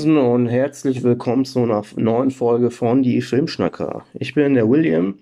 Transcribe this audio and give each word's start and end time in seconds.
Moinsen 0.00 0.16
und 0.16 0.46
herzlich 0.46 1.02
willkommen 1.02 1.44
zu 1.44 1.58
einer 1.58 1.82
neuen 1.94 2.30
Folge 2.30 2.70
von 2.70 3.02
Die 3.02 3.20
Filmschnacker. 3.20 4.06
Ich 4.14 4.32
bin 4.32 4.54
der 4.54 4.66
William. 4.66 5.18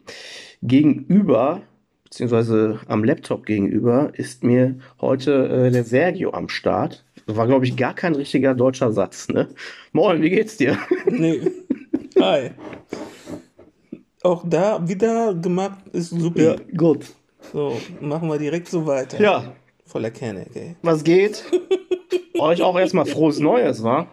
Gegenüber, 0.63 1.63
beziehungsweise 2.05 2.79
am 2.87 3.03
Laptop 3.03 3.45
gegenüber, 3.45 4.13
ist 4.13 4.45
mir 4.45 4.79
heute 5.01 5.49
äh, 5.49 5.71
der 5.73 5.83
Sergio 5.83 6.31
am 6.31 6.49
Start. 6.49 7.05
Das 7.27 7.37
war, 7.37 7.49
glaube 7.49 7.65
ich, 7.67 7.77
gar 7.77 7.93
kein 7.93 8.15
richtiger 8.15 8.55
deutscher 8.55 8.93
Satz, 8.93 9.29
ne? 9.29 9.49
Moin, 9.91 10.23
wie 10.23 10.31
geht's 10.31 10.57
dir? 10.57 10.79
Nee. 11.11 11.41
Hi. 12.21 12.51
Auch 14.23 14.45
da 14.49 14.89
wieder 14.89 15.35
gemacht 15.35 15.89
ist 15.93 16.11
super. 16.11 16.41
Ja, 16.41 16.57
gut. 16.77 17.07
So, 17.53 17.77
machen 18.01 18.29
wir 18.29 18.39
direkt 18.39 18.69
so 18.69 18.87
weiter. 18.87 19.21
Ja, 19.21 19.55
Voller 19.87 20.13
Kerne, 20.13 20.47
okay. 20.49 20.77
was 20.83 21.03
geht? 21.03 21.43
Euch 22.39 22.63
auch 22.63 22.79
erstmal 22.79 23.07
frohes 23.07 23.41
Neues, 23.41 23.83
wa? 23.83 24.07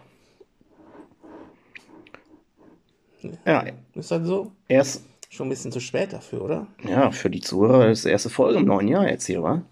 Ja, 3.44 3.64
Ist 3.94 4.10
das 4.10 4.26
so? 4.26 4.52
erst, 4.68 5.02
Schon 5.28 5.46
ein 5.48 5.50
bisschen 5.50 5.72
zu 5.72 5.80
spät 5.80 6.12
dafür, 6.12 6.42
oder? 6.42 6.66
ja, 6.88 7.10
für 7.10 7.28
die 7.30 7.40
Zuhörer 7.40 7.88
ist 7.88 8.04
die 8.04 8.10
erste 8.10 8.30
Folge 8.30 8.58
im 8.60 8.64
neuen 8.66 8.88
Jahr 8.88 9.08
jetzt 9.08 9.26
hier, 9.26 9.42
wa? 9.42 9.62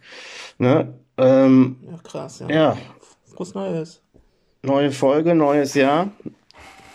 Ne? 0.59 0.93
Ähm, 1.17 1.77
Ja, 1.91 1.99
krass, 2.03 2.41
ja. 2.41 2.49
ja, 2.51 2.77
Frohes 3.33 3.55
Neues. 3.55 4.03
neue 4.63 4.91
Folge, 4.91 5.35
neues 5.35 5.75
Jahr. 5.75 6.11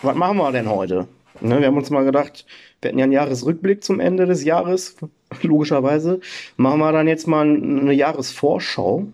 Was 0.01 0.15
machen 0.15 0.37
wir 0.37 0.51
denn 0.51 0.69
heute? 0.69 1.07
Ne, 1.41 1.59
wir 1.59 1.67
haben 1.67 1.77
uns 1.77 1.89
mal 1.89 2.03
gedacht, 2.03 2.45
wir 2.81 2.89
hatten 2.89 2.99
ja 2.99 3.03
einen 3.03 3.13
Jahresrückblick 3.13 3.81
zum 3.83 3.99
Ende 4.01 4.25
des 4.25 4.43
Jahres, 4.43 4.97
logischerweise. 5.41 6.19
Machen 6.57 6.79
wir 6.79 6.91
dann 6.91 7.07
jetzt 7.07 7.27
mal 7.27 7.47
eine 7.47 7.93
Jahresvorschau. 7.93 9.07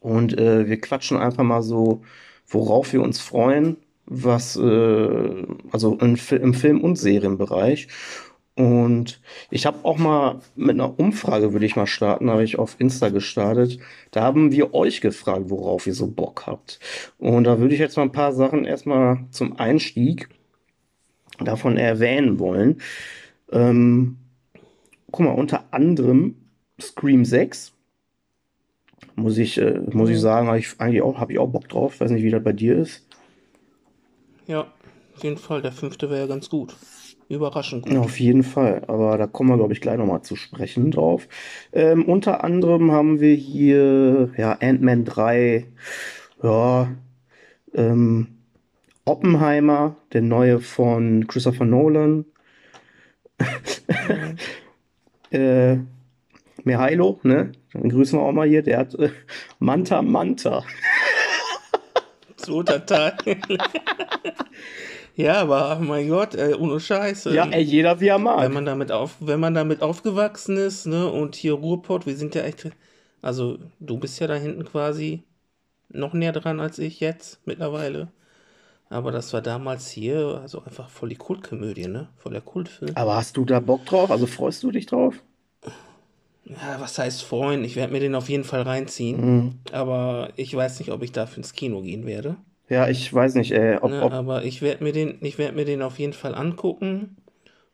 Und 0.00 0.38
äh, 0.38 0.68
wir 0.68 0.80
quatschen 0.80 1.16
einfach 1.16 1.42
mal 1.42 1.62
so, 1.62 2.02
worauf 2.46 2.92
wir 2.92 3.02
uns 3.02 3.18
freuen, 3.20 3.76
was, 4.06 4.56
äh, 4.56 5.46
also 5.72 5.98
im, 6.00 6.16
im 6.30 6.54
Film- 6.54 6.80
und 6.82 6.96
Serienbereich. 6.96 7.88
Und 8.56 9.20
ich 9.50 9.66
habe 9.66 9.78
auch 9.82 9.98
mal 9.98 10.40
mit 10.54 10.70
einer 10.70 10.98
Umfrage, 10.98 11.52
würde 11.52 11.66
ich 11.66 11.76
mal 11.76 11.86
starten, 11.86 12.30
habe 12.30 12.42
ich 12.42 12.58
auf 12.58 12.76
Insta 12.78 13.10
gestartet. 13.10 13.78
Da 14.12 14.22
haben 14.22 14.50
wir 14.50 14.72
euch 14.72 15.02
gefragt, 15.02 15.50
worauf 15.50 15.86
ihr 15.86 15.92
so 15.94 16.06
Bock 16.06 16.46
habt. 16.46 16.80
Und 17.18 17.44
da 17.44 17.58
würde 17.58 17.74
ich 17.74 17.80
jetzt 17.80 17.98
mal 17.98 18.04
ein 18.04 18.12
paar 18.12 18.32
Sachen 18.32 18.64
erstmal 18.64 19.26
zum 19.30 19.58
Einstieg 19.58 20.30
davon 21.38 21.76
erwähnen 21.76 22.38
wollen. 22.38 22.80
Ähm, 23.52 24.16
guck 25.10 25.26
mal, 25.26 25.32
unter 25.32 25.64
anderem 25.70 26.36
Scream 26.80 27.26
6. 27.26 27.74
Muss 29.16 29.36
ich, 29.36 29.58
äh, 29.58 29.80
muss 29.92 30.08
ich 30.08 30.18
sagen, 30.18 30.46
habe 30.46 30.58
ich 30.58 30.74
eigentlich 30.78 31.02
auch, 31.02 31.18
habe 31.18 31.32
ich 31.32 31.38
auch 31.38 31.48
Bock 31.48 31.68
drauf. 31.68 32.00
Weiß 32.00 32.10
nicht, 32.10 32.22
wie 32.22 32.30
das 32.30 32.42
bei 32.42 32.54
dir 32.54 32.76
ist. 32.76 33.05
Ja, 34.46 34.66
auf 35.14 35.24
jeden 35.24 35.38
Fall. 35.38 35.62
Der 35.62 35.72
fünfte 35.72 36.10
wäre 36.10 36.20
ja 36.20 36.26
ganz 36.26 36.48
gut. 36.48 36.76
Überraschend 37.28 37.86
gut. 37.86 37.96
Auf 37.96 38.20
jeden 38.20 38.44
Fall, 38.44 38.84
aber 38.86 39.18
da 39.18 39.26
kommen 39.26 39.50
wir, 39.50 39.56
glaube 39.56 39.72
ich, 39.72 39.80
gleich 39.80 39.98
nochmal 39.98 40.22
zu 40.22 40.36
sprechen 40.36 40.92
drauf. 40.92 41.26
Ähm, 41.72 42.04
unter 42.04 42.44
anderem 42.44 42.92
haben 42.92 43.18
wir 43.18 43.34
hier 43.34 44.30
ja, 44.36 44.52
Ant-Man 44.60 45.04
3, 45.04 45.66
ja, 46.42 46.88
ähm, 47.74 48.28
Oppenheimer, 49.04 49.96
der 50.12 50.22
neue 50.22 50.60
von 50.60 51.26
Christopher 51.26 51.64
Nolan. 51.64 52.26
äh, 55.30 55.78
Mihailo, 56.62 57.20
ne? 57.22 57.52
Den 57.74 57.90
grüßen 57.90 58.18
wir 58.18 58.24
auch 58.24 58.32
mal 58.32 58.48
hier, 58.48 58.62
der 58.62 58.78
hat 58.78 58.94
äh, 58.94 59.10
Manta 59.58 60.02
Manta. 60.02 60.64
Zweiter 62.46 62.86
Teil. 62.86 63.16
ja, 65.16 65.34
aber 65.34 65.78
mein 65.80 66.08
Gott, 66.08 66.34
ey, 66.34 66.54
ohne 66.54 66.80
Scheiße. 66.80 67.34
Ja, 67.34 67.46
ey, 67.46 67.62
jeder 67.62 68.00
wie 68.00 68.08
er 68.08 68.18
mag. 68.18 68.42
wenn 68.42 68.52
man 68.52 68.64
damit 68.64 68.92
auf, 68.92 69.16
wenn 69.20 69.40
man 69.40 69.54
damit 69.54 69.82
aufgewachsen 69.82 70.56
ist, 70.56 70.86
ne, 70.86 71.10
und 71.10 71.34
hier 71.34 71.54
Ruhrpott, 71.54 72.06
wir 72.06 72.16
sind 72.16 72.34
ja 72.34 72.42
echt, 72.42 72.70
also 73.22 73.58
du 73.80 73.98
bist 73.98 74.20
ja 74.20 74.26
da 74.26 74.34
hinten 74.34 74.64
quasi 74.64 75.22
noch 75.88 76.12
näher 76.12 76.32
dran 76.32 76.60
als 76.60 76.78
ich 76.78 77.00
jetzt 77.00 77.40
mittlerweile. 77.46 78.08
Aber 78.88 79.10
das 79.10 79.32
war 79.32 79.42
damals 79.42 79.90
hier, 79.90 80.38
also 80.40 80.62
einfach 80.64 80.88
voll 80.88 81.08
die 81.08 81.16
Kultkomödie, 81.16 81.88
ne? 81.88 82.08
Voll 82.16 82.32
der 82.32 82.40
Kultfilm. 82.40 82.92
Aber 82.94 83.16
hast 83.16 83.36
du 83.36 83.44
da 83.44 83.58
Bock 83.58 83.84
drauf? 83.84 84.10
Also 84.10 84.26
freust 84.26 84.62
du 84.62 84.70
dich 84.70 84.86
drauf? 84.86 85.22
Ja, 86.48 86.76
was 86.78 86.98
heißt 86.98 87.22
freuen? 87.22 87.64
Ich 87.64 87.76
werde 87.76 87.92
mir 87.92 88.00
den 88.00 88.14
auf 88.14 88.28
jeden 88.28 88.44
Fall 88.44 88.62
reinziehen. 88.62 89.20
Mhm. 89.20 89.54
Aber 89.72 90.30
ich 90.36 90.54
weiß 90.54 90.78
nicht, 90.78 90.92
ob 90.92 91.02
ich 91.02 91.12
dafür 91.12 91.38
ins 91.38 91.52
Kino 91.52 91.82
gehen 91.82 92.06
werde. 92.06 92.36
Ja, 92.68 92.88
ich 92.88 93.12
weiß 93.12 93.34
nicht, 93.34 93.52
ey, 93.52 93.76
ob, 93.76 93.90
Ne? 93.90 94.02
ob 94.02 94.12
Aber 94.12 94.44
ich 94.44 94.62
werde 94.62 94.84
mir 94.84 94.92
den, 94.92 95.18
ich 95.20 95.38
werde 95.38 95.56
mir 95.56 95.64
den 95.64 95.82
auf 95.82 95.98
jeden 95.98 96.12
Fall 96.12 96.34
angucken. 96.34 97.16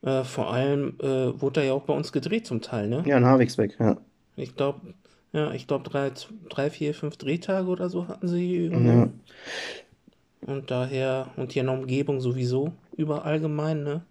Äh, 0.02 0.24
vor 0.24 0.52
allem 0.52 0.98
äh, 1.00 1.40
wurde 1.40 1.60
er 1.60 1.66
ja 1.66 1.72
auch 1.74 1.84
bei 1.84 1.94
uns 1.94 2.12
gedreht 2.12 2.46
zum 2.46 2.60
Teil, 2.60 2.88
ne? 2.88 3.04
ja, 3.06 3.16
in 3.16 3.24
Havixbeck, 3.24 3.76
ja. 3.78 3.96
Ich 4.36 4.56
glaube, 4.56 4.94
ja, 5.32 5.52
ich 5.52 5.66
glaube 5.66 5.88
drei, 5.88 6.10
drei, 6.48 6.70
vier, 6.70 6.94
fünf 6.94 7.16
Drehtage 7.16 7.68
oder 7.68 7.88
so 7.88 8.08
hatten 8.08 8.26
sie. 8.26 8.66
Ja. 8.66 9.08
Und 10.46 10.70
daher, 10.70 11.28
und 11.36 11.52
hier 11.52 11.60
in 11.60 11.66
der 11.68 11.78
Umgebung 11.78 12.20
sowieso, 12.20 12.72
über 12.96 13.24
allgemein, 13.24 13.84
ne? 13.84 14.02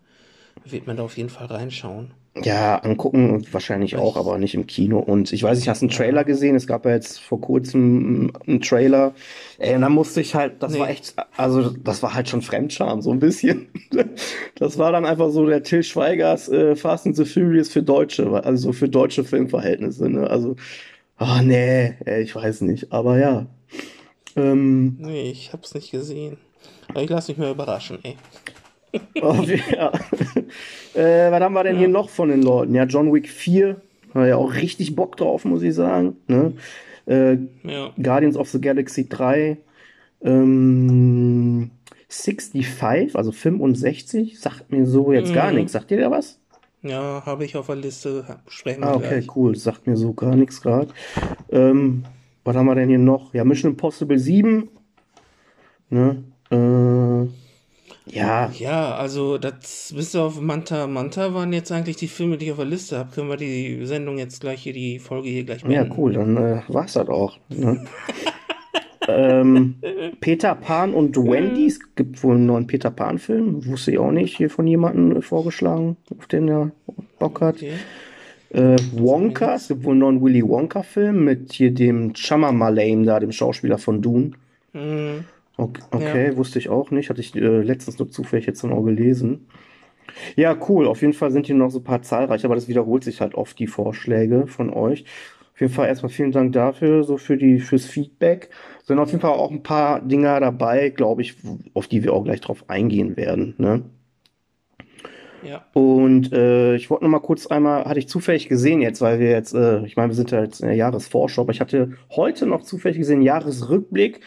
Wird 0.64 0.88
man 0.88 0.98
da 0.98 1.04
auf 1.04 1.18
jeden 1.18 1.30
Fall 1.30 1.48
reinschauen. 1.48 2.12
Ja, 2.34 2.78
angucken 2.78 3.46
wahrscheinlich 3.52 3.98
auch, 3.98 4.16
aber 4.16 4.38
nicht 4.38 4.56
im 4.56 4.66
Kino. 4.66 5.00
Und 5.00 5.34
ich 5.34 5.44
weiß 5.44 5.58
nicht, 5.60 5.68
hast 5.68 5.82
du 5.82 5.88
einen 5.88 5.94
Trailer 5.96 6.24
gesehen? 6.24 6.56
Es 6.56 6.66
gab 6.66 6.86
ja 6.86 6.92
jetzt 6.92 7.20
vor 7.20 7.42
kurzem 7.42 8.32
einen 8.48 8.62
Trailer. 8.62 9.14
Ey, 9.60 9.76
und 9.76 9.82
da 9.82 9.90
musste 9.90 10.22
ich 10.22 10.34
halt, 10.34 10.64
das 10.64 10.72
Nee. 10.72 10.80
war 10.80 10.90
echt, 10.90 11.14
also 11.36 11.72
das 11.72 12.02
war 12.04 12.14
halt 12.14 12.30
schon 12.30 12.42
Fremdscham, 12.42 13.02
so 13.02 13.12
ein 13.12 13.20
bisschen. 13.20 13.68
Das 14.56 14.78
war 14.78 14.92
dann 14.92 15.06
einfach 15.06 15.32
so 15.32 15.46
der 15.48 15.64
Till 15.64 15.82
Schweigers 15.84 16.48
äh, 16.48 16.76
Fast 16.76 17.06
and 17.08 17.16
the 17.18 17.26
Furious 17.26 17.70
für 17.70 17.82
Deutsche, 17.84 18.32
also 18.46 18.72
für 18.74 18.88
deutsche 18.88 19.24
Filmverhältnisse. 19.24 20.08
Ne? 20.08 20.30
Also, 20.30 20.56
ah 21.18 21.42
nee, 21.42 21.96
ey, 22.06 22.22
ich 22.22 22.36
weiß 22.36 22.62
nicht. 22.62 22.92
Aber 22.94 23.18
ja. 23.20 23.48
Ähm, 24.38 24.98
Nee, 25.00 25.32
ich 25.32 25.52
hab's 25.52 25.74
nicht 25.74 25.90
gesehen. 25.92 26.38
Aber 26.90 27.02
ich 27.04 27.10
lasse 27.10 27.32
mich 27.32 27.40
mal 27.40 27.52
überraschen, 27.52 27.98
ey. 28.04 28.16
Oh, 29.22 29.36
ja. 29.72 29.92
äh, 30.96 31.32
was 31.32 31.42
haben 31.42 31.54
wir 31.54 31.64
denn 31.64 31.78
hier 31.78 31.88
noch 31.88 32.10
von 32.10 32.30
den 32.30 32.42
Leuten? 32.42 32.76
Ja, 32.76 32.84
John 32.86 33.14
Wick 33.14 33.30
4. 33.30 33.80
War 34.14 34.28
ja 34.28 34.36
auch 34.36 34.54
richtig 34.56 34.96
Bock 34.96 35.16
drauf, 35.18 35.46
muss 35.46 35.62
ich 35.64 35.74
sagen. 35.74 36.18
Ne? 36.28 36.54
Äh, 37.06 37.38
Ja. 37.64 37.92
Guardians 38.02 38.36
of 38.36 38.50
the 38.50 38.60
Galaxy 38.60 39.08
3. 39.08 39.58
Ähm, 40.24 41.72
65, 42.10 43.16
also 43.16 43.32
65, 43.32 44.40
sagt 44.40 44.72
mir 44.72 44.86
so 44.86 45.12
jetzt 45.14 45.34
gar 45.34 45.50
Mhm. 45.52 45.58
nichts. 45.60 45.72
Sagt 45.72 45.92
ihr 45.92 46.00
da 46.02 46.12
was? 46.12 46.40
Ja, 46.84 47.24
habe 47.26 47.46
ich 47.46 47.56
auf 47.56 47.68
der 47.68 47.76
Liste. 47.78 48.26
Sprechen 48.48 48.84
Ah, 48.84 48.96
okay, 48.96 49.22
gleich. 49.22 49.36
cool. 49.36 49.56
Sagt 49.56 49.88
mir 49.88 49.96
so 49.96 50.14
gar 50.14 50.36
nichts 50.36 50.62
gerade. 50.62 50.90
Ähm, 51.52 52.04
was 52.44 52.56
haben 52.56 52.66
wir 52.66 52.76
denn 52.76 52.90
hier 52.90 52.98
noch? 52.98 53.34
Ja, 53.34 53.44
Mission 53.46 53.72
Impossible 53.72 54.18
7. 54.20 54.68
Ne? 55.90 56.24
Äh, 56.50 57.30
ja, 58.12 58.52
Ja, 58.58 58.96
also 58.96 59.38
das 59.38 59.94
bis 59.96 60.16
auf 60.16 60.40
Manta 60.42 60.88
Manta 60.88 61.34
waren 61.34 61.54
jetzt 61.54 61.72
eigentlich 61.72 61.96
die 61.98 62.08
Filme, 62.08 62.38
die 62.38 62.46
ich 62.46 62.52
auf 62.52 62.58
der 62.58 62.66
Liste 62.68 62.98
habe. 62.98 63.12
Können 63.14 63.30
wir 63.30 63.38
die 63.38 63.86
Sendung 63.86 64.18
jetzt 64.18 64.42
gleich 64.42 64.62
hier, 64.64 64.74
die 64.74 65.00
Folge 65.00 65.30
hier 65.30 65.44
gleich 65.44 65.64
Ja, 65.64 65.84
beenden? 65.84 65.94
cool, 65.98 66.14
dann 66.14 66.38
äh, 66.38 66.62
war's 66.68 66.94
das 66.94 67.08
auch. 67.10 67.38
Ne? 67.50 67.86
ähm, 69.08 69.76
Peter 70.20 70.56
Pan 70.56 70.94
und 70.94 71.18
Wendy, 71.18 71.68
es 71.68 71.80
gibt 71.96 72.24
wohl 72.24 72.36
einen 72.36 72.46
neuen 72.46 72.68
Peter 72.68 72.92
Pan-Film, 72.92 73.66
wusste 73.66 73.92
ich 73.92 73.98
auch 74.00 74.12
nicht, 74.12 74.38
hier 74.38 74.50
von 74.50 74.68
jemandem 74.68 75.18
äh, 75.18 75.22
vorgeschlagen, 75.22 75.98
auf 76.18 76.28
den 76.28 76.48
er 76.48 76.72
Bock 77.20 77.42
hat. 77.42 77.56
Okay. 77.56 77.74
Äh, 78.52 78.76
Wonka, 78.94 79.56
es 79.56 79.70
gibt 79.70 79.86
wohl 79.86 79.92
einen 79.92 80.00
neuen 80.02 80.22
Willy 80.22 80.44
Wonka-Film 80.48 81.24
mit 81.24 81.54
hier 81.54 81.72
dem 81.74 82.14
Chamamalaim 82.16 83.06
da, 83.06 83.20
dem 83.20 83.32
Schauspieler 83.32 83.78
von 83.78 84.02
Dune. 84.02 84.32
Mhm. 84.74 85.24
Okay, 85.58 85.82
okay 85.92 86.38
wusste 86.38 86.60
ich 86.60 86.70
auch 86.70 86.92
nicht, 86.92 87.10
hatte 87.10 87.22
ich 87.22 87.36
äh, 87.36 87.62
letztens 87.62 88.00
nur 88.00 88.10
zufällig 88.10 88.46
jetzt 88.46 88.64
dann 88.64 88.74
auch 88.74 88.84
gelesen. 88.84 89.48
Ja, 90.36 90.58
cool, 90.68 90.88
auf 90.88 91.02
jeden 91.02 91.14
Fall 91.14 91.32
sind 91.32 91.46
hier 91.46 91.56
noch 91.56 91.70
so 91.70 91.80
ein 91.80 91.84
paar 91.84 92.02
zahlreiche, 92.02 92.46
aber 92.46 92.56
das 92.56 92.68
wiederholt 92.68 93.04
sich 93.04 93.22
halt 93.22 93.36
oft, 93.36 93.58
die 93.60 93.68
Vorschläge 93.68 94.48
von 94.48 94.72
euch. 94.72 95.06
Auf 95.54 95.62
jeden 95.62 95.74
Fall 95.74 95.88
erstmal 95.88 96.10
vielen 96.10 96.32
Dank 96.32 96.54
dafür, 96.54 97.04
so 97.04 97.18
für 97.18 97.38
die, 97.38 97.60
fürs 97.60 97.86
Feedback. 97.86 98.50
Sind 98.84 99.00
auf 99.00 99.10
jeden 99.10 99.22
Fall 99.22 99.32
auch 99.32 99.52
ein 99.52 99.64
paar 99.64 100.02
Dinger 100.02 100.40
dabei, 100.40 100.90
glaube 100.90 101.22
ich, 101.22 101.36
auf 101.74 101.88
die 101.88 102.04
wir 102.04 102.14
auch 102.14 102.24
gleich 102.24 102.42
drauf 102.42 102.66
eingehen 102.68 103.16
werden, 103.16 103.56
ne? 103.58 103.84
Ja. 105.44 105.66
Und 105.74 106.32
äh, 106.34 106.76
ich 106.76 106.90
wollte 106.92 107.04
noch 107.04 107.10
mal 107.10 107.20
kurz 107.20 107.48
einmal, 107.48 107.86
hatte 107.86 108.00
ich 108.00 108.08
zufällig 108.08 108.48
gesehen 108.48 108.80
jetzt, 108.80 109.02
weil 109.02 109.20
wir 109.20 109.32
jetzt, 109.32 109.56
äh, 109.56 109.84
ich 109.86 109.96
meine, 109.96 110.10
wir 110.10 110.16
sind 110.16 110.30
ja 110.30 110.42
jetzt 110.42 110.62
in 110.62 110.68
der 110.68 110.76
Jahresvorschau, 110.76 111.42
aber 111.42 111.52
ich 111.52 111.62
hatte 111.62 111.94
heute 112.12 112.46
noch 112.46 112.62
zufällig 112.62 113.00
gesehen, 113.00 113.24
Jahresrückblick 113.24 114.22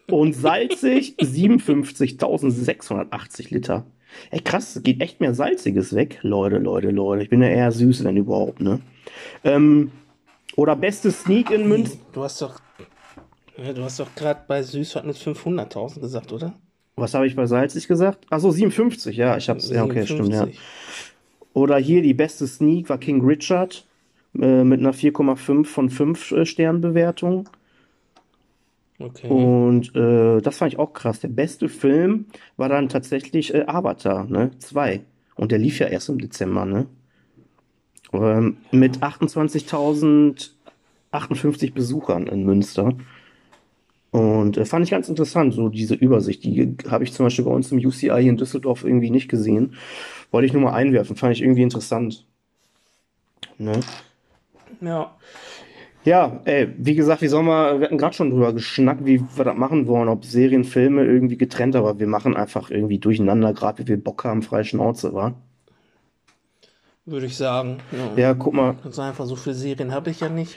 Und 0.09 0.33
salzig 0.33 1.15
57.680 1.19 3.53
Liter. 3.53 3.85
Ey, 4.31 4.41
krass, 4.41 4.81
geht 4.83 5.01
echt 5.01 5.21
mehr 5.21 5.33
Salziges 5.33 5.95
weg. 5.95 6.19
Leute, 6.21 6.57
Leute, 6.57 6.91
Leute. 6.91 7.23
Ich 7.23 7.29
bin 7.29 7.41
ja 7.41 7.47
eher 7.49 7.71
süß, 7.71 8.03
wenn 8.03 8.17
überhaupt, 8.17 8.59
ne? 8.59 8.81
Ähm, 9.43 9.91
oder 10.55 10.75
beste 10.75 11.11
Sneak 11.11 11.51
in 11.51 11.67
Münster. 11.67 11.99
Du 12.11 12.23
hast 12.23 12.41
doch, 12.41 12.59
ja, 13.57 13.73
du 13.73 13.83
hast 13.83 13.99
doch 13.99 14.13
gerade 14.15 14.41
bei 14.47 14.63
Süß 14.63 14.95
mit 15.03 15.15
500.000 15.15 15.99
gesagt, 15.99 16.33
oder? 16.33 16.55
Was 16.95 17.13
habe 17.13 17.27
ich 17.27 17.35
bei 17.35 17.45
salzig 17.45 17.87
gesagt? 17.87 18.25
Achso, 18.29 18.49
57, 18.51 19.15
ja, 19.15 19.37
ich 19.37 19.47
hab's. 19.47 19.69
Ja, 19.69 19.83
okay, 19.83 20.05
stimmt, 20.05 20.33
ja. 20.33 20.47
57. 21.53 21.53
Oder 21.53 21.77
hier 21.77 22.01
die 22.01 22.13
beste 22.13 22.47
Sneak 22.47 22.89
war 22.89 22.97
King 22.97 23.25
Richard 23.25 23.85
äh, 24.39 24.63
mit 24.63 24.79
einer 24.79 24.93
4,5 24.93 25.65
von 25.65 25.89
5 25.89 26.31
äh, 26.31 26.45
Sternen 26.45 26.79
Bewertung. 26.81 27.49
Okay. 28.99 29.27
Und 29.27 29.95
äh, 29.95 30.39
das 30.41 30.57
fand 30.57 30.73
ich 30.73 30.79
auch 30.79 30.93
krass. 30.93 31.19
Der 31.21 31.29
beste 31.29 31.69
Film 31.69 32.25
war 32.57 32.69
dann 32.69 32.89
tatsächlich 32.89 33.53
äh, 33.53 33.63
Avatar, 33.65 34.25
ne? 34.25 34.51
2. 34.59 35.01
Und 35.35 35.51
der 35.51 35.59
lief 35.59 35.79
ja 35.79 35.87
erst 35.87 36.09
im 36.09 36.19
Dezember, 36.19 36.65
ne? 36.65 36.85
Ähm, 38.11 38.57
mit 38.71 38.97
28.058 38.97 41.73
Besuchern 41.73 42.27
in 42.27 42.43
Münster. 42.43 42.93
Und 44.11 44.57
äh, 44.57 44.65
fand 44.65 44.83
ich 44.83 44.91
ganz 44.91 45.07
interessant, 45.07 45.53
so 45.53 45.69
diese 45.69 45.95
Übersicht. 45.95 46.43
Die 46.43 46.75
habe 46.89 47.05
ich 47.05 47.13
zum 47.13 47.25
Beispiel 47.25 47.45
bei 47.45 47.51
uns 47.51 47.71
im 47.71 47.77
UCI 47.77 48.27
in 48.27 48.35
Düsseldorf 48.37 48.83
irgendwie 48.83 49.11
nicht 49.11 49.29
gesehen. 49.29 49.75
Wollte 50.31 50.45
ich 50.45 50.53
nur 50.53 50.61
mal 50.61 50.73
einwerfen, 50.73 51.15
fand 51.15 51.33
ich 51.33 51.41
irgendwie 51.41 51.63
interessant. 51.63 52.25
Ne? 53.57 53.79
Ja. 54.81 55.15
Ja, 56.05 56.39
ey, 56.45 56.73
wie 56.77 56.95
gesagt, 56.95 57.21
wie 57.21 57.27
soll 57.27 57.43
man, 57.43 57.79
wir 57.79 57.85
hatten 57.85 57.97
gerade 57.97 58.15
schon 58.15 58.29
drüber 58.29 58.53
geschnackt, 58.53 59.05
wie 59.05 59.21
wir 59.35 59.43
das 59.43 59.55
machen 59.57 59.85
wollen, 59.85 60.07
ob 60.07 60.23
Serien, 60.23 60.63
Filme 60.63 61.03
irgendwie 61.03 61.37
getrennt, 61.37 61.75
aber 61.75 61.99
wir 61.99 62.07
machen 62.07 62.37
einfach 62.37 62.71
irgendwie 62.71 62.99
durcheinander, 62.99 63.53
gerade 63.53 63.83
wie 63.83 63.87
wir 63.89 64.01
Bock 64.01 64.23
haben, 64.23 64.41
freie 64.41 64.63
Schnauze, 64.63 65.13
wa? 65.13 65.33
Würde 67.05 67.25
ich 67.25 67.35
sagen. 67.35 67.77
Ja. 67.91 68.21
Ja, 68.21 68.33
guck 68.33 68.53
mal, 68.53 68.75
Ganz 68.81 68.97
einfach, 68.97 69.25
so 69.25 69.35
viele 69.35 69.55
Serien 69.55 69.91
habe 69.93 70.09
ich 70.09 70.21
ja 70.21 70.29
nicht. 70.29 70.55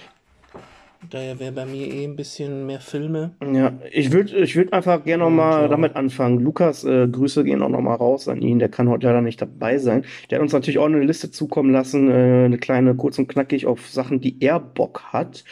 Daher 1.10 1.38
wäre 1.40 1.52
bei 1.52 1.66
mir 1.66 1.92
eh 1.92 2.04
ein 2.04 2.16
bisschen 2.16 2.66
mehr 2.66 2.80
Filme. 2.80 3.32
ja, 3.52 3.72
ich 3.90 4.12
würde 4.12 4.36
ich 4.38 4.54
würd 4.56 4.72
einfach 4.72 5.04
gerne 5.04 5.24
noch 5.24 5.30
mal 5.30 5.62
ja. 5.62 5.68
damit 5.68 5.96
anfangen. 5.96 6.38
Lukas, 6.40 6.84
äh, 6.84 7.08
Grüße 7.08 7.44
gehen 7.44 7.62
auch 7.62 7.68
noch 7.68 7.80
mal 7.80 7.94
raus 7.94 8.28
an 8.28 8.40
ihn, 8.40 8.58
der 8.58 8.68
kann 8.68 8.88
heute 8.88 9.06
leider 9.06 9.20
nicht 9.20 9.40
dabei 9.42 9.78
sein. 9.78 10.04
Der 10.30 10.38
hat 10.38 10.42
uns 10.42 10.52
natürlich 10.52 10.78
auch 10.78 10.86
eine 10.86 11.02
Liste 11.02 11.30
zukommen 11.30 11.72
lassen, 11.72 12.10
äh, 12.10 12.44
eine 12.44 12.58
kleine, 12.58 12.94
kurz 12.94 13.18
und 13.18 13.28
knackig 13.28 13.66
auf 13.66 13.88
Sachen, 13.88 14.20
die 14.20 14.36
er 14.40 14.60
Bock 14.60 15.02
hat. 15.12 15.44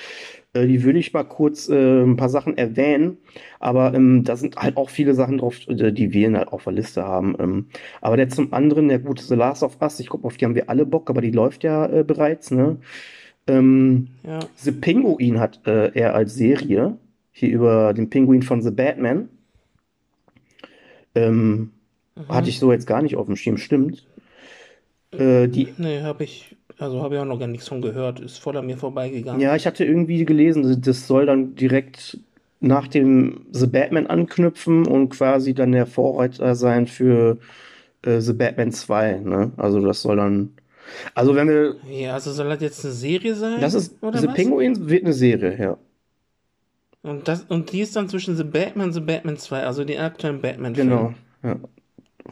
Äh, 0.52 0.66
die 0.66 0.82
würde 0.82 0.98
ich 0.98 1.12
mal 1.12 1.24
kurz 1.24 1.68
äh, 1.68 2.02
ein 2.02 2.16
paar 2.16 2.28
Sachen 2.28 2.56
erwähnen, 2.56 3.18
aber 3.60 3.94
ähm, 3.94 4.24
da 4.24 4.36
sind 4.36 4.56
halt 4.56 4.76
auch 4.76 4.90
viele 4.90 5.14
Sachen 5.14 5.38
drauf, 5.38 5.56
äh, 5.68 5.92
die 5.92 6.12
wir 6.12 6.32
halt 6.32 6.48
auf 6.48 6.64
der 6.64 6.72
Liste 6.72 7.04
haben. 7.04 7.36
Ähm, 7.38 7.66
aber 8.00 8.16
der 8.16 8.28
zum 8.28 8.52
anderen, 8.52 8.88
der 8.88 8.98
gute 8.98 9.24
The 9.24 9.34
Last 9.34 9.62
of 9.62 9.78
Us, 9.80 10.00
ich 10.00 10.08
glaube, 10.08 10.26
auf 10.26 10.36
die 10.36 10.44
haben 10.44 10.54
wir 10.54 10.68
alle 10.70 10.86
Bock, 10.86 11.10
aber 11.10 11.20
die 11.20 11.30
läuft 11.30 11.64
ja 11.64 11.86
äh, 11.86 12.04
bereits, 12.04 12.50
ne? 12.50 12.78
Ähm, 13.50 14.08
Ja. 14.26 14.40
The 14.56 14.72
Pinguin 14.72 15.40
hat 15.40 15.60
äh, 15.66 15.90
er 15.94 16.14
als 16.14 16.34
Serie, 16.34 16.96
hier 17.32 17.50
über 17.50 17.92
den 17.94 18.10
Pinguin 18.10 18.42
von 18.42 18.62
The 18.62 18.70
Batman. 18.70 19.28
Ähm, 21.14 21.70
hatte 22.28 22.48
ich 22.50 22.58
so 22.58 22.72
jetzt 22.72 22.86
gar 22.86 23.02
nicht 23.02 23.16
auf 23.16 23.26
dem 23.26 23.36
Schirm, 23.36 23.56
stimmt. 23.56 24.06
Äh, 25.12 25.48
die 25.48 25.68
Nee, 25.78 26.02
habe 26.02 26.24
ich, 26.24 26.56
also 26.78 27.02
habe 27.02 27.14
ich 27.14 27.20
auch 27.20 27.24
noch 27.24 27.38
gar 27.38 27.48
nichts 27.48 27.68
von 27.68 27.82
gehört. 27.82 28.20
Ist 28.20 28.38
voll 28.38 28.56
an 28.56 28.66
mir 28.66 28.76
vorbeigegangen. 28.76 29.40
Ja, 29.40 29.56
ich 29.56 29.66
hatte 29.66 29.84
irgendwie 29.84 30.24
gelesen, 30.24 30.80
das 30.82 31.06
soll 31.06 31.26
dann 31.26 31.54
direkt 31.54 32.18
nach 32.60 32.88
dem 32.88 33.46
The 33.52 33.66
Batman 33.66 34.06
anknüpfen 34.06 34.86
und 34.86 35.08
quasi 35.10 35.54
dann 35.54 35.72
der 35.72 35.86
Vorreiter 35.86 36.54
sein 36.54 36.86
für 36.86 37.38
äh, 38.02 38.20
The 38.20 38.34
Batman 38.34 38.70
2, 38.70 39.20
ne? 39.20 39.52
Also 39.56 39.80
das 39.80 40.02
soll 40.02 40.16
dann. 40.16 40.50
Also 41.14 41.34
wenn 41.34 41.48
wir. 41.48 41.76
Ja, 41.88 42.14
also 42.14 42.32
soll 42.32 42.48
das 42.48 42.60
jetzt 42.60 42.84
eine 42.84 42.94
Serie 42.94 43.34
sein? 43.34 43.60
Das 43.60 43.74
ist 43.74 44.02
oder 44.02 44.18
The 44.18 44.28
was? 44.28 44.34
Penguin 44.34 44.88
wird 44.88 45.04
eine 45.04 45.12
Serie, 45.12 45.56
ja. 45.58 45.76
Und, 47.02 47.28
das, 47.28 47.44
und 47.48 47.72
die 47.72 47.80
ist 47.80 47.96
dann 47.96 48.08
zwischen 48.08 48.36
The 48.36 48.44
Batman 48.44 48.88
und 48.88 48.92
The 48.92 49.00
Batman 49.00 49.36
2, 49.36 49.64
also 49.64 49.84
die 49.84 49.98
aktuellen 49.98 50.40
batman 50.40 50.74
Genau. 50.74 51.14
Ja. 51.42 51.56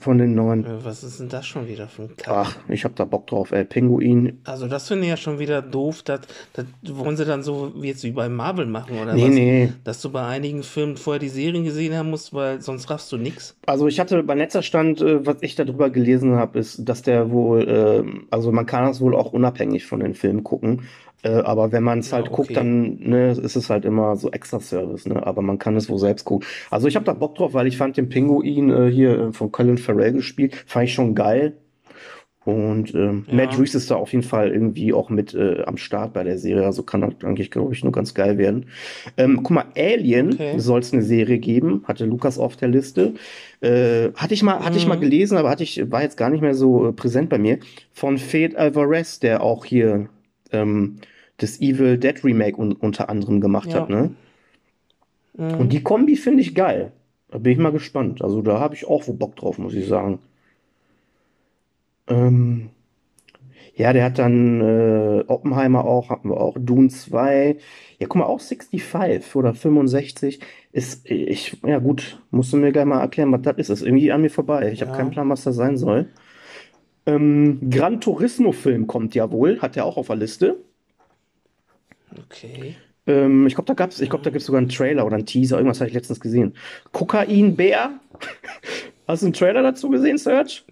Von 0.01 0.19
den 0.19 0.35
neuen. 0.35 0.65
Was 0.85 1.03
ist 1.03 1.21
denn 1.21 1.29
das 1.29 1.47
schon 1.47 1.67
wieder 1.69 1.89
für 1.89 2.03
ein 2.03 2.17
Kack? 2.17 2.29
Ach, 2.35 2.57
ich 2.69 2.85
hab 2.85 2.95
da 2.97 3.05
Bock 3.05 3.27
drauf, 3.27 3.53
ey. 3.53 3.65
Penguin. 3.65 4.41
Also 4.45 4.67
das 4.69 4.89
finde 4.89 5.05
ich 5.05 5.11
ja 5.11 5.17
schon 5.17 5.39
wieder 5.39 5.61
doof. 5.63 6.03
Das, 6.03 6.21
das 6.53 6.67
wollen 6.85 7.17
sie 7.17 7.25
dann 7.25 7.43
so 7.43 7.73
wie 7.77 7.89
jetzt 7.89 8.05
wie 8.05 8.13
bei 8.13 8.29
Marvel 8.29 8.67
machen 8.67 8.99
oder 9.01 9.15
Nee, 9.15 9.25
was? 9.29 9.35
nee. 9.35 9.73
Dass 9.85 10.01
du 10.03 10.11
bei 10.11 10.25
einigen 10.27 10.63
Filmen 10.63 10.97
vorher 10.97 11.19
die 11.19 11.29
Serien 11.29 11.65
gesehen 11.65 11.95
haben 11.97 12.11
musst, 12.11 12.33
weil 12.33 12.61
sonst 12.61 12.89
raffst 12.91 13.11
du 13.13 13.17
nix. 13.17 13.57
Also 13.67 13.87
ich 13.89 13.99
hatte 14.01 14.23
bei 14.23 14.35
letzter 14.35 14.63
Stand, 14.63 15.01
äh, 15.01 15.27
was 15.27 15.37
ich 15.41 15.55
darüber 15.57 15.91
gelesen 15.91 16.37
habe, 16.37 16.59
ist, 16.59 16.89
dass 16.89 17.03
der 17.03 17.31
wohl, 17.31 17.67
ähm, 17.69 18.27
also 18.31 18.53
man 18.53 18.67
kann 18.67 18.85
das 18.85 19.01
wohl 19.01 19.15
auch 19.17 19.33
unabhängig 19.33 19.87
von 19.87 20.01
den 20.01 20.15
Filmen 20.15 20.45
gucken. 20.45 20.83
Äh, 21.29 21.43
aber 21.43 21.73
wenn 21.73 21.83
man 21.83 21.99
es 22.01 22.11
Ja, 22.11 22.17
halt 22.19 22.27
guckt, 22.31 22.51
okay. 22.51 22.55
dann 22.55 22.99
ne, 23.01 23.31
ist 23.33 23.57
es 23.57 23.71
halt 23.71 23.85
immer 23.85 24.17
so 24.17 24.31
extra 24.31 24.61
Service, 24.61 25.07
ne? 25.07 25.27
Aber 25.27 25.43
man 25.43 25.59
kann 25.59 25.77
es 25.77 25.89
wohl 25.89 25.99
selbst 25.99 26.25
gucken. 26.25 26.47
Also 26.71 26.89
ich 26.89 26.97
habe 26.97 27.05
da 27.05 27.13
Bock 27.13 27.35
drauf, 27.35 27.55
weil 27.55 27.67
ich 27.67 27.77
fand 27.77 27.97
den 27.97 28.09
Pinguin 28.09 28.71
äh, 28.71 28.91
hier 28.91 29.19
äh, 29.19 29.33
von 29.33 29.53
Colin 29.53 29.79
Farrell 29.79 30.13
gespielt, 30.13 30.55
fand 30.67 30.87
ich 30.87 30.95
schon 30.95 31.15
geil. 31.15 31.55
Und 32.45 32.95
ähm, 32.95 33.27
Ja. 33.29 33.35
Matt 33.35 33.59
Reeves 33.59 33.75
ist 33.75 33.91
da 33.91 33.97
auf 33.97 34.13
jeden 34.13 34.25
Fall 34.25 34.51
irgendwie 34.53 34.95
auch 34.95 35.11
mit 35.11 35.35
äh, 35.35 35.63
am 35.67 35.77
Start 35.77 36.15
bei 36.15 36.25
der 36.25 36.39
Serie. 36.39 36.65
Also 36.65 36.83
kann 36.83 37.03
das 37.03 37.13
eigentlich, 37.23 37.51
glaube 37.51 37.75
ich, 37.75 37.83
nur 37.85 37.93
ganz 37.93 38.15
geil 38.15 38.39
werden. 38.39 38.67
Ähm, 39.19 39.41
guck 39.43 39.51
mal, 39.51 39.65
Alien 39.77 40.33
Okay. 40.33 40.59
soll 40.59 40.81
es 40.81 40.95
eine 40.95 41.03
Serie 41.03 41.39
geben, 41.39 41.83
hatte 41.85 42.07
Lukas 42.07 42.39
auf 42.39 42.57
der 42.57 42.69
Liste. 42.69 43.15
Äh, 43.61 44.13
hatte 44.15 44.33
ich 44.33 44.43
mal, 44.43 44.61
hatte 44.65 44.79
ich 44.79 44.87
mal 44.87 44.97
Mhm. 44.97 45.01
gelesen, 45.03 45.37
aber 45.37 45.51
hatte 45.51 45.63
ich, 45.65 45.91
war 45.91 46.03
jetzt 46.03 46.17
gar 46.17 46.31
nicht 46.31 46.41
mehr 46.41 46.55
so 46.55 46.89
äh, 46.89 46.93
präsent 46.93 47.29
bei 47.29 47.39
mir. 47.39 47.59
Von 47.93 48.17
Fede 48.17 48.57
Alvarez, 48.59 49.19
der 49.21 49.43
auch 49.43 49.67
hier 49.67 50.09
ähm, 50.51 50.97
das 51.39 51.61
Evil 51.61 51.99
Dead 51.99 52.23
Remake 52.25 52.57
un 52.59 52.73
unter 52.73 53.09
anderem 53.09 53.41
gemacht 53.41 53.73
Ja. 53.73 53.81
hat, 53.83 53.91
ne? 53.91 54.11
Mhm. 55.37 55.55
Und 55.55 55.73
die 55.73 55.83
Kombi 55.83 56.17
finde 56.17 56.43
ich 56.43 56.55
geil. 56.55 56.93
Da 57.31 57.39
bin 57.39 57.53
ich 57.53 57.59
mal 57.59 57.73
gespannt. 57.73 58.23
Also 58.23 58.43
da 58.43 58.59
habe 58.61 58.75
ich 58.75 58.87
auch 58.87 59.07
wo 59.07 59.13
Bock 59.13 59.37
drauf, 59.37 59.59
muss 59.59 59.75
ich 59.75 59.87
sagen. 59.87 60.19
Ähm, 62.09 62.71
ja, 63.75 63.93
der 63.93 64.05
hat 64.05 64.19
dann 64.19 64.61
äh, 64.61 65.25
Oppenheimer 65.27 65.85
auch, 65.85 66.11
hatten 66.11 66.31
wir 66.31 66.41
auch, 66.41 66.57
Dune 66.59 66.89
2. 66.89 67.57
Ja, 67.99 68.07
guck 68.09 68.17
mal, 68.17 68.25
auch 68.25 68.41
65 68.41 69.37
oder 69.37 69.55
65 69.55 70.41
ist, 70.73 71.09
ich, 71.11 71.57
ja 71.65 71.79
gut, 71.79 72.21
musst 72.31 72.53
du 72.53 72.57
mir 72.57 72.73
gleich 72.73 72.87
mal 72.87 73.01
erklären, 73.01 73.31
was 73.33 73.43
das 73.43 73.57
ist. 73.59 73.69
Ist 73.71 73.83
irgendwie 73.83 74.11
an 74.11 74.23
mir 74.23 74.31
vorbei. 74.31 74.71
Ich 74.73 74.81
habe 74.81 74.91
Ja. 74.93 74.97
keinen 74.97 75.11
Plan, 75.11 75.29
was 75.29 75.45
das 75.45 75.57
sein 75.57 75.77
soll. 75.77 76.07
Ähm, 77.07 77.71
Gran 77.71 78.01
Turismo-Film 78.01 78.87
kommt 78.87 79.15
ja 79.15 79.31
wohl, 79.31 79.61
hat 79.61 79.77
er 79.77 79.85
auch 79.85 79.97
auf 79.97 80.09
der 80.09 80.17
Liste. 80.17 80.57
Okay. 82.17 82.77
Ähm, 83.07 83.47
ich 83.47 83.55
glaube, 83.55 83.67
da 83.67 83.75
gab's, 83.75 84.01
ich 84.01 84.11
glaube, 84.11 84.25
da 84.25 84.31
gibt's 84.31 84.47
sogar 84.47 84.61
einen 84.61 84.69
Trailer 84.69 85.07
oder 85.07 85.17
einen 85.17 85.27
Teaser, 85.27 85.57
irgendwas 85.57 85.81
habe 85.81 85.89
ich 85.89 85.95
letztens 85.95 86.21
gesehen. 86.21 86.55
Kokainbär? 86.93 87.93
Hast 89.09 89.23
du 89.23 89.27
einen 89.27 89.33
Trailer 89.33 89.63
dazu 89.63 89.89
gesehen, 89.89 90.19
Serge? 90.19 90.63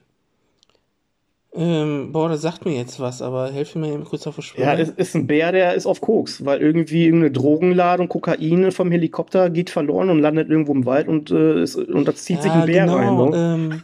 Ähm, 1.55 2.13
boah, 2.13 2.29
das 2.29 2.43
sagt 2.43 2.67
mir 2.67 2.77
jetzt 2.77 3.01
was, 3.01 3.23
aber 3.23 3.51
helf 3.51 3.75
mir 3.77 3.91
eben 3.91 4.05
kurz 4.05 4.27
auf 4.27 4.39
Sprünge. 4.43 4.67
Ja, 4.67 4.75
es 4.75 4.91
ist 4.91 5.17
ein 5.17 5.27
Bär, 5.27 5.53
der 5.53 5.73
ist 5.73 5.87
auf 5.87 6.03
Koks, 6.03 6.45
weil 6.45 6.61
irgendwie 6.61 7.07
irgendeine 7.07 7.31
Drogenladung 7.31 8.11
Kokain 8.11 8.71
vom 8.73 8.91
Helikopter 8.91 9.49
geht 9.49 9.71
verloren 9.71 10.11
und 10.11 10.19
landet 10.19 10.51
irgendwo 10.51 10.73
im 10.73 10.85
Wald 10.85 11.09
und, 11.09 11.31
äh, 11.31 11.63
ist, 11.63 11.77
und 11.77 12.07
da 12.07 12.15
zieht 12.15 12.43
sich 12.43 12.53
Ja, 12.53 12.61
ein 12.61 12.67
Bär 12.67 12.85
genau, 12.85 12.97
rein. 12.97 13.17
Ne? 13.17 13.31
Ähm, 13.35 13.83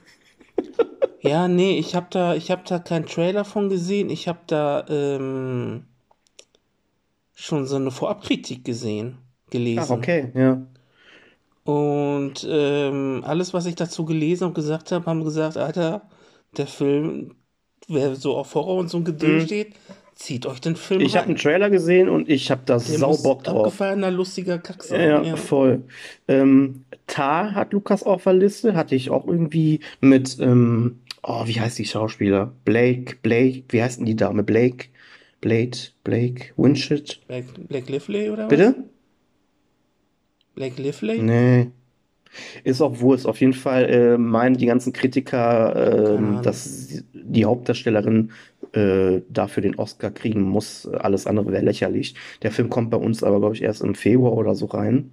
ja, 1.22 1.48
nee, 1.48 1.78
ich 1.78 1.94
habe 1.94 2.08
da, 2.10 2.34
ich 2.34 2.50
habe 2.50 2.60
da 2.68 2.78
keinen 2.78 3.06
Trailer 3.06 3.46
von 3.46 3.70
gesehen. 3.70 4.10
Ich 4.10 4.28
habe 4.28 4.40
da 4.46 4.84
ähm, 4.90 5.84
schon 7.42 7.66
so 7.66 7.76
eine 7.76 7.90
Vorabkritik 7.90 8.64
gesehen, 8.64 9.18
gelesen. 9.50 9.94
Ach, 9.94 9.98
okay, 9.98 10.30
ja. 10.34 10.62
Und 11.64 12.46
ähm, 12.48 13.22
alles, 13.24 13.54
was 13.54 13.66
ich 13.66 13.76
dazu 13.76 14.04
gelesen 14.04 14.44
und 14.48 14.54
gesagt 14.54 14.90
habe, 14.90 15.06
haben 15.06 15.24
gesagt, 15.24 15.56
Alter, 15.56 16.08
der 16.56 16.66
Film, 16.66 17.34
wer 17.88 18.16
so 18.16 18.36
auf 18.36 18.54
Horror 18.54 18.78
und 18.78 18.88
so 18.88 18.98
ein 18.98 19.04
Gedöns 19.04 19.42
Mhm. 19.42 19.46
steht, 19.46 19.74
zieht 20.14 20.46
euch 20.46 20.60
den 20.60 20.76
Film 20.76 21.02
Ich 21.02 21.16
habe 21.16 21.26
einen 21.26 21.36
Trailer 21.36 21.70
gesehen 21.70 22.08
und 22.08 22.28
ich 22.28 22.50
habe 22.50 22.62
da 22.64 22.78
Der 22.78 22.98
sau 22.98 23.16
Bock 23.16 23.44
drauf. 23.44 23.66
abgefallener, 23.66 24.10
lustiger 24.10 24.58
Kack 24.58 24.82
sein. 24.82 25.08
Ja, 25.08 25.22
Ja. 25.22 25.36
voll. 25.36 25.84
Ähm, 26.28 26.84
Tar 27.06 27.54
hat 27.54 27.72
Lukas 27.72 28.02
auf 28.02 28.24
der 28.24 28.34
Liste, 28.34 28.74
hatte 28.74 28.94
ich 28.96 29.10
auch 29.10 29.26
irgendwie 29.26 29.80
mit, 30.00 30.38
ähm, 30.40 30.98
oh, 31.22 31.46
wie 31.46 31.60
heißt 31.60 31.78
die 31.78 31.84
Schauspieler? 31.84 32.52
Blake, 32.64 33.16
Blake, 33.22 33.64
wie 33.68 33.82
heißt 33.82 33.98
denn 34.00 34.06
die 34.06 34.16
Dame? 34.16 34.42
Blake, 34.42 34.88
Blade, 35.42 35.76
Blake, 36.04 36.52
Winshit. 36.56 37.20
Blake, 37.28 37.46
Blake 37.68 37.92
Lively 37.92 38.30
oder 38.30 38.44
was? 38.44 38.48
Bitte? 38.48 38.74
Blake 40.54 40.80
Lively? 40.80 41.20
Nee. 41.20 41.70
Ist 42.64 42.80
auch 42.80 43.00
Wurst. 43.00 43.26
Auf 43.26 43.40
jeden 43.40 43.52
Fall 43.52 43.84
äh, 43.90 44.16
meinen 44.16 44.56
die 44.56 44.64
ganzen 44.66 44.94
Kritiker, 44.94 45.76
äh, 45.76 46.42
dass 46.42 47.02
die 47.12 47.44
Hauptdarstellerin 47.44 48.30
äh, 48.72 49.20
dafür 49.28 49.62
den 49.62 49.74
Oscar 49.74 50.10
kriegen 50.10 50.40
muss. 50.40 50.86
Alles 50.86 51.26
andere 51.26 51.52
wäre 51.52 51.64
lächerlich. 51.64 52.14
Der 52.42 52.50
Film 52.52 52.70
kommt 52.70 52.90
bei 52.90 52.96
uns 52.96 53.22
aber, 53.22 53.38
glaube 53.40 53.54
ich, 53.54 53.62
erst 53.62 53.82
im 53.82 53.94
Februar 53.94 54.32
oder 54.32 54.54
so 54.54 54.66
rein. 54.66 55.10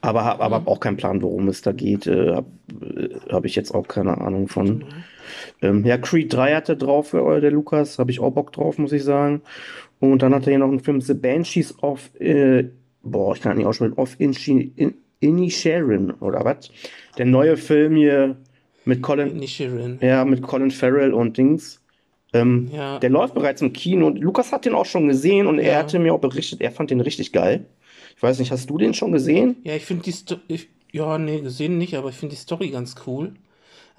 Aber 0.00 0.24
habe 0.24 0.42
aber 0.42 0.60
Mhm. 0.60 0.68
auch 0.68 0.80
keinen 0.80 0.96
Plan, 0.96 1.22
worum 1.22 1.46
es 1.48 1.62
da 1.62 1.72
geht. 1.72 2.06
Äh, 2.06 2.34
habe 2.34 2.46
hab 3.28 3.44
ich 3.44 3.54
jetzt 3.54 3.72
auch 3.72 3.86
keine 3.86 4.18
Ahnung 4.18 4.48
von. 4.48 4.84
Ähm, 5.62 5.84
ja, 5.84 5.98
Creed 5.98 6.32
3 6.32 6.54
hat 6.54 6.68
er 6.68 6.76
drauf, 6.76 7.12
äh, 7.14 7.40
der 7.40 7.50
Lukas. 7.50 7.98
Habe 7.98 8.10
ich 8.10 8.20
auch 8.20 8.30
Bock 8.30 8.52
drauf, 8.52 8.78
muss 8.78 8.92
ich 8.92 9.04
sagen. 9.04 9.42
Und 9.98 10.22
dann 10.22 10.34
hat 10.34 10.46
er 10.46 10.50
hier 10.52 10.58
noch 10.58 10.68
einen 10.68 10.80
Film, 10.80 11.00
The 11.00 11.14
Banshees 11.14 11.74
of, 11.82 12.10
äh, 12.20 12.64
boah, 13.02 13.34
ich 13.34 13.42
kann 13.42 13.56
nicht 13.58 13.66
aussprechen, 13.66 13.94
of 13.94 14.16
Inchi- 14.18 14.70
in, 14.76 14.94
Inisherin 15.20 16.12
oder 16.20 16.44
was? 16.44 16.70
Der 17.18 17.26
neue 17.26 17.56
Film 17.56 17.96
hier 17.96 18.36
mit 18.84 19.02
Colin, 19.02 19.46
Sharon. 19.46 19.98
ja, 20.00 20.24
mit 20.24 20.42
Colin 20.42 20.70
Farrell 20.70 21.12
und 21.12 21.36
Dings. 21.36 21.82
Ähm, 22.32 22.70
Ja. 22.72 22.98
Der 22.98 23.10
läuft 23.10 23.34
bereits 23.34 23.60
im 23.60 23.72
Kino. 23.72 24.06
Und 24.06 24.18
Lukas 24.18 24.52
hat 24.52 24.64
den 24.64 24.74
auch 24.74 24.86
schon 24.86 25.08
gesehen 25.08 25.46
und 25.46 25.58
er 25.58 25.72
Ja. 25.72 25.78
hatte 25.80 25.98
mir 25.98 26.14
auch 26.14 26.20
berichtet, 26.20 26.60
er 26.60 26.70
fand 26.70 26.90
den 26.90 27.00
richtig 27.00 27.32
geil. 27.32 27.66
Ich 28.16 28.22
weiß 28.22 28.38
nicht, 28.38 28.50
hast 28.52 28.68
du 28.70 28.78
den 28.78 28.94
schon 28.94 29.12
gesehen? 29.12 29.56
Ja, 29.64 29.74
ich 29.74 29.84
finde 29.84 30.04
die 30.04 30.12
Story. 30.12 30.40
Ja, 30.92 31.18
nee, 31.18 31.40
gesehen 31.40 31.78
nicht, 31.78 31.94
aber 31.96 32.08
ich 32.08 32.16
finde 32.16 32.34
die 32.34 32.40
Story 32.40 32.68
ganz 32.70 32.94
cool. 33.06 33.32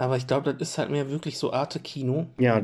Aber 0.02 0.18
ich 0.18 0.26
glaube, 0.26 0.52
das 0.52 0.70
ist 0.70 0.78
halt 0.80 0.90
mehr 0.90 1.12
wirklich 1.12 1.38
so 1.38 1.54
Arte-Kino. 1.54 2.26
Ja. 2.40 2.64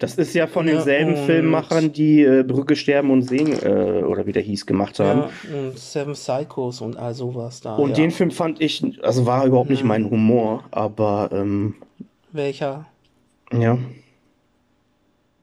Das 0.00 0.16
ist 0.16 0.34
ja 0.34 0.48
von 0.48 0.66
Ja, 0.66 0.74
denselben 0.74 1.14
und- 1.14 1.26
Filmemachern, 1.26 1.92
die 1.92 2.22
äh, 2.22 2.42
Brücke 2.42 2.74
sterben 2.74 3.12
und 3.12 3.22
sehen, 3.22 3.52
äh, 3.62 4.02
oder 4.02 4.26
wie 4.26 4.32
der 4.32 4.42
hieß, 4.42 4.66
gemacht 4.66 4.98
haben. 4.98 5.20
Ja, 5.52 5.58
und 5.60 5.78
Seven 5.78 6.14
Psychos 6.14 6.80
und 6.80 6.96
all 6.96 7.14
sowas 7.14 7.60
da. 7.60 7.76
Und 7.76 7.90
ja. 7.90 7.94
den 7.94 8.10
Film 8.10 8.32
fand 8.32 8.60
ich, 8.60 8.82
also 9.04 9.26
war 9.26 9.46
überhaupt 9.46 9.70
nicht 9.70 9.84
mein 9.84 10.10
Humor, 10.10 10.64
aber 10.72 11.30
ähm, 11.32 11.76
Welcher? 12.32 12.86
ja, 13.52 13.78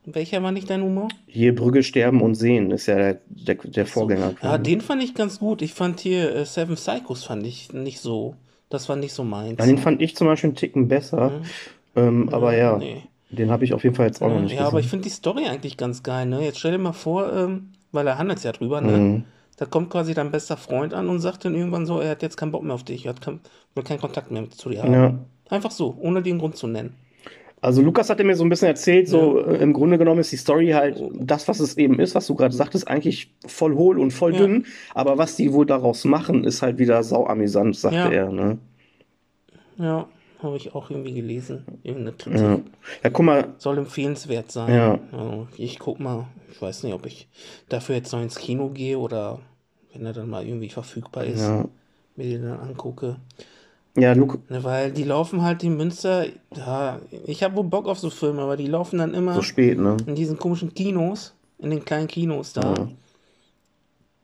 Welcher 0.04 0.44
war 0.44 0.52
nicht 0.52 0.70
dein 0.70 0.82
Humor? 0.82 1.08
hier 1.28 1.56
Brücke 1.56 1.84
sterben 1.84 2.22
und 2.22 2.36
sehen 2.36 2.72
ist 2.72 2.88
ja 2.88 2.96
der, 2.98 3.20
der, 3.30 3.56
der 3.56 3.86
Vorgänger. 3.86 4.34
Ja, 4.44 4.58
den 4.58 4.82
fand 4.82 5.02
ich 5.04 5.14
ganz 5.16 5.40
gut. 5.40 5.62
Ich 5.62 5.74
fand 5.74 6.02
hier 6.02 6.36
äh, 6.36 6.44
Seven 6.46 6.76
Psychos 6.76 7.24
fand 7.24 7.46
ich 7.48 7.72
nicht 7.72 8.00
so. 8.02 8.36
Das 8.72 8.90
war 8.90 8.96
nicht 8.96 9.14
so 9.14 9.24
meins. 9.24 9.60
Ja, 9.60 9.66
den 9.68 9.78
fand 9.78 10.02
ich 10.02 10.16
zum 10.16 10.26
Beispiel 10.28 10.50
einen 10.50 10.56
Ticken 10.56 10.88
besser. 10.88 11.42
Ähm, 11.96 12.30
aber 12.32 12.56
ja, 12.56 12.78
Nee. 12.78 13.04
den 13.30 13.52
habe 13.52 13.64
ich 13.66 13.74
auf 13.74 13.84
jeden 13.84 13.96
Fall 13.96 14.08
jetzt 14.08 14.22
auch 14.22 14.30
noch 14.30 14.36
Ja, 14.38 14.42
nicht 14.42 14.54
ja, 14.56 14.62
aber 14.66 14.80
ich 14.80 14.86
gesehen. 14.86 14.90
finde 14.90 15.04
die 15.04 15.10
Story 15.14 15.46
eigentlich 15.48 15.78
ganz 15.78 16.02
geil, 16.04 16.26
ne? 16.26 16.44
Jetzt 16.44 16.58
stell 16.60 16.72
dir 16.72 16.78
mal 16.80 16.94
vor, 16.94 17.32
ähm, 17.34 17.74
weil 17.92 18.08
er 18.08 18.18
handelt 18.18 18.44
ja 18.44 18.52
drüber, 18.54 18.82
ne? 18.82 18.98
Mhm. 18.98 19.24
Da 19.58 19.66
kommt 19.66 19.90
quasi 19.92 20.14
dein 20.16 20.32
bester 20.32 20.58
Freund 20.58 20.94
an 20.94 21.08
und 21.10 21.20
sagt 21.20 21.46
dann 21.46 21.54
irgendwann 21.54 21.86
so, 21.86 22.00
er 22.00 22.12
hat 22.12 22.24
jetzt 22.24 22.38
keinen 22.38 22.52
Bock 22.52 22.64
mehr 22.64 22.74
auf 22.74 22.84
dich, 22.84 23.06
er 23.06 23.10
hat 23.14 23.22
kein, 23.22 23.42
will 23.76 23.84
keinen 23.84 24.00
Kontakt 24.00 24.32
mehr 24.32 24.50
zu 24.50 24.70
dir 24.70 24.82
haben. 24.82 24.94
Ja. 24.94 25.14
Einfach 25.50 25.70
so, 25.72 25.96
ohne 26.00 26.24
den 26.24 26.40
Grund 26.40 26.56
zu 26.56 26.66
nennen. 26.68 26.96
Also 27.64 27.84
Lukas 27.84 28.10
hatte 28.10 28.24
mir 28.24 28.36
so 28.36 28.44
ein 28.44 28.50
bisschen 28.50 28.70
erzählt, 28.70 29.08
so 29.08 29.40
äh, 29.40 29.58
im 29.62 29.72
Grunde 29.74 30.00
genommen 30.00 30.20
ist 30.20 30.32
die 30.32 30.38
Story 30.38 30.70
halt 30.70 31.00
das, 31.14 31.48
was 31.48 31.60
es 31.60 31.78
eben 31.78 32.00
ist, 32.00 32.16
was 32.16 32.26
du 32.26 32.34
gerade 32.34 32.56
sagtest, 32.56 32.88
eigentlich 32.88 33.32
voll 33.46 33.76
hohl 33.76 34.00
und 34.00 34.12
voll 34.12 34.34
Ja. 34.34 34.40
dünn. 34.40 34.66
Aber 34.96 35.20
was 35.20 35.36
die 35.36 35.54
wohl 35.54 35.68
daraus 35.68 36.04
machen, 36.06 36.44
ist 36.44 36.64
halt 36.64 36.80
wieder 36.80 37.04
sauamüsant, 37.04 37.76
sagte 37.76 37.98
Ja. 37.98 38.10
er. 38.10 38.32
Ne? 38.32 38.58
Ja, 39.78 40.08
habe 40.42 40.58
ich 40.58 40.74
auch 40.74 40.90
irgendwie 40.90 41.14
gelesen. 41.14 41.64
Ja. 41.84 42.60
ja, 43.04 43.10
guck 43.12 43.26
mal, 43.26 43.50
Soll 43.60 43.78
empfehlenswert 43.78 44.52
sein. 44.52 44.74
Ja. 44.74 45.00
Also 45.12 45.48
ich 45.58 45.78
guck 45.78 46.00
mal, 46.00 46.26
ich 46.52 46.60
weiß 46.60 46.82
nicht, 46.84 46.94
ob 46.94 47.06
ich 47.06 47.28
dafür 47.70 47.96
jetzt 47.96 48.12
noch 48.12 48.22
ins 48.24 48.38
Kino 48.40 48.70
gehe 48.70 48.98
oder 48.98 49.40
wenn 49.94 50.06
er 50.06 50.14
dann 50.14 50.30
mal 50.30 50.46
irgendwie 50.46 50.70
verfügbar 50.70 51.26
ist, 51.26 51.42
ja, 51.42 51.66
mir 52.16 52.26
den 52.26 52.44
dann 52.44 52.60
angucke. 52.60 53.18
Ja, 53.98 54.14
Luke, 54.14 54.40
Ne, 54.50 54.64
weil 54.64 54.92
die 54.92 55.04
laufen 55.04 55.42
halt 55.42 55.64
in 55.64 55.78
Münster, 55.78 56.26
ja, 56.56 57.00
ich 57.26 57.44
habe 57.44 57.56
wohl 57.56 57.64
Bock 57.66 57.88
auf 57.88 58.00
so 58.00 58.10
Filme, 58.10 58.42
aber 58.42 58.58
die 58.58 58.68
laufen 58.68 59.00
dann 59.00 59.14
immer 59.14 59.36
so 59.36 59.42
spät, 59.42 59.78
ne? 59.80 59.98
in 60.06 60.16
diesen 60.16 60.38
komischen 60.38 60.74
Kinos, 60.74 61.34
in 61.60 61.70
den 61.70 61.84
kleinen 61.86 62.08
Kinos 62.08 62.54
da. 62.54 62.74
Ja. 62.74 62.88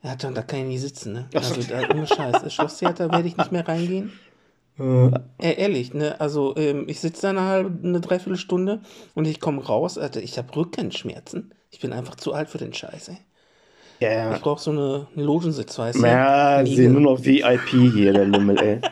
Ja, 0.02 0.14
dann, 0.14 0.34
da 0.34 0.42
kann 0.42 0.60
ich 0.60 0.66
nicht 0.66 0.80
sitzen, 0.80 1.12
ne? 1.12 1.28
Also, 1.34 1.60
da, 1.62 1.82
ohne 1.92 2.06
Scheiß. 2.06 2.42
Das 2.42 2.54
Schlosstheater 2.54 3.10
werde 3.10 3.26
ich 3.26 3.36
nicht 3.36 3.50
mehr 3.50 3.66
reingehen. 3.66 4.12
Äh, 4.78 5.10
Äh, 5.38 5.60
ehrlich, 5.60 5.92
ne? 5.92 6.20
Also, 6.20 6.56
ähm, 6.56 6.84
ich 6.86 7.00
sitze 7.00 7.22
da 7.22 7.30
eine 7.30 7.42
halbe, 7.42 7.86
eine 7.86 8.00
Dreiviertelstunde 8.00 8.80
und 9.14 9.26
ich 9.26 9.40
komme 9.40 9.64
raus, 9.64 9.98
Alter, 9.98 10.22
ich 10.22 10.38
habe 10.38 10.54
Rückenschmerzen. 10.54 11.52
Ich 11.70 11.80
bin 11.80 11.92
einfach 11.92 12.14
zu 12.14 12.32
alt 12.32 12.48
für 12.48 12.58
den 12.58 12.72
Scheiß, 12.72 13.08
ey. 13.08 13.18
Ja, 14.00 14.34
Ich 14.36 14.42
brauche 14.42 14.60
so 14.60 14.70
eine, 14.70 15.06
einen 15.14 15.24
Logensitz, 15.24 15.78
weißt 15.78 15.98
du? 15.98 16.06
ja, 16.06 16.62
sie 16.66 16.88
nur 16.88 17.00
noch 17.00 17.24
VIP 17.24 17.68
hier, 17.90 18.12
der 18.12 18.24
Lümmel, 18.26 18.60
ey. 18.60 18.82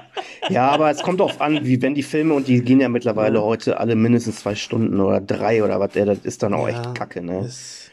Ja, 0.48 0.68
aber 0.70 0.90
es 0.90 1.02
kommt 1.02 1.20
drauf 1.20 1.40
an, 1.40 1.64
wie 1.64 1.80
wenn 1.82 1.94
die 1.94 2.02
Filme, 2.02 2.34
und 2.34 2.48
die 2.48 2.62
gehen 2.62 2.80
ja 2.80 2.88
mittlerweile 2.88 3.42
heute 3.42 3.78
alle 3.78 3.96
mindestens 3.96 4.40
zwei 4.40 4.54
Stunden 4.54 5.00
oder 5.00 5.20
drei 5.20 5.62
oder 5.64 5.78
was, 5.80 5.92
das 5.92 6.18
ist 6.20 6.42
dann 6.42 6.54
auch 6.54 6.66
Ja, 6.68 6.70
echt 6.70 6.94
kacke, 6.94 7.22
ne? 7.22 7.42
Das, 7.42 7.90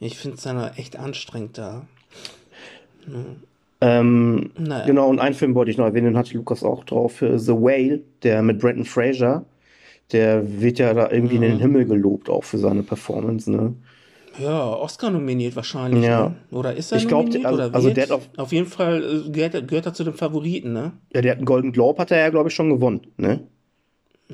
ich 0.00 0.16
finde 0.18 0.36
es 0.36 0.42
dann 0.44 0.72
echt 0.76 0.96
anstrengend 0.96 1.58
da. 1.58 1.86
Ähm, 3.80 4.50
Naja. 4.56 4.86
Genau, 4.86 5.08
und 5.08 5.18
einen 5.18 5.34
Film 5.34 5.54
wollte 5.54 5.70
ich 5.70 5.76
noch 5.78 5.84
erwähnen, 5.86 6.06
den 6.06 6.16
hatte 6.16 6.36
Lukas 6.36 6.62
auch 6.62 6.84
drauf, 6.84 7.18
The 7.20 7.52
Whale, 7.52 8.00
der 8.22 8.42
mit 8.42 8.58
Brendan 8.60 8.84
Fraser. 8.84 9.44
Der 10.12 10.60
wird 10.60 10.78
ja 10.78 10.94
da 10.94 11.10
irgendwie 11.10 11.36
in 11.36 11.42
Mhm. 11.42 11.46
den 11.48 11.60
Himmel 11.60 11.86
gelobt, 11.86 12.30
auch 12.30 12.44
für 12.44 12.58
seine 12.58 12.82
Performance, 12.82 13.50
ne? 13.50 13.74
Ja, 14.38 14.66
Oscar 14.74 15.10
nominiert 15.10 15.54
wahrscheinlich. 15.56 16.04
Ja. 16.04 16.30
Ne? 16.30 16.34
Oder 16.50 16.74
ist 16.74 16.90
er 16.92 16.98
Ich 16.98 17.06
glaub, 17.08 17.24
nominiert? 17.26 17.46
also- 17.46 17.62
oder 17.64 17.74
also 17.74 17.90
der 17.90 18.02
hat 18.04 18.10
auf- 18.10 18.28
auf 18.36 18.52
jeden 18.52 18.66
Fall 18.66 19.02
äh, 19.26 19.30
gehört, 19.30 19.54
er- 19.54 19.62
gehört 19.62 19.86
er 19.86 19.94
zu 19.94 20.04
den 20.04 20.14
Favoriten, 20.14 20.72
ne? 20.72 20.92
Ja, 21.12 21.20
der 21.22 21.32
hat 21.32 21.38
einen 21.38 21.46
Golden 21.46 21.72
Globe, 21.72 22.00
hat 22.02 22.10
er 22.10 22.18
ja, 22.18 22.28
glaube 22.30 22.48
ich, 22.48 22.54
schon 22.54 22.70
gewonnen, 22.70 23.02
ne? 23.16 23.40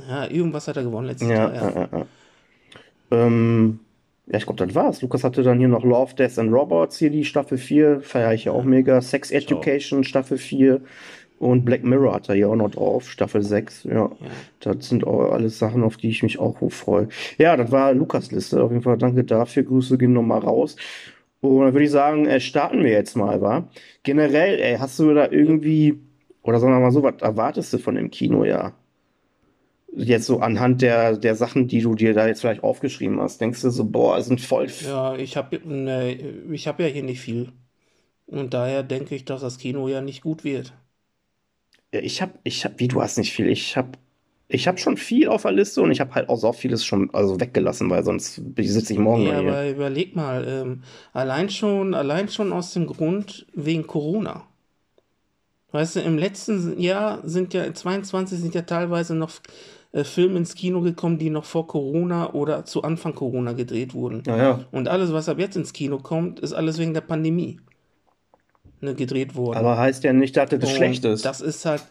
Ja, 0.08 0.26
irgendwas 0.30 0.68
hat 0.68 0.76
er 0.76 0.84
gewonnen 0.84 1.08
letztes 1.08 1.28
Ja, 1.28 1.34
Jahr. 1.34 1.54
ja, 1.54 1.70
ja. 1.80 1.88
ja. 1.92 2.06
Ähm, 3.10 3.80
ja, 4.26 4.38
ich 4.38 4.44
glaube, 4.46 4.64
das 4.64 4.74
war's. 4.74 5.02
Lukas 5.02 5.24
hatte 5.24 5.42
dann 5.42 5.58
hier 5.58 5.68
noch 5.68 5.82
Love, 5.84 6.14
Death 6.14 6.38
and 6.38 6.52
Robots, 6.52 6.98
hier 6.98 7.10
die 7.10 7.24
Staffel 7.24 7.58
4, 7.58 8.00
feiere 8.00 8.32
ich 8.34 8.44
ja 8.44 8.52
auch 8.52 8.62
mega. 8.64 9.00
Sex 9.00 9.30
Education, 9.32 10.04
Staffel 10.04 10.38
4 10.38 10.80
und 11.40 11.64
Black 11.64 11.84
Mirror 11.84 12.12
hat 12.14 12.28
er 12.28 12.34
hier 12.34 12.50
auch 12.50 12.56
noch 12.56 12.70
drauf, 12.70 13.08
Staffel 13.08 13.42
6. 13.42 13.84
Ja, 13.84 14.10
das 14.60 14.90
sind 14.90 15.06
auch 15.06 15.32
alles 15.32 15.58
Sachen, 15.58 15.82
auf 15.82 15.96
die 15.96 16.10
ich 16.10 16.22
mich 16.22 16.38
auch 16.38 16.60
hoch 16.60 16.70
freue. 16.70 17.08
Ja, 17.38 17.56
das 17.56 17.72
war 17.72 17.94
Lukas 17.94 18.30
Liste. 18.30 18.62
Auf 18.62 18.70
jeden 18.70 18.82
Fall 18.82 18.98
danke 18.98 19.24
dafür. 19.24 19.62
Grüße 19.62 19.96
gehen 19.96 20.12
nochmal 20.12 20.40
raus. 20.40 20.76
Und 21.40 21.60
dann 21.64 21.72
würde 21.72 21.84
ich 21.84 21.90
sagen, 21.90 22.26
äh, 22.26 22.40
starten 22.40 22.84
wir 22.84 22.90
jetzt 22.90 23.16
mal, 23.16 23.40
wa? 23.40 23.70
Generell, 24.02 24.60
ey, 24.60 24.76
hast 24.76 24.98
du 24.98 25.14
da 25.14 25.30
irgendwie, 25.30 25.98
oder 26.42 26.60
sagen 26.60 26.74
wir 26.74 26.80
mal 26.80 26.92
so, 26.92 27.02
was 27.02 27.22
erwartest 27.22 27.72
du 27.72 27.78
von 27.78 27.94
dem 27.94 28.10
Kinojahr? 28.10 28.74
Jetzt 29.96 30.26
so 30.26 30.40
anhand 30.40 30.82
der, 30.82 31.16
der 31.16 31.34
Sachen, 31.36 31.68
die 31.68 31.80
du 31.80 31.94
dir 31.94 32.12
da 32.12 32.26
jetzt 32.26 32.42
vielleicht 32.42 32.62
aufgeschrieben 32.62 33.18
hast, 33.18 33.40
denkst 33.40 33.62
du 33.62 33.70
so, 33.70 33.86
boah, 33.86 34.18
es 34.18 34.26
sind 34.26 34.42
voll. 34.42 34.68
Ja, 34.84 35.16
ich 35.16 35.38
habe 35.38 35.58
ne, 35.66 36.12
ich 36.52 36.68
hab 36.68 36.78
ja 36.80 36.86
hier 36.86 37.02
nicht 37.02 37.20
viel. 37.22 37.52
Und 38.26 38.54
daher 38.54 38.82
denke 38.82 39.14
ich, 39.14 39.24
dass 39.24 39.40
das 39.40 39.58
Kino 39.58 39.88
ja 39.88 40.02
nicht 40.02 40.22
gut 40.22 40.44
wird. 40.44 40.74
Ja, 41.92 42.00
ich 42.00 42.22
hab, 42.22 42.38
ich 42.44 42.64
hab, 42.64 42.78
wie 42.78 42.88
du 42.88 43.02
hast 43.02 43.18
nicht 43.18 43.32
viel. 43.32 43.48
Ich 43.48 43.76
hab, 43.76 43.98
ich 44.48 44.68
hab 44.68 44.78
schon 44.78 44.96
viel 44.96 45.28
auf 45.28 45.42
der 45.42 45.52
Liste 45.52 45.82
und 45.82 45.90
ich 45.90 46.00
hab 46.00 46.14
halt 46.14 46.28
auch 46.28 46.36
so 46.36 46.52
vieles 46.52 46.84
schon 46.84 47.10
also 47.12 47.40
weggelassen, 47.40 47.90
weil 47.90 48.04
sonst 48.04 48.40
sitze 48.56 48.92
ich 48.92 48.98
morgen 48.98 49.24
Ja, 49.26 49.40
hier. 49.40 49.50
aber 49.50 49.68
überleg 49.70 50.14
mal, 50.14 50.46
ähm, 50.46 50.82
allein 51.12 51.50
schon, 51.50 51.94
allein 51.94 52.28
schon 52.28 52.52
aus 52.52 52.72
dem 52.72 52.86
Grund 52.86 53.46
wegen 53.54 53.86
Corona. 53.86 54.44
Weißt 55.72 55.96
du, 55.96 56.00
im 56.00 56.18
letzten 56.18 56.80
Jahr 56.80 57.20
sind 57.24 57.54
ja, 57.54 57.72
22 57.72 58.38
sind 58.40 58.54
ja 58.54 58.62
teilweise 58.62 59.14
noch 59.14 59.30
äh, 59.92 60.02
Filme 60.02 60.38
ins 60.38 60.54
Kino 60.56 60.80
gekommen, 60.80 61.18
die 61.18 61.30
noch 61.30 61.44
vor 61.44 61.66
Corona 61.68 62.32
oder 62.32 62.64
zu 62.64 62.82
Anfang 62.82 63.14
Corona 63.14 63.52
gedreht 63.52 63.94
wurden. 63.94 64.22
Ja, 64.26 64.36
ja. 64.36 64.64
Und 64.72 64.88
alles, 64.88 65.12
was 65.12 65.28
ab 65.28 65.38
jetzt 65.38 65.56
ins 65.56 65.72
Kino 65.72 65.98
kommt, 65.98 66.40
ist 66.40 66.52
alles 66.52 66.78
wegen 66.78 66.94
der 66.94 67.02
Pandemie 67.02 67.60
ne, 68.80 68.94
gedreht 68.94 69.34
worden. 69.34 69.58
Aber 69.58 69.78
heißt 69.78 70.04
ja 70.04 70.12
nicht, 70.12 70.36
dass 70.36 70.50
das 70.50 70.60
Und 70.62 70.76
schlecht 70.76 71.04
ist. 71.04 71.24
Das 71.24 71.40
ist 71.40 71.64
halt, 71.64 71.82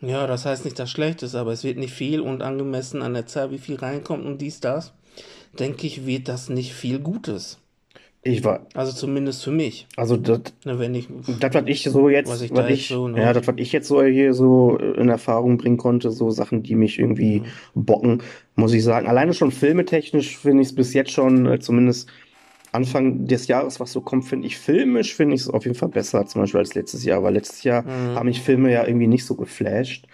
ja, 0.00 0.26
das 0.26 0.44
heißt 0.44 0.64
nicht, 0.64 0.78
dass 0.78 0.90
schlecht 0.90 1.22
ist, 1.22 1.34
aber 1.34 1.52
es 1.52 1.64
wird 1.64 1.78
nicht 1.78 1.94
viel 1.94 2.20
und 2.20 2.42
angemessen 2.42 3.02
an 3.02 3.14
der 3.14 3.26
Zahl, 3.26 3.50
wie 3.50 3.58
viel 3.58 3.76
reinkommt 3.76 4.24
und 4.26 4.38
dies, 4.40 4.60
das, 4.60 4.92
denke 5.58 5.86
ich, 5.86 6.06
wird 6.06 6.28
das 6.28 6.48
nicht 6.48 6.74
viel 6.74 6.98
Gutes. 6.98 7.58
Ich 8.26 8.42
war, 8.42 8.66
Also 8.74 8.92
zumindest 8.92 9.44
für 9.44 9.50
mich. 9.50 9.86
also 9.96 10.16
das, 10.16 10.40
Ne, 10.64 10.78
wenn 10.78 10.94
ich, 10.94 11.08
das, 11.40 11.52
was 11.54 11.64
ich 11.66 11.82
so 11.84 12.08
jetzt, 12.08 12.30
Was 12.30 12.40
ich 12.40 12.50
was 12.50 12.58
da 12.60 12.68
ich, 12.68 12.80
jetzt 12.80 12.88
so, 12.88 13.08
ne? 13.08 13.20
ja, 13.20 13.32
das, 13.34 13.46
was 13.46 13.54
ich 13.58 13.70
jetzt 13.72 13.86
so 13.86 14.02
hier 14.02 14.32
so 14.32 14.78
in 14.78 15.10
Erfahrung 15.10 15.58
bringen 15.58 15.76
konnte, 15.76 16.10
so 16.10 16.30
Sachen, 16.30 16.62
die 16.62 16.74
mich 16.74 16.98
irgendwie 16.98 17.40
Mhm. 17.40 17.46
bocken, 17.74 18.22
muss 18.56 18.72
ich 18.72 18.82
sagen. 18.82 19.06
Alleine 19.08 19.34
schon 19.34 19.50
filmetechnisch 19.52 20.38
finde 20.38 20.62
ich 20.62 20.68
es 20.68 20.74
bis 20.74 20.94
jetzt 20.94 21.10
schon, 21.12 21.44
äh, 21.46 21.60
zumindest 21.60 22.08
Anfang 22.74 23.26
des 23.26 23.46
Jahres, 23.46 23.80
was 23.80 23.92
so 23.92 24.00
kommt, 24.00 24.24
finde 24.24 24.46
ich 24.46 24.58
filmisch, 24.58 25.14
finde 25.14 25.34
ich 25.36 25.42
es 25.42 25.48
auf 25.48 25.64
jeden 25.64 25.76
Fall 25.76 25.88
besser, 25.90 26.26
zum 26.26 26.42
Beispiel 26.42 26.60
als 26.60 26.74
letztes 26.74 27.04
Jahr, 27.04 27.22
weil 27.22 27.34
letztes 27.34 27.62
Jahr 27.62 27.82
Mhm. 27.82 28.14
haben 28.16 28.26
mich 28.26 28.42
Filme 28.42 28.72
ja 28.72 28.86
irgendwie 28.86 29.06
nicht 29.06 29.24
so 29.24 29.34
geflasht. 29.36 30.06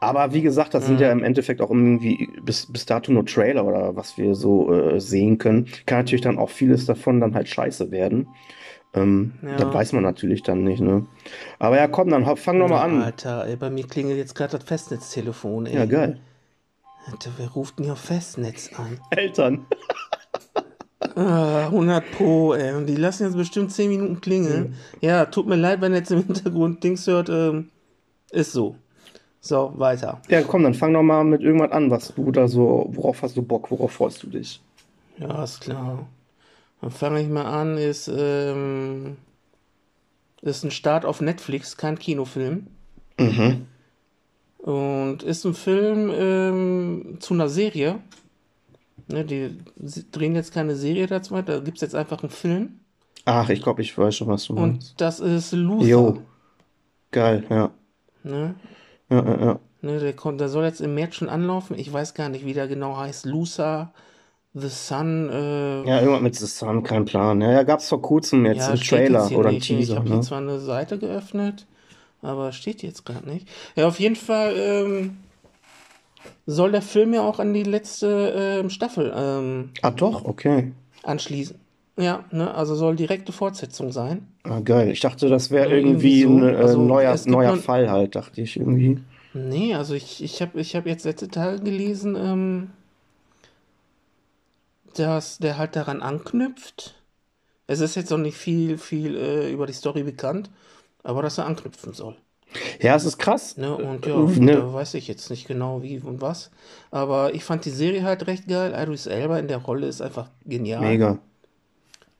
Aber 0.00 0.34
wie 0.34 0.42
gesagt, 0.42 0.74
das 0.74 0.84
sind 0.84 0.96
Mhm. 0.96 1.00
ja 1.02 1.12
im 1.12 1.22
Endeffekt 1.22 1.62
auch 1.62 1.70
irgendwie 1.70 2.28
bis, 2.42 2.70
bis 2.70 2.84
dato 2.84 3.10
nur 3.12 3.24
Trailer 3.24 3.64
oder 3.64 3.96
was 3.96 4.18
wir 4.18 4.34
so 4.34 4.70
äh, 4.72 5.00
sehen 5.00 5.38
können. 5.38 5.66
Kann 5.86 6.00
natürlich 6.00 6.20
dann 6.20 6.36
auch 6.38 6.50
vieles 6.50 6.84
davon 6.84 7.20
dann 7.20 7.34
halt 7.34 7.48
scheiße 7.48 7.90
werden. 7.90 8.34
Ähm, 8.92 9.32
Ja. 9.42 9.56
Das 9.56 9.72
weiß 9.72 9.92
man 9.92 10.02
natürlich 10.02 10.42
dann 10.42 10.62
nicht, 10.64 10.80
ne? 10.80 11.06
Aber 11.58 11.76
ja, 11.76 11.88
komm, 11.88 12.10
dann 12.10 12.24
fang 12.36 12.58
noch 12.58 12.68
mal 12.68 12.82
an. 12.82 13.02
Alter, 13.02 13.46
ey, 13.46 13.56
bei 13.56 13.70
mir 13.70 13.86
klingelt 13.86 14.18
jetzt 14.18 14.34
gerade 14.34 14.58
das 14.58 14.64
Festnetztelefon, 14.66 15.66
ey. 15.66 15.74
Ja, 15.76 15.84
geil. 15.86 16.18
Alter, 17.10 17.30
wer 17.38 17.48
ruft 17.48 17.78
denn 17.78 17.84
hier 17.84 17.94
auf 17.94 18.00
Festnetz 18.00 18.70
an? 18.76 18.98
Eltern. 19.10 19.66
Ah, 21.16 21.66
100 21.66 22.12
Pro, 22.12 22.54
ey. 22.54 22.74
Und 22.74 22.86
die 22.86 22.96
lassen 22.96 23.24
jetzt 23.24 23.36
bestimmt 23.36 23.72
10 23.72 23.88
Minuten 23.88 24.20
klingeln. 24.20 24.74
Ja, 25.00 25.26
tut 25.26 25.46
mir 25.46 25.56
leid, 25.56 25.80
wenn 25.80 25.92
ihr 25.92 25.98
jetzt 25.98 26.10
im 26.10 26.24
Hintergrund 26.24 26.82
Dings 26.82 27.06
hört. 27.06 27.28
Ähm, 27.28 27.70
ist 28.30 28.52
so. 28.52 28.76
So, 29.40 29.72
weiter. 29.76 30.22
Ja, 30.28 30.42
komm, 30.42 30.62
dann 30.62 30.74
fang 30.74 30.92
noch 30.92 31.02
mal 31.02 31.22
mit 31.22 31.42
irgendwas 31.42 31.70
an, 31.70 31.90
was 31.90 32.14
du 32.14 32.32
da 32.32 32.48
so, 32.48 32.88
worauf 32.92 33.22
hast 33.22 33.36
du 33.36 33.42
Bock, 33.42 33.70
worauf 33.70 33.92
freust 33.92 34.22
du 34.22 34.28
dich? 34.28 34.62
Ja, 35.18 35.44
ist 35.44 35.60
klar. 35.60 36.06
Dann 36.80 36.90
fange 36.90 37.20
ich 37.20 37.28
mal 37.28 37.44
an. 37.44 37.78
Ist, 37.78 38.08
ähm, 38.08 39.16
ist 40.40 40.64
ein 40.64 40.70
Start 40.70 41.04
auf 41.04 41.20
Netflix, 41.20 41.76
kein 41.76 41.98
Kinofilm. 41.98 42.66
Mhm. 43.18 43.66
Und 44.58 45.22
ist 45.22 45.44
ein 45.44 45.54
Film 45.54 46.10
ähm, 46.12 47.16
zu 47.20 47.34
einer 47.34 47.48
Serie. 47.48 48.00
Ne, 49.08 49.24
die 49.24 49.58
drehen 50.12 50.34
jetzt 50.34 50.52
keine 50.52 50.76
Serie 50.76 51.06
dazu, 51.06 51.40
da 51.42 51.60
gibt 51.60 51.76
es 51.76 51.82
jetzt 51.82 51.94
einfach 51.94 52.22
einen 52.22 52.30
Film. 52.30 52.80
Ach, 53.26 53.48
ich 53.48 53.62
glaube, 53.62 53.82
ich 53.82 53.96
weiß 53.96 54.16
schon, 54.16 54.28
was 54.28 54.44
du 54.44 54.54
meinst. 54.54 54.90
Und 54.92 55.00
das 55.00 55.20
ist 55.20 55.52
Luther. 55.52 55.86
Jo. 55.86 56.18
Geil, 57.10 57.44
ja. 57.48 57.70
Ne? 58.22 58.54
Ja, 59.10 59.24
ja, 59.24 59.44
ja. 59.44 59.58
Ne, 59.82 59.98
der, 60.00 60.14
kommt, 60.14 60.40
der 60.40 60.48
soll 60.48 60.64
jetzt 60.64 60.80
im 60.80 60.94
März 60.94 61.16
schon 61.16 61.28
anlaufen. 61.28 61.78
Ich 61.78 61.92
weiß 61.92 62.14
gar 62.14 62.28
nicht, 62.30 62.44
wie 62.46 62.54
der 62.54 62.66
genau 62.68 62.96
heißt. 62.96 63.26
Lusa, 63.26 63.92
The 64.54 64.68
Sun. 64.68 65.28
Äh, 65.28 65.84
Ja, 65.86 66.00
irgendwas 66.00 66.22
mit 66.22 66.36
The 66.36 66.46
Sun, 66.46 66.82
kein 66.82 67.04
Plan. 67.04 67.40
Ja, 67.40 67.52
ja, 67.52 67.62
gab's 67.62 67.88
vor 67.88 68.00
kurzem 68.00 68.46
jetzt 68.46 68.58
ja, 68.58 68.68
einen 68.68 68.80
Trailer 68.80 69.30
oder 69.32 69.48
einen 69.48 69.58
nicht. 69.58 69.70
Ich 69.70 69.76
Teaser, 69.78 69.96
habe 69.96 70.08
ne? 70.08 70.14
hier 70.14 70.22
zwar 70.22 70.38
eine 70.38 70.58
Seite 70.58 70.98
geöffnet, 70.98 71.66
aber 72.22 72.52
steht 72.52 72.82
jetzt 72.82 73.04
gerade 73.04 73.28
nicht. 73.28 73.46
Ja, 73.76 73.86
auf 73.86 74.00
jeden 74.00 74.16
Fall 74.16 74.54
ähm, 74.56 75.16
soll 76.46 76.72
der 76.72 76.82
Film 76.82 77.14
ja 77.14 77.22
auch 77.22 77.38
an 77.38 77.54
die 77.54 77.62
letzte 77.62 78.60
ähm, 78.60 78.70
Staffel 78.70 79.12
ähm, 79.16 79.70
Ah, 79.82 79.90
doch, 79.90 80.24
okay. 80.24 80.72
anschließen. 81.02 81.58
Ja, 81.96 82.24
ne, 82.32 82.52
also 82.54 82.74
soll 82.74 82.96
direkte 82.96 83.32
Fortsetzung 83.32 83.92
sein. 83.92 84.26
Ah, 84.42 84.60
geil. 84.60 84.90
Ich 84.90 85.00
dachte, 85.00 85.28
das 85.28 85.50
wäre 85.50 85.70
irgendwie 85.74 86.22
irgendwie 86.22 86.22
so. 86.22 86.28
ein 86.28 86.54
äh, 86.54 86.56
Also, 86.56 86.80
neuer, 86.82 87.16
neuer 87.26 87.56
Fall 87.56 87.90
halt, 87.90 88.16
dachte 88.16 88.40
ich 88.40 88.56
irgendwie. 88.56 88.98
Nee, 89.32 89.74
also 89.74 89.94
ich, 89.94 90.22
ich 90.22 90.42
habe 90.42 90.60
ich 90.60 90.74
hab 90.76 90.86
jetzt 90.86 91.04
letzte 91.04 91.28
Tage 91.28 91.60
gelesen, 91.60 92.16
ähm, 92.16 92.70
dass 94.96 95.38
der 95.38 95.58
halt 95.58 95.76
daran 95.76 96.02
anknüpft. 96.02 96.94
Es 97.66 97.80
ist 97.80 97.94
jetzt 97.94 98.10
noch 98.10 98.18
nicht 98.18 98.36
viel, 98.36 98.78
viel 98.78 99.16
äh, 99.16 99.50
über 99.52 99.66
die 99.66 99.72
Story 99.72 100.02
bekannt, 100.02 100.50
aber 101.02 101.22
dass 101.22 101.38
er 101.38 101.46
anknüpfen 101.46 101.92
soll. 101.94 102.16
Ja, 102.80 102.94
es 102.94 103.04
ist 103.04 103.18
krass. 103.18 103.56
Ne? 103.56 103.76
Und 103.76 104.06
ja, 104.06 104.16
Ne. 104.16 104.52
da 104.52 104.72
weiß 104.72 104.94
ich 104.94 105.08
jetzt 105.08 105.30
nicht 105.30 105.46
genau 105.46 105.82
wie 105.82 105.98
und 105.98 106.20
was. 106.20 106.50
Aber 106.90 107.34
ich 107.34 107.44
fand 107.44 107.64
die 107.64 107.70
Serie 107.70 108.02
halt 108.04 108.26
recht 108.26 108.46
geil. 108.48 108.74
Idris 108.76 109.06
Elba 109.06 109.38
in 109.38 109.48
der 109.48 109.58
Rolle 109.58 109.86
ist 109.86 110.00
einfach 110.00 110.30
genial. 110.44 110.80
Mega. 110.80 111.18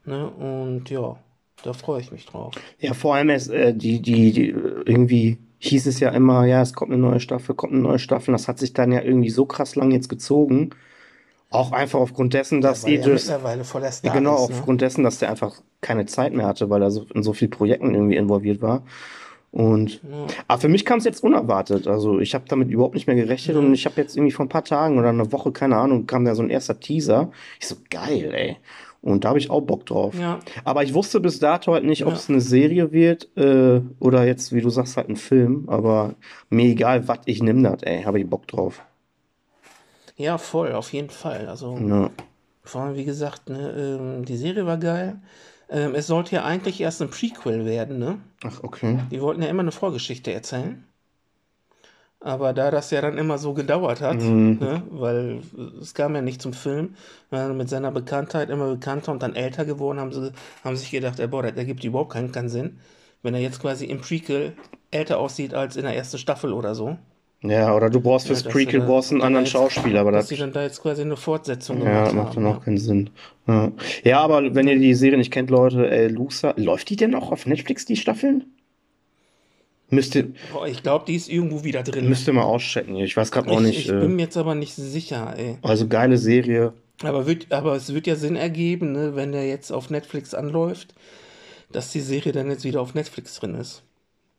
Ne? 0.05 0.29
Und 0.29 0.89
ja, 0.89 1.17
da 1.63 1.73
freue 1.73 2.01
ich 2.01 2.11
mich 2.11 2.25
drauf. 2.25 2.53
Ja, 2.79 2.93
vor 2.93 3.15
allem 3.15 3.29
es, 3.29 3.47
äh, 3.47 3.73
die, 3.73 4.01
die, 4.01 4.31
die, 4.31 4.49
äh, 4.49 4.83
irgendwie 4.85 5.39
hieß 5.59 5.87
es 5.87 5.99
ja 5.99 6.09
immer, 6.09 6.45
ja, 6.45 6.61
es 6.61 6.73
kommt 6.73 6.91
eine 6.91 7.01
neue 7.01 7.19
Staffel, 7.19 7.55
kommt 7.55 7.73
eine 7.73 7.81
neue 7.81 7.99
Staffel. 7.99 8.31
Das 8.33 8.47
hat 8.47 8.59
sich 8.59 8.73
dann 8.73 8.91
ja 8.91 9.01
irgendwie 9.01 9.29
so 9.29 9.45
krass 9.45 9.75
lang 9.75 9.91
jetzt 9.91 10.09
gezogen. 10.09 10.71
Auch 11.49 11.71
einfach 11.71 11.99
aufgrund 11.99 12.33
dessen, 12.33 12.59
dass 12.61 12.83
er 12.83 12.93
Idris, 12.93 13.27
mittlerweile 13.27 13.63
voll 13.63 13.81
der 13.81 13.91
ja, 14.03 14.11
Star 14.11 14.13
genau, 14.13 14.43
ist, 14.43 14.49
ne? 14.49 14.55
aufgrund 14.55 14.81
dessen, 14.81 15.03
dass 15.03 15.19
der 15.19 15.29
einfach 15.29 15.61
keine 15.81 16.05
Zeit 16.05 16.33
mehr 16.33 16.47
hatte, 16.47 16.69
weil 16.69 16.81
er 16.81 16.91
so 16.91 17.05
in 17.13 17.23
so 17.23 17.33
vielen 17.33 17.51
Projekten 17.51 17.93
irgendwie 17.93 18.15
involviert 18.17 18.61
war. 18.61 18.83
Und 19.55 20.01
Ja. 20.03 20.27
aber 20.49 20.59
für 20.61 20.67
mich 20.67 20.83
kam 20.83 20.97
es 20.97 21.05
jetzt 21.05 21.23
unerwartet. 21.23 21.87
Also 21.87 22.19
ich 22.19 22.35
habe 22.35 22.43
damit 22.49 22.69
überhaupt 22.69 22.93
nicht 22.93 23.07
mehr 23.07 23.15
gerechnet 23.15 23.55
und 23.55 23.73
ich 23.73 23.85
habe 23.85 24.01
jetzt 24.01 24.17
irgendwie 24.17 24.33
vor 24.33 24.45
ein 24.45 24.49
paar 24.49 24.65
Tagen 24.65 24.99
oder 24.99 25.07
einer 25.09 25.31
Woche, 25.31 25.53
keine 25.53 25.77
Ahnung, 25.77 26.05
kam 26.07 26.25
da 26.25 26.35
so 26.35 26.43
ein 26.43 26.49
erster 26.49 26.77
Teaser. 26.77 27.31
Ich 27.61 27.67
so, 27.69 27.75
geil, 27.89 28.33
ey. 28.33 28.57
Und 29.01 29.23
da 29.23 29.29
habe 29.29 29.39
ich 29.39 29.49
auch 29.49 29.61
Bock 29.61 29.85
drauf. 29.85 30.13
Ja. 30.19 30.39
Aber 30.65 30.83
ich 30.83 30.93
wusste 30.93 31.21
bis 31.21 31.39
dato 31.39 31.71
halt 31.73 31.85
nicht, 31.85 32.03
ob 32.03 32.09
Ja. 32.11 32.15
es 32.17 32.27
eine 32.29 32.41
Serie 32.41 32.91
wird 32.91 33.29
äh, 33.37 33.79
oder 34.01 34.25
jetzt, 34.25 34.51
wie 34.51 34.59
du 34.61 34.69
sagst, 34.69 34.97
halt 34.97 35.07
ein 35.07 35.15
Film. 35.15 35.63
Aber 35.67 36.15
mir 36.49 36.65
egal, 36.65 37.07
was 37.07 37.19
ich 37.25 37.41
nimm 37.41 37.63
das, 37.63 37.81
ey, 37.83 38.03
habe 38.03 38.19
ich 38.19 38.27
Bock 38.29 38.47
drauf. 38.47 38.81
ja, 40.17 40.37
voll, 40.37 40.73
auf 40.73 40.91
jeden 40.91 41.09
Fall. 41.09 41.47
Also. 41.47 41.77
Ja. 41.77 42.09
Vor 42.63 42.81
allem, 42.81 42.95
wie 42.97 43.05
gesagt, 43.05 43.47
ne, 43.49 43.97
ähm, 44.17 44.25
die 44.25 44.37
Serie 44.37 44.65
war 44.65 44.77
geil. 44.77 45.17
Ähm, 45.69 45.95
es 45.95 46.07
sollte 46.07 46.35
ja 46.35 46.43
eigentlich 46.43 46.79
erst 46.81 47.01
ein 47.01 47.09
Prequel 47.09 47.65
werden, 47.65 47.97
ne? 47.99 48.19
Ach, 48.43 48.63
okay. 48.63 48.99
Die 49.11 49.21
wollten 49.21 49.41
ja 49.41 49.49
immer 49.49 49.61
eine 49.63 49.71
Vorgeschichte 49.71 50.31
erzählen. 50.33 50.83
Aber 52.19 52.53
da 52.53 52.71
das 52.71 52.89
ja 52.91 53.01
dann 53.01 53.17
immer 53.17 53.37
so 53.37 53.53
gedauert 53.53 54.01
hat, 54.01 54.15
Mhm. 54.17 54.57
ne, 54.59 54.83
weil 54.89 55.41
es 55.79 55.93
kam 55.93 56.15
ja 56.15 56.21
nicht 56.21 56.41
zum 56.41 56.53
Film, 56.53 56.95
äh, 57.31 57.49
mit 57.49 57.69
seiner 57.69 57.91
Bekanntheit 57.91 58.49
immer 58.49 58.69
bekannter 58.69 59.11
und 59.11 59.21
dann 59.21 59.35
älter 59.35 59.63
geworden, 59.65 59.99
haben 59.99 60.11
sie 60.11 60.31
haben 60.63 60.75
sich 60.75 60.89
gedacht, 60.89 61.19
ey, 61.19 61.27
boah, 61.27 61.43
das 61.43 61.55
ergibt 61.55 61.83
überhaupt 61.83 62.13
keinen, 62.13 62.31
keinen 62.31 62.49
Sinn, 62.49 62.79
wenn 63.21 63.35
er 63.35 63.41
jetzt 63.41 63.59
quasi 63.59 63.85
im 63.85 64.01
Prequel 64.01 64.53
älter 64.91 65.19
aussieht 65.19 65.53
als 65.53 65.75
in 65.75 65.83
der 65.83 65.95
ersten 65.95 66.17
Staffel 66.17 66.51
oder 66.53 66.73
so. 66.73 66.97
Ja, 67.49 67.75
oder 67.75 67.89
du 67.89 67.99
brauchst 68.01 68.25
Ja, 68.25 68.33
fürs 68.33 68.43
dass 68.43 68.51
Prequel 68.53 68.79
da- 68.81 68.85
brauchst 68.85 69.11
einen 69.11 69.21
anderen 69.21 69.45
Schauspieler, 69.45 70.01
aber 70.01 70.11
Dass 70.11 70.23
das, 70.23 70.29
sie 70.29 70.37
dann 70.37 70.51
da 70.53 70.63
jetzt 70.63 70.81
quasi 70.81 71.01
eine 71.01 71.17
Fortsetzung 71.17 71.81
ja, 71.83 72.11
macht 72.13 72.15
haben. 72.15 72.35
dann 72.35 72.45
auch 72.47 72.57
ja. 72.59 72.63
keinen 72.63 72.77
Sinn. 72.77 73.09
Ja. 73.47 73.71
ja, 74.03 74.19
aber 74.19 74.55
wenn 74.55 74.67
ihr 74.67 74.77
die 74.79 74.93
Serie 74.93 75.17
nicht 75.17 75.31
kennt, 75.31 75.49
Leute, 75.49 75.89
ey, 75.89 76.07
Lusa, 76.07 76.53
läuft 76.57 76.89
die 76.89 76.95
denn 76.95 77.13
auch 77.15 77.31
auf 77.31 77.45
Netflix, 77.45 77.85
die 77.85 77.95
Staffeln? 77.95 78.45
Müsst 79.89 80.15
ihr, 80.15 80.29
Boah, 80.51 80.67
ich 80.67 80.81
glaube, 80.81 81.05
die 81.07 81.15
ist 81.15 81.29
irgendwo 81.29 81.63
wieder 81.63 81.83
drin. 81.83 82.09
müsst 82.09 82.27
ihr 82.27 82.33
mal 82.33 82.41
auschecken. 82.43 82.95
Ich 82.95 83.15
weiß 83.15 83.31
gerade 83.31 83.51
auch 83.51 83.59
Ich, 83.61 83.67
nicht. 83.67 83.79
ich 83.81 83.87
bin 83.87 84.01
Äh, 84.01 84.07
mir 84.07 84.21
jetzt 84.23 84.37
aber 84.37 84.55
nicht 84.55 84.73
sicher, 84.73 85.35
ey. 85.37 85.57
also 85.61 85.87
geile 85.87 86.17
Serie. 86.17 86.73
Aber, 87.03 87.27
wird, 87.27 87.51
aber 87.51 87.75
es 87.75 87.93
wird 87.93 88.07
ja 88.07 88.15
Sinn 88.15 88.35
ergeben, 88.35 88.93
ne, 88.93 89.15
wenn 89.15 89.31
der 89.31 89.45
jetzt 89.47 89.71
auf 89.71 89.89
Netflix 89.91 90.33
anläuft, 90.33 90.95
dass 91.71 91.91
die 91.91 91.99
Serie 91.99 92.31
dann 92.31 92.49
jetzt 92.49 92.63
wieder 92.63 92.81
auf 92.81 92.95
Netflix 92.95 93.35
drin 93.39 93.53
ist. 93.55 93.83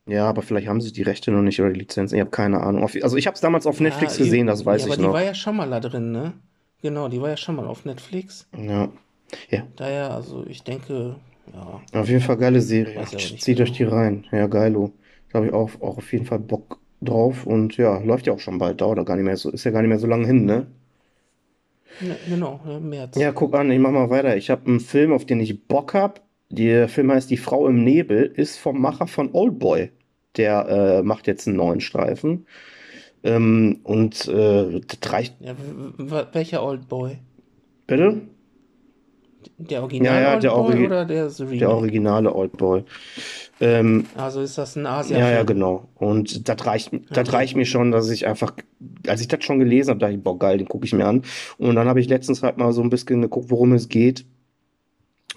Ja, 0.09 0.29
aber 0.29 0.43
vielleicht 0.43 0.69
haben 0.69 0.81
sie 0.81 0.93
die 0.93 1.03
Rechte 1.03 1.33
noch 1.33 1.43
nicht 1.43 1.61
oder 1.61 1.73
die 1.73 1.81
Lizenz. 1.81 2.13
Ich 2.13 2.21
habe 2.21 2.31
keine 2.31 2.61
Ahnung. 2.61 2.83
Also 3.03 3.17
ich 3.17 3.27
habe 3.27 3.35
es 3.35 3.41
damals 3.41 3.67
auf 3.67 3.81
Netflix 3.81 4.19
Ja, 4.19 4.25
gesehen, 4.25 4.47
das 4.47 4.65
weiß 4.65 4.83
ja, 4.83 4.87
ich 4.87 4.93
aber 4.93 4.97
die 5.03 5.07
noch. 5.09 5.13
war 5.15 5.23
ja 5.25 5.35
schon 5.35 5.57
mal 5.57 5.69
da 5.71 5.81
drin, 5.81 6.13
ne? 6.13 6.35
Genau, 6.83 7.09
die 7.09 7.21
war 7.21 7.31
ja 7.31 7.37
schon 7.37 7.57
mal 7.57 7.67
auf 7.67 7.85
Netflix. 7.85 8.49
Ja. 8.57 8.89
Ja, 9.51 9.67
Daher, 9.75 10.13
also 10.13 10.45
ich 10.47 10.63
denke, 10.63 11.17
ja. 11.53 12.01
auf 12.01 12.09
jeden 12.09 12.21
Fall 12.21 12.37
geile 12.37 12.61
Serie. 12.61 13.05
Zieht 13.07 13.61
euch 13.61 13.77
genau. 13.77 13.77
die 13.77 13.85
rein. 13.85 14.25
Ja, 14.31 14.47
geilo. 14.47 14.93
Da 15.33 15.39
habe 15.39 15.47
ich 15.49 15.53
auch, 15.53 15.71
auch 15.81 15.99
auf 15.99 16.13
jeden 16.13 16.27
Fall 16.27 16.39
Bock 16.39 16.79
drauf. 17.01 17.45
Und 17.45 17.77
ja, 17.77 17.99
läuft 17.99 18.27
ja 18.29 18.33
auch 18.33 18.39
schon 18.39 18.59
bald. 18.59 18.81
Dauert 18.81 19.05
gar 19.05 19.17
nicht 19.17 19.25
mehr 19.25 19.37
so, 19.37 19.51
ist 19.51 19.65
ja 19.65 19.73
gar 19.73 19.83
nicht 19.83 19.89
mehr 19.89 19.99
so 19.99 20.07
lange 20.07 20.27
hin, 20.27 20.45
ne? 20.45 20.69
Ne, 22.01 22.17
genau, 22.29 22.61
im 22.67 22.89
März. 22.91 23.17
Ja, 23.17 23.33
guck 23.33 23.55
an, 23.55 23.71
ich 23.71 23.79
mach 23.81 23.91
mal 23.91 24.11
weiter. 24.11 24.37
Ich 24.37 24.51
habe 24.51 24.67
einen 24.67 24.81
Film, 24.81 25.13
auf 25.13 25.25
den 25.25 25.41
ich 25.41 25.67
Bock 25.67 25.95
hab. 25.95 26.23
Der 26.51 26.89
Film 26.89 27.11
heißt 27.11 27.31
Die 27.31 27.37
Frau 27.39 27.67
im 27.67 27.83
Nebel, 27.83 28.25
ist 28.25 28.59
vom 28.59 28.81
Macher 28.81 29.07
von 29.07 29.31
Oldboy. 29.33 29.91
Der 30.37 30.69
äh, 30.69 31.03
macht 31.03 31.27
jetzt 31.27 31.47
einen 31.47 31.57
neuen 31.57 31.81
Streifen. 31.81 32.47
Ähm, 33.25 33.81
und 33.83 34.29
äh, 34.29 34.81
das 34.81 35.13
reicht. 35.13 35.35
Ja, 35.41 35.55
welcher 36.33 36.63
Oldboy? 36.65 37.19
Bitte? 37.87 38.23
Der 39.59 39.83
Original 39.83 40.23
Ja, 40.23 40.33
ja, 40.35 40.39
der 40.39 40.57
Oldboy 40.57 40.75
Origi- 40.75 40.87
oder 40.87 41.05
der 41.05 41.39
Remake? 41.39 41.59
Der 41.59 41.71
originale 41.71 42.35
Oldboy. 42.35 42.85
Ähm, 43.61 44.07
Also 44.17 44.41
ist 44.43 44.59
das 44.59 44.77
ein 44.77 44.83
ja, 44.85 44.91
ja, 44.91 44.99
Asia-Film? 44.99 45.47
genau. 45.47 45.89
Und 45.95 46.49
das 46.49 46.67
reicht, 46.67 46.93
das 47.11 47.29
Okay. 47.29 47.37
reicht 47.37 47.57
mir 47.57 47.65
schon, 47.65 47.91
dass 47.91 48.11
ich 48.11 48.27
einfach, 48.27 48.53
als 49.07 49.21
ich 49.21 49.29
das 49.29 49.45
schon 49.45 49.59
gelesen 49.59 49.91
habe, 49.91 50.01
dachte 50.01 50.15
ich, 50.15 50.23
boah, 50.23 50.39
geil, 50.39 50.59
den 50.59 50.69
gucke 50.69 50.85
ich 50.85 50.93
mir 50.93 51.07
an. 51.07 51.23
Und 51.59 51.75
dann 51.77 51.89
habe 51.89 52.01
ich 52.01 52.09
letztens 52.09 52.43
halt 52.43 52.59
mal 52.59 52.73
so 52.73 52.83
ein 52.83 52.91
bisschen 52.91 53.23
geguckt, 53.23 53.51
worum 53.51 53.73
es 53.73 53.89
geht. 53.89 54.27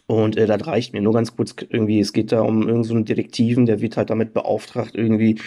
Und 0.10 0.38
äh, 0.38 0.48
das 0.48 0.66
reicht 0.66 0.94
mir 0.94 1.02
nur 1.02 1.14
ganz 1.14 1.36
kurz 1.36 1.56
irgendwie. 1.70 2.00
Es 2.00 2.14
geht 2.14 2.32
da 2.32 2.42
um 2.42 2.62
irgendeinen 2.62 2.84
so 2.84 2.96
einen 2.96 3.06
Detektiven, 3.06 3.68
der 3.68 3.80
wird 3.80 3.96
halt 3.96 4.10
damit 4.10 4.34
beauftragt, 4.34 4.96
irgendwie 4.96 5.40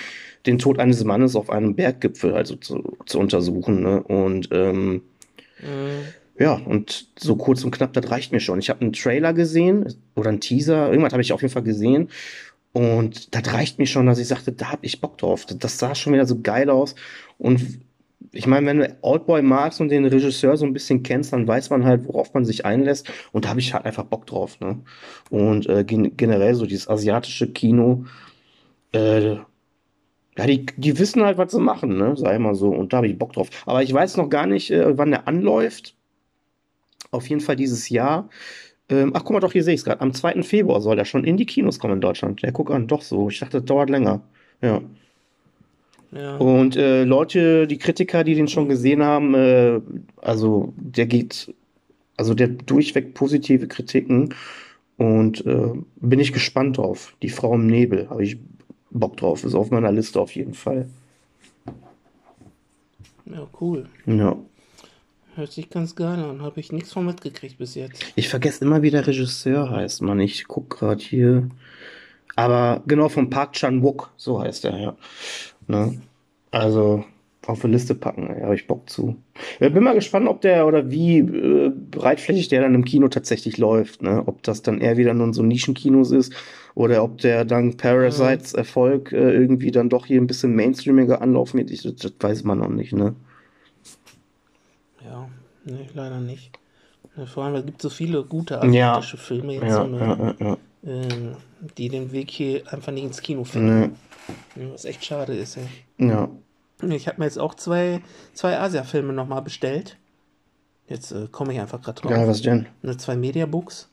den 0.46 0.59
Tod 0.59 0.79
eines 0.79 1.03
Mannes 1.03 1.35
auf 1.35 1.51
einem 1.51 1.75
Berggipfel 1.75 2.33
also 2.35 2.55
zu, 2.55 2.96
zu 3.07 3.18
untersuchen. 3.18 3.83
Ne? 3.83 4.03
Und 4.05 4.51
ähm, 4.53 5.03
Mhm. 5.62 6.14
ja, 6.38 6.55
und 6.55 7.09
so 7.18 7.37
kurz 7.37 7.64
und 7.64 7.70
knapp, 7.72 7.92
das 7.92 8.11
reicht 8.11 8.33
mir 8.33 8.40
schon. 8.40 8.59
Ich 8.59 8.70
habe 8.70 8.81
einen 8.83 8.92
Trailer 8.92 9.33
gesehen 9.33 9.94
oder 10.14 10.31
einen 10.31 10.40
Teaser, 10.40 10.90
irgendwas 10.90 11.12
habe 11.12 11.22
ich 11.22 11.33
auf 11.33 11.42
jeden 11.42 11.55
Fall 11.55 11.62
gesehen. 11.62 12.09
Und 12.72 13.35
das 13.35 13.53
reicht 13.53 13.79
mir 13.79 13.87
schon, 13.87 14.07
dass 14.07 14.18
ich 14.18 14.29
sagte, 14.29 14.53
da 14.53 14.72
habe 14.72 14.87
ich 14.87 15.01
Bock 15.01 15.18
drauf. 15.18 15.46
Das 15.46 15.79
sah 15.79 15.94
schon 15.94 16.14
wieder 16.14 16.27
so 16.27 16.40
geil 16.40 16.70
aus. 16.70 16.94
Und 17.38 17.81
ich 18.33 18.47
meine, 18.47 18.66
wenn 18.66 18.79
du 18.79 18.99
Oldboy 19.03 19.42
magst 19.42 19.81
und 19.81 19.88
den 19.90 20.07
Regisseur 20.07 20.57
so 20.57 20.64
ein 20.66 20.73
bisschen 20.73 21.03
kennst, 21.03 21.33
dann 21.33 21.47
weiß 21.47 21.71
man 21.71 21.85
halt, 21.85 22.07
worauf 22.07 22.35
man 22.35 22.45
sich 22.45 22.64
einlässt. 22.64 23.09
Und 23.33 23.45
da 23.45 23.51
habe 23.51 23.61
ich 23.61 23.75
halt 23.75 23.85
einfach 23.85 24.05
Bock 24.05 24.27
drauf. 24.27 24.59
Ne? 24.61 24.83
Und 25.31 25.68
äh, 25.68 25.85
gen 25.85 26.16
generell 26.16 26.55
so 26.55 26.66
dieses 26.66 26.88
asiatische 26.88 27.53
Kino, 27.53 28.05
äh, 28.92 29.37
Ja, 30.38 30.47
die, 30.47 30.66
die 30.77 30.99
wissen 30.99 31.23
halt, 31.25 31.38
was 31.38 31.53
sie 31.53 31.61
machen, 31.61 31.97
ne? 31.99 32.14
Ich 32.16 32.23
mal 32.38 32.55
so. 32.55 32.68
Und 32.71 32.92
da 32.92 32.99
habe 32.99 33.07
ich 33.09 33.18
Bock 33.18 33.33
drauf. 33.35 33.51
Aber 33.66 33.83
ich 33.83 33.92
weiß 33.92 34.16
noch 34.16 34.31
gar 34.31 34.47
nicht, 34.47 34.71
äh, 34.71 34.97
wann 34.99 35.11
der 35.11 35.29
anläuft. 35.29 35.95
Auf 37.11 37.29
jeden 37.29 37.40
Fall 37.40 37.57
dieses 37.57 37.88
Jahr. 37.90 38.29
Ähm, 38.90 39.12
ach, 39.14 39.23
guck 39.25 39.33
mal, 39.33 39.40
doch, 39.40 39.53
hier 39.53 39.64
sehe 39.64 39.75
ich 39.75 39.81
es 39.81 39.85
gerade. 39.85 40.01
Am 40.03 40.14
2. 40.14 40.45
Februar 40.45 40.81
soll 40.81 40.97
der 40.97 41.05
schon 41.07 41.25
in 41.25 41.37
die 41.38 41.47
Kinos 41.47 41.79
kommen 41.81 41.95
in 41.95 42.01
Deutschland. 42.03 42.42
Ja, 42.42 42.53
guck 42.53 42.71
an, 42.71 42.88
doch 42.88 43.03
so. 43.03 43.29
Ich 43.31 43.40
dachte, 43.40 43.59
das 43.61 43.66
dauert 43.66 43.90
länger. 43.90 44.23
Ja. 44.62 44.83
Ja. 46.12 46.37
Und 46.37 46.77
äh, 46.77 47.05
Leute, 47.05 47.66
die 47.66 47.79
Kritiker, 47.79 48.22
die 48.22 48.35
den 48.35 48.48
schon 48.48 48.68
gesehen 48.68 49.03
haben, 49.03 49.35
äh, 49.35 49.81
also 50.20 50.75
der 50.77 51.07
geht, 51.07 51.55
also 52.16 52.35
der 52.35 52.48
durchweg 52.48 53.14
positive 53.14 53.66
Kritiken. 53.66 54.35
Und 54.98 55.44
äh, 55.46 55.72
bin 55.96 56.20
ich 56.20 56.33
gespannt 56.33 56.77
drauf. 56.79 57.16
Die 57.22 57.31
Frau 57.31 57.55
im 57.55 57.66
Nebel, 57.66 58.11
habe 58.11 58.22
ich 58.22 58.38
Bock 58.90 59.16
drauf. 59.16 59.42
Ist 59.42 59.55
auf 59.55 59.70
meiner 59.70 59.90
Liste 59.90 60.20
auf 60.20 60.35
jeden 60.35 60.55
Fall. 60.55 60.88
Ja, 63.25 63.48
cool. 63.61 63.88
Ja. 64.07 64.37
Hört 65.35 65.51
sich 65.51 65.70
ganz 65.70 65.96
geil 65.96 66.18
an. 66.18 66.42
Habe 66.42 66.61
ich 66.61 66.72
nichts 66.72 66.92
von 66.92 67.07
mitgekriegt 67.07 67.57
bis 67.57 67.75
jetzt. 67.75 68.05
Ich 68.16 68.29
vergesse 68.29 68.64
immer, 68.64 68.83
wie 68.83 68.90
der 68.90 69.07
Regisseur 69.07 69.70
heißt, 69.70 70.03
Mann. 70.03 70.20
Ich 70.20 70.44
guck 70.46 70.68
gerade 70.68 71.03
hier. 71.03 71.48
Aber 72.37 72.83
genau, 72.87 73.09
von 73.09 73.31
Park 73.31 73.55
Chan-wook, 73.55 74.11
so 74.16 74.40
heißt 74.40 74.66
er, 74.66 74.79
ja. 74.79 74.96
Ne? 75.66 76.01
Also 76.51 77.05
auf 77.46 77.61
die 77.61 77.66
Liste 77.68 77.94
packen, 77.96 78.29
da 78.29 78.44
habe 78.44 78.55
ich 78.55 78.66
Bock 78.68 78.88
zu. 78.88 79.16
Ich 79.59 79.72
bin 79.72 79.83
mal 79.83 79.94
gespannt, 79.94 80.29
ob 80.29 80.40
der 80.42 80.66
oder 80.66 80.90
wie 80.90 81.18
äh, 81.18 81.70
breitflächig 81.70 82.48
der 82.48 82.62
dann 82.62 82.75
im 82.75 82.85
Kino 82.85 83.09
tatsächlich 83.09 83.59
läuft. 83.59 84.03
Ne? 84.03 84.22
Ob 84.27 84.42
das 84.44 84.62
dann 84.62 84.81
eher 84.81 84.96
wieder 84.96 85.12
nur 85.14 85.35
so 85.35 85.42
Nischenkinos 85.42 86.12
ist 86.12 86.33
oder 86.75 87.03
ob 87.03 87.18
der 87.18 87.44
dank 87.44 87.79
Parasites 87.79 88.55
Erfolg 88.55 89.12
äh, 89.12 89.33
irgendwie 89.33 89.72
dann 89.72 89.88
doch 89.88 90.07
hier 90.07 90.20
ein 90.20 90.27
bisschen 90.29 90.55
mainstreamiger 90.55 91.20
anlaufmäßig 91.20 91.85
ist. 91.85 92.05
Das 92.05 92.12
weiß 92.20 92.44
man 92.44 92.59
noch 92.59 92.68
nicht, 92.70 92.92
ne? 92.92 93.14
Ja, 95.05 95.29
nee, 95.64 95.88
leider 95.94 96.20
nicht. 96.20 96.53
Vor 97.27 97.44
allem, 97.44 97.57
es 97.57 97.66
gibt 97.66 97.83
so 97.83 97.90
viele 97.90 98.25
gute 98.25 98.55
Ja. 98.55 98.61
asiatische 98.68 99.16
Filme 99.18 99.55
jetzt, 99.55 99.68
Ja, 99.68 99.83
so, 99.83 99.87
ne, 99.87 99.98
ja, 99.98 100.16
ja, 100.16 100.35
ja. 100.51 100.57
Ähm, 100.85 101.37
die 101.79 101.88
den 101.88 102.12
Weg 102.12 102.31
hier 102.31 102.62
einfach 102.73 102.92
nicht 102.92 103.05
ins 103.05 103.21
Kino 103.21 103.45
finden. 103.45 103.97
Nee, 104.55 104.71
Was 104.73 104.85
echt 104.85 105.05
schade 105.05 105.35
ist, 105.35 105.57
ey. 105.57 105.68
ja. 105.99 106.29
Ich 106.88 107.07
habe 107.07 107.18
mir 107.21 107.27
jetzt 107.27 107.38
auch 107.38 107.55
zwei, 107.55 108.03
zwei 108.35 108.59
Asia-Filme 108.59 109.12
nochmal 109.12 109.42
bestellt. 109.42 109.99
Jetzt 110.88 111.12
äh, 111.12 111.29
komme 111.31 111.53
ich 111.53 111.61
einfach 111.61 111.81
gerade 111.81 112.01
drauf. 112.01 112.11
Ja, 112.11 112.27
was 112.27 112.42
denn? 112.42 112.66
Ne, 112.83 112.97
zwei 112.97 113.14
Mediabooks. 113.16 113.88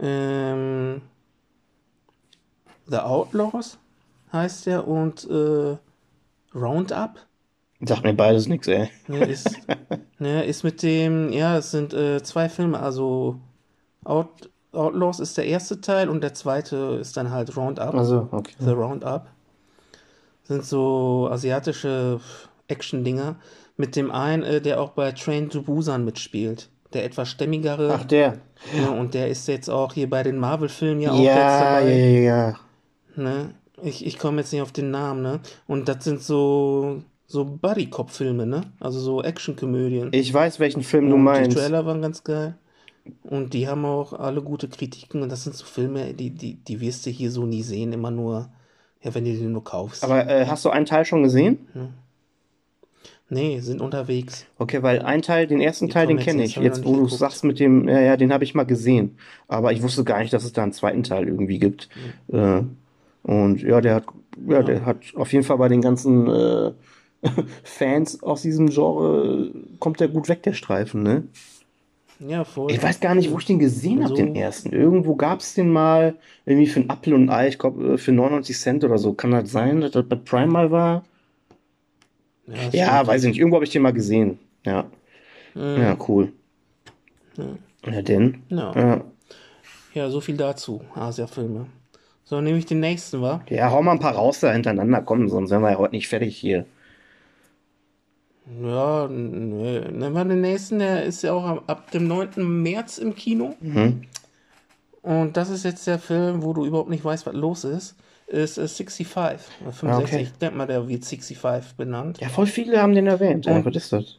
Ähm, 0.00 1.02
The 2.86 2.98
Outlaws 2.98 3.78
heißt 4.32 4.66
der 4.66 4.88
und 4.88 5.28
äh, 5.30 5.76
Roundup. 6.54 7.26
Sagt 7.80 8.02
mir 8.04 8.14
beides 8.14 8.48
nichts, 8.48 8.66
ey. 8.68 8.88
Ne, 9.08 9.24
ist, 9.26 9.50
ne, 10.18 10.44
ist 10.44 10.64
mit 10.64 10.82
dem, 10.82 11.30
ja, 11.32 11.58
es 11.58 11.70
sind 11.70 11.92
äh, 11.92 12.22
zwei 12.22 12.48
Filme, 12.48 12.80
also 12.80 13.40
Out, 14.04 14.50
Outlaws 14.74 15.20
ist 15.20 15.36
der 15.38 15.46
erste 15.46 15.80
Teil 15.80 16.08
und 16.08 16.22
der 16.22 16.34
zweite 16.34 16.98
ist 17.00 17.16
dann 17.16 17.30
halt 17.30 17.56
Roundup. 17.56 17.94
Also, 17.94 18.28
okay. 18.30 18.54
The 18.58 18.70
Roundup. 18.70 19.26
Sind 20.44 20.64
so 20.64 21.28
asiatische 21.30 22.20
Action-Dinger. 22.68 23.36
Mit 23.76 23.96
dem 23.96 24.10
einen, 24.10 24.42
äh, 24.42 24.60
der 24.60 24.80
auch 24.80 24.90
bei 24.90 25.10
Train 25.12 25.50
to 25.50 25.62
Busan 25.62 26.04
mitspielt. 26.04 26.68
Der 26.92 27.04
etwas 27.04 27.28
stämmigere. 27.28 27.98
Ach, 28.00 28.04
der. 28.04 28.38
Ja, 28.78 28.90
und 28.90 29.14
der 29.14 29.28
ist 29.28 29.48
jetzt 29.48 29.68
auch 29.68 29.92
hier 29.94 30.08
bei 30.08 30.22
den 30.22 30.38
Marvel-Filmen 30.38 31.00
ja 31.00 31.10
auch 31.12 31.18
Ja, 31.18 31.36
ja, 31.36 31.74
dabei. 31.80 31.90
ja, 31.92 32.20
ja. 32.20 32.54
Ne? 33.16 33.50
Ich, 33.82 34.06
ich 34.06 34.18
komme 34.18 34.40
jetzt 34.42 34.52
nicht 34.52 34.62
auf 34.62 34.70
den 34.72 34.90
Namen, 34.92 35.22
ne? 35.22 35.40
Und 35.66 35.88
das 35.88 36.04
sind 36.04 36.22
so, 36.22 37.02
so 37.26 37.44
Buddy-Cop-Filme, 37.44 38.46
ne? 38.46 38.60
Also 38.78 39.00
so 39.00 39.22
Action-Komödien. 39.22 40.10
Ich 40.12 40.32
weiß, 40.32 40.60
welchen 40.60 40.82
Film 40.82 41.08
du 41.08 41.14
Und 41.14 41.20
die 41.20 41.24
meinst. 41.24 41.56
Trailer 41.56 41.84
waren 41.84 42.00
ganz 42.00 42.22
geil. 42.22 42.54
Und 43.22 43.52
die 43.52 43.68
haben 43.68 43.84
auch 43.84 44.12
alle 44.12 44.42
gute 44.42 44.68
Kritiken. 44.68 45.22
Und 45.22 45.30
das 45.30 45.44
sind 45.44 45.54
so 45.54 45.64
Filme, 45.64 46.14
die, 46.14 46.30
die, 46.30 46.54
die 46.54 46.80
wirst 46.80 47.04
du 47.06 47.10
hier 47.10 47.30
so 47.30 47.44
nie 47.44 47.62
sehen. 47.62 47.92
Immer 47.92 48.10
nur, 48.10 48.48
ja, 49.02 49.14
wenn 49.14 49.24
du 49.24 49.32
die 49.32 49.42
nur 49.42 49.64
kaufst. 49.64 50.04
Aber 50.04 50.26
äh, 50.28 50.46
hast 50.46 50.64
du 50.64 50.70
einen 50.70 50.86
Teil 50.86 51.04
schon 51.04 51.22
gesehen? 51.22 51.58
nee, 53.28 53.60
sind 53.60 53.80
unterwegs. 53.80 54.46
Okay, 54.58 54.82
weil 54.82 55.02
ein 55.02 55.20
Teil, 55.22 55.46
den 55.46 55.60
ersten 55.60 55.86
Die 55.86 55.92
Teil, 55.92 56.06
den 56.06 56.18
kenne 56.18 56.44
ich. 56.44 56.56
Jetzt, 56.56 56.84
wo 56.84 56.96
du 56.96 57.08
sagst 57.08 57.44
mit 57.44 57.58
dem, 57.58 57.88
ja, 57.88 58.00
ja, 58.00 58.16
den 58.16 58.32
habe 58.32 58.44
ich 58.44 58.54
mal 58.54 58.64
gesehen. 58.64 59.18
Aber 59.48 59.72
ich 59.72 59.82
wusste 59.82 60.04
gar 60.04 60.20
nicht, 60.20 60.32
dass 60.32 60.44
es 60.44 60.52
da 60.52 60.62
einen 60.62 60.72
zweiten 60.72 61.02
Teil 61.02 61.26
irgendwie 61.28 61.58
gibt. 61.58 61.88
Äh, 62.28 62.62
und 63.22 63.62
ja, 63.62 63.80
der 63.80 63.96
hat, 63.96 64.04
ja, 64.48 64.62
der 64.62 64.86
hat 64.86 64.98
auf 65.14 65.32
jeden 65.32 65.44
Fall 65.44 65.58
bei 65.58 65.68
den 65.68 65.80
ganzen 65.80 66.28
äh, 66.28 66.72
Fans 67.64 68.22
aus 68.22 68.42
diesem 68.42 68.68
Genre 68.68 69.50
kommt 69.78 70.00
der 70.00 70.08
gut 70.08 70.28
weg, 70.28 70.42
der 70.42 70.52
Streifen, 70.52 71.02
ne? 71.02 71.24
Ja, 72.20 72.44
voll. 72.44 72.70
Ich 72.70 72.82
weiß 72.82 73.00
gar 73.00 73.14
nicht, 73.14 73.30
wo 73.32 73.38
ich 73.38 73.44
den 73.46 73.58
gesehen 73.58 73.98
habe, 74.04 74.10
So. 74.10 74.14
den 74.16 74.34
ersten. 74.36 74.72
Irgendwo 74.72 75.14
gab 75.16 75.40
es 75.40 75.54
den 75.54 75.70
mal 75.70 76.14
irgendwie 76.46 76.66
für 76.68 76.80
ein 76.80 76.90
Apfel 76.90 77.14
und 77.14 77.24
ein 77.24 77.30
Ei, 77.30 77.48
ich 77.48 77.58
glaube 77.58 77.98
für 77.98 78.12
99 78.12 78.56
Cent 78.58 78.84
oder 78.84 78.98
so. 78.98 79.12
Kann 79.14 79.32
das 79.32 79.50
sein, 79.50 79.80
dass 79.80 79.90
das 79.92 80.06
bei 80.08 80.16
Prime 80.16 80.46
mal 80.52 80.70
war? 80.70 81.04
Ja, 82.46 82.56
Ja, 82.72 83.06
weiß 83.06 83.22
ich 83.24 83.28
nicht. 83.30 83.38
Irgendwo 83.38 83.56
habe 83.56 83.64
ich 83.64 83.70
den 83.72 83.82
mal 83.82 83.92
gesehen. 83.92 84.38
Ja. 84.64 84.84
Mhm. 85.54 85.76
Ja, 85.80 85.96
cool. 86.08 86.32
Ja, 87.86 88.02
denn? 88.02 88.42
Ja. 88.48 88.72
Ja. 88.74 89.04
Ja, 89.94 90.10
so 90.10 90.20
viel 90.20 90.36
dazu. 90.36 90.80
Asia-Filme. 90.94 91.66
So, 92.24 92.40
nehme 92.40 92.58
ich 92.58 92.66
den 92.66 92.80
nächsten, 92.80 93.20
wa? 93.20 93.42
ja, 93.50 93.70
hau 93.70 93.82
mal 93.82 93.92
ein 93.92 93.98
paar 94.00 94.14
raus 94.14 94.40
da 94.40 94.50
hintereinander. 94.52 95.02
Komm, 95.02 95.28
sonst 95.28 95.50
wären 95.50 95.62
wir 95.62 95.72
ja 95.72 95.78
heute 95.78 95.94
nicht 95.94 96.08
fertig 96.08 96.36
hier. 96.36 96.64
Ja, 98.46 99.08
nee. 99.08 99.80
Nehmen 99.80 100.12
wir 100.12 100.24
den 100.24 100.40
nächsten, 100.42 100.78
der 100.78 101.04
ist 101.04 101.22
ja 101.22 101.32
auch 101.32 101.66
ab 101.66 101.90
dem 101.92 102.06
9. 102.06 102.62
März 102.62 102.98
im 102.98 103.14
Kino. 103.14 103.54
Mhm. 103.60 104.02
Und 105.02 105.36
das 105.36 105.50
ist 105.50 105.64
jetzt 105.64 105.86
der 105.86 105.98
Film, 105.98 106.42
wo 106.42 106.52
du 106.52 106.64
überhaupt 106.64 106.90
nicht 106.90 107.04
weißt, 107.04 107.26
was 107.26 107.34
los 107.34 107.64
ist. 107.64 107.96
Ist 108.26 108.56
äh, 108.58 108.68
65 108.68 109.06
oder 109.62 109.72
65. 109.72 109.82
Ah, 109.88 109.98
okay. 109.98 110.22
Ich 110.22 110.32
denke 110.38 110.56
mal, 110.56 110.66
der 110.66 110.88
wird 110.88 111.04
65 111.04 111.76
benannt. 111.76 112.18
Ja, 112.20 112.28
voll 112.28 112.46
viele 112.46 112.80
haben 112.80 112.94
den 112.94 113.06
erwähnt. 113.06 113.46
Ja, 113.46 113.56
Und- 113.56 113.64
was 113.64 113.76
ist 113.76 113.92
das? 113.92 114.18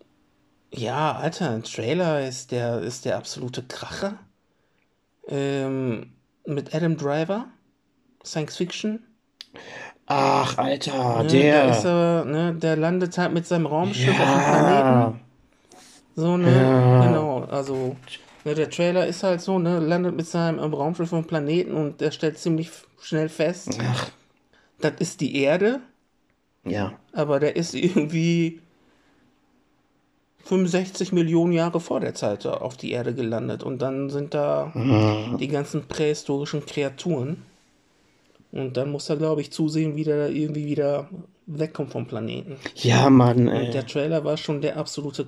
Ja, 0.72 1.14
Alter, 1.16 1.52
ein 1.52 1.64
Trailer 1.64 2.28
ist 2.28 2.52
der, 2.52 2.82
ist 2.82 3.06
der 3.06 3.18
absolute 3.18 3.64
Kracher. 3.64 4.18
Ähm, 5.28 6.12
mit 6.46 6.74
Adam 6.76 6.98
Driver. 6.98 7.46
Science 8.26 8.58
Fiction. 8.58 9.00
Ach, 10.08 10.58
Alter, 10.58 11.24
Ne, 11.24 11.30
der. 11.30 11.70
ist 11.72 11.86
aber, 11.86 12.26
ne, 12.26 12.54
der 12.54 12.76
landet 12.76 13.18
halt 13.18 13.34
mit 13.34 13.48
seinem 13.48 13.66
Raumschiff 13.66 14.20
auf 14.20 14.32
dem 14.34 14.44
Planeten. 14.44 14.90
ja. 15.02 15.14
So, 16.16 16.38
ne, 16.38 16.50
Ja. 16.52 17.02
genau, 17.08 17.44
also, 17.46 17.96
ne, 18.44 18.54
der 18.56 18.70
Trailer 18.70 19.08
ist 19.08 19.24
halt 19.24 19.42
so, 19.42 19.58
ne, 19.60 19.80
landet 19.80 20.16
mit 20.16 20.28
seinem 20.28 20.60
Raumschiff 20.74 21.12
auf 21.12 21.20
dem 21.26 21.28
Planeten 21.28 21.74
und 21.74 22.02
der 22.02 22.12
stellt 22.12 22.38
ziemlich 22.38 22.70
schnell 23.02 23.30
fest, 23.30 23.80
Ach, 23.82 24.10
das 24.80 24.94
ist 25.00 25.22
die 25.22 25.36
Erde, 25.42 25.80
ja. 26.64 26.94
aber 27.12 27.40
der 27.40 27.56
ist 27.56 27.74
irgendwie 27.74 28.62
65 30.44 31.12
Millionen 31.12 31.52
Jahre 31.54 31.80
vor 31.80 32.00
der 32.00 32.14
Zeit 32.14 32.46
auf 32.46 32.78
die 32.78 32.92
Erde 32.92 33.14
gelandet 33.16 33.64
und 33.64 33.82
dann 33.82 34.10
sind 34.12 34.34
da 34.36 34.72
Mhm. 34.76 35.38
die 35.40 35.48
ganzen 35.48 35.88
prähistorischen 35.88 36.66
Kreaturen 36.66 37.44
und 38.52 38.78
dann 38.78 38.92
muss 38.92 39.10
er, 39.10 39.18
glaube 39.18 39.42
ich, 39.42 39.52
zusehen, 39.52 39.96
wie 39.96 40.04
der 40.04 40.30
irgendwie 40.30 40.66
wieder 40.66 41.10
wegkommt 41.48 41.92
vom 41.92 42.08
Planeten. 42.08 42.56
Ja, 42.76 43.10
Mann, 43.10 43.48
Und 43.48 43.56
ey. 43.56 43.72
der 43.72 43.86
Trailer 43.86 44.24
war 44.24 44.38
schon 44.38 44.62
der 44.62 44.78
absolute 44.78 45.28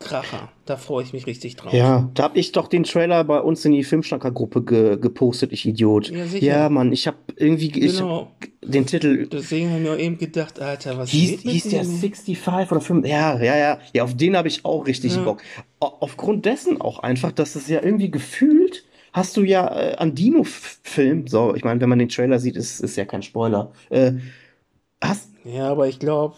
Kracher. 0.00 0.48
Da 0.64 0.76
freue 0.76 1.02
ich 1.02 1.12
mich 1.12 1.26
richtig 1.26 1.56
drauf. 1.56 1.72
Ja, 1.72 2.08
da 2.14 2.22
hab 2.22 2.36
ich 2.36 2.52
doch 2.52 2.68
den 2.68 2.84
Trailer 2.84 3.24
bei 3.24 3.40
uns 3.40 3.64
in 3.64 3.72
die 3.72 3.82
Filmschnacker-Gruppe 3.82 4.62
ge 4.62 4.96
gepostet, 4.96 5.52
ich 5.52 5.66
Idiot. 5.66 6.10
Ja, 6.10 6.24
sicher. 6.26 6.46
Ja, 6.46 6.68
Mann, 6.68 6.92
ich 6.92 7.08
hab 7.08 7.16
irgendwie 7.34 7.66
ich 7.84 7.96
Genau. 7.98 8.28
hab 8.40 8.70
den 8.70 8.86
Titel. 8.86 9.26
Deswegen 9.26 9.72
haben 9.72 9.82
wir 9.82 9.94
auch 9.94 9.98
eben 9.98 10.16
gedacht, 10.16 10.60
Alter, 10.60 10.98
was 10.98 11.10
Hieß, 11.10 11.40
hieß 11.40 11.62
der 11.70 11.82
dem? 11.82 11.90
65 11.98 12.46
oder 12.70 12.80
5? 12.80 13.06
Ja, 13.08 13.42
ja, 13.42 13.56
ja. 13.56 13.78
Ja, 13.92 14.04
auf 14.04 14.16
den 14.16 14.36
habe 14.36 14.46
ich 14.46 14.64
auch 14.64 14.86
richtig 14.86 15.16
Ja. 15.16 15.22
Bock. 15.24 15.42
Aufgrund 15.80 16.44
dessen 16.46 16.80
auch 16.80 17.00
einfach, 17.00 17.32
dass 17.32 17.56
es 17.56 17.66
ja 17.66 17.82
irgendwie 17.82 18.10
gefühlt, 18.12 18.84
hast 19.12 19.36
du 19.36 19.42
ja 19.42 19.74
äh, 19.74 19.96
an 19.96 20.14
Dino-Film, 20.14 21.26
so, 21.26 21.54
ich 21.54 21.64
meine, 21.64 21.80
wenn 21.80 21.88
man 21.88 21.98
den 21.98 22.08
Trailer 22.08 22.38
sieht, 22.38 22.56
ist, 22.56 22.80
ist 22.80 22.96
ja 22.96 23.04
kein 23.04 23.22
Spoiler. 23.22 23.72
Äh, 23.90 24.12
hast, 25.02 25.30
Ja, 25.44 25.70
aber 25.70 25.88
ich 25.88 25.98
glaube, 25.98 26.36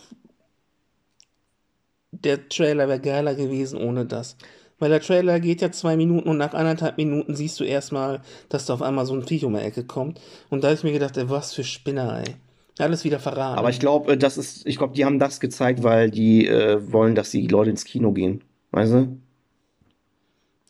der 2.12 2.48
Trailer 2.48 2.88
wäre 2.88 3.00
geiler 3.00 3.34
gewesen 3.34 3.80
ohne 3.80 4.04
das. 4.04 4.36
Weil 4.78 4.90
der 4.90 5.00
Trailer 5.00 5.40
geht 5.40 5.60
ja 5.60 5.70
zwei 5.70 5.96
Minuten 5.96 6.28
und 6.28 6.38
nach 6.38 6.54
anderthalb 6.54 6.96
Minuten 6.96 7.34
siehst 7.34 7.60
du 7.60 7.64
erstmal, 7.64 8.22
dass 8.48 8.64
da 8.64 8.74
auf 8.74 8.82
einmal 8.82 9.04
so 9.04 9.14
ein 9.14 9.26
Viech 9.26 9.44
um 9.44 9.52
die 9.52 9.60
Ecke 9.60 9.84
kommt. 9.84 10.20
Und 10.48 10.64
da 10.64 10.68
habe 10.68 10.76
ich 10.76 10.84
mir 10.84 10.92
gedacht, 10.92 11.18
ey, 11.18 11.28
was 11.28 11.52
für 11.52 11.64
Spinner, 11.64 12.22
ey. 12.26 12.34
Alles 12.78 13.04
wieder 13.04 13.18
verraten. 13.20 13.58
aber 13.58 13.68
ich 13.68 13.78
glaube, 13.78 14.16
das 14.16 14.38
ist, 14.38 14.66
ich 14.66 14.78
glaube, 14.78 14.94
die 14.94 15.04
haben 15.04 15.18
das 15.18 15.38
gezeigt, 15.38 15.82
weil 15.82 16.10
die 16.10 16.46
äh, 16.46 16.80
wollen, 16.90 17.14
dass 17.14 17.30
die 17.30 17.46
Leute 17.46 17.68
ins 17.68 17.84
Kino 17.84 18.12
gehen. 18.12 18.42
Weißt 18.70 18.92
du? 18.92 19.18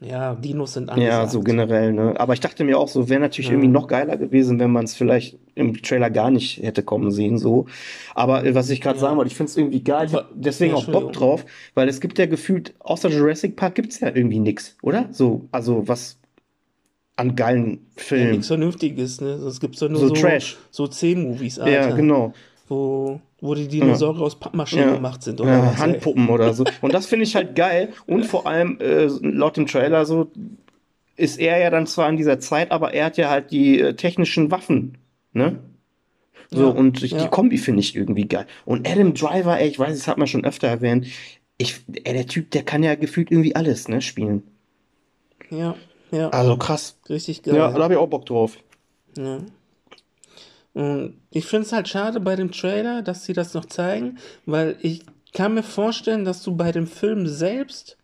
Ja, 0.01 0.35
Dinos 0.35 0.73
sind 0.73 0.89
Ja, 0.89 0.95
angesagt. 0.95 1.33
so 1.33 1.41
generell, 1.41 1.93
ne? 1.93 2.19
Aber 2.19 2.33
ich 2.33 2.41
dachte 2.41 2.65
mir 2.65 2.79
auch, 2.79 2.89
so 2.89 3.11
wäre 3.11 3.21
natürlich 3.21 3.49
Ja. 3.49 3.53
irgendwie 3.53 3.69
noch 3.69 3.87
geiler 3.87 4.17
gewesen, 4.17 4.59
wenn 4.59 4.71
man 4.71 4.85
es 4.85 4.95
vielleicht 4.95 5.39
im 5.55 5.83
Trailer 5.83 6.09
gar 6.09 6.31
nicht 6.31 6.63
hätte 6.63 6.83
kommen 6.83 7.11
sehen, 7.11 7.37
so. 7.37 7.67
Aber 8.15 8.45
äh, 8.45 8.55
was 8.55 8.71
ich 8.71 8.81
gerade 8.81 8.97
Ja. 8.97 9.03
sagen 9.03 9.17
wollte, 9.19 9.31
ich 9.31 9.37
finde 9.37 9.51
es 9.51 9.57
irgendwie 9.59 9.85
geil. 9.85 10.07
Ich 10.07 10.15
hab 10.15 10.31
deswegen 10.35 10.71
Ja, 10.73 10.79
auch 10.79 10.87
Bock 10.87 11.13
drauf, 11.13 11.45
weil 11.75 11.89
es 11.89 12.01
gibt 12.01 12.19
ja 12.19 12.25
gefühlt, 12.27 12.75
außer 12.81 13.11
Jurassic 13.11 13.57
Park 13.57 13.75
gibt's 13.75 14.01
ja 14.01 14.09
irgendwie 14.09 14.41
nix, 14.41 14.77
oder? 14.83 15.09
So, 15.13 15.49
also 15.53 15.87
was 15.87 16.19
an 17.17 17.37
geilen 17.37 17.87
Ja, 17.97 18.03
Filmen. 18.03 18.31
nichts 18.33 18.47
Vernünftiges, 18.49 19.21
ne? 19.21 19.29
Es 19.35 19.61
gibt 19.61 19.77
so 19.77 19.89
nur 19.89 20.01
So 20.01 20.09
so, 20.09 20.15
Trash. 20.15 20.57
so 20.71 20.87
C-Movies, 20.87 21.59
Ja, 21.59 21.65
Alter. 21.65 21.97
genau. 21.97 22.33
Wo, 22.69 23.21
wo 23.41 23.55
die 23.55 23.69
Dinosaurier 23.69 24.23
aus 24.23 24.37
Pappmaché 24.41 24.77
Ja. 24.77 24.95
gemacht 24.95 25.23
sind, 25.23 25.41
oder 25.41 25.51
Ja, 25.51 25.67
was, 25.67 25.75
ey? 25.75 25.79
Handpuppen 25.79 26.29
oder 26.29 26.53
so. 26.53 26.65
Und 26.83 26.93
das 26.95 27.07
finde 27.07 27.25
ich 27.25 27.35
halt 27.37 27.55
geil. 27.57 27.93
Und 28.07 28.27
vor 28.27 28.47
allem, 28.47 28.79
äh, 28.81 29.07
laut 29.23 29.57
dem 29.57 29.67
Trailer 29.67 30.05
so, 30.07 30.31
ist 31.17 31.39
er 31.39 31.59
ja 31.59 31.71
dann 31.71 31.87
zwar 31.87 32.09
in 32.09 32.17
dieser 32.17 32.39
Zeit, 32.39 32.71
aber 32.71 32.95
er 32.95 33.07
hat 33.07 33.17
ja 33.17 33.31
halt 33.31 33.51
die 33.51 33.81
äh, 33.81 33.95
technischen 33.95 34.51
Waffen, 34.51 34.99
ne? 35.33 35.59
So, 36.51 36.63
Ja, 36.63 36.67
und 36.71 37.03
ich, 37.03 37.13
die 37.13 37.17
ja. 37.25 37.29
Kombi 37.29 37.59
finde 37.59 37.81
ich 37.81 37.95
irgendwie 37.95 38.27
geil. 38.27 38.47
Und 38.65 38.89
Adam 38.89 39.15
Driver, 39.15 39.59
ey, 39.61 39.69
ich 39.69 39.79
weiß, 39.79 39.97
das 39.97 40.09
hat 40.09 40.19
man 40.19 40.27
schon 40.27 40.45
öfter 40.45 40.67
erwähnt. 40.69 41.07
Ich, 41.59 41.81
ey, 41.93 42.13
der 42.15 42.27
Typ, 42.27 42.51
der 42.51 42.63
kann 42.65 42.83
ja 42.83 42.95
gefühlt 42.95 43.31
irgendwie 43.31 43.55
alles, 43.55 43.87
ne, 43.89 44.01
spielen. 44.01 44.43
Ja, 45.51 45.77
ja, 46.11 46.29
Also 46.31 46.57
krass. 46.57 46.97
richtig 47.09 47.43
geil. 47.43 47.55
Ja, 47.57 47.71
da 47.71 47.83
habe 47.85 47.95
ich 47.95 47.99
auch 48.01 48.09
Bock 48.09 48.27
drauf. 48.27 48.57
Ja. 49.17 49.39
Ich 51.31 51.47
finde 51.47 51.67
es 51.67 51.73
halt 51.73 51.89
schade 51.89 52.21
bei 52.21 52.37
dem 52.37 52.53
Trailer, 52.53 53.03
dass 53.03 53.25
sie 53.25 53.33
das 53.33 53.55
noch 53.55 53.65
zeigen, 53.65 54.19
weil 54.47 54.77
ich 54.81 55.03
kann 55.33 55.55
mir 55.55 55.63
vorstellen, 55.65 56.25
dass 56.25 56.43
du 56.43 56.57
bei 56.57 56.71
dem 56.73 56.87
Film 56.87 57.27
selbst 57.27 57.97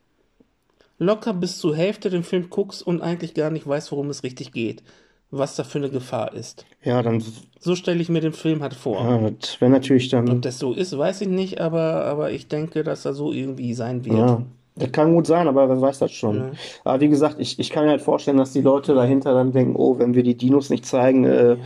locker 0.99 1.33
bis 1.33 1.59
zur 1.59 1.77
Hälfte 1.77 2.11
den 2.11 2.25
Film 2.25 2.51
guckst 2.51 2.85
und 2.87 3.03
eigentlich 3.03 3.35
gar 3.35 3.51
nicht 3.51 3.67
weißt, 3.69 3.93
worum 3.93 4.11
es 4.11 4.23
richtig 4.25 4.53
geht, 4.53 4.83
was 5.31 5.55
da 5.57 5.63
für 5.65 5.79
eine 5.79 5.91
Gefahr 5.91 6.35
ist. 6.35 6.65
Ja, 6.83 7.03
dann, 7.03 7.23
So 7.61 7.77
stelle 7.77 8.01
ich 8.01 8.09
mir 8.09 8.21
den 8.21 8.33
Film 8.33 8.63
halt 8.63 8.75
vor. 8.75 9.01
ja, 9.01 9.31
das 9.31 9.61
wäre 9.61 9.71
natürlich 9.71 10.09
dann, 10.09 10.29
Ob 10.29 10.43
das 10.43 10.59
so 10.59 10.73
ist, 10.73 10.97
weiß 10.97 11.21
ich 11.21 11.29
nicht, 11.29 11.61
aber, 11.61 12.05
aber 12.05 12.31
ich 12.33 12.49
denke, 12.49 12.83
dass 12.83 13.05
er 13.05 13.15
so 13.15 13.33
irgendwie 13.33 13.75
sein 13.75 14.05
wird. 14.05 14.17
ja. 14.17 14.43
Das 14.79 14.93
kann 14.93 15.15
gut 15.15 15.27
sein, 15.27 15.49
aber 15.49 15.71
wer 15.71 15.81
weiß 15.81 16.01
das 16.01 16.13
schon. 16.13 16.37
Ja. 16.37 16.51
Aber 16.85 17.01
wie 17.01 17.09
gesagt, 17.09 17.37
ich, 17.39 17.59
ich 17.59 17.71
kann 17.71 17.85
mir 17.85 17.93
halt 17.93 18.03
vorstellen, 18.03 18.37
dass 18.37 18.53
die 18.53 18.61
Leute 18.61 18.95
dahinter 18.95 19.33
dann 19.33 19.53
denken, 19.53 19.75
oh, 19.75 19.99
wenn 19.99 20.13
wir 20.13 20.23
die 20.23 20.37
Dinos 20.37 20.69
nicht 20.69 20.85
zeigen, 20.85 21.25
äh, 21.25 21.57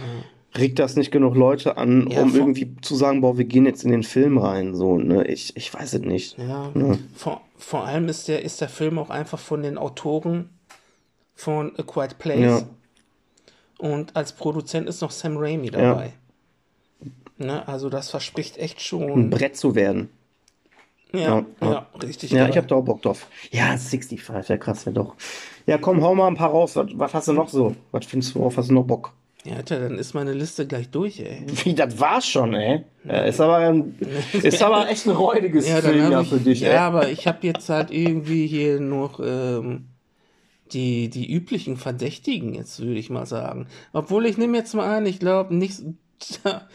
regt 0.57 0.79
das 0.79 0.97
nicht 0.97 1.11
genug 1.11 1.35
Leute 1.37 1.77
an, 1.77 2.09
Ja, 2.11 2.23
um 2.23 2.35
irgendwie 2.35 2.75
zu 2.83 2.95
sagen, 2.97 3.21
boah, 3.21 3.39
wir 3.39 3.45
gehen 3.45 3.67
jetzt 3.67 3.85
in 3.85 3.91
den 3.91 4.03
Film 4.03 4.39
rein. 4.39 4.75
So, 4.75 4.99
ne? 4.99 5.27
Ich, 5.27 5.57
ich 5.57 5.73
weiß 5.73 5.95
es 5.95 6.01
nicht. 6.01 6.39
Ja, 6.39 6.71
Ja. 6.75 6.99
Vor, 7.15 7.41
vor 7.57 7.85
allem 7.85 8.09
ist 8.09 8.29
der, 8.29 8.43
ist 8.43 8.61
der 8.61 8.69
Film 8.69 8.99
auch 8.99 9.11
einfach 9.11 9.39
von 9.39 9.63
den 9.63 9.79
Autoren 9.79 10.51
von 11.35 11.73
A 11.79 11.83
Quiet 11.83 12.19
Place. 12.19 12.41
Ja. 12.41 12.63
Und 13.79 14.15
als 14.17 14.33
Produzent 14.33 14.89
ist 14.89 15.01
noch 15.01 15.11
Sam 15.11 15.37
Raimi 15.37 15.71
dabei. 15.71 16.13
Ne, 17.39 17.67
also 17.67 17.89
das 17.89 18.11
verspricht 18.11 18.59
echt 18.59 18.77
Ein 18.77 18.81
schon. 18.81 19.31
Brett 19.31 19.57
zu 19.57 19.75
werden. 19.75 20.11
Ja, 21.13 21.21
ja, 21.21 21.45
ja, 21.63 21.71
ja. 21.73 21.87
richtig 22.03 22.31
Ja, 22.31 22.43
geil. 22.43 22.51
ich 22.51 22.57
hab 22.59 22.69
da 22.69 22.75
auch 22.77 22.85
Bock 22.85 23.03
drauf. 23.03 23.27
Ja, 23.51 23.77
65, 23.77 24.23
ja 24.49 24.57
krass, 24.59 24.85
ja 24.85 24.93
doch. 24.93 25.15
Ja, 25.67 25.79
komm, 25.79 26.03
hau 26.03 26.15
mal 26.15 26.29
ein 26.29 26.35
paar 26.37 26.51
raus. 26.51 26.77
Was, 26.77 26.87
was 26.93 27.15
hast 27.15 27.29
du 27.29 27.33
noch 27.33 27.49
so? 27.49 27.75
Was 27.91 28.05
findest 28.05 28.35
du 28.35 28.45
auf? 28.45 28.57
Hast 28.59 28.69
du 28.69 28.75
noch 28.75 28.85
Bock? 28.85 29.13
Ja, 29.45 29.57
Alter, 29.57 29.81
dann 29.81 29.99
ist 29.99 30.13
meine 30.15 30.33
Liste 30.35 30.67
gleich 30.67 30.91
durch, 30.91 31.21
ey. 31.21 31.47
Wie, 31.65 31.75
das 31.75 31.99
war's 31.99 32.27
schon, 32.27 32.55
ey. 32.55 32.85
Ja, 33.05 33.23
ist, 33.23 33.41
aber 33.41 33.57
ein, 33.57 33.99
ist 34.43 34.63
aber 34.63 34.89
echt 34.89 35.07
ein 35.07 35.13
räudiges 35.17 35.69
Ja, 35.69 35.77
Film 35.81 36.13
ja 36.13 36.25
für 36.25 36.39
dich, 36.39 36.61
ja, 36.61 36.69
ey. 36.71 36.77
aber 36.77 37.09
ich 37.09 37.27
habe 37.27 37.47
jetzt 37.47 37.69
halt 37.71 37.91
irgendwie 37.91 38.47
hier 38.47 38.81
noch 38.81 39.19
ähm, 39.25 39.87
die, 40.73 41.09
die 41.09 41.33
üblichen 41.33 41.77
Verdächtigen, 41.77 42.55
jetzt 42.55 42.81
würde 42.81 42.99
ich 43.01 43.11
mal 43.11 43.27
sagen. 43.27 43.67
Obwohl 43.93 44.27
ich 44.27 44.37
nehme 44.39 44.59
jetzt 44.59 44.75
mal 44.75 44.97
an, 44.97 45.07
ich 45.07 45.19
glaube 45.19 45.55
nicht, 45.55 45.81
da, 46.45 46.69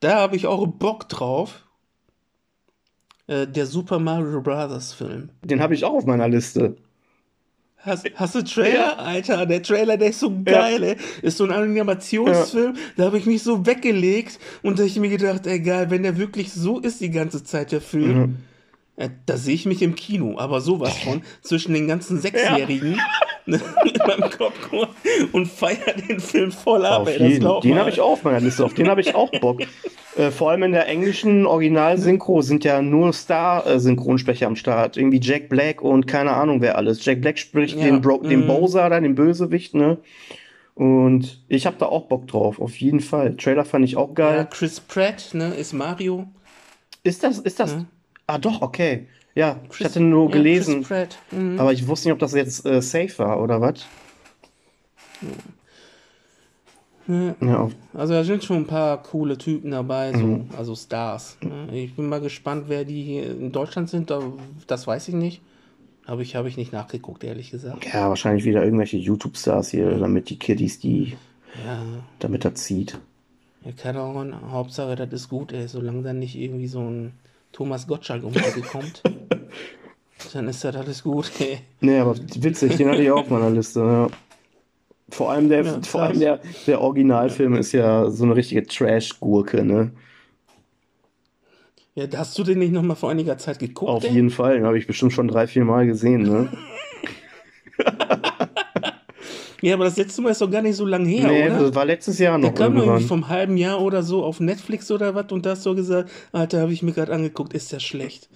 da 0.00 0.14
habe 0.16 0.36
ich 0.36 0.46
auch 0.46 0.66
Bock 0.66 1.08
drauf. 1.08 1.64
Äh, 3.26 3.46
der 3.46 3.66
Super 3.66 3.98
Mario 3.98 4.40
Brothers 4.40 4.94
Film. 4.94 5.28
Den 5.44 5.60
habe 5.60 5.74
ich 5.74 5.84
auch 5.84 5.92
auf 5.92 6.06
meiner 6.06 6.28
Liste. 6.28 6.76
Hast, 7.80 8.06
hast 8.16 8.34
du 8.34 8.42
Trailer? 8.42 8.74
Ja. 8.74 8.92
Alter, 8.96 9.46
der 9.46 9.62
Trailer, 9.62 9.96
der 9.96 10.08
ist 10.10 10.20
so 10.20 10.32
geil, 10.44 10.82
ey. 10.82 10.96
Ist 11.22 11.38
so 11.38 11.44
ein 11.44 11.52
Animationsfilm, 11.52 12.74
da 12.96 13.04
habe 13.04 13.18
ich 13.18 13.26
mich 13.26 13.42
so 13.42 13.64
weggelegt 13.66 14.38
und 14.62 14.78
da 14.78 14.82
hab 14.82 14.90
ich 14.90 14.98
mir 14.98 15.08
gedacht, 15.08 15.46
ey 15.46 15.60
geil, 15.60 15.86
wenn 15.90 16.02
der 16.02 16.18
wirklich 16.18 16.52
so 16.52 16.80
ist 16.80 17.00
die 17.00 17.10
ganze 17.10 17.44
Zeit, 17.44 17.70
der 17.72 17.80
Film, 17.80 18.18
Mhm. 18.18 18.36
äh, 18.96 19.08
da 19.26 19.36
sehe 19.36 19.54
ich 19.54 19.64
mich 19.64 19.80
im 19.82 19.94
Kino, 19.94 20.38
aber 20.38 20.60
sowas 20.60 20.96
von, 20.98 21.22
zwischen 21.42 21.72
den 21.72 21.86
ganzen 21.86 22.20
Sechsjährigen 22.20 23.00
mit 23.46 23.62
meinem 24.06 24.28
Popcorn 24.28 24.88
und 25.32 25.46
feier 25.46 25.94
den 26.08 26.18
Film 26.20 26.50
voll 26.52 26.84
ab, 26.84 27.02
Auf 27.02 27.08
ey, 27.08 27.28
jeden. 27.28 27.60
Den 27.62 27.78
habe 27.78 27.90
ich 27.90 28.00
auch 28.00 28.10
auf 28.12 28.24
meiner 28.24 28.40
Liste. 28.40 28.64
Auf 28.64 28.74
den 28.74 28.88
habe 28.88 29.00
ich 29.00 29.14
auch 29.14 29.30
Bock. 29.40 29.60
äh, 30.18 30.30
vor 30.30 30.50
allem 30.50 30.64
in 30.64 30.72
der 30.72 30.88
englischen 30.88 31.46
Originalsynchro 31.46 32.42
sind 32.42 32.64
ja 32.64 32.82
nur 32.82 33.12
Star-Synchronsprecher 33.12 34.46
am 34.46 34.56
Start. 34.56 34.96
Irgendwie 34.96 35.20
Jack 35.22 35.48
Black 35.48 35.80
und 35.80 36.06
keine 36.06 36.32
Ahnung 36.32 36.60
wer 36.60 36.76
alles. 36.76 37.04
Jack 37.04 37.20
Black 37.20 37.38
spricht 37.38 37.78
Ja, 37.78 37.84
den, 37.84 38.00
Bro 38.00 38.18
den 38.22 38.42
mhm. 38.42 38.46
Bowser, 38.48 38.90
dann 38.90 39.04
den 39.04 39.14
Bösewicht, 39.14 39.74
ne? 39.74 39.98
Und 40.74 41.42
ich 41.48 41.66
habe 41.66 41.76
da 41.78 41.86
auch 41.86 42.06
Bock 42.06 42.28
drauf, 42.28 42.60
auf 42.60 42.76
jeden 42.76 43.00
Fall. 43.00 43.36
Trailer 43.36 43.64
fand 43.64 43.84
ich 43.84 43.96
auch 43.96 44.10
Ja, 44.10 44.14
geil. 44.14 44.48
Chris 44.50 44.78
Pratt, 44.78 45.30
ne, 45.32 45.54
ist 45.54 45.72
Mario. 45.72 46.28
Ist 47.02 47.24
das, 47.24 47.38
ist 47.38 47.58
das? 47.58 47.72
Ja. 47.72 47.84
Ah, 48.28 48.38
doch, 48.38 48.62
okay. 48.62 49.06
Ja, 49.34 49.56
ich 49.64 49.70
Chris- 49.70 49.86
hatte 49.88 50.00
nur 50.00 50.26
ja, 50.26 50.32
gelesen. 50.32 50.86
Mhm. 51.30 51.58
aber 51.58 51.72
ich 51.72 51.86
wusste 51.88 52.08
nicht, 52.08 52.12
ob 52.12 52.18
das 52.18 52.32
jetzt 52.34 52.64
äh, 52.66 52.80
safe 52.82 53.18
war 53.18 53.42
oder 53.42 53.60
was. 53.60 53.86
Ja. 57.08 57.34
Ja, 57.40 57.68
Also 57.94 58.12
da 58.12 58.22
sind 58.22 58.44
schon 58.44 58.58
ein 58.58 58.66
paar 58.66 59.02
coole 59.02 59.38
Typen 59.38 59.70
dabei, 59.70 60.12
so, 60.12 60.18
Mhm. 60.26 60.50
also 60.56 60.74
Stars. 60.76 61.38
ne? 61.40 61.68
Ich 61.78 61.94
bin 61.96 62.06
mal 62.08 62.20
gespannt, 62.20 62.64
wer 62.68 62.84
die 62.84 63.02
hier 63.02 63.30
in 63.30 63.50
Deutschland 63.50 63.88
sind. 63.88 64.10
da- 64.10 64.22
Das 64.66 64.86
weiß 64.86 65.08
ich 65.08 65.14
nicht. 65.14 65.40
Habe 66.06 66.22
ich, 66.22 66.36
habe 66.36 66.48
ich 66.48 66.56
nicht 66.56 66.72
nachgeguckt, 66.72 67.24
ehrlich 67.24 67.50
gesagt. 67.50 67.84
ja, 67.92 68.08
wahrscheinlich 68.08 68.44
wieder 68.44 68.62
irgendwelche 68.64 68.96
YouTube-Stars 68.98 69.70
hier, 69.70 69.98
damit 69.98 70.30
die 70.30 70.38
Kiddies 70.38 70.78
die, 70.80 71.16
Ja, 71.66 71.82
damit 72.18 72.44
er 72.44 72.54
zieht. 72.54 72.98
ja 73.64 73.72
keine 73.72 74.00
Ahnung. 74.00 74.34
Hauptsache, 74.50 74.94
das 74.96 75.10
ist 75.12 75.28
gut, 75.28 75.52
ey. 75.52 75.66
Solange 75.68 76.02
dann 76.02 76.18
nicht 76.18 76.34
irgendwie 76.36 76.66
so 76.66 76.80
ein 76.80 77.12
Thomas 77.52 77.86
Gottschalk 77.86 78.22
um 78.24 78.32
kommt, 78.70 79.02
dann 80.32 80.48
ist 80.48 80.64
das 80.64 80.76
alles 80.76 81.02
gut, 81.02 81.30
ey. 81.40 81.58
Nee, 81.80 81.98
aber 81.98 82.16
witzig, 82.36 82.76
den 82.76 82.88
hatte 82.88 83.02
ich 83.02 83.10
auch 83.10 83.20
auf 83.22 83.30
meiner 83.30 83.50
Liste. 83.50 83.80
Ja. 83.80 84.08
Vor 85.10 85.30
allem 85.32 85.48
der, 85.48 85.64
Ja, 85.64 85.80
vor 85.82 86.02
allem 86.02 86.20
der, 86.20 86.40
der 86.66 86.80
Originalfilm 86.80 87.54
ist 87.54 87.72
ja 87.72 88.10
so 88.10 88.24
eine 88.24 88.36
richtige 88.36 88.62
Trash-Gurke, 88.66 89.64
ne? 89.64 89.92
Ja, 91.94 92.04
hast 92.16 92.38
du 92.38 92.44
den 92.44 92.58
nicht 92.60 92.72
noch 92.72 92.82
mal 92.82 92.94
vor 92.94 93.10
einiger 93.10 93.38
Zeit 93.38 93.58
geguckt, 93.58 93.90
Auf 93.90 94.04
ey? 94.04 94.12
jeden 94.12 94.30
Fall, 94.30 94.54
den 94.54 94.64
habe 94.66 94.78
ich 94.78 94.86
bestimmt 94.86 95.12
schon 95.12 95.26
drei, 95.28 95.46
vier 95.46 95.64
Mal 95.64 95.86
gesehen, 95.86 96.22
ne? 96.22 96.48
Ja, 99.60 99.74
aber 99.74 99.84
das 99.86 99.96
letzte 99.96 100.22
Mal 100.22 100.30
ist 100.30 100.40
doch 100.40 100.48
gar 100.50 100.62
nicht 100.62 100.76
so 100.76 100.86
lange 100.86 101.08
her, 101.08 101.26
nee, 101.26 101.46
oder? 101.48 101.58
das 101.58 101.74
war 101.74 101.84
letztes 101.84 102.20
Jahr 102.20 102.38
Der 102.38 102.50
noch 102.50 102.56
kam 102.56 102.74
doch 102.76 102.82
irgendwie 102.82 103.02
irgendwann. 103.02 103.08
vom 103.08 103.28
halben 103.28 103.56
Jahr 103.56 103.80
oder 103.80 104.04
so 104.04 104.22
auf 104.22 104.38
Netflix 104.38 104.88
oder 104.92 105.16
was 105.16 105.32
und 105.32 105.44
da 105.44 105.50
hast 105.50 105.66
du 105.66 105.74
gesagt, 105.74 106.10
Alter, 106.30 106.60
habe 106.60 106.72
ich 106.72 106.84
mir 106.84 106.92
gerade 106.92 107.12
angeguckt, 107.12 107.54
ist 107.54 107.72
der 107.72 107.80
schlecht. 107.80 108.28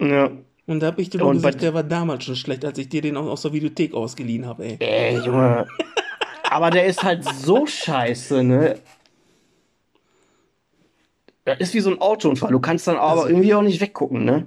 Ja. 0.00 0.30
Und 0.66 0.80
da 0.80 0.86
habe 0.86 1.02
ich 1.02 1.10
dir 1.10 1.22
Und 1.22 1.34
gesagt, 1.36 1.60
der 1.60 1.74
war 1.74 1.82
damals 1.82 2.24
schon 2.24 2.36
schlecht, 2.36 2.64
als 2.64 2.78
ich 2.78 2.88
dir 2.88 3.02
den 3.02 3.18
auch 3.18 3.26
aus 3.26 3.42
der 3.42 3.52
Videothek 3.52 3.92
ausgeliehen 3.92 4.46
habe, 4.46 4.64
ey. 4.64 4.76
Ey, 4.80 5.18
Junge. 5.18 5.66
Aber 6.54 6.70
der 6.70 6.86
ist 6.86 7.02
halt 7.02 7.24
so 7.24 7.66
scheiße, 7.66 8.44
ne? 8.44 8.76
Das 11.44 11.58
ist 11.58 11.74
wie 11.74 11.80
so 11.80 11.90
ein 11.90 12.00
Autounfall. 12.00 12.52
Du 12.52 12.60
kannst 12.60 12.86
dann 12.86 12.96
aber 12.96 13.22
Also- 13.22 13.28
irgendwie 13.28 13.52
auch 13.54 13.62
nicht 13.62 13.80
weggucken, 13.80 14.24
ne? 14.24 14.46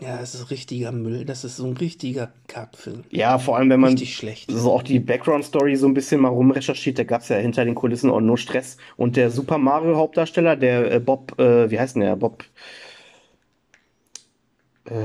Ja, 0.00 0.16
das 0.16 0.34
ist 0.34 0.50
richtiger 0.50 0.92
Müll. 0.92 1.26
Das 1.26 1.44
ist 1.44 1.56
so 1.58 1.66
ein 1.66 1.76
richtiger 1.76 2.32
Kackfilm. 2.46 3.04
Ja, 3.10 3.38
vor 3.38 3.58
allem, 3.58 3.68
wenn 3.68 3.80
man 3.80 3.90
Richtig 3.92 4.16
schlecht. 4.16 4.50
so 4.50 4.72
auch 4.72 4.82
die 4.82 4.98
Background-Story 4.98 5.76
so 5.76 5.86
ein 5.86 5.92
bisschen 5.94 6.22
mal 6.22 6.28
rumrecherchiert, 6.28 6.98
da 6.98 7.04
gab 7.04 7.20
es 7.20 7.28
ja 7.28 7.36
hinter 7.36 7.66
den 7.66 7.74
Kulissen 7.74 8.10
auch 8.10 8.20
nur 8.20 8.38
Stress. 8.38 8.78
Und 8.96 9.16
der 9.16 9.30
Super 9.30 9.58
Mario-Hauptdarsteller, 9.58 10.56
der 10.56 10.90
äh, 10.90 11.00
Bob, 11.00 11.38
äh, 11.38 11.70
wie 11.70 11.78
heißt 11.78 11.96
denn 11.96 12.02
der? 12.02 12.16
Bob. 12.16 12.44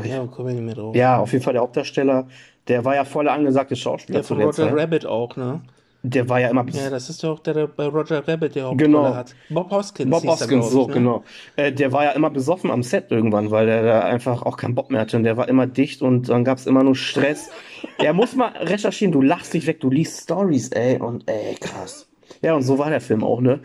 Ja, 0.05 0.25
komm 0.27 0.47
ich 0.47 0.55
nicht 0.55 0.63
mehr 0.63 0.75
drauf. 0.75 0.95
Ja, 0.95 1.17
auf 1.19 1.33
jeden 1.33 1.43
Fall 1.43 1.53
der 1.53 1.61
Hauptdarsteller, 1.61 2.29
der 2.67 2.85
war 2.85 2.95
ja 2.95 3.05
voll 3.05 3.25
der 3.25 3.33
angesagte 3.33 3.75
Schauspieler 3.75 4.19
Der 4.19 4.23
zu 4.23 4.29
von 4.29 4.37
der 4.39 4.47
Roger 4.47 4.69
Zeit. 4.69 4.77
Rabbit 4.77 5.05
auch, 5.05 5.35
ne? 5.35 5.61
Der 6.05 6.27
war 6.27 6.41
ja 6.41 6.49
immer 6.49 6.65
Ja, 6.69 6.89
das 6.89 7.09
ist 7.09 7.23
doch 7.23 7.39
der, 7.39 7.53
der 7.53 7.67
bei 7.67 7.85
Roger 7.87 8.27
Rabbit 8.27 8.55
der 8.55 8.63
Hauptrolle 8.65 8.85
Genau. 8.89 9.15
hat. 9.15 9.33
Bob 9.49 9.71
Hoskins. 9.71 10.11
Bob 10.11 10.25
Hoskins, 10.25 10.69
so, 10.69 10.87
ne? 10.87 10.93
genau. 10.93 11.23
Äh, 11.55 11.71
der 11.71 11.93
war 11.93 12.03
ja 12.03 12.11
immer 12.11 12.29
besoffen 12.29 12.71
am 12.71 12.83
Set 12.83 13.05
irgendwann, 13.09 13.51
weil 13.51 13.67
der 13.67 13.83
da 13.83 13.99
einfach 14.01 14.41
auch 14.41 14.57
keinen 14.57 14.75
Bock 14.75 14.91
mehr 14.91 14.99
hatte. 14.99 15.15
Und 15.15 15.23
der 15.23 15.37
war 15.37 15.47
immer 15.47 15.65
dicht 15.65 16.01
und 16.01 16.27
dann 16.27 16.43
gab 16.43 16.57
es 16.57 16.65
immer 16.67 16.83
nur 16.83 16.95
Stress. 16.97 17.51
Er 17.99 18.11
muss 18.11 18.35
mal 18.35 18.49
recherchieren, 18.49 19.13
du 19.13 19.21
lachst 19.21 19.53
dich 19.53 19.65
weg, 19.65 19.79
du 19.79 19.89
liest 19.89 20.23
Stories, 20.23 20.69
ey, 20.73 20.97
und 20.99 21.23
ey, 21.29 21.55
krass. 21.55 22.09
Ja, 22.41 22.53
und 22.55 22.63
so 22.63 22.77
war 22.77 22.89
der 22.89 22.99
Film 22.99 23.23
auch, 23.23 23.39
ne? 23.39 23.61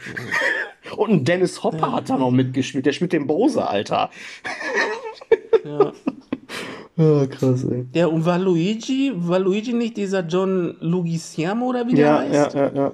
Und 0.97 1.11
ein 1.11 1.25
Dennis 1.25 1.65
Hopper 1.65 1.91
hat 1.93 2.09
da 2.09 2.17
noch 2.19 2.31
mitgespielt, 2.31 2.87
der 2.87 2.93
spielt 2.93 3.13
den 3.13 3.27
Bowser, 3.27 3.69
Alter. 3.69 4.11
Ja. 5.65 5.93
Ja, 6.99 7.27
krass, 7.27 7.65
ey. 7.65 7.87
Ja, 7.95 8.07
und 8.09 8.25
war 8.25 8.39
Luigi, 8.39 9.13
war 9.15 9.39
Luigi 9.39 9.73
nicht 9.73 9.97
dieser 9.97 10.27
John 10.27 10.77
Lugisiamo 10.81 11.67
oder 11.67 11.87
wie 11.87 11.95
der 11.95 12.07
Ja, 12.07 12.19
heißt? 12.19 12.55
ja, 12.55 12.67
ja, 12.67 12.73
ja. 12.75 12.93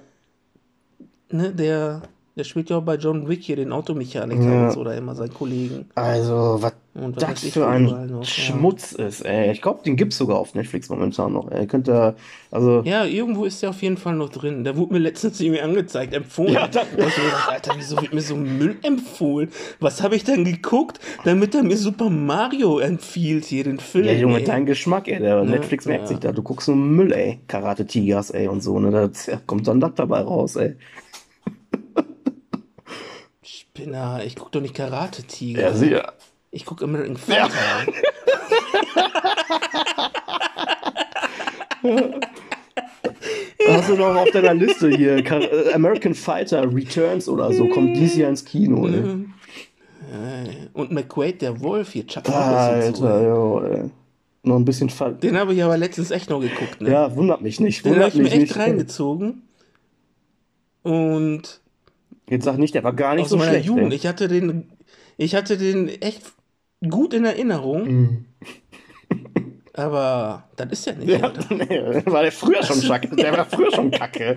Ne, 1.30 1.52
der, 1.52 2.02
der 2.36 2.44
spielt 2.44 2.68
ja 2.68 2.78
auch 2.78 2.82
bei 2.82 2.96
John 2.96 3.28
Wick 3.28 3.42
hier 3.42 3.56
den 3.56 3.72
Automechaniker 3.72 4.42
Ja. 4.42 4.66
und 4.66 4.72
so, 4.72 4.84
immer 4.84 5.14
seinen 5.14 5.32
Kollegen. 5.32 5.86
Also, 5.94 6.58
was 6.60 6.72
Und 6.94 7.16
was 7.16 7.42
das 7.42 7.44
für 7.52 7.66
ein 7.66 7.84
noch, 7.84 8.20
ja. 8.20 8.24
Schmutz 8.24 8.92
ist, 8.92 9.20
ey. 9.24 9.52
Ich 9.52 9.62
glaube, 9.62 9.82
den 9.84 9.94
gibt's 9.96 10.16
sogar 10.18 10.38
auf 10.38 10.54
Netflix 10.54 10.88
momentan 10.88 11.32
noch, 11.32 11.50
ey. 11.52 11.66
Könnt 11.68 11.88
ihr, 11.88 12.16
also, 12.50 12.82
Ja, 12.84 13.04
irgendwo 13.04 13.44
ist 13.44 13.62
der 13.62 13.70
auf 13.70 13.82
jeden 13.82 13.96
Fall 13.96 14.16
noch 14.16 14.30
drin. 14.30 14.64
Der 14.64 14.76
wurde 14.76 14.94
mir 14.94 14.98
letztens 14.98 15.40
irgendwie 15.40 15.60
angezeigt, 15.60 16.12
empfohlen. 16.12 16.54
Ja, 16.54 16.66
Da 16.66 16.82
ich 16.82 16.96
mir 16.98 17.04
gedacht, 17.06 17.50
Alter, 17.50 17.74
wieso 17.76 18.00
wird 18.00 18.12
mir 18.12 18.20
so 18.20 18.34
Müll 18.36 18.76
empfohlen? 18.82 19.50
Was 19.78 20.02
habe 20.02 20.16
ich 20.16 20.24
dann 20.24 20.44
geguckt, 20.44 20.98
damit 21.24 21.54
er 21.54 21.62
mir 21.62 21.76
Super 21.76 22.10
Mario 22.10 22.78
empfiehlt, 22.80 23.44
hier 23.44 23.62
den 23.62 23.78
Film? 23.78 24.06
ja, 24.06 24.12
Junge, 24.12 24.38
ey? 24.38 24.44
dein 24.44 24.66
Geschmack, 24.66 25.06
ey. 25.06 25.20
Der 25.20 25.44
Netflix 25.44 25.86
merkt 25.86 26.02
ja. 26.02 26.08
sich 26.08 26.18
da. 26.18 26.32
Du 26.32 26.42
guckst 26.42 26.66
nur 26.66 26.76
Müll, 26.76 27.12
ey. 27.12 27.38
Karate 27.46 27.86
Tigers, 27.86 28.30
ey, 28.30 28.48
und 28.48 28.60
so, 28.60 28.78
ne. 28.80 28.90
Da 28.90 29.10
ja, 29.30 29.40
kommt 29.46 29.68
dann 29.68 29.78
das 29.80 29.94
dabei 29.94 30.20
raus, 30.20 30.56
ey. 30.56 30.74
Spinner, 33.78 34.22
ich 34.24 34.36
guck 34.36 34.52
doch 34.52 34.60
nicht 34.60 34.74
Karate-Tiger. 34.76 35.60
Ja, 35.62 35.72
sicher. 35.74 36.12
Ich 36.52 36.64
guck 36.64 36.80
American 36.80 37.16
Fighter. 37.16 37.50
Hast 43.68 43.88
du 43.88 43.96
noch 43.96 44.14
auf 44.14 44.30
deiner 44.30 44.54
Liste 44.54 44.90
hier 44.90 45.16
äh, 45.16 45.72
American 45.72 46.14
Fighter 46.14 46.72
Returns 46.72 47.28
oder 47.28 47.52
so, 47.52 47.66
kommt 47.68 47.96
dieses 47.96 48.16
Jahr 48.16 48.30
ins 48.30 48.44
Kino, 48.44 48.86
ey. 48.86 48.94
Äh, 50.12 50.68
Und 50.72 50.92
McQuaid, 50.92 51.42
der 51.42 51.60
Wolf 51.60 51.92
hier, 51.92 52.06
Chuck 52.06 52.28
Norris 52.28 52.86
und 52.86 52.96
so. 52.96 53.06
Alter, 53.06 53.22
jo, 53.26 53.60
ey. 53.62 53.90
Noch 54.44 54.56
ein 54.56 54.64
bisschen 54.64 54.90
Fall. 54.90 55.14
Den 55.14 55.36
habe 55.38 55.54
ich 55.54 55.62
aber 55.64 55.78
letztens 55.78 56.10
echt 56.10 56.28
noch 56.28 56.40
geguckt. 56.40 56.80
Ne? 56.80 56.90
Ja, 56.90 57.16
wundert 57.16 57.40
mich 57.40 57.60
nicht. 57.60 57.84
Den 57.84 57.92
habe 57.94 58.02
Wundert 58.04 58.14
ich 58.14 58.20
mir 58.20 58.28
echt 58.30 58.40
nicht. 58.40 58.56
reingezogen. 58.58 59.42
Und 60.82 61.60
Jetzt 62.28 62.44
sag 62.44 62.58
nicht, 62.58 62.74
der 62.74 62.84
war 62.84 62.94
gar 62.94 63.14
nicht 63.14 63.24
aus 63.24 63.30
so 63.30 63.36
meiner 63.36 63.50
schlecht. 63.50 63.66
Jugend, 63.66 63.92
ey. 63.92 63.96
ich 63.96 64.06
hatte 64.06 64.28
den, 64.28 64.72
ich 65.16 65.34
hatte 65.34 65.58
den 65.58 65.88
echt 65.88 66.22
gut 66.88 67.14
in 67.14 67.24
Erinnerung. 67.24 67.84
Mhm. 67.86 68.24
Aber 69.74 70.48
das 70.56 70.68
ist 70.70 70.86
ja 70.86 70.94
nicht. 70.94 71.08
Ja, 71.08 71.32
nee, 71.50 72.02
war 72.06 72.22
der 72.22 72.32
früher 72.32 72.62
schon 72.62 72.80
kacke. 72.80 73.14
Der 73.16 73.36
war 73.36 73.44
früher 73.44 73.72
schon 73.72 73.90
kacke. 73.90 74.36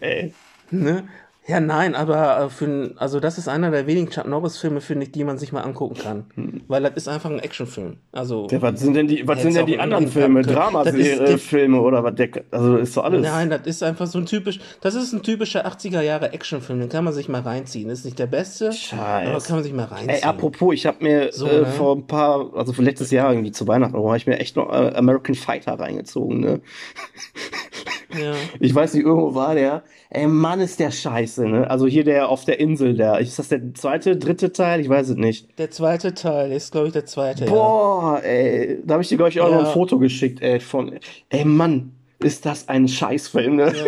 Ey. 0.00 0.32
Ne? 0.70 1.08
Ja, 1.46 1.58
nein, 1.58 1.94
aber 1.94 2.42
äh, 2.44 2.48
für, 2.50 2.92
also 2.96 3.18
das 3.18 3.38
ist 3.38 3.48
einer 3.48 3.70
der 3.70 3.86
wenigen 3.86 4.10
Chuck 4.10 4.26
Norris-Filme, 4.28 4.80
finde 4.80 5.06
ich, 5.06 5.12
die 5.12 5.24
man 5.24 5.38
sich 5.38 5.52
mal 5.52 5.62
angucken 5.62 5.96
kann. 5.96 6.62
Weil 6.68 6.82
das 6.82 6.92
ist 6.94 7.08
einfach 7.08 7.30
ein 7.30 7.40
Actionfilm. 7.40 7.96
Also, 8.12 8.42
Hm. 8.44 8.48
Ja, 8.50 8.62
was 8.62 8.80
sind 8.80 8.94
denn 8.94 9.08
die, 9.08 9.26
was 9.26 9.42
sind 9.42 9.56
denn 9.56 9.66
die 9.66 9.78
anderen 9.78 10.06
Filme? 10.08 10.42
Drama-Filme 10.42 11.80
oder 11.80 12.04
was? 12.04 12.14
Der, 12.14 12.28
also 12.50 12.76
ist 12.76 12.92
so 12.92 13.00
alles. 13.00 13.22
nein, 13.22 13.50
das 13.50 13.62
ist 13.64 13.82
einfach 13.82 14.06
so 14.06 14.18
ein 14.18 14.26
typisch, 14.26 14.60
das 14.80 14.94
ist 14.94 15.12
ein 15.12 15.22
typischer 15.22 15.66
80er 15.66 16.02
Jahre 16.02 16.32
Actionfilm, 16.32 16.78
den 16.78 16.88
kann 16.88 17.04
man 17.04 17.14
sich 17.14 17.28
mal 17.28 17.40
reinziehen. 17.40 17.88
Ist 17.90 18.04
nicht 18.04 18.18
der 18.18 18.26
beste, 18.26 18.72
Scheiß. 18.72 19.28
aber 19.28 19.40
kann 19.40 19.56
man 19.56 19.64
sich 19.64 19.72
mal 19.72 19.84
reinziehen. 19.86 20.10
Ey, 20.10 20.22
apropos, 20.22 20.74
ich 20.74 20.86
habe 20.86 21.02
mir 21.02 21.32
So, 21.32 21.46
äh, 21.48 21.60
ne? 21.60 21.66
vor 21.66 21.96
ein 21.96 22.06
paar, 22.06 22.54
also 22.54 22.72
für 22.72 22.82
letztes 22.82 23.10
Jahr 23.10 23.32
irgendwie 23.32 23.50
zu 23.50 23.66
Weihnachten, 23.66 23.96
habe 23.96 24.16
ich 24.16 24.26
mir 24.26 24.38
echt 24.38 24.56
noch 24.56 24.70
äh, 24.70 24.92
American 24.94 25.34
Fighter 25.34 25.80
reingezogen, 25.80 26.40
ne? 26.40 26.60
ja. 28.18 28.32
Ich 28.58 28.74
weiß 28.74 28.94
nicht, 28.94 29.04
irgendwo 29.04 29.34
war 29.34 29.54
der. 29.54 29.82
Ey, 30.10 30.26
Mann, 30.26 30.60
ist 30.60 30.80
der 30.80 30.90
scheiße, 30.90 31.46
ne? 31.48 31.70
Also 31.70 31.86
hier 31.86 32.04
der 32.04 32.28
auf 32.28 32.44
der 32.44 32.58
Insel, 32.60 32.94
der. 32.94 33.18
Ist 33.18 33.38
das 33.38 33.48
der 33.48 33.74
zweite, 33.74 34.16
dritte 34.16 34.52
Teil? 34.52 34.80
Ich 34.80 34.88
weiß 34.88 35.10
es 35.10 35.16
nicht. 35.16 35.58
Der 35.58 35.70
zweite 35.70 36.14
Teil 36.14 36.52
ist, 36.52 36.72
glaube 36.72 36.88
ich, 36.88 36.92
der 36.92 37.06
zweite. 37.06 37.44
Ja. 37.44 37.50
Boah, 37.50 38.20
ey. 38.24 38.78
Da 38.84 38.94
habe 38.94 39.02
ich 39.02 39.08
dir, 39.08 39.16
glaube 39.16 39.30
ich, 39.30 39.40
auch 39.40 39.50
noch 39.50 39.62
Ja. 39.62 39.66
ein 39.68 39.72
Foto 39.72 39.98
geschickt, 39.98 40.40
ey, 40.42 40.60
von. 40.60 40.98
Ey, 41.28 41.44
Mann, 41.44 41.92
ist 42.18 42.44
das 42.46 42.68
ein 42.68 42.88
Scheißfilm, 42.88 43.56
ne? 43.56 43.72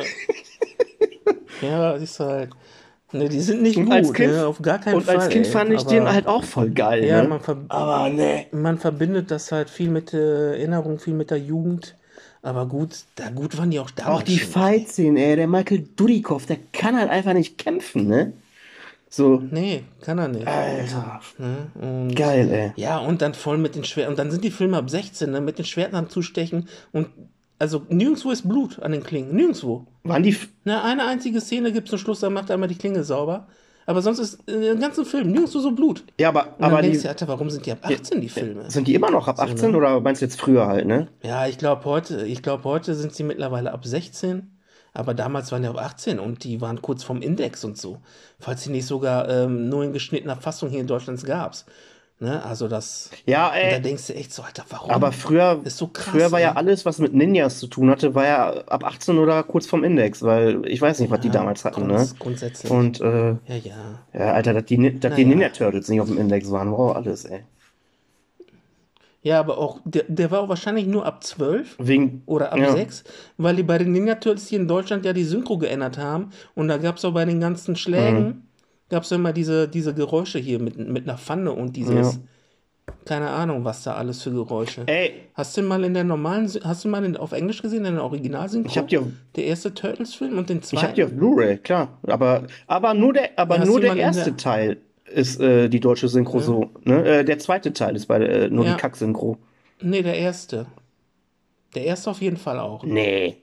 Ja, 1.60 1.92
ist 1.92 2.18
halt. 2.20 2.50
Ne, 3.12 3.28
die 3.28 3.40
sind 3.40 3.62
nicht 3.62 3.76
Und 3.76 3.84
gut, 3.84 3.92
als 3.94 4.12
Kind- 4.14 4.32
ne? 4.32 4.46
auf 4.46 4.62
gar 4.62 4.78
keinen 4.78 4.94
Und 4.96 5.02
Fall. 5.04 5.16
als 5.18 5.28
Kind 5.28 5.44
ey. 5.46 5.52
fand 5.52 5.70
ich 5.72 5.80
Aber- 5.82 5.90
den 5.90 6.10
halt 6.10 6.26
auch 6.26 6.42
voll 6.44 6.70
geil, 6.70 7.04
Ja, 7.04 7.22
ne? 7.22 7.28
man, 7.28 7.40
Aber 7.68 8.08
ne. 8.08 8.46
man 8.52 8.78
verbindet 8.78 9.30
das 9.30 9.52
halt 9.52 9.68
viel 9.68 9.90
mit 9.90 10.12
der 10.14 10.20
Erinnerung, 10.56 10.98
viel 10.98 11.12
mit 11.14 11.30
der 11.30 11.38
Jugend. 11.38 11.94
Aber 12.42 12.66
gut, 12.66 12.90
da 13.14 13.30
gut 13.30 13.56
waren 13.56 13.70
die 13.70 13.78
auch 13.78 13.90
damals. 13.90 14.16
Auch 14.18 14.22
die. 14.22 14.38
Fight-Szenen, 14.38 15.16
ey, 15.16 15.36
der 15.36 15.46
Michael 15.46 15.86
Dudikoff, 15.96 16.46
der 16.46 16.58
kann 16.72 16.96
halt 16.96 17.08
einfach 17.10 17.34
nicht 17.34 17.56
kämpfen, 17.56 18.08
ne? 18.08 18.32
So. 19.08 19.42
Nee, 19.50 19.84
kann 20.00 20.18
er 20.18 20.28
nicht. 20.28 20.46
Alter. 20.48 21.20
Ne? 21.38 22.08
Geil, 22.14 22.50
ey. 22.50 22.72
Ja, 22.76 22.98
und 22.98 23.22
dann 23.22 23.34
voll 23.34 23.58
mit 23.58 23.74
den 23.74 23.84
Schwerten. 23.84 24.12
Und 24.12 24.18
dann 24.18 24.30
sind 24.30 24.42
die 24.42 24.50
Filme 24.50 24.76
ab 24.78 24.88
16, 24.90 25.30
ne? 25.30 25.40
mit 25.40 25.58
den 25.58 25.64
Schwerten 25.66 25.94
am 25.96 26.08
Zustechen. 26.08 26.68
Und 26.92 27.08
also 27.58 27.86
nirgendwo 27.90 28.30
ist 28.30 28.48
Blut 28.48 28.80
an 28.82 28.90
den 28.92 29.04
Klingen. 29.04 29.36
Nirgendwo. 29.36 29.86
Waren 30.02 30.22
die. 30.22 30.30
F- 30.30 30.48
Ne, 30.64 30.82
eine 30.82 31.06
einzige 31.06 31.40
Szene 31.40 31.72
gibt 31.72 31.86
es 31.88 31.90
zum 31.90 31.98
Schluss, 31.98 32.20
da 32.20 32.30
macht 32.30 32.48
er 32.50 32.54
einmal 32.54 32.68
die 32.68 32.78
Klinge 32.78 33.04
sauber. 33.04 33.46
Aber 33.86 34.02
sonst 34.02 34.18
ist 34.18 34.48
in 34.48 34.60
dem 34.60 34.80
ganzen 34.80 35.04
Film 35.04 35.30
nirgendwo 35.30 35.58
so 35.58 35.72
Blut. 35.72 36.04
Ja, 36.20 36.28
aber, 36.28 36.54
aber 36.58 36.82
denkst 36.82 36.98
die. 36.98 37.02
du, 37.04 37.08
Alter, 37.08 37.28
warum 37.28 37.50
sind 37.50 37.66
die 37.66 37.72
ab 37.72 37.80
18, 37.82 38.20
die 38.20 38.28
Filme? 38.28 38.70
Sind 38.70 38.86
die 38.86 38.94
immer 38.94 39.10
noch 39.10 39.28
ab 39.28 39.40
18 39.40 39.74
oder 39.74 40.00
meinst 40.00 40.22
du 40.22 40.26
jetzt 40.26 40.40
früher 40.40 40.66
halt, 40.66 40.86
ne? 40.86 41.08
Ja, 41.22 41.46
ich 41.46 41.58
glaube 41.58 41.84
heute, 41.84 42.26
ich 42.26 42.42
glaube 42.42 42.64
heute 42.64 42.94
sind 42.94 43.14
sie 43.14 43.24
mittlerweile 43.24 43.72
ab 43.72 43.84
16, 43.84 44.50
aber 44.94 45.14
damals 45.14 45.50
waren 45.52 45.62
die 45.62 45.68
ab 45.68 45.78
18 45.78 46.18
und 46.18 46.44
die 46.44 46.60
waren 46.60 46.80
kurz 46.82 47.02
vorm 47.02 47.22
Index 47.22 47.64
und 47.64 47.76
so. 47.76 47.98
Falls 48.38 48.62
sie 48.62 48.70
nicht 48.70 48.86
sogar 48.86 49.28
ähm, 49.28 49.68
nur 49.68 49.84
in 49.84 49.92
geschnittener 49.92 50.36
Fassung 50.36 50.70
hier 50.70 50.80
in 50.80 50.86
Deutschland 50.86 51.22
gab's. 51.24 51.66
Ne? 52.22 52.40
Also 52.44 52.68
das. 52.68 53.10
Ja, 53.26 53.48
Und 53.48 53.54
da 53.54 53.58
ey. 53.58 53.82
denkst 53.82 54.06
du 54.06 54.14
echt 54.14 54.32
so, 54.32 54.42
Alter, 54.42 54.64
warum? 54.70 54.90
Aber 54.90 55.10
früher, 55.10 55.60
Ist 55.64 55.76
so 55.76 55.88
krass, 55.88 56.06
früher 56.12 56.30
war 56.30 56.38
ja 56.40 56.50
ey. 56.52 56.56
alles, 56.56 56.86
was 56.86 56.98
mit 57.00 57.12
Ninjas 57.12 57.58
zu 57.58 57.66
tun 57.66 57.90
hatte, 57.90 58.14
war 58.14 58.24
ja 58.24 58.50
ab 58.68 58.84
18 58.84 59.18
oder 59.18 59.42
kurz 59.42 59.66
vorm 59.66 59.82
Index, 59.82 60.22
weil 60.22 60.64
ich 60.66 60.80
weiß 60.80 61.00
nicht, 61.00 61.10
was 61.10 61.18
die 61.18 61.26
Ja, 61.26 61.32
damals 61.34 61.64
hatten, 61.64 61.88
ne? 61.88 61.94
grunds- 61.94 62.16
Grundsätzlich. 62.20 62.70
Und, 62.70 63.00
äh, 63.00 63.30
ja, 63.30 63.36
ja. 63.64 63.98
ja, 64.14 64.32
Alter, 64.34 64.54
dass 64.54 64.66
die, 64.66 64.76
dass 65.00 65.14
die 65.16 65.24
Naja. 65.24 65.34
Ninja 65.34 65.48
Turtles 65.48 65.88
nicht 65.88 66.00
auf 66.00 66.06
dem 66.08 66.18
Index 66.18 66.48
waren, 66.52 66.70
wow, 66.70 66.94
alles, 66.94 67.24
ey. 67.24 67.40
Ja, 69.24 69.38
aber 69.38 69.58
auch, 69.58 69.80
der, 69.84 70.04
der 70.08 70.30
war 70.30 70.40
auch 70.40 70.48
wahrscheinlich 70.48 70.86
nur 70.86 71.06
ab 71.06 71.22
12 71.22 71.76
Wegen, 71.78 72.22
oder 72.26 72.52
ab 72.52 72.58
Ja. 72.58 72.72
6, 72.72 73.04
weil 73.36 73.54
die 73.56 73.62
bei 73.62 73.78
den 73.78 73.92
Ninja 73.92 74.16
Turtles 74.16 74.48
hier 74.48 74.58
in 74.60 74.66
Deutschland 74.66 75.04
ja 75.04 75.12
die 75.12 75.22
Synchro 75.24 75.58
geändert 75.58 75.96
haben. 75.98 76.30
Und 76.54 76.68
da 76.68 76.76
gab 76.76 76.96
es 76.96 77.04
auch 77.04 77.12
bei 77.14 77.24
den 77.24 77.40
ganzen 77.40 77.76
Schlägen, 77.76 78.24
Mhm. 78.26 78.42
Gab 78.92 79.02
es 79.02 79.10
immer 79.10 79.32
diese, 79.32 79.66
diese 79.66 79.92
Geräusche 79.94 80.38
hier 80.38 80.60
mit, 80.60 80.78
mit 80.78 81.08
einer 81.08 81.18
Pfanne 81.18 81.50
und 81.50 81.74
dieses, 81.76 82.20
keine 83.04 83.30
Ahnung, 83.30 83.64
was 83.64 83.82
da 83.82 83.94
alles 83.94 84.22
für 84.22 84.30
Geräusche. 84.30 84.82
ey, 84.86 85.14
Hast 85.34 85.56
du 85.56 85.62
mal 85.62 85.82
in 85.82 85.94
der 85.94 86.04
normalen, 86.04 86.48
hast 86.62 86.84
du 86.84 86.88
mal 86.88 87.02
in, 87.04 87.16
auf 87.16 87.32
Englisch 87.32 87.62
gesehen, 87.62 87.84
in 87.86 87.94
der 87.94 88.04
Originalsynchro? 88.04 88.68
Ich 88.70 88.78
hab 88.78 88.86
die 88.88 88.98
auf- 88.98 89.06
Der 89.34 89.44
erste 89.46 89.72
Turtles-Film 89.74 90.38
und 90.38 90.48
den 90.50 90.58
ich 90.58 90.64
zweiten? 90.64 90.86
hab 90.86 90.94
die 90.94 91.02
auf 91.04 91.12
Blu-ray, 91.12 91.56
klar. 91.58 91.98
Aber, 92.06 92.44
aber 92.66 92.94
nur 92.94 93.12
der, 93.14 93.30
aber 93.36 93.56
Ja, 93.58 93.64
nur 93.64 93.80
der 93.80 93.96
erste 93.96 94.24
der- 94.30 94.36
Teil 94.36 94.76
ist 95.12 95.40
äh, 95.40 95.68
die 95.68 95.80
deutsche 95.80 96.08
Synchro 96.08 96.38
so, 96.40 96.70
ne? 96.84 97.04
Äh, 97.04 97.24
der 97.24 97.38
zweite 97.38 97.72
Teil 97.72 97.96
ist 97.96 98.06
bei 98.06 98.20
äh, 98.20 98.48
nur 98.50 98.64
Ja. 98.64 98.74
die 98.74 98.80
Kack-Synchro. 98.80 99.38
Nee, 99.80 100.02
der 100.02 100.16
erste. 100.16 100.66
Der 101.74 101.84
erste 101.86 102.10
auf 102.10 102.20
jeden 102.20 102.36
Fall 102.36 102.58
auch. 102.60 102.84
Nee. 102.84 103.36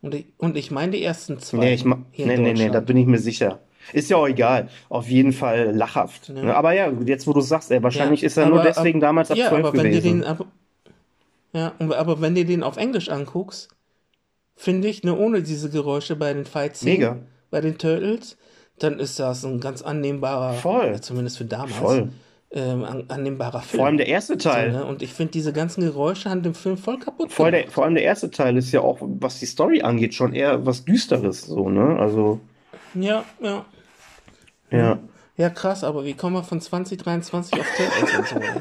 Und 0.00 0.14
ich, 0.14 0.26
und 0.38 0.56
ich 0.56 0.70
meine 0.70 0.92
die 0.92 1.02
ersten 1.02 1.38
zwei. 1.38 1.58
Nee, 1.58 1.74
ich 1.74 1.84
ma 1.84 1.98
hier 2.10 2.26
nee, 2.26 2.34
in 2.34 2.42
nee, 2.42 2.52
nee, 2.54 2.70
da 2.70 2.80
bin 2.80 2.96
ich 2.96 3.06
mir 3.06 3.18
sicher. 3.18 3.60
Ist 3.92 4.10
ja 4.10 4.16
auch 4.16 4.28
egal. 4.28 4.68
Auf 4.88 5.08
jeden 5.08 5.32
Fall 5.32 5.72
lachhaft. 5.74 6.28
Ne? 6.30 6.54
Aber 6.54 6.72
ja, 6.72 6.90
jetzt 7.04 7.26
wo 7.26 7.32
du 7.32 7.40
sagst, 7.40 7.70
ey, 7.70 7.82
wahrscheinlich 7.82 8.20
Ja, 8.22 8.26
ist 8.26 8.36
er 8.36 8.46
nur 8.48 8.60
aber- 8.60 8.68
deswegen 8.68 9.00
damals 9.00 9.30
ab 9.30 9.36
ja, 9.36 9.48
12 9.48 9.64
aber 9.66 9.72
wenn 9.78 9.84
gewesen. 9.90 10.02
du 10.02 10.08
den, 10.10 10.24
aber, 10.24 10.46
ja, 11.52 11.72
aber 11.78 12.20
wenn 12.20 12.34
du 12.34 12.44
den 12.44 12.62
auf 12.62 12.76
Englisch 12.76 13.08
anguckst, 13.10 13.68
finde 14.56 14.88
ich, 14.88 15.02
ne, 15.02 15.16
ohne 15.16 15.42
diese 15.42 15.68
Geräusche 15.70 16.16
bei 16.16 16.32
den 16.32 16.44
Fight 16.44 16.82
Mega. 16.82 17.18
bei 17.50 17.60
den 17.60 17.76
Turtles, 17.78 18.36
dann 18.78 18.98
ist 18.98 19.18
das 19.18 19.44
ein 19.44 19.60
ganz 19.60 19.82
annehmbarer, 19.82 20.54
Voll. 20.54 20.86
ja, 20.86 21.00
zumindest 21.00 21.38
für 21.38 21.44
damals, 21.44 21.74
Voll. 21.74 22.08
ähm, 22.52 22.84
an, 22.84 23.04
annehmbarer 23.08 23.60
Film. 23.60 23.78
Vor 23.80 23.86
allem 23.86 23.96
der 23.98 24.08
erste 24.08 24.36
Teil. 24.38 24.72
so, 24.72 24.78
ne? 24.78 24.84
Und 24.86 25.02
ich 25.02 25.12
finde 25.12 25.32
diese 25.32 25.52
ganzen 25.52 25.82
Geräusche 25.82 26.30
haben 26.30 26.42
den 26.42 26.54
Film 26.54 26.76
voll 26.76 26.98
kaputt 26.98 27.32
Vor, 27.32 27.50
der, 27.50 27.60
gemacht. 27.62 27.74
vor 27.74 27.84
allem 27.84 27.94
der 27.94 28.04
erste 28.04 28.30
Teil 28.30 28.56
ist 28.56 28.72
ja 28.72 28.80
auch, 28.80 28.98
was 29.00 29.38
die 29.40 29.46
Story 29.46 29.82
angeht, 29.82 30.14
schon 30.14 30.32
eher 30.32 30.64
was 30.64 30.84
Düsteres, 30.84 31.42
so, 31.42 31.68
ne? 31.68 31.96
Also, 31.98 32.40
Ja, 32.94 33.24
ja. 33.40 33.64
ja. 34.70 34.98
Ja, 35.36 35.50
krass, 35.50 35.82
aber 35.82 36.04
wie 36.04 36.14
kommen 36.14 36.36
wir 36.36 36.42
von 36.42 36.60
2023 36.60 37.58
auf 37.58 37.66
Turtles 37.76 38.18
und 38.18 38.28
so? 38.28 38.36
ey? 38.36 38.60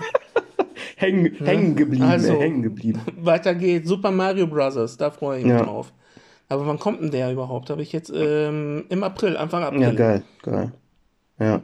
Hängen, 0.95 1.33
hängen 1.43 1.75
geblieben, 1.75 2.03
Also- 2.05 2.39
hängen 2.39 2.61
geblieben. 2.61 3.01
Weiter 3.17 3.55
geht's. 3.55 3.89
Super 3.89 4.11
Mario 4.11 4.45
Bros. 4.47 4.97
Da 4.97 5.09
freue 5.09 5.39
ich 5.39 5.45
mich 5.45 5.53
Ja. 5.53 5.63
drauf. 5.63 5.91
Aber 6.47 6.67
wann 6.67 6.77
kommt 6.77 7.01
denn 7.01 7.09
der 7.11 7.31
überhaupt? 7.31 7.69
Habe 7.71 7.81
ich 7.81 7.91
jetzt 7.91 8.11
ähm, 8.13 8.85
im 8.89 9.03
April, 9.03 9.35
Anfang 9.35 9.63
April. 9.63 9.81
Ja, 9.81 9.91
geil, 9.93 10.23
geil. 10.43 10.71
Ja. 11.39 11.61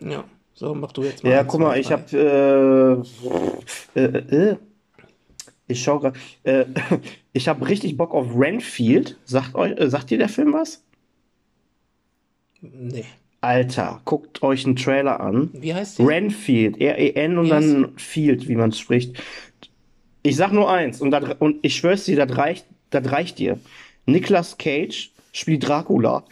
Ja. 0.00 0.24
So, 0.52 0.74
mach 0.74 0.92
du 0.92 1.02
jetzt 1.02 1.24
mal. 1.24 1.30
Ja, 1.30 1.44
guck 1.44 1.60
mal, 1.60 1.78
ich 1.78 1.90
habe 1.92 3.04
äh, 3.96 4.00
äh, 4.00 4.50
äh, 4.50 4.56
ich 5.66 5.82
schau 5.82 5.98
gerade, 6.00 6.18
äh, 6.42 6.66
ich 7.32 7.48
habe 7.48 7.66
richtig 7.66 7.96
Bock 7.96 8.12
auf 8.12 8.26
Renfield. 8.36 9.18
Sagt 9.24 9.54
euch, 9.54 9.72
äh, 9.80 9.88
sagt 9.88 10.10
dir 10.10 10.18
der 10.18 10.28
Film 10.28 10.52
was? 10.52 10.84
Nee. 12.72 13.04
Alter, 13.40 14.00
guckt 14.04 14.42
euch 14.42 14.64
einen 14.64 14.76
Trailer 14.76 15.20
an. 15.20 15.50
Wie 15.52 15.74
heißt 15.74 15.98
der? 15.98 16.06
Renfield, 16.06 16.80
R-E-N 16.80 17.36
und 17.36 17.46
Wie 17.46 17.50
dann 17.50 17.92
Field, 17.96 18.48
wie 18.48 18.56
man 18.56 18.70
es 18.70 18.78
spricht. 18.78 19.22
Ich 20.22 20.36
sag 20.36 20.52
nur 20.52 20.70
eins 20.70 21.02
und, 21.02 21.10
das, 21.10 21.36
und 21.38 21.58
ich 21.62 21.76
schwör's 21.76 22.04
dir, 22.04 22.24
das 22.24 22.36
reicht, 22.38 22.64
das 22.88 23.10
reicht 23.12 23.38
dir. 23.38 23.58
Nicolas 24.06 24.56
Cage 24.56 25.10
spielt 25.32 25.68
Dracula. 25.68 26.24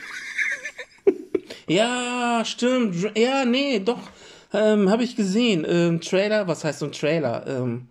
Ja, 1.69 2.43
stimmt. 2.45 2.97
Ja, 3.17 3.45
nee, 3.45 3.79
doch. 3.79 4.01
Ähm, 4.53 4.91
habe 4.91 5.05
ich 5.05 5.17
gesehen. 5.17 5.67
Ähm, 5.69 6.01
Trailer, 6.01 6.49
was 6.49 6.65
heißt 6.65 6.81
so 6.81 6.87
ein 6.87 6.93
Trailer? 6.93 7.47
Ähm, 7.47 7.89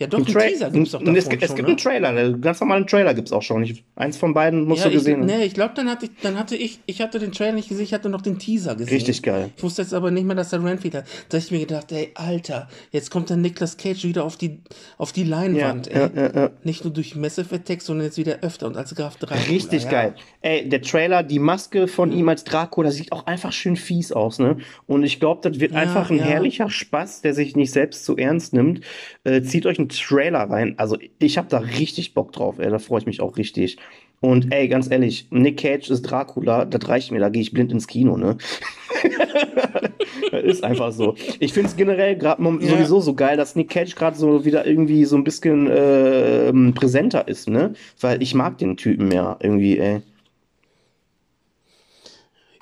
ja, 0.00 0.06
doch, 0.06 0.18
Ein 0.20 0.26
Teaser 0.26 0.70
gibt's 0.70 0.92
doch 0.92 1.00
es, 1.00 1.04
davon 1.04 1.16
es 1.16 1.24
schon, 1.24 1.38
gibt 1.38 1.58
ne? 1.58 1.66
einen 1.66 1.76
Trailer, 1.76 2.08
einen 2.10 2.40
ganz 2.40 2.60
normalen 2.60 2.86
Trailer 2.86 3.14
gibt's 3.14 3.32
auch 3.32 3.42
schon. 3.42 3.64
Ich, 3.64 3.82
eins 3.96 4.16
von 4.16 4.32
beiden 4.32 4.64
musst 4.64 4.84
Ja, 4.84 4.90
du 4.90 4.94
ich, 4.96 4.98
gesehen 5.00 5.20
haben. 5.20 5.26
nee, 5.26 5.44
ich 5.44 5.54
glaube, 5.54 5.74
dann 5.74 5.90
hatte 5.90 6.06
ich, 6.06 6.12
dann 6.22 6.38
hatte 6.38 6.54
ich, 6.54 6.78
ich 6.86 7.00
hatte 7.00 7.18
den 7.18 7.32
Trailer 7.32 7.52
nicht 7.54 7.68
gesehen, 7.68 7.82
ich 7.82 7.92
hatte 7.92 8.08
noch 8.08 8.22
den 8.22 8.38
Teaser 8.38 8.76
gesehen. 8.76 8.94
Richtig 8.94 9.24
geil. 9.24 9.50
Ich 9.56 9.62
wusste 9.62 9.82
jetzt 9.82 9.92
aber 9.92 10.12
nicht 10.12 10.24
mehr, 10.24 10.36
dass 10.36 10.50
der 10.50 10.62
Renfield 10.62 10.94
hat. 10.94 11.04
Da 11.30 11.36
hab 11.38 11.44
ich 11.44 11.50
mir 11.50 11.58
gedacht, 11.58 11.90
ey, 11.90 12.12
Alter, 12.14 12.68
jetzt 12.92 13.10
kommt 13.10 13.28
der 13.30 13.36
Nicolas 13.38 13.76
Cage 13.76 14.04
wieder 14.04 14.22
auf 14.22 14.36
die, 14.36 14.60
auf 14.98 15.10
die 15.10 15.24
Leinwand, 15.24 15.88
Ja, 15.92 16.06
ey. 16.06 16.30
ja. 16.34 16.50
Nicht 16.62 16.84
nur 16.84 16.92
durch 16.92 17.16
Massive 17.16 17.56
Attack, 17.56 17.82
sondern 17.82 18.06
jetzt 18.06 18.18
wieder 18.18 18.38
öfter 18.42 18.68
und 18.68 18.76
als 18.76 18.94
Graf 18.94 19.16
Dracula. 19.16 19.40
Richtig 19.50 19.88
geil. 19.88 20.14
Ey, 20.42 20.68
der 20.68 20.80
Trailer, 20.82 21.24
die 21.24 21.40
Maske 21.40 21.88
von 21.88 22.12
ihm 22.12 22.28
als 22.28 22.44
Dracula 22.44 22.92
sieht 22.92 23.10
auch 23.10 23.26
einfach 23.26 23.50
schön 23.52 23.74
fies 23.74 24.12
aus, 24.12 24.38
ne? 24.38 24.58
Und 24.86 25.02
ich 25.02 25.18
glaube, 25.18 25.40
das 25.50 25.58
wird 25.58 25.74
einfach 25.74 26.10
ein 26.10 26.20
herrlicher 26.20 26.70
Spaß, 26.70 27.22
der 27.22 27.34
sich 27.34 27.56
nicht 27.56 27.72
selbst 27.72 28.04
zu 28.04 28.16
ernst 28.16 28.52
nimmt. 28.52 28.82
Äh, 29.24 29.42
zieht 29.42 29.66
euch 29.66 29.78
einen 29.90 29.98
Trailer 30.08 30.50
rein. 30.50 30.74
Also, 30.78 30.96
ich 31.18 31.38
habe 31.38 31.48
da 31.48 31.58
richtig 31.58 32.14
Bock 32.14 32.32
drauf, 32.32 32.58
ey. 32.58 32.70
Da 32.70 32.78
freue 32.78 33.00
ich 33.00 33.06
mich 33.06 33.20
auch 33.20 33.36
richtig. 33.36 33.76
Und 34.20 34.52
ey, 34.52 34.66
ganz 34.68 34.90
ehrlich, 34.90 35.28
Nick 35.30 35.58
Cage 35.58 35.90
ist 35.90 36.02
Dracula, 36.02 36.64
das 36.64 36.88
reicht 36.88 37.12
mir, 37.12 37.20
da 37.20 37.28
gehe 37.28 37.40
ich 37.40 37.52
blind 37.52 37.70
ins 37.70 37.86
Kino, 37.86 38.16
ne? 38.16 38.36
das 40.32 40.42
ist 40.44 40.64
einfach 40.64 40.90
so. 40.90 41.14
Ich 41.38 41.52
finde 41.52 41.68
es 41.68 41.76
generell 41.76 42.16
gerade 42.16 42.42
Ja. 42.42 42.68
sowieso 42.68 43.00
so 43.00 43.14
geil, 43.14 43.36
dass 43.36 43.54
Nick 43.54 43.70
Cage 43.70 43.94
gerade 43.94 44.16
so 44.16 44.44
wieder 44.44 44.66
irgendwie 44.66 45.04
so 45.04 45.16
ein 45.16 45.22
bisschen 45.22 45.68
äh, 45.68 46.52
präsenter 46.72 47.28
ist, 47.28 47.48
ne? 47.48 47.74
Weil 48.00 48.20
ich 48.20 48.34
mag 48.34 48.58
den 48.58 48.76
Typen 48.76 49.12
ja 49.12 49.36
irgendwie, 49.40 49.78
ey. 49.78 50.00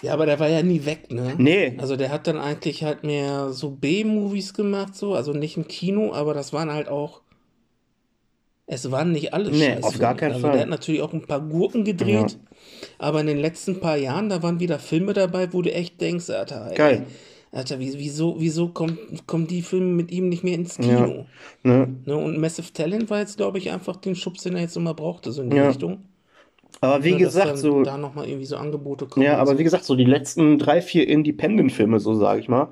Ja, 0.03 0.13
aber 0.13 0.27
der 0.27 0.39
war 0.39 0.49
ja 0.49 0.63
nie 0.63 0.85
weg, 0.85 1.11
ne? 1.11 1.35
Nee. 1.39 1.75
Also 1.79 1.97
der 1.97 2.11
hat 2.11 2.27
dann 2.27 2.37
eigentlich 2.39 2.85
halt 2.85 3.03
mehr 3.03 3.51
so 3.53 3.71
B-Movies 3.71 4.53
gemacht, 4.55 4.95
so, 4.95 5.15
also 5.15 5.33
nicht 5.33 5.57
im 5.57 5.67
Kino, 5.69 6.13
aber 6.13 6.35
das 6.35 6.53
waren 6.53 6.71
halt 6.73 6.89
auch. 6.89 7.23
Es 8.67 8.91
waren 8.91 9.13
nicht 9.13 9.33
alle 9.33 9.51
Nee, 9.51 9.59
Scheißfilme. 9.59 9.85
auf 9.87 9.99
gar 9.99 10.15
keinen 10.17 10.33
also 10.33 10.43
Fall. 10.43 10.53
Der 10.53 10.63
hat 10.63 10.69
natürlich 10.69 11.01
auch 11.01 11.13
ein 11.13 11.25
paar 11.27 11.41
Gurken 11.41 11.85
gedreht, 11.85 12.37
aber 12.99 13.21
in 13.21 13.27
den 13.29 13.39
letzten 13.39 13.79
paar 13.81 13.97
Jahren, 13.97 14.29
da 14.29 14.43
waren 14.43 14.59
wieder 14.61 14.79
Filme 14.81 15.13
dabei, 15.13 15.53
wo 15.53 15.63
du 15.63 15.73
echt 15.73 16.01
denkst, 16.01 16.29
Alter, 16.31 16.71
ey, 16.71 16.75
Geil. 16.77 17.07
Alter, 17.53 17.79
wie- 17.79 17.95
wieso, 17.97 18.37
wieso 18.39 18.69
kommt, 18.69 18.99
kommen 19.27 19.47
die 19.47 19.63
Filme 19.63 19.87
mit 19.93 20.11
ihm 20.11 20.29
nicht 20.29 20.43
mehr 20.45 20.55
ins 20.55 20.77
Kino? 20.77 21.27
Ne? 21.63 21.95
Ne? 22.05 22.17
Und 22.17 22.39
Massive 22.39 22.73
Talent 22.73 23.09
war 23.09 23.21
jetzt, 23.21 23.37
glaube 23.37 23.59
ich, 23.59 23.71
einfach 23.71 23.97
den 23.97 24.17
Schubs, 24.17 24.43
den 24.43 24.57
er 24.57 24.63
jetzt 24.63 24.77
immer 24.77 24.93
brauchte, 24.95 25.31
so 25.33 25.43
in 25.43 25.51
die 25.51 25.57
Ja. 25.57 25.69
Richtung. 25.69 26.03
Aber 26.81 27.05
wie 27.05 27.13
Ne, 27.13 27.19
dass 27.21 27.35
gesagt, 27.35 27.59
so. 27.59 27.83
da 27.83 27.97
nochmal 27.97 28.27
irgendwie 28.29 28.47
so 28.47 28.57
Angebote 28.57 29.07
kommen. 29.07 29.25
Ja, 29.25 29.39
aber 29.39 29.53
so. 29.53 29.59
wie 29.59 29.65
gesagt, 29.65 29.85
so 29.85 29.95
die 29.97 30.05
letzten 30.05 30.59
drei, 30.59 30.83
vier 30.83 31.09
Independent-Filme, 31.09 32.01
so 32.01 32.15
sage 32.15 32.41
ich 32.41 32.49
mal, 32.49 32.69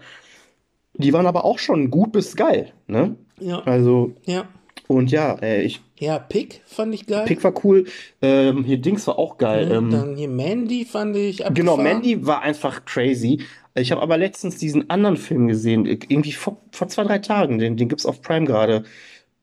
die 0.94 1.12
waren 1.12 1.26
aber 1.26 1.44
auch 1.44 1.59
schon 1.59 1.90
gut 1.90 2.12
bis 2.12 2.36
geil, 2.36 2.72
ne? 2.86 3.16
Ja, 3.40 3.61
Also, 3.64 4.12
ja. 4.24 4.48
und 4.86 5.11
ja, 5.11 5.34
ey, 5.40 5.62
ich, 5.62 5.80
Ja, 5.98 6.18
Pick 6.18 6.61
fand 6.66 6.94
ich 6.94 7.07
geil. 7.07 7.24
Pick 7.26 7.42
war 7.42 7.55
cool, 7.64 7.86
ähm, 8.22 8.62
hier 8.64 8.78
Dings 8.78 9.07
war 9.07 9.18
auch 9.18 9.38
geil. 9.38 9.66
Ne? 9.66 9.74
Ähm, 9.74 9.90
Dann 9.90 10.16
hier 10.16 10.28
Mandy 10.28 10.84
fand 10.84 11.16
ich 11.16 11.38
genau, 11.38 11.72
abgefahren. 11.74 11.82
Mandy 11.82 12.26
war 12.26 12.42
einfach 12.42 12.84
crazy. 12.84 13.40
Ich 13.74 13.90
habe 13.90 14.02
aber 14.02 14.16
letztens 14.18 14.57
diesen 14.59 14.88
anderen 14.90 15.16
Film 15.16 15.48
gesehen, 15.48 15.84
irgendwie 15.86 16.30
vor, 16.32 16.59
vor 16.70 16.86
zwei, 16.88 17.02
drei 17.05 17.18
Tagen, 17.18 17.59
den, 17.59 17.76
den 17.76 17.88
gibt's 17.88 18.07
auf 18.07 18.22
Prime 18.22 18.46
gerade. 18.46 18.84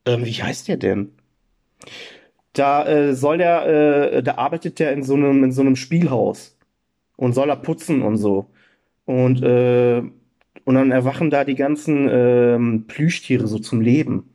Ähm, 0.05 0.25
wie 0.25 0.31
heißt 0.41 0.67
der 0.69 0.77
denn? 0.77 1.11
Da 2.53 2.85
äh, 2.87 3.15
soll 3.15 3.37
der, 3.37 3.65
äh, 4.13 4.23
da 4.23 4.35
arbeitet 4.35 4.79
der 4.79 4.91
in 4.93 5.03
so 5.03 5.15
einem, 5.15 5.43
in 5.43 5.51
so 5.51 5.61
einem 5.61 5.75
Spielhaus 5.75 6.57
und 7.17 7.33
soll 7.33 7.47
da 7.47 7.55
putzen 7.55 8.01
und 8.01 8.17
so. 8.17 8.51
Und, 9.05 9.43
äh, 9.43 10.03
und 10.65 10.75
dann 10.75 10.91
erwachen 10.91 11.29
da 11.31 11.45
die 11.45 11.55
ganzen 11.55 12.07
ähm, 12.11 12.85
Plüschtiere 12.87 13.47
so 13.47 13.59
zum 13.59 13.81
Leben. 13.81 14.29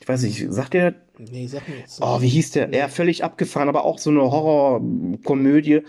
Ich 0.00 0.08
weiß 0.08 0.22
nicht, 0.24 0.52
sagt 0.52 0.74
der, 0.74 0.94
Nee, 1.18 1.46
sag 1.46 1.68
mir 1.68 1.78
jetzt. 1.78 2.00
Oh, 2.02 2.20
wie 2.20 2.28
hieß 2.28 2.52
der? 2.52 2.74
Ja, 2.74 2.88
völlig 2.88 3.22
abgefahren, 3.22 3.68
aber 3.68 3.84
auch 3.84 3.98
so 3.98 4.10
eine 4.10 4.22
Horrorkomödie. 4.22 5.82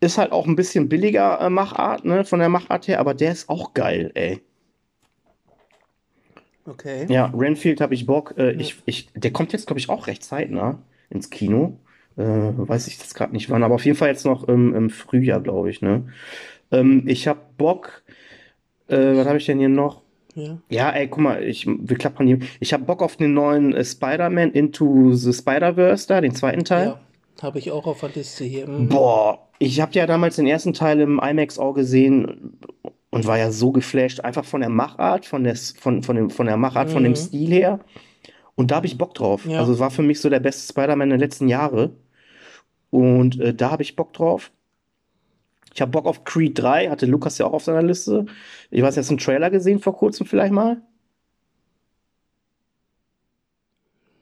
Ist 0.00 0.18
halt 0.18 0.32
auch 0.32 0.46
ein 0.46 0.56
bisschen 0.56 0.88
billiger 0.88 1.40
äh, 1.40 1.50
Machart, 1.50 2.04
ne, 2.04 2.24
von 2.24 2.38
der 2.38 2.48
Machart 2.50 2.88
her, 2.88 3.00
aber 3.00 3.14
der 3.14 3.32
ist 3.32 3.48
auch 3.48 3.74
geil, 3.74 4.10
ey. 4.14 4.42
Okay. 6.66 7.06
Ja, 7.08 7.32
Renfield 7.34 7.80
habe 7.80 7.94
ich 7.94 8.06
Bock. 8.06 8.34
Äh, 8.36 8.52
ich, 8.52 8.76
ich, 8.86 9.08
der 9.14 9.32
kommt 9.32 9.52
jetzt, 9.52 9.66
glaube 9.66 9.80
ich, 9.80 9.88
auch 9.88 10.06
recht 10.06 10.22
zeitnah 10.22 10.78
ins 11.08 11.30
Kino. 11.30 11.78
Äh, 12.16 12.22
weiß 12.22 12.86
ich 12.86 12.98
jetzt 12.98 13.14
gerade 13.14 13.32
nicht 13.32 13.50
wann, 13.50 13.62
aber 13.62 13.74
auf 13.74 13.84
jeden 13.84 13.96
Fall 13.96 14.08
jetzt 14.08 14.26
noch 14.26 14.44
im, 14.44 14.74
im 14.74 14.90
Frühjahr, 14.90 15.40
glaube 15.40 15.70
ich, 15.70 15.80
ne. 15.80 16.04
Ähm, 16.70 17.04
ich 17.06 17.26
habe 17.28 17.40
Bock. 17.56 18.02
Äh, 18.88 19.16
was 19.16 19.26
habe 19.26 19.38
ich 19.38 19.46
denn 19.46 19.58
hier 19.58 19.68
noch? 19.68 20.02
Ja. 20.34 20.58
Ja, 20.68 20.90
ey, 20.90 21.08
guck 21.08 21.22
mal, 21.22 21.42
ich, 21.42 21.66
wir 21.66 21.96
klappern 21.96 22.26
hier. 22.26 22.38
Ich 22.60 22.72
habe 22.72 22.84
Bock 22.84 23.02
auf 23.02 23.16
den 23.16 23.34
neuen 23.34 23.74
äh, 23.74 23.84
Spider-Man 23.84 24.52
Into 24.52 25.12
the 25.12 25.32
Spider-Verse 25.32 26.06
da, 26.08 26.20
den 26.20 26.34
zweiten 26.34 26.64
Teil. 26.64 26.86
Ja. 26.88 27.00
Habe 27.42 27.58
ich 27.58 27.70
auch 27.70 27.86
auf 27.86 28.00
der 28.00 28.10
Liste 28.10 28.44
hier. 28.44 28.68
Mhm. 28.68 28.88
Boah, 28.88 29.48
ich 29.58 29.80
habe 29.80 29.92
ja 29.94 30.06
damals 30.06 30.36
den 30.36 30.46
ersten 30.46 30.72
Teil 30.72 31.00
im 31.00 31.18
IMAX 31.18 31.58
auch 31.58 31.72
gesehen 31.72 32.58
und 33.10 33.26
war 33.26 33.38
ja 33.38 33.50
so 33.52 33.72
geflasht, 33.72 34.20
einfach 34.20 34.44
von 34.44 34.60
der 34.60 34.70
Machart, 34.70 35.26
von 35.26 35.44
der, 35.44 35.56
von, 35.56 36.02
von 36.02 36.16
dem, 36.16 36.30
von 36.30 36.46
der 36.46 36.56
Machart, 36.56 36.90
von 36.90 37.02
dem 37.04 37.12
Mhm. 37.12 37.16
Stil 37.16 37.50
her. 37.52 37.80
Und 38.56 38.70
da 38.70 38.76
habe 38.76 38.86
ich 38.86 38.98
Bock 38.98 39.14
drauf. 39.14 39.46
Ja. 39.46 39.58
Also 39.60 39.72
es 39.72 39.78
war 39.80 39.90
für 39.90 40.02
mich 40.02 40.20
so 40.20 40.30
der 40.30 40.40
beste 40.40 40.70
Spider-Man 40.72 41.10
der 41.10 41.18
letzten 41.18 41.48
Jahre. 41.48 41.92
Und 42.90 43.40
äh, 43.40 43.54
da 43.54 43.70
habe 43.70 43.82
ich 43.82 43.96
Bock 43.96 44.12
drauf. 44.12 44.52
Ich 45.74 45.80
habe 45.80 45.90
Bock 45.92 46.06
auf 46.06 46.24
Creed 46.24 46.58
3, 46.58 46.88
hatte 46.90 47.06
Lukas 47.06 47.38
ja 47.38 47.46
auch 47.46 47.52
auf 47.52 47.64
seiner 47.64 47.82
Liste. 47.82 48.26
Ich 48.70 48.82
weiß, 48.82 48.96
hast 48.96 49.08
du 49.10 49.12
einen 49.12 49.18
Trailer 49.18 49.50
gesehen 49.50 49.78
vor 49.80 49.96
kurzem 49.96 50.26
vielleicht 50.26 50.52
mal? 50.52 50.82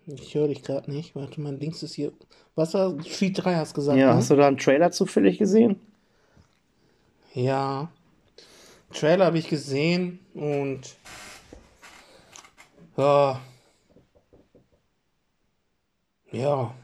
Ich 0.06 0.34
höre 0.34 0.48
dich 0.48 0.62
gerade 0.62 0.90
nicht. 0.90 1.14
Warte, 1.14 1.40
mein 1.40 1.58
Dings 1.58 1.82
ist 1.82 1.94
hier. 1.94 2.12
Was 2.54 2.74
war 2.74 2.96
Street 3.04 3.38
3 3.44 3.56
hast 3.56 3.74
gesagt? 3.74 3.98
Ja, 3.98 4.08
ne? 4.08 4.14
hast 4.14 4.30
du 4.30 4.36
da 4.36 4.46
einen 4.48 4.56
Trailer 4.58 4.90
zufällig 4.90 5.38
gesehen? 5.38 5.80
Ja. 7.34 7.90
Trailer 8.92 9.26
habe 9.26 9.38
ich 9.38 9.48
gesehen 9.48 10.20
und. 10.34 10.80
Ja. 12.96 13.40
Ja. 16.32 16.74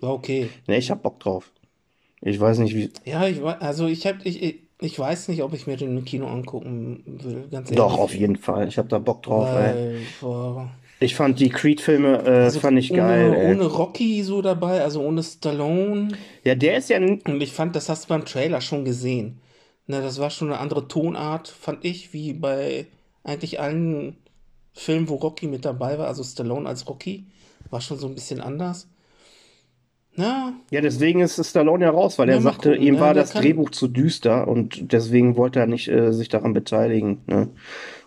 War 0.00 0.12
okay. 0.14 0.48
Ne, 0.66 0.78
ich 0.78 0.90
hab 0.90 1.02
Bock 1.02 1.20
drauf. 1.20 1.50
Ich 2.22 2.38
weiß 2.38 2.58
nicht, 2.58 2.74
wie. 2.74 2.90
Ja, 3.04 3.26
ich 3.26 3.42
wei- 3.42 3.58
also 3.58 3.86
ich 3.86 4.06
habe 4.06 4.18
ich, 4.24 4.60
ich, 4.80 4.98
weiß 4.98 5.28
nicht, 5.28 5.42
ob 5.42 5.52
ich 5.54 5.66
mir 5.66 5.76
den 5.76 5.96
im 5.98 6.04
Kino 6.04 6.26
angucken 6.26 7.02
will, 7.06 7.48
ganz 7.50 7.70
ehrlich. 7.70 7.76
Doch, 7.76 7.98
auf 7.98 8.14
jeden 8.14 8.36
Fall. 8.36 8.68
Ich 8.68 8.78
hab 8.78 8.88
da 8.88 8.98
Bock 8.98 9.22
drauf, 9.22 9.48
ey. 9.48 9.54
Weil, 9.54 10.00
boah, 10.20 10.70
Ich 11.00 11.14
fand 11.14 11.38
die 11.40 11.48
Creed-Filme, 11.48 12.22
äh, 12.26 12.30
also 12.44 12.60
fand 12.60 12.78
ich 12.78 12.90
ohne, 12.90 13.00
geil, 13.00 13.34
ey. 13.34 13.54
ohne 13.54 13.64
Rocky 13.66 14.22
so 14.22 14.42
dabei, 14.42 14.82
also 14.82 15.02
ohne 15.02 15.22
Stallone. 15.22 16.08
Ja, 16.44 16.54
der 16.54 16.76
ist 16.78 16.90
ja. 16.90 16.98
Und 16.98 17.40
ich 17.40 17.52
fand, 17.52 17.74
das 17.76 17.88
hast 17.88 18.04
du 18.04 18.08
beim 18.08 18.24
Trailer 18.24 18.60
schon 18.60 18.84
gesehen. 18.84 19.40
Ne, 19.90 20.02
das 20.02 20.20
war 20.20 20.30
schon 20.30 20.52
eine 20.52 20.60
andere 20.60 20.86
Tonart, 20.86 21.48
fand 21.48 21.84
ich, 21.84 22.12
wie 22.12 22.32
bei 22.32 22.86
eigentlich 23.24 23.58
allen 23.58 24.16
Filmen, 24.72 25.08
wo 25.08 25.16
Rocky 25.16 25.48
mit 25.48 25.64
dabei 25.64 25.98
war. 25.98 26.06
Also 26.06 26.22
Stallone 26.22 26.68
als 26.68 26.88
Rocky 26.88 27.26
war 27.70 27.80
schon 27.80 27.98
so 27.98 28.06
ein 28.06 28.14
bisschen 28.14 28.40
anders. 28.40 28.88
Na, 30.14 30.52
Ja, 30.70 30.80
deswegen 30.80 31.20
ist 31.20 31.44
Stallone 31.44 31.84
ja 31.86 31.90
raus, 31.90 32.20
weil 32.20 32.28
er 32.28 32.36
Ja, 32.36 32.40
mal 32.40 32.52
sagte, 32.52 32.70
gucken, 32.70 32.86
ihm 32.86 32.94
ja, 32.94 33.00
war 33.00 33.14
der 33.14 33.24
das 33.24 33.32
kann- 33.32 33.42
Drehbuch 33.42 33.70
zu 33.70 33.88
düster 33.88 34.46
und 34.46 34.92
deswegen 34.92 35.36
wollte 35.36 35.58
er 35.58 35.66
nicht 35.66 35.88
äh, 35.88 36.12
sich 36.12 36.28
daran 36.28 36.52
beteiligen. 36.52 37.22
Ne? 37.26 37.48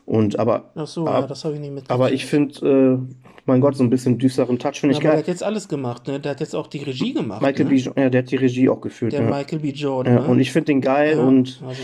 Und 0.06 0.40
aber, 0.40 0.72
ach 0.76 0.88
so, 0.88 1.06
Ab- 1.06 1.22
ja, 1.24 1.28
das 1.28 1.44
habe 1.44 1.56
ich 1.56 1.60
nicht 1.60 1.70
mitgekriegt. 1.72 1.92
aber 1.92 2.14
ich 2.14 2.26
finde, 2.26 3.00
äh, 3.06 3.23
mein 3.46 3.60
Gott, 3.62 3.76
so 3.76 3.84
ein 3.84 3.90
bisschen 3.90 4.18
düsteren 4.18 4.58
Touch 4.60 4.80
finde 4.80 4.94
Ja, 4.96 5.00
ich 5.00 5.06
aber 5.06 5.08
der 5.08 5.12
geil. 5.12 5.20
hat 5.20 5.28
jetzt 5.28 5.44
alles 5.44 5.68
gemacht, 5.68 6.08
ne? 6.08 6.20
Der 6.20 6.32
hat 6.32 6.40
jetzt 6.40 6.56
auch 6.56 6.68
die 6.68 6.80
Regie 6.84 7.14
gemacht. 7.14 7.42
Michael 7.42 7.66
ne? 7.66 7.70
B. 7.72 7.76
Jo- 7.78 7.94
ja, 7.98 8.10
der 8.10 8.24
hat 8.24 8.32
die 8.32 8.36
Regie 8.38 8.70
auch 8.70 8.82
geführt. 8.82 9.12
Der 9.14 9.22
ja. 9.24 9.30
Michael 9.30 9.60
B. 9.60 9.70
Jordan, 9.72 10.14
Ja, 10.16 10.22
ne? 10.22 10.28
und 10.28 10.40
ich 10.40 10.52
finde 10.52 10.66
den 10.68 10.82
geil 10.82 11.18
Ja, 11.18 11.24
und 11.24 11.62
also, 11.66 11.82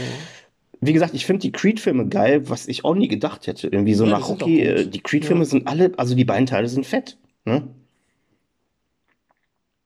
wie 0.81 0.93
gesagt, 0.93 1.13
ich 1.13 1.25
finde 1.25 1.41
die 1.41 1.51
Creed-Filme 1.51 2.07
geil, 2.07 2.47
was 2.49 2.67
ich 2.69 2.85
auch 2.85 2.95
nie 2.95 3.09
gedacht 3.09 3.47
hätte. 3.47 3.67
Irgendwie 3.67 3.93
so 3.93 4.05
Ja, 4.05 4.11
nach 4.11 4.29
Rocky, 4.29 4.61
äh, 4.61 4.87
die 4.87 5.01
Creed-Filme 5.01 5.41
Ja. 5.41 5.45
sind 5.45 5.67
alle, 5.67 5.91
also 5.97 6.15
die 6.15 6.23
beiden 6.25 6.45
Teile 6.45 6.69
sind 6.69 6.85
fett. 6.85 7.17
Ne? 7.45 7.67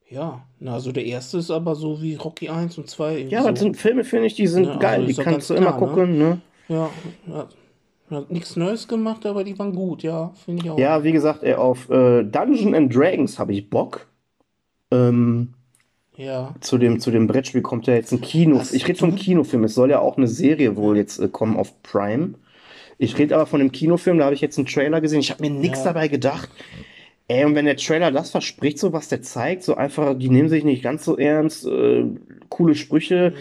ja, 0.09 0.43
na, 0.59 0.75
also 0.75 0.91
der 0.91 1.05
erste 1.05 1.39
ist 1.39 1.49
aber 1.49 1.73
so 1.75 1.99
wie 2.01 2.13
Rocky 2.15 2.47
1 2.49 2.77
und 2.77 2.87
2. 2.87 3.13
irgendwie 3.15 3.33
Ja, 3.33 3.39
aber 3.41 3.49
das 3.51 3.59
so. 3.61 3.65
sind 3.65 3.77
Filme, 3.77 4.03
finde 4.03 4.27
ich, 4.27 4.35
die 4.35 4.45
sind 4.45 4.65
Ja, 4.65 4.69
also 4.73 4.79
geil. 4.79 5.09
ist 5.09 5.17
Die 5.17 5.23
kannst 5.23 5.49
du 5.49 5.55
immer 5.55 5.71
klar, 5.71 5.81
ne? 5.81 5.87
gucken. 5.87 6.17
Ne? 6.19 6.41
Ja, 6.67 6.89
ja, 7.27 7.33
hat 7.35 7.55
nichts 8.29 8.55
Neues 8.55 8.87
gemacht, 8.87 9.25
aber 9.25 9.43
die 9.43 9.57
waren 9.59 9.75
gut, 9.75 10.03
ja, 10.03 10.31
finde 10.45 10.63
ich 10.63 10.69
auch. 10.69 10.77
Ja, 10.79 11.03
wie 11.03 11.11
gesagt, 11.11 11.43
ey, 11.43 11.53
auf 11.55 11.89
äh, 11.89 12.23
Dungeons 12.23 12.75
and 12.75 12.95
Dragons 12.95 13.39
habe 13.39 13.53
ich 13.53 13.69
Bock. 13.69 14.07
Ähm, 14.91 15.53
Ja, 16.15 16.53
zu 16.61 16.77
dem, 16.77 16.99
zu 16.99 17.11
dem 17.11 17.27
Brettspiel 17.27 17.61
kommt 17.61 17.87
ja 17.87 17.95
jetzt 17.95 18.11
ein 18.11 18.21
Kino. 18.21 18.59
Hast 18.59 18.73
Ich 18.73 18.87
rede 18.87 18.99
vom 18.99 19.15
Kinofilm. 19.15 19.63
Es 19.63 19.73
soll 19.75 19.89
ja 19.89 19.99
auch 19.99 20.17
eine 20.17 20.27
Serie 20.27 20.75
wohl 20.75 20.97
jetzt 20.97 21.19
äh, 21.19 21.27
kommen 21.27 21.57
auf 21.57 21.81
Prime. 21.83 22.35
Ich 22.99 23.17
rede 23.17 23.35
aber 23.35 23.47
von 23.47 23.59
dem 23.59 23.71
Kinofilm, 23.71 24.19
da 24.19 24.25
habe 24.25 24.35
ich 24.35 24.41
jetzt 24.41 24.57
einen 24.57 24.67
Trailer 24.67 25.01
gesehen. 25.01 25.19
Ich 25.19 25.31
habe 25.31 25.41
mir 25.41 25.49
nichts 25.49 25.79
Ja. 25.79 25.85
dabei 25.85 26.07
gedacht. 26.07 26.49
Ey, 27.27 27.45
und 27.45 27.55
wenn 27.55 27.65
der 27.65 27.77
Trailer 27.77 28.11
das 28.11 28.29
verspricht, 28.31 28.77
so 28.77 28.93
was 28.93 29.07
der 29.07 29.21
zeigt, 29.21 29.63
so 29.63 29.75
einfach, 29.75 30.13
die 30.17 30.29
nehmen 30.29 30.49
sich 30.49 30.63
nicht 30.63 30.83
ganz 30.83 31.03
so 31.05 31.17
ernst, 31.17 31.65
äh, 31.65 32.05
coole 32.49 32.75
Sprüche. 32.75 33.33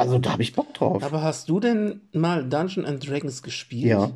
Also 0.00 0.18
da 0.18 0.32
habe 0.32 0.42
ich 0.42 0.54
Bock 0.54 0.72
drauf. 0.74 1.02
Aber 1.02 1.22
hast 1.22 1.48
du 1.48 1.60
denn 1.60 2.00
mal 2.12 2.48
Dungeons 2.48 2.88
and 2.88 3.08
Dragons 3.08 3.42
gespielt? 3.42 3.86
Ja. 3.86 4.10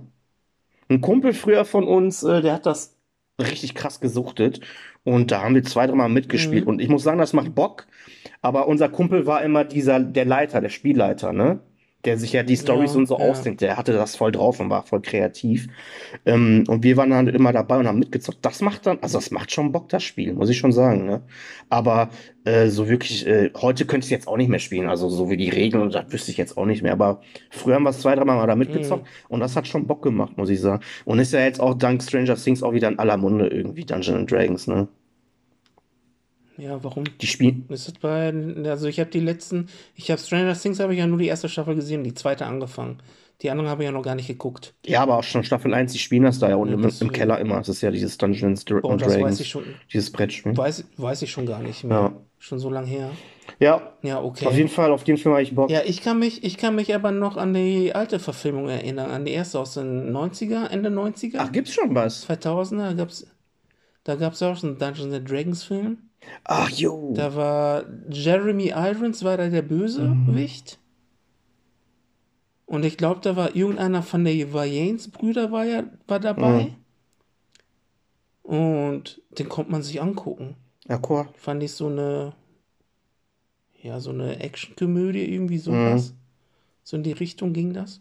Ein 0.88 1.00
Kumpel 1.00 1.32
früher 1.32 1.64
von 1.64 1.84
uns, 1.84 2.22
äh, 2.22 2.42
der 2.42 2.54
hat 2.54 2.66
das 2.66 2.96
richtig 3.40 3.74
krass 3.74 4.00
gesuchtet. 4.00 4.60
Und 5.02 5.30
da 5.30 5.42
haben 5.42 5.54
wir 5.54 5.62
zwei, 5.64 5.86
dreimal 5.86 6.08
mitgespielt. 6.08 6.64
Mhm. 6.64 6.70
Und 6.70 6.80
ich 6.80 6.88
muss 6.88 7.02
sagen, 7.02 7.18
das 7.18 7.32
macht 7.32 7.54
Bock. 7.54 7.86
Aber 8.40 8.68
unser 8.68 8.88
Kumpel 8.88 9.26
war 9.26 9.42
immer 9.42 9.64
dieser, 9.64 10.00
der 10.00 10.24
Leiter, 10.24 10.60
der 10.60 10.70
Spielleiter, 10.70 11.32
ne? 11.32 11.60
Der 12.04 12.18
sich 12.18 12.32
ja 12.32 12.42
die 12.42 12.56
Stories 12.56 12.94
Ja, 12.94 12.98
und 12.98 13.06
so 13.06 13.18
ja. 13.18 13.24
ausdenkt. 13.24 13.60
Der 13.60 13.76
hatte 13.76 13.92
das 13.92 14.16
voll 14.16 14.32
drauf 14.32 14.60
und 14.60 14.70
war 14.70 14.84
voll 14.84 15.00
kreativ. 15.02 15.68
Ähm, 16.26 16.64
und 16.68 16.82
wir 16.82 16.96
waren 16.96 17.10
dann 17.10 17.28
immer 17.28 17.52
dabei 17.52 17.78
und 17.78 17.86
haben 17.86 17.98
mitgezockt. 17.98 18.38
Das 18.42 18.60
macht 18.60 18.86
dann, 18.86 18.98
also 19.00 19.18
das 19.18 19.30
macht 19.30 19.52
schon 19.52 19.72
Bock, 19.72 19.88
das 19.88 20.02
Spiel, 20.04 20.34
muss 20.34 20.50
ich 20.50 20.58
schon 20.58 20.72
sagen, 20.72 21.06
ne? 21.06 21.22
Aber 21.70 22.10
äh, 22.44 22.68
so 22.68 22.88
wirklich, 22.88 23.26
äh, 23.26 23.50
heute 23.56 23.86
könnte 23.86 24.04
ich 24.04 24.06
es 24.06 24.10
jetzt 24.10 24.28
auch 24.28 24.36
nicht 24.36 24.48
mehr 24.50 24.58
spielen. 24.58 24.88
Also 24.88 25.08
so 25.08 25.30
wie 25.30 25.36
die 25.36 25.48
Regeln 25.50 25.82
und 25.82 25.94
das 25.94 26.12
wüsste 26.12 26.30
ich 26.30 26.36
jetzt 26.36 26.56
auch 26.56 26.66
nicht 26.66 26.82
mehr. 26.82 26.92
Aber 26.92 27.20
früher 27.50 27.76
haben 27.76 27.84
wir 27.84 27.90
es 27.90 28.00
zwei, 28.00 28.14
dreimal 28.14 28.36
mal 28.36 28.46
da 28.46 28.56
mitgezockt 28.56 29.06
und 29.28 29.40
das 29.40 29.56
hat 29.56 29.66
schon 29.66 29.86
Bock 29.86 30.02
gemacht, 30.02 30.36
muss 30.36 30.50
ich 30.50 30.60
sagen. 30.60 30.82
Und 31.04 31.18
ist 31.18 31.32
ja 31.32 31.40
jetzt 31.40 31.60
auch 31.60 31.74
dank 31.74 32.02
Stranger 32.02 32.36
Things 32.36 32.62
auch 32.62 32.72
wieder 32.72 32.88
in 32.88 32.98
aller 32.98 33.16
Munde 33.16 33.48
irgendwie 33.48 33.84
Dungeons 33.84 34.18
and 34.18 34.30
Dragons, 34.30 34.66
ne? 34.66 34.88
Ja, 36.56 36.82
warum? 36.84 37.04
Die 37.20 37.26
spielen. 37.26 37.64
Ist 37.68 37.88
das 37.88 37.94
bei, 37.94 38.32
also 38.64 38.86
ich 38.86 39.00
habe 39.00 39.10
die 39.10 39.20
letzten, 39.20 39.68
ich 39.96 40.10
habe 40.10 40.20
Stranger 40.20 40.54
Things 40.54 40.78
habe 40.80 40.92
ich 40.92 40.98
ja 41.00 41.06
nur 41.06 41.18
die 41.18 41.26
erste 41.26 41.48
Staffel 41.48 41.74
gesehen, 41.74 42.04
die 42.04 42.14
zweite 42.14 42.46
angefangen. 42.46 42.98
Die 43.42 43.50
anderen 43.50 43.68
habe 43.68 43.82
ich 43.82 43.86
ja 43.86 43.92
noch 43.92 44.02
gar 44.02 44.14
nicht 44.14 44.28
geguckt. 44.28 44.74
Ja, 44.86 45.02
aber 45.02 45.18
auch 45.18 45.24
schon 45.24 45.42
Staffel 45.42 45.74
1, 45.74 45.92
die 45.92 45.98
spielen 45.98 46.22
das 46.22 46.38
da 46.38 46.48
ja 46.48 46.54
unten 46.56 46.80
Ja, 46.80 46.88
im, 46.88 46.94
im. 47.00 47.12
Keller 47.12 47.40
immer. 47.40 47.56
Das 47.58 47.68
ist 47.68 47.80
ja 47.80 47.90
dieses 47.90 48.16
Dungeons 48.16 48.64
Boah, 48.64 48.88
and 48.92 49.00
das 49.00 49.08
weiß 49.08 49.14
Dragons. 49.16 49.40
ich 49.40 49.48
schon, 49.48 49.64
Dieses 49.92 50.12
Brettspiel. 50.12 50.56
weiß, 50.56 50.84
weiß 50.96 51.22
ich 51.22 51.32
schon 51.32 51.44
gar 51.44 51.58
nicht 51.60 51.82
mehr. 51.82 51.98
Ja. 51.98 52.12
Schon 52.38 52.60
so 52.60 52.70
lang 52.70 52.86
her. 52.86 53.10
Ja, 53.58 53.92
Ja, 54.02 54.22
okay. 54.22 54.46
auf 54.46 54.56
jeden 54.56 54.68
Fall, 54.68 54.92
auf 54.92 55.02
den 55.04 55.16
Film 55.18 55.34
habe 55.34 55.42
ich 55.42 55.54
Bock. 55.54 55.68
Ja, 55.70 55.80
ich 55.84 56.00
kann 56.02 56.18
mich, 56.20 56.44
ich 56.44 56.56
kann 56.56 56.76
mich 56.76 56.94
aber 56.94 57.10
noch 57.10 57.36
an 57.36 57.52
die 57.54 57.94
alte 57.94 58.18
Verfilmung 58.20 58.68
erinnern, 58.68 59.10
an 59.10 59.24
die 59.24 59.32
erste 59.32 59.58
aus 59.58 59.74
den 59.74 60.14
90er, 60.14 60.68
Ende 60.70 60.90
90er, 60.90 61.36
Ach, 61.38 61.50
gibt's 61.52 61.74
schon 61.74 61.94
was? 61.94 62.28
2000er, 62.28 62.76
da 62.78 62.92
gab's, 62.92 63.26
da 64.04 64.14
gab's 64.16 64.42
auch 64.42 64.56
so 64.56 64.66
einen 64.66 64.78
Dungeons 64.78 65.14
and 65.14 65.30
Dragons 65.30 65.64
Film. 65.64 65.98
Ach, 66.44 66.70
jo. 66.70 67.12
Da 67.14 67.34
war 67.34 67.84
Jeremy 68.08 68.68
Irons 68.68 69.24
war 69.24 69.36
da 69.36 69.48
der 69.48 69.62
Bösewicht. 69.62 70.78
Und 72.66 72.84
ich 72.84 72.96
glaube, 72.96 73.20
da 73.20 73.36
war 73.36 73.54
irgendeiner 73.54 74.02
von 74.02 74.24
der 74.24 74.52
Wayans-Brüder 74.52 75.52
war 75.52 75.64
ja 75.64 75.84
war 76.06 76.20
dabei. 76.20 76.74
Und 78.42 79.22
den 79.38 79.48
konnte 79.48 79.72
man 79.72 79.82
sich 79.82 80.00
angucken. 80.00 80.56
Ja, 80.88 81.00
cool. 81.08 81.28
Fand 81.34 81.62
ich 81.62 81.72
so 81.72 81.88
eine 81.88 82.34
ja, 83.84 84.00
so 84.00 84.10
eine 84.10 84.40
Actionkomödie 84.40 85.24
irgendwie 85.24 85.58
sowas. 85.58 86.14
So 86.82 86.96
in 86.96 87.02
die 87.02 87.12
Richtung 87.12 87.52
ging 87.52 87.74
das. 87.74 88.00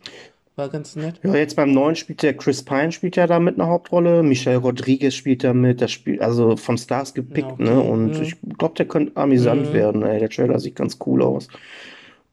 War 0.55 0.69
ganz 0.69 0.95
nett. 0.95 1.19
Ja, 1.23 1.35
jetzt 1.35 1.55
beim 1.55 1.71
neuen 1.71 1.95
spielt 1.95 2.21
der 2.21 2.35
Chris 2.37 2.63
Pine 2.63 2.91
spielt 2.91 3.15
ja 3.15 3.25
da 3.27 3.39
mit 3.39 3.59
eine 3.59 3.67
Hauptrolle. 3.69 4.21
Michelle 4.23 4.57
Rodriguez 4.57 5.15
spielt 5.15 5.43
da 5.43 5.53
mit. 5.53 5.81
Das 5.81 5.91
spielt 5.91 6.21
also 6.21 6.57
von 6.57 6.77
Stars 6.77 7.13
gepickt, 7.13 7.47
Ja, 7.47 7.53
okay. 7.53 7.63
ne? 7.63 7.81
Und 7.81 8.17
Mhm. 8.17 8.21
ich 8.21 8.35
glaube, 8.57 8.75
der 8.75 8.87
könnte 8.87 9.17
amüsant 9.17 9.69
Mhm. 9.69 9.73
werden. 9.73 10.03
Ey. 10.03 10.19
Der 10.19 10.29
Trailer 10.29 10.59
sieht 10.59 10.75
ganz 10.75 10.99
cool 11.05 11.23
aus. 11.23 11.47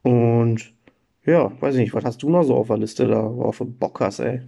Und 0.03 0.73
ja, 1.25 1.51
weiß 1.61 1.75
ich 1.75 1.81
nicht, 1.81 1.93
was 1.93 2.05
hast 2.05 2.23
du 2.23 2.29
noch 2.29 2.43
so 2.43 2.55
auf 2.55 2.67
der 2.67 2.77
Liste 2.77 3.07
da, 3.07 3.23
worauf 3.23 3.57
du 3.59 3.65
Bock 3.65 3.99
hast, 4.01 4.19
ey? 4.19 4.41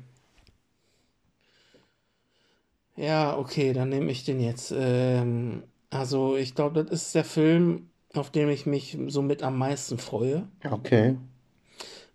Ja, 2.96 3.38
okay, 3.38 3.74
dann 3.74 3.90
nehme 3.90 4.12
ich 4.12 4.24
den 4.24 4.40
jetzt. 4.40 4.72
Ähm, 4.76 5.64
also, 5.90 6.36
ich 6.38 6.56
glaube, 6.56 6.84
das 6.84 6.92
ist 7.04 7.16
der 7.16 7.24
Film, 7.26 7.90
auf 8.14 8.30
den 8.32 8.50
ich 8.50 8.66
mich 8.66 8.98
somit 9.08 9.42
am 9.44 9.58
meisten 9.58 9.98
freue. 9.98 10.48
Okay. 10.66 11.16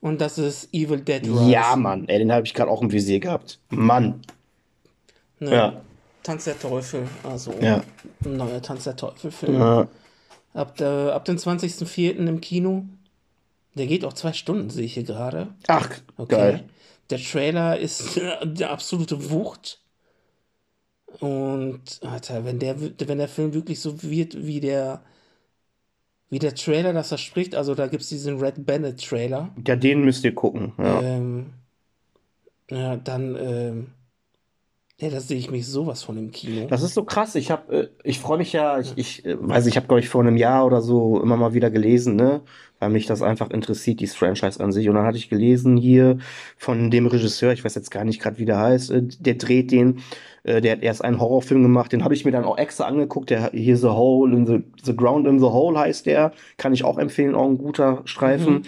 Und 0.01 0.21
das 0.21 0.39
ist 0.39 0.73
Evil 0.73 1.01
Dead 1.01 1.25
Rise. 1.25 1.51
Ja, 1.51 1.75
Mann, 1.77 2.09
ey, 2.09 2.19
den 2.19 2.33
habe 2.33 2.47
ich 2.47 2.55
gerade 2.55 2.71
auch 2.71 2.83
im 2.83 2.93
Visier 2.93 3.19
gehabt. 3.21 3.59
Mann. 3.71 4.21
Ne? 5.41 5.51
Ja, 5.55 5.81
Tanz 6.23 6.45
der 6.45 6.59
Teufel, 6.59 7.09
also 7.23 7.53
ja, 7.61 7.83
ein 8.25 8.37
neuer 8.37 8.61
Tanz 8.63 8.85
der 8.85 8.97
Teufel-Film. 8.97 9.55
ja. 9.55 9.89
Ab, 10.55 10.77
der, 10.77 11.15
ab 11.15 11.25
dem 11.25 11.37
20.04. 11.37 12.17
im 12.27 12.41
Kino. 12.41 12.85
Der 13.75 13.87
geht 13.87 14.05
auch 14.05 14.13
zwei 14.15 14.33
Stunden, 14.33 14.71
sehe 14.71 14.85
ich 14.87 14.95
hier 14.95 15.05
gerade. 15.05 15.55
Ach, 15.69 15.89
Okay. 16.17 16.35
geil. 16.35 16.65
Der 17.11 17.19
Trailer 17.19 17.79
ist 17.79 18.17
der 18.43 18.71
absolute 18.71 19.31
Wucht. 19.31 19.81
Und, 21.21 22.01
Alter, 22.03 22.45
wenn 22.45 22.59
der, 22.59 22.77
wenn 22.81 23.19
der 23.19 23.29
Film 23.29 23.55
wirklich 23.55 23.81
so 23.81 24.03
wird, 24.03 24.47
wie 24.47 24.61
der, 24.61 25.03
wie 26.31 26.39
der 26.39 26.55
Trailer 26.55 26.93
das 26.93 27.09
verspricht, 27.09 27.55
also 27.55 27.75
da 27.75 27.87
gibt 27.87 28.03
es 28.03 28.09
diesen 28.09 28.39
Red 28.39 28.67
Bandit 28.67 29.05
Trailer, 29.05 29.55
Ja, 29.67 29.77
den 29.77 30.05
müsst 30.05 30.25
ihr 30.25 30.35
gucken. 30.35 30.73
Ja. 30.79 31.01
ähm, 31.01 31.47
ja, 32.71 32.97
dann, 32.97 33.37
ähm, 33.37 33.87
ja, 35.01 35.11
da 35.11 35.21
sehe 35.21 35.39
ich 35.39 35.49
mich 35.49 35.69
sowas 35.69 36.03
von 36.03 36.19
im 36.19 36.33
Kino. 36.33 36.67
Das 36.69 36.83
ist 36.83 36.95
so 36.95 37.05
krass. 37.05 37.37
Ich 37.37 37.53
habe, 37.53 37.73
äh, 37.73 37.89
ich 38.03 38.19
freue 38.19 38.39
mich 38.39 38.53
ja, 38.53 38.81
ich, 38.81 38.95
ich 38.97 39.25
äh, 39.25 39.37
weiß, 39.39 39.67
ich 39.67 39.77
habe, 39.77 39.87
glaube 39.87 40.01
ich, 40.01 40.09
vor 40.09 40.23
einem 40.23 40.37
Jahr 40.37 40.67
oder 40.67 40.81
so 40.81 41.23
immer 41.23 41.37
mal 41.37 41.55
wieder 41.55 41.71
gelesen, 41.71 42.17
ne, 42.17 42.41
weil 42.81 42.91
mich 42.91 43.07
das 43.07 43.23
einfach 43.23 43.51
interessiert, 43.51 44.01
dieses 44.01 44.17
Franchise 44.17 44.59
an 44.59 44.73
sich. 44.73 44.89
Und 44.89 44.97
dann 44.97 45.07
hatte 45.07 45.17
ich 45.17 45.31
gelesen 45.31 45.77
hier 45.77 46.19
von 46.57 46.91
dem 46.91 47.07
Regisseur, 47.07 47.53
ich 47.53 47.65
weiß 47.65 47.77
jetzt 47.77 47.93
gar 47.93 48.05
nicht 48.05 48.21
gerade, 48.21 48.39
wie 48.39 48.45
der 48.45 48.59
heißt, 48.59 48.91
äh, 48.91 49.03
der 49.21 49.35
dreht 49.35 49.71
den, 49.71 50.01
äh, 50.43 50.61
der 50.61 50.73
hat 50.73 50.83
erst 50.83 51.05
einen 51.05 51.21
Horrorfilm 51.21 51.63
gemacht, 51.63 51.93
den 51.93 52.03
habe 52.03 52.15
ich 52.15 52.25
mir 52.25 52.33
dann 52.33 52.45
auch 52.45 52.59
extra 52.59 52.87
angeguckt. 52.87 53.31
Der 53.31 53.53
hier 53.53 53.77
The 53.77 53.91
Hole 53.91 54.35
in 54.35 54.47
the, 54.47 54.65
the 54.83 54.97
Ground 54.97 55.29
in 55.29 55.39
the 55.39 55.47
Hole 55.47 55.79
heißt 55.79 56.07
der, 56.07 56.33
kann 56.57 56.73
ich 56.73 56.83
auch 56.83 56.99
empfehlen, 56.99 57.37
auch 57.37 57.49
ein 57.49 57.59
guter 57.59 58.03
Streifen. 58.05 58.55
Mhm. 58.55 58.63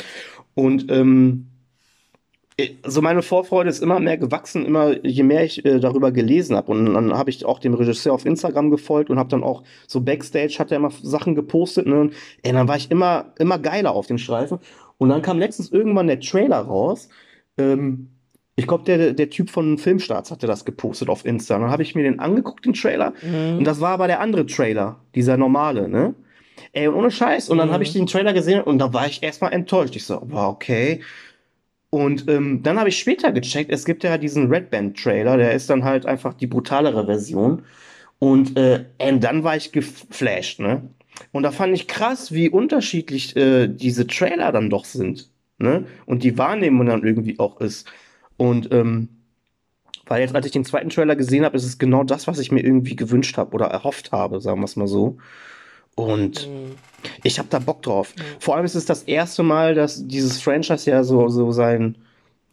Und 0.55 0.93
ähm, 0.93 1.50
so 2.87 3.03
meine 3.03 3.23
Vorfreude 3.23 3.71
ist 3.71 3.83
immer 3.83 4.01
mehr 4.01 4.17
gewachsen, 4.19 4.65
immer 4.67 5.05
je 5.05 5.23
mehr 5.23 5.45
ich 5.45 5.65
äh, 5.65 5.81
darüber 5.81 6.13
gelesen 6.13 6.57
habe. 6.57 6.73
Und 6.73 6.95
dann 6.95 7.13
habe 7.17 7.31
ich 7.31 7.45
auch 7.45 7.59
dem 7.59 7.75
Regisseur 7.75 8.13
auf 8.13 8.27
Instagram 8.27 8.71
gefolgt 8.71 9.11
und 9.11 9.19
habe 9.19 9.29
dann 9.29 9.43
auch 9.43 9.63
so 9.87 10.01
Backstage 10.01 10.57
hat 10.59 10.71
er 10.71 10.79
immer 10.79 10.91
Sachen 11.03 11.35
gepostet. 11.35 11.87
Ne? 11.87 12.01
Und 12.01 12.15
ey, 12.43 12.53
dann 12.53 12.69
war 12.69 12.77
ich 12.77 12.91
immer, 12.91 13.33
immer 13.39 13.59
geiler 13.59 13.93
auf 13.93 14.07
den 14.07 14.19
Streifen. 14.19 14.59
Und 14.99 15.09
dann 15.09 15.23
kam 15.23 15.39
letztens 15.39 15.71
irgendwann 15.71 16.07
der 16.07 16.21
Trailer 16.21 16.59
raus. 16.61 17.09
Ähm, 17.59 18.09
ich 18.57 18.67
glaube, 18.67 18.85
der, 18.85 19.13
der 19.15 19.31
Typ 19.31 19.49
von 19.49 19.79
Filmstarts 19.79 20.31
hatte 20.31 20.47
das 20.47 20.65
gepostet 20.65 21.09
auf 21.09 21.25
Insta. 21.25 21.57
Und 21.57 21.63
dann 21.63 21.71
habe 21.71 21.83
ich 21.83 21.95
mir 21.95 22.03
den 22.03 22.19
angeguckt, 22.21 22.67
den 22.67 22.75
Trailer. 22.75 23.15
Mhm. 23.23 23.59
Und 23.59 23.65
das 23.65 23.81
war 23.81 23.91
aber 23.91 24.07
der 24.07 24.21
andere 24.21 24.45
Trailer, 24.47 25.01
dieser 25.15 25.37
normale, 25.37 25.89
ne? 25.89 26.15
Ey, 26.73 26.87
und 26.89 26.95
ohne 26.95 27.11
Scheiß. 27.11 27.49
Und 27.49 27.57
dann 27.57 27.69
Mhm. 27.69 27.73
habe 27.73 27.85
ich 27.85 27.93
den 27.95 28.07
Trailer 28.07 28.35
gesehen 28.35 28.61
und 28.61 28.79
da 28.79 28.93
war 28.93 29.07
ich 29.07 29.23
erstmal 29.23 29.53
enttäuscht. 29.55 29.97
Ich 29.97 30.05
so, 30.05 30.21
wow, 30.27 30.53
okay. 30.53 31.01
Und 31.91 32.29
ähm, 32.29 32.63
dann 32.63 32.79
habe 32.79 32.89
ich 32.89 32.99
später 32.99 33.33
gecheckt, 33.33 33.73
es 33.73 33.85
gibt 33.85 34.05
ja 34.05 34.17
diesen 34.17 34.49
Red 34.49 34.71
Band 34.71 34.97
Trailer, 34.97 35.37
der 35.37 35.53
ist 35.55 35.69
dann 35.71 35.85
halt 35.85 36.07
einfach 36.07 36.35
die 36.35 36.47
brutalere 36.47 37.07
Version. 37.07 37.63
Und 38.21 38.57
äh, 38.57 38.85
dann 38.99 39.45
war 39.45 39.57
ich 39.57 39.73
geflasht, 39.73 40.61
ne? 40.61 40.83
Und 41.33 41.43
da 41.43 41.51
fand 41.53 41.75
ich 41.75 41.89
krass, 41.89 42.33
wie 42.33 42.49
unterschiedlich 42.49 43.37
äh, 43.37 43.69
diese 43.69 44.07
Trailer 44.07 44.53
dann 44.53 44.71
doch 44.71 44.85
sind, 44.85 45.31
ne? 45.59 45.87
Und 46.07 46.23
die 46.23 46.39
Wahrnehmung 46.39 46.87
dann 46.87 47.05
irgendwie 47.05 47.39
auch 47.39 47.61
ist. 47.61 47.91
Und 48.37 48.73
ähm, 48.73 49.09
weil 50.07 50.23
jetzt, 50.23 50.35
als 50.35 50.47
ich 50.47 50.53
den 50.53 50.65
zweiten 50.65 50.91
Trailer 50.91 51.17
gesehen 51.17 51.45
habe, 51.45 51.57
ist 51.57 51.65
es 51.65 51.79
genau 51.79 52.05
das, 52.05 52.27
was 52.27 52.39
ich 52.41 52.53
mir 52.53 52.63
irgendwie 52.65 52.97
gewünscht 52.97 53.37
habe 53.39 53.53
oder 53.55 53.67
erhofft 53.67 54.13
habe, 54.13 54.41
sagen 54.41 54.61
wir 54.61 54.65
es 54.65 54.77
mal 54.77 54.89
so. 54.89 55.19
Und 56.05 56.49
Mhm. 56.49 56.75
ich 57.23 57.39
habe 57.39 57.49
da 57.49 57.59
Bock 57.59 57.83
drauf. 57.83 58.15
Vor 58.39 58.57
allem 58.57 58.65
ist 58.65 58.75
es 58.75 58.85
das 58.87 59.03
erste 59.05 59.43
Mal, 59.43 59.75
dass 59.75 60.07
dieses 60.07 60.41
Franchise 60.43 60.91
ja 60.91 61.03
so, 61.05 61.29
so 61.29 61.53
sein, 61.53 61.97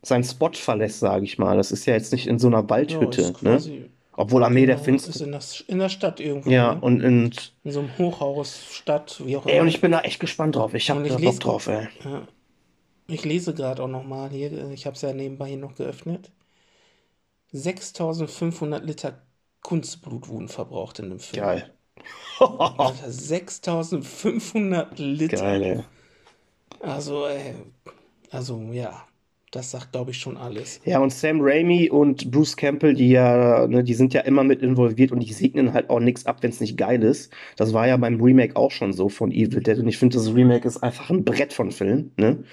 sein 0.04 0.24
Spot 0.24 0.52
verlässt, 0.54 1.00
sage 1.00 1.26
ich 1.26 1.38
mal. 1.38 1.58
Das 1.58 1.72
ist 1.72 1.86
ja 1.86 1.94
jetzt 1.94 2.12
nicht 2.12 2.28
in 2.28 2.40
so 2.40 2.48
einer 2.48 2.62
Ja, 2.62 2.70
Waldhütte, 2.70 3.22
ist 3.22 3.44
ne? 3.44 3.90
Obwohl 4.20 4.44
Armee 4.44 4.66
der 4.66 4.76
genau, 4.78 4.86
Finster. 4.86 5.10
ist 5.12 5.22
in 5.22 5.32
der, 5.32 5.42
in 5.68 5.78
der 5.80 5.90
Stadt 5.90 6.20
irgendwo. 6.20 6.50
Ja, 6.50 6.74
ne? 6.74 6.82
und, 6.82 7.04
und, 7.04 7.54
in 7.64 7.72
so 7.72 7.82
einem 7.82 7.96
Hochhaus, 8.00 8.64
Stadt, 8.72 9.22
wie 9.24 9.38
auch 9.38 9.46
ey, 9.46 9.54
immer. 9.54 9.62
und 9.64 9.68
ich 9.68 9.80
bin 9.80 9.92
da 9.92 10.00
echt 10.02 10.20
gespannt 10.20 10.56
drauf. 10.56 10.74
Ich 10.74 10.90
habe 10.90 11.04
da 11.04 11.10
Bock 11.16 11.20
lese- 11.24 11.40
drauf, 11.40 11.68
ey. 11.68 11.88
Ja. 12.04 12.28
Ich 13.10 13.24
lese 13.26 13.54
gerade 13.54 13.84
auch 13.84 13.88
nochmal 13.88 14.32
hier, 14.32 14.72
ich 14.72 14.86
habe 14.88 14.96
es 14.96 15.02
ja 15.04 15.14
nebenbei 15.14 15.50
hier 15.50 15.58
noch 15.58 15.76
geöffnet. 15.76 16.32
6500 17.52 18.84
Liter 18.86 19.22
Kunstblut 19.62 20.28
wurden 20.28 20.48
verbraucht 20.50 21.00
in 21.00 21.10
dem 21.10 21.20
Film. 21.20 21.44
Geil. 21.44 21.74
Alter, 22.40 23.12
6500 23.12 25.00
Liter. 25.00 25.38
Geil, 25.40 25.64
ey. 25.64 25.84
Also, 26.82 27.26
ey, 27.28 27.56
also 28.32 28.60
ja, 28.72 29.08
das 29.52 29.72
sagt, 29.72 29.92
glaube 29.92 30.12
ich, 30.12 30.18
schon 30.20 30.38
alles. 30.38 30.82
Ja, 30.86 31.00
und 31.00 31.12
Sam 31.12 31.40
Raimi 31.42 31.90
und 31.90 32.32
Bruce 32.32 32.56
Campbell, 32.56 32.94
die 32.94 33.10
ja, 33.10 33.68
ne, 33.68 33.84
die 33.84 33.94
sind 33.94 34.14
ja 34.14 34.22
immer 34.22 34.44
mit 34.44 34.62
involviert 34.62 35.12
und 35.12 35.20
die 35.20 35.34
segnen 35.34 35.74
halt 35.74 35.90
auch 35.90 36.00
nichts 36.00 36.26
ab, 36.26 36.38
wenn 36.44 36.50
es 36.52 36.62
nicht 36.62 36.78
geil 36.78 37.04
ist. 37.04 37.34
Das 37.58 37.74
war 37.74 37.88
ja 37.88 37.98
beim 37.98 38.22
Remake 38.22 38.56
auch 38.56 38.72
schon 38.72 38.94
so 38.94 39.10
von 39.10 39.32
Evil 39.32 39.62
Dead 39.62 39.78
und 39.80 39.88
ich 39.88 39.98
finde, 39.98 40.16
das 40.18 40.34
Remake 40.34 40.68
ist 40.68 40.78
einfach 40.84 41.10
ein 41.10 41.26
Brett 41.26 41.54
von 41.54 41.72
Film, 41.72 42.12
ne? 42.18 42.44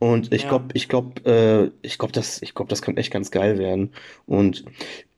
Und 0.00 0.32
ich 0.32 0.42
Ja. 0.42 0.48
glaube, 0.48 0.68
ich 0.74 0.88
glaube, 0.88 1.24
äh, 1.26 1.70
ich 1.86 1.98
glaube, 1.98 2.12
das, 2.12 2.42
ich 2.42 2.54
glaube, 2.54 2.68
das 2.70 2.82
kann 2.82 2.96
echt 2.98 3.12
ganz 3.12 3.30
geil 3.32 3.58
werden. 3.58 3.92
Und 4.26 4.64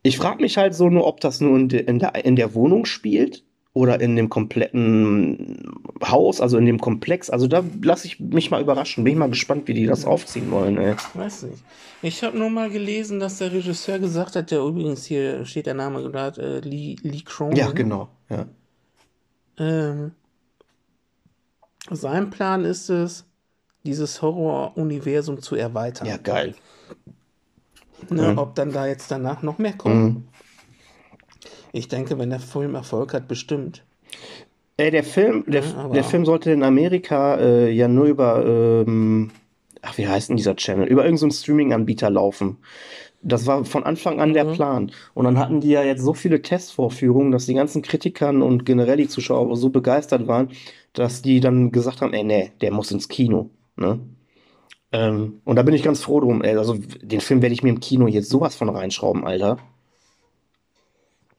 ich 0.02 0.16
frage 0.18 0.42
mich 0.42 0.56
halt 0.58 0.74
so 0.74 0.90
nur, 0.90 1.06
ob 1.06 1.20
das 1.20 1.40
nur 1.40 1.58
in 1.58 1.68
der, 1.68 2.14
in 2.24 2.36
der 2.36 2.54
Wohnung 2.54 2.84
spielt 2.86 3.44
oder 3.72 4.00
in 4.00 4.16
dem 4.16 4.28
kompletten 4.28 5.72
Haus, 6.04 6.40
also 6.40 6.58
in 6.58 6.66
dem 6.66 6.80
Komplex. 6.80 7.30
Also 7.30 7.46
da 7.46 7.64
lasse 7.82 8.06
ich 8.06 8.18
mich 8.18 8.50
mal 8.50 8.60
überraschen. 8.60 9.04
Bin 9.04 9.12
ich 9.12 9.18
mal 9.18 9.30
gespannt, 9.30 9.68
wie 9.68 9.74
die 9.74 9.86
das 9.86 10.04
aufziehen 10.04 10.50
wollen, 10.50 10.76
ey. 10.78 10.96
Weiß 11.14 11.44
nicht. 11.44 11.62
Ich 12.02 12.24
habe 12.24 12.36
nur 12.36 12.50
mal 12.50 12.70
gelesen, 12.70 13.20
dass 13.20 13.38
der 13.38 13.52
Regisseur 13.52 13.98
gesagt 13.98 14.34
hat, 14.34 14.50
der 14.50 14.60
übrigens 14.60 15.04
hier 15.04 15.44
steht 15.44 15.66
der 15.66 15.74
Name 15.74 16.02
gerade, 16.02 16.58
äh, 16.58 16.60
Lee, 16.60 16.96
Lee 17.02 17.22
Cronin. 17.24 17.56
Ja, 17.56 17.70
genau. 17.70 18.08
Ja. 18.28 18.46
Ähm, 19.58 20.12
sein 21.90 22.30
Plan 22.30 22.64
ist 22.64 22.88
es, 22.88 23.24
dieses 23.84 24.20
Horror-Universum 24.20 25.40
zu 25.40 25.54
erweitern. 25.54 26.06
Ja, 26.06 26.16
geil. 26.16 26.54
Ne, 28.08 28.34
Ob 28.36 28.54
dann 28.54 28.72
da 28.72 28.86
jetzt 28.86 29.10
danach 29.10 29.42
noch 29.42 29.58
mehr 29.58 29.74
kommt. 29.74 30.24
Ich 31.72 31.88
denke, 31.88 32.18
wenn 32.18 32.30
der 32.30 32.40
Film 32.40 32.74
Erfolg 32.74 33.14
hat, 33.14 33.28
bestimmt. 33.28 33.84
Ey, 34.76 34.90
der 34.90 35.04
Film, 35.04 35.44
der, 35.46 35.62
Ja, 35.62 35.88
der 35.88 36.04
Film 36.04 36.24
sollte 36.24 36.50
in 36.50 36.62
Amerika 36.62 37.36
äh, 37.36 37.70
ja 37.70 37.86
nur 37.86 38.06
über, 38.06 38.44
ähm, 38.86 39.30
ach, 39.82 39.98
wie 39.98 40.08
heißt 40.08 40.30
denn 40.30 40.36
dieser 40.36 40.56
Channel? 40.56 40.86
Über 40.86 41.04
irgendeinen 41.04 41.32
Streaming-Anbieter 41.32 42.10
laufen. 42.10 42.58
Das 43.22 43.46
war 43.46 43.64
von 43.66 43.84
Anfang 43.84 44.18
an 44.20 44.32
der 44.32 44.46
Plan. 44.46 44.90
Und 45.12 45.26
dann 45.26 45.38
hatten 45.38 45.60
die 45.60 45.68
ja 45.68 45.82
jetzt 45.82 46.02
so 46.02 46.14
viele 46.14 46.40
Testvorführungen, 46.40 47.30
dass 47.30 47.44
die 47.44 47.54
ganzen 47.54 47.82
Kritikern 47.82 48.40
und 48.40 48.64
generell 48.64 48.96
die 48.96 49.08
Zuschauer 49.08 49.54
so 49.56 49.68
begeistert 49.68 50.26
waren, 50.26 50.48
dass 50.94 51.20
die 51.20 51.40
dann 51.40 51.70
gesagt 51.72 52.00
haben, 52.00 52.14
ey, 52.14 52.24
nee, 52.24 52.52
der 52.62 52.72
muss 52.72 52.90
ins 52.90 53.08
Kino. 53.08 53.50
Ne? 53.76 54.00
Ähm, 54.92 55.40
und 55.44 55.56
da 55.56 55.62
bin 55.62 55.74
ich 55.74 55.82
ganz 55.82 56.02
froh 56.02 56.20
drum, 56.20 56.42
ey. 56.42 56.56
Also 56.56 56.76
den 57.02 57.20
Film 57.20 57.42
werde 57.42 57.52
ich 57.52 57.62
mir 57.62 57.68
im 57.68 57.80
Kino 57.80 58.06
jetzt 58.06 58.30
sowas 58.30 58.56
von 58.56 58.70
reinschrauben, 58.70 59.26
Alter. 59.26 59.58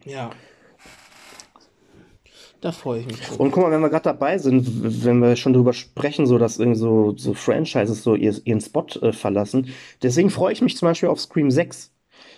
Ja. 0.06 0.32
Da 2.62 2.72
freue 2.72 3.00
ich 3.00 3.08
mich 3.08 3.20
drauf. 3.20 3.40
Und 3.40 3.52
guck 3.52 3.64
mal, 3.64 3.72
wenn 3.72 3.82
wir 3.82 3.90
gerade 3.90 4.04
dabei 4.04 4.38
sind, 4.38 5.04
wenn 5.04 5.20
wir 5.20 5.36
schon 5.36 5.54
drüber 5.54 5.74
sprechen, 5.74 6.28
so 6.28 6.38
dass 6.38 6.60
irgendwie 6.60 6.78
so, 6.78 7.16
so 7.18 7.34
Franchises 7.34 8.04
so 8.04 8.14
ihr, 8.14 8.36
ihren 8.46 8.62
Spot 8.62 8.86
äh, 9.02 9.12
verlassen. 9.12 9.70
Deswegen 10.04 10.30
freue 10.30 10.54
ich 10.54 10.62
mich 10.62 10.78
zum 10.78 10.88
Beispiel 10.88 11.10
auf 11.10 11.20
Scream 11.20 11.50
6. 11.50 11.92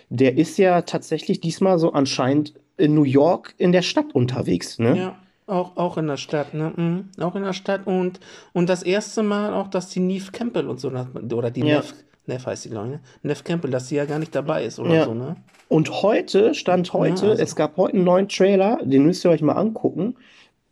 Der 0.08 0.38
ist 0.38 0.56
ja 0.56 0.82
tatsächlich 0.82 1.40
diesmal 1.40 1.78
so 1.78 1.92
anscheinend 1.92 2.54
in 2.78 2.94
New 2.94 3.04
York 3.04 3.54
in 3.58 3.72
der 3.72 3.82
Stadt 3.82 4.14
unterwegs, 4.14 4.78
ne? 4.78 4.96
Ja, 4.96 5.16
auch, 5.46 5.76
auch 5.76 5.98
in 5.98 6.06
der 6.06 6.16
Stadt, 6.16 6.54
ne? 6.54 6.72
Mhm. 6.74 7.22
Auch 7.22 7.36
in 7.36 7.42
der 7.42 7.52
Stadt 7.52 7.86
und, 7.86 8.18
und 8.54 8.68
das 8.68 8.82
erste 8.82 9.22
Mal 9.22 9.52
auch, 9.52 9.68
dass 9.68 9.90
die 9.90 10.00
Neve 10.00 10.32
Campbell 10.32 10.68
und 10.68 10.80
so, 10.80 10.88
oder 10.88 11.50
die 11.50 11.60
Ja. 11.60 11.76
Nev, 11.76 11.94
Nev 12.26 12.46
heißt 12.46 12.64
die, 12.64 12.70
glaube 12.70 12.86
ich, 12.86 12.92
ne? 12.94 13.00
Nev 13.22 13.42
Campbell, 13.44 13.70
dass 13.70 13.88
sie 13.88 13.96
ja 13.96 14.04
gar 14.06 14.18
nicht 14.18 14.34
dabei 14.34 14.64
ist 14.64 14.78
oder 14.78 14.94
Ja. 14.94 15.04
so, 15.04 15.14
ne? 15.14 15.36
Und 15.68 16.02
heute, 16.02 16.54
Stand 16.54 16.92
heute, 16.92 17.24
Ja, 17.26 17.30
also- 17.32 17.42
es 17.42 17.56
gab 17.56 17.76
heute 17.76 17.94
einen 17.96 18.04
neuen 18.04 18.28
Trailer, 18.28 18.78
den 18.84 19.04
müsst 19.04 19.24
ihr 19.24 19.30
euch 19.30 19.42
mal 19.42 19.54
angucken. 19.54 20.14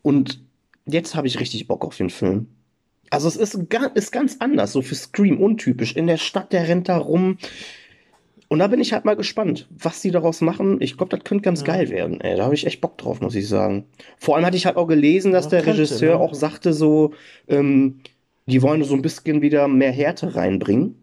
Und 0.01 0.41
jetzt 0.85 1.15
habe 1.15 1.27
ich 1.27 1.39
richtig 1.39 1.67
Bock 1.67 1.85
auf 1.85 1.97
den 1.97 2.09
Film. 2.09 2.47
Also 3.09 3.27
es 3.27 3.35
ist, 3.35 3.55
ist 3.95 4.11
ganz 4.11 4.37
anders, 4.39 4.71
so 4.71 4.81
für 4.81 4.95
Scream 4.95 5.39
untypisch. 5.39 5.95
In 5.95 6.07
der 6.07 6.17
Stadt, 6.17 6.51
der 6.53 6.67
rennt 6.67 6.89
da 6.89 6.97
rum. 6.97 7.37
Und 8.47 8.59
da 8.59 8.67
bin 8.67 8.81
ich 8.81 8.93
halt 8.93 9.05
mal 9.05 9.15
gespannt, 9.15 9.67
was 9.71 10.01
die 10.01 10.11
daraus 10.11 10.41
machen. 10.41 10.77
Ich 10.81 10.97
glaube, 10.97 11.15
das 11.15 11.23
könnte 11.23 11.43
ganz 11.43 11.63
geil 11.63 11.89
werden. 11.89 12.21
Ey, 12.21 12.35
da 12.37 12.43
habe 12.45 12.53
ich 12.55 12.65
echt 12.67 12.81
Bock 12.81 12.97
drauf, 12.97 13.19
muss 13.21 13.35
ich 13.35 13.47
sagen. 13.47 13.85
Vor 14.17 14.35
allem 14.35 14.45
hatte 14.45 14.57
ich 14.57 14.65
halt 14.65 14.77
auch 14.77 14.87
gelesen, 14.87 15.31
dass 15.31 15.45
Ja, 15.45 15.51
der 15.51 15.61
könnte, 15.63 15.79
Regisseur 15.81 16.15
ne? 16.17 16.19
auch 16.23 16.33
sagte, 16.33 16.73
so, 16.73 17.13
ähm, 17.47 17.99
die 18.45 18.61
wollen 18.61 18.83
so 18.83 18.93
ein 18.93 19.01
bisschen 19.01 19.41
wieder 19.41 19.67
mehr 19.67 19.91
Härte 19.91 20.35
reinbringen. 20.35 20.95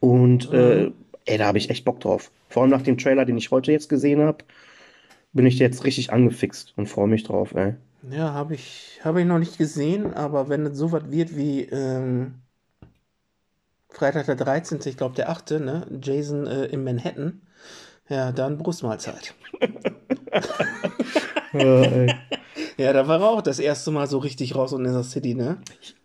Und 0.00 0.52
äh, 0.52 0.90
ey, 1.24 1.38
da 1.38 1.46
habe 1.46 1.58
ich 1.58 1.70
echt 1.70 1.84
Bock 1.84 2.00
drauf. 2.00 2.30
Vor 2.48 2.62
allem 2.62 2.70
nach 2.70 2.82
dem 2.82 2.98
Trailer, 2.98 3.24
den 3.24 3.38
ich 3.38 3.50
heute 3.50 3.72
jetzt 3.72 3.88
gesehen 3.88 4.20
habe, 4.20 4.44
bin 5.32 5.46
ich 5.46 5.58
jetzt 5.58 5.84
richtig 5.84 6.12
angefixt 6.12 6.74
und 6.76 6.88
freue 6.88 7.08
mich 7.08 7.24
drauf, 7.24 7.54
ey. 7.54 7.74
Ja, 8.10 8.32
habe 8.32 8.54
ich, 8.54 9.00
hab 9.02 9.16
ich 9.16 9.26
noch 9.26 9.38
nicht 9.38 9.58
gesehen, 9.58 10.14
aber 10.14 10.48
wenn 10.48 10.66
es 10.66 10.78
so 10.78 10.92
was 10.92 11.10
wird 11.10 11.36
wie 11.36 11.62
ähm, 11.62 12.36
Freitag 13.88 14.26
der 14.26 14.36
13., 14.36 14.80
ich 14.84 14.96
glaube 14.96 15.16
der 15.16 15.28
8., 15.28 15.52
ne? 15.52 15.86
Jason 16.00 16.46
äh, 16.46 16.66
in 16.66 16.84
Manhattan, 16.84 17.40
ja, 18.08 18.32
dann 18.32 18.58
Brustmahlzeit. 18.58 19.34
Ja, 22.76 22.92
da 22.92 23.08
war 23.08 23.20
er 23.20 23.30
auch 23.30 23.42
das 23.42 23.58
erste 23.58 23.90
Mal 23.90 24.06
so 24.06 24.18
richtig 24.18 24.54
raus 24.54 24.74
und 24.74 24.84
in 24.84 24.92
der 24.92 25.02
City, 25.02 25.34
ne? 25.34 25.56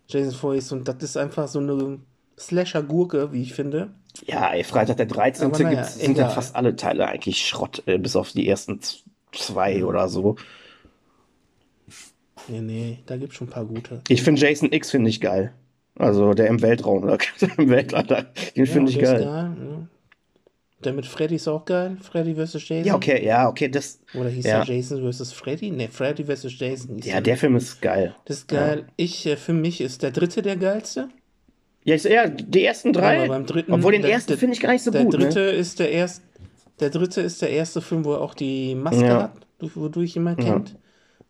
Jason 0.08 0.32
Voorhees 0.32 0.72
und 0.72 0.88
das 0.88 1.02
ist 1.02 1.16
einfach 1.18 1.46
so 1.46 1.58
eine 1.58 1.98
Slasher-Gurke, 2.46 3.32
wie 3.32 3.42
ich 3.42 3.54
finde. 3.54 3.90
Ja, 4.26 4.52
ey, 4.52 4.64
Freitag 4.64 4.98
der 4.98 5.06
13. 5.06 5.46
Aber 5.46 5.58
naja, 5.58 5.80
gibt's, 5.82 5.98
sind 5.98 6.18
ja 6.18 6.28
fast 6.28 6.54
alle 6.54 6.76
Teile 6.76 7.06
eigentlich 7.08 7.46
Schrott, 7.46 7.82
äh, 7.86 7.98
bis 7.98 8.16
auf 8.16 8.32
die 8.32 8.46
ersten 8.48 8.80
zwei 9.32 9.84
oder 9.84 10.08
so. 10.08 10.36
Nee, 12.48 12.60
nee, 12.60 12.98
da 13.06 13.16
gibt's 13.16 13.36
schon 13.36 13.46
ein 13.48 13.50
paar 13.50 13.64
gute. 13.64 14.00
Ich 14.08 14.22
finde 14.22 14.40
Jason 14.40 14.72
X 14.72 14.90
finde 14.90 15.10
ich 15.10 15.20
geil. 15.20 15.52
Also 15.96 16.32
der 16.34 16.48
im 16.48 16.62
Weltraum, 16.62 17.04
oder 17.04 17.18
im 17.58 17.68
Weltall, 17.70 18.26
den 18.56 18.66
finde 18.66 18.90
ich 18.90 18.98
ist 18.98 19.02
geil. 19.04 19.22
ja. 19.22 19.56
Der 20.84 20.92
mit 20.92 21.06
Freddy 21.06 21.36
ist 21.36 21.46
auch 21.46 21.64
geil. 21.64 21.96
Freddy 22.00 22.34
vs. 22.34 22.54
Jason. 22.68 22.84
Ja, 22.84 22.96
okay, 22.96 23.24
ja, 23.24 23.48
okay, 23.48 23.68
das, 23.68 24.00
Oder 24.14 24.30
hieß 24.30 24.44
Ja. 24.44 24.64
der 24.64 24.74
Jason 24.74 25.12
vs. 25.12 25.32
Freddy? 25.32 25.70
Ne, 25.70 25.88
Freddy 25.88 26.24
vs. 26.24 26.58
Jason. 26.58 26.96
hieß 26.96 27.06
ja, 27.06 27.20
der 27.20 27.36
Film 27.36 27.54
ist 27.54 27.80
geil. 27.80 28.16
Das 28.24 28.38
ist 28.38 28.48
geil. 28.48 28.86
Ich, 28.96 29.24
äh, 29.26 29.36
für 29.36 29.52
mich 29.52 29.80
ist 29.80 30.02
der 30.02 30.10
dritte 30.10 30.42
der 30.42 30.56
geilste. 30.56 31.08
Ja, 31.84 31.94
ich, 31.96 32.04
ja 32.04 32.28
die 32.28 32.64
ersten 32.64 32.92
drei, 32.92 33.18
Aber 33.24 33.28
beim 33.28 33.46
dritten- 33.46 33.72
obwohl 33.72 33.92
den 33.92 34.02
der- 34.02 34.12
ersten 34.12 34.36
finde 34.38 34.54
ich 34.54 34.60
gar 34.60 34.72
nicht 34.72 34.82
so 34.84 34.90
Der 34.90 35.04
gut, 35.04 35.14
dritte 35.14 35.40
ne? 35.40 35.50
ist 35.50 35.78
der 35.78 35.90
erste. 35.90 36.22
Der 36.80 36.90
dritte 36.90 37.20
ist 37.20 37.42
der 37.42 37.50
erste 37.50 37.80
Film, 37.80 38.04
wo 38.04 38.12
er 38.14 38.20
auch 38.20 38.34
die 38.34 38.74
Maske 38.74 39.04
Ja. 39.04 39.22
hat, 39.24 39.32
durch- 39.58 39.76
wodurch 39.76 40.16
ihn 40.16 40.22
man 40.22 40.36
kennt. 40.36 40.76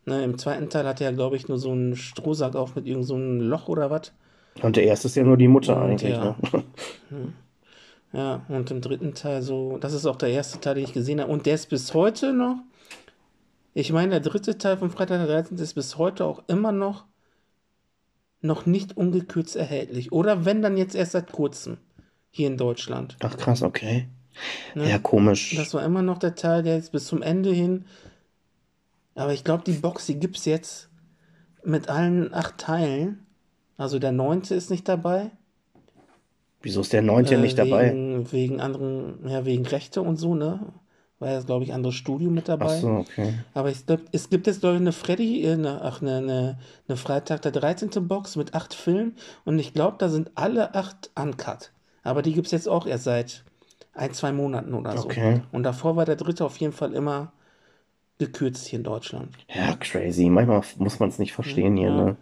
Ne, 0.05 0.25
Im 0.25 0.37
zweiten 0.37 0.69
Teil 0.69 0.85
hat 0.87 1.01
er, 1.01 1.13
glaube 1.13 1.37
ich, 1.37 1.47
nur 1.49 1.59
so 1.59 1.71
einen 1.71 1.95
Strohsack 1.95 2.57
auf 2.57 2.75
mit 2.75 2.87
irgendeinem 2.87 3.07
so 3.07 3.15
einem 3.15 3.41
Loch 3.41 3.69
oder 3.69 3.91
was. 3.91 4.13
Und 4.63 4.77
der 4.77 4.85
erste 4.85 5.07
ist 5.09 5.15
ja 5.15 5.23
nur 5.23 5.37
die 5.37 5.49
Mutter 5.49 5.77
Und 5.77 5.83
eigentlich, 5.91 6.11
ja. 6.11 6.37
ne? 6.53 6.63
Ja, 8.13 8.43
und 8.51 8.71
im 8.71 8.81
dritten 8.83 9.15
Teil 9.15 9.41
so, 9.41 9.79
das 9.81 9.95
ist 9.95 10.05
auch 10.05 10.17
der 10.17 10.29
erste 10.31 10.61
Teil, 10.61 10.75
den 10.75 10.85
ich 10.85 10.93
gesehen 10.93 11.21
habe. 11.21 11.33
Und 11.33 11.47
der 11.47 11.55
ist 11.55 11.71
bis 11.71 11.95
heute 11.95 12.35
noch, 12.35 12.57
ich 13.73 13.91
meine, 13.91 14.11
der 14.11 14.21
dritte 14.21 14.59
Teil 14.59 14.77
von 14.77 14.91
Freitag 14.91 15.19
der 15.19 15.27
13. 15.29 15.57
ist 15.59 15.73
bis 15.75 15.97
heute 15.97 16.27
auch 16.27 16.43
immer 16.47 16.73
noch, 16.73 17.05
noch 18.43 18.67
nicht 18.67 18.97
ungekürzt 18.97 19.57
erhältlich. 19.57 20.13
Oder 20.13 20.45
wenn, 20.45 20.63
dann 20.63 20.77
jetzt 20.77 20.95
erst 20.95 21.13
seit 21.13 21.33
kurzem 21.33 21.79
hier 22.31 22.49
in 22.49 22.57
Deutschland. 22.57 23.17
Ach 23.21 23.37
krass, 23.37 23.63
okay. 23.63 24.09
Ne? 24.75 24.91
Ja, 24.91 24.99
komisch. 24.99 25.55
Das 25.57 25.75
war 25.75 25.85
immer 25.85 26.03
noch 26.03 26.19
der 26.19 26.35
Teil, 26.35 26.63
der 26.63 26.77
jetzt 26.77 26.93
bis 26.93 27.07
zum 27.07 27.23
Ende 27.23 27.53
hin. 27.53 27.85
Aber 29.15 29.33
ich 29.33 29.45
glaube, 29.45 29.63
die 29.65 29.73
Box, 29.73 30.07
die 30.07 30.19
gibt 30.19 30.39
es 30.39 30.45
jetzt 30.45 30.89
mit 31.65 31.89
allen 31.89 32.33
acht 32.35 32.59
Teilen. 32.59 33.27
Also 33.77 33.99
der 33.99 34.13
neunte 34.13 34.55
ist 34.55 34.71
nicht 34.71 34.89
dabei. 34.89 35.31
Wieso 36.63 36.81
ist 36.81 36.93
der 36.93 37.03
neunte 37.03 37.35
Äh, 37.35 37.39
nicht 37.39 37.59
dabei? 37.59 37.93
Wegen, 37.93 38.33
wegen 38.33 38.61
anderen, 38.61 39.29
ja, 39.29 39.45
wegen 39.45 39.67
Rechte 39.67 40.01
und 40.01 40.17
so, 40.17 40.35
ne? 40.35 40.61
War 41.23 41.31
ja, 41.31 41.41
glaube 41.41 41.65
ich, 41.65 41.73
anderes 41.73 41.95
Studio 41.95 42.31
mit 42.31 42.45
Ach 42.51 42.59
dabei. 42.59 42.79
so, 42.81 42.89
okay. 42.89 43.35
Aber 43.55 43.71
ich 43.71 43.87
glaub, 43.87 44.01
es 44.11 44.29
gibt 44.29 44.47
jetzt, 44.49 44.61
glaube 44.61 44.75
ich, 44.75 44.81
eine 44.81 44.93
Freddy, 44.93 45.45
äh, 45.45 45.53
eine, 45.53 45.81
ach, 45.83 46.03
eine, 46.03 46.17
eine, 46.17 46.59
eine 46.89 46.97
Freitag 46.97 47.43
der 47.43 47.53
13. 47.53 47.91
Box 48.09 48.35
mit 48.37 48.55
acht 48.55 48.75
Filmen. 48.75 49.15
Und 49.45 49.59
ich 49.61 49.73
glaube, 49.73 49.97
da 49.99 50.09
sind 50.09 50.33
alle 50.35 50.75
acht 50.75 51.11
uncut. 51.15 51.71
Aber 52.03 52.23
die 52.23 52.33
gibt 52.35 52.47
es 52.47 52.53
jetzt 52.53 52.69
auch 52.69 52.87
erst 52.87 53.05
seit 53.05 53.45
ein, 53.95 54.13
zwei 54.13 54.33
Monaten 54.33 54.75
oder 54.75 54.97
so. 54.99 55.05
Okay. 55.05 55.43
Und 55.53 55.63
davor 55.63 55.95
war 55.97 56.05
der 56.05 56.17
dritte 56.17 56.45
auf 56.45 56.57
jeden 56.57 56.73
Fall 56.73 56.93
immer 56.93 57.33
gekürzt 58.19 58.67
hier 58.67 58.79
in 58.79 58.85
Deutschland. 58.85 59.31
Ja, 59.49 59.75
crazy. 59.77 60.29
Manchmal 60.29 60.63
muss 60.79 60.99
man 61.01 61.09
es 61.09 61.19
nicht 61.19 61.33
verstehen 61.33 61.77
hier, 61.77 61.91
Ja. 61.91 61.97
ne? 62.05 62.17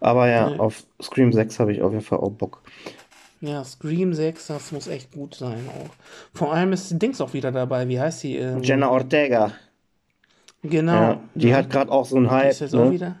Aber 0.00 0.28
ja, 0.28 0.50
Nee. 0.50 0.58
auf 0.58 0.84
Scream 1.02 1.32
6 1.32 1.58
habe 1.58 1.72
ich 1.72 1.82
auf 1.82 1.92
jeden 1.92 2.04
Fall 2.04 2.18
auch 2.18 2.30
Bock. 2.30 2.62
Ja, 3.40 3.64
Scream 3.64 4.12
6, 4.12 4.48
das 4.48 4.70
muss 4.70 4.86
echt 4.86 5.12
gut 5.12 5.34
sein 5.34 5.66
auch. 5.68 5.90
Vor 6.34 6.52
allem 6.52 6.72
ist 6.72 6.90
die 6.90 6.98
Dings 6.98 7.20
auch 7.20 7.32
wieder 7.32 7.50
dabei. 7.50 7.88
Wie 7.88 7.98
heißt 7.98 8.22
die? 8.22 8.36
Ähm, 8.36 8.62
Jenna 8.62 8.90
Ortega, 8.90 9.52
Genau. 10.62 10.92
ja, 10.92 11.20
die 11.34 11.48
ja. 11.48 11.56
hat 11.56 11.70
gerade 11.70 11.90
auch 11.90 12.04
so 12.04 12.16
einen 12.16 12.30
Hype, 12.30 12.50
ist 12.50 12.60
jetzt 12.60 12.74
auch 12.74 12.84
ne? 12.84 12.92
wieder. 12.92 13.16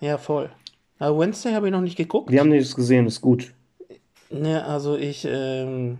Ja, 0.00 0.18
voll. 0.18 0.50
Aber 0.98 1.18
Wednesday 1.18 1.52
habe 1.52 1.66
ich 1.66 1.72
noch 1.72 1.82
nicht 1.82 1.96
geguckt. 1.96 2.30
Wir 2.30 2.40
haben 2.40 2.50
das 2.56 2.74
gesehen, 2.74 3.06
ist 3.06 3.20
gut. 3.20 3.52
Ne, 4.30 4.64
also 4.64 4.96
ich, 4.96 5.26
ähm, 5.30 5.98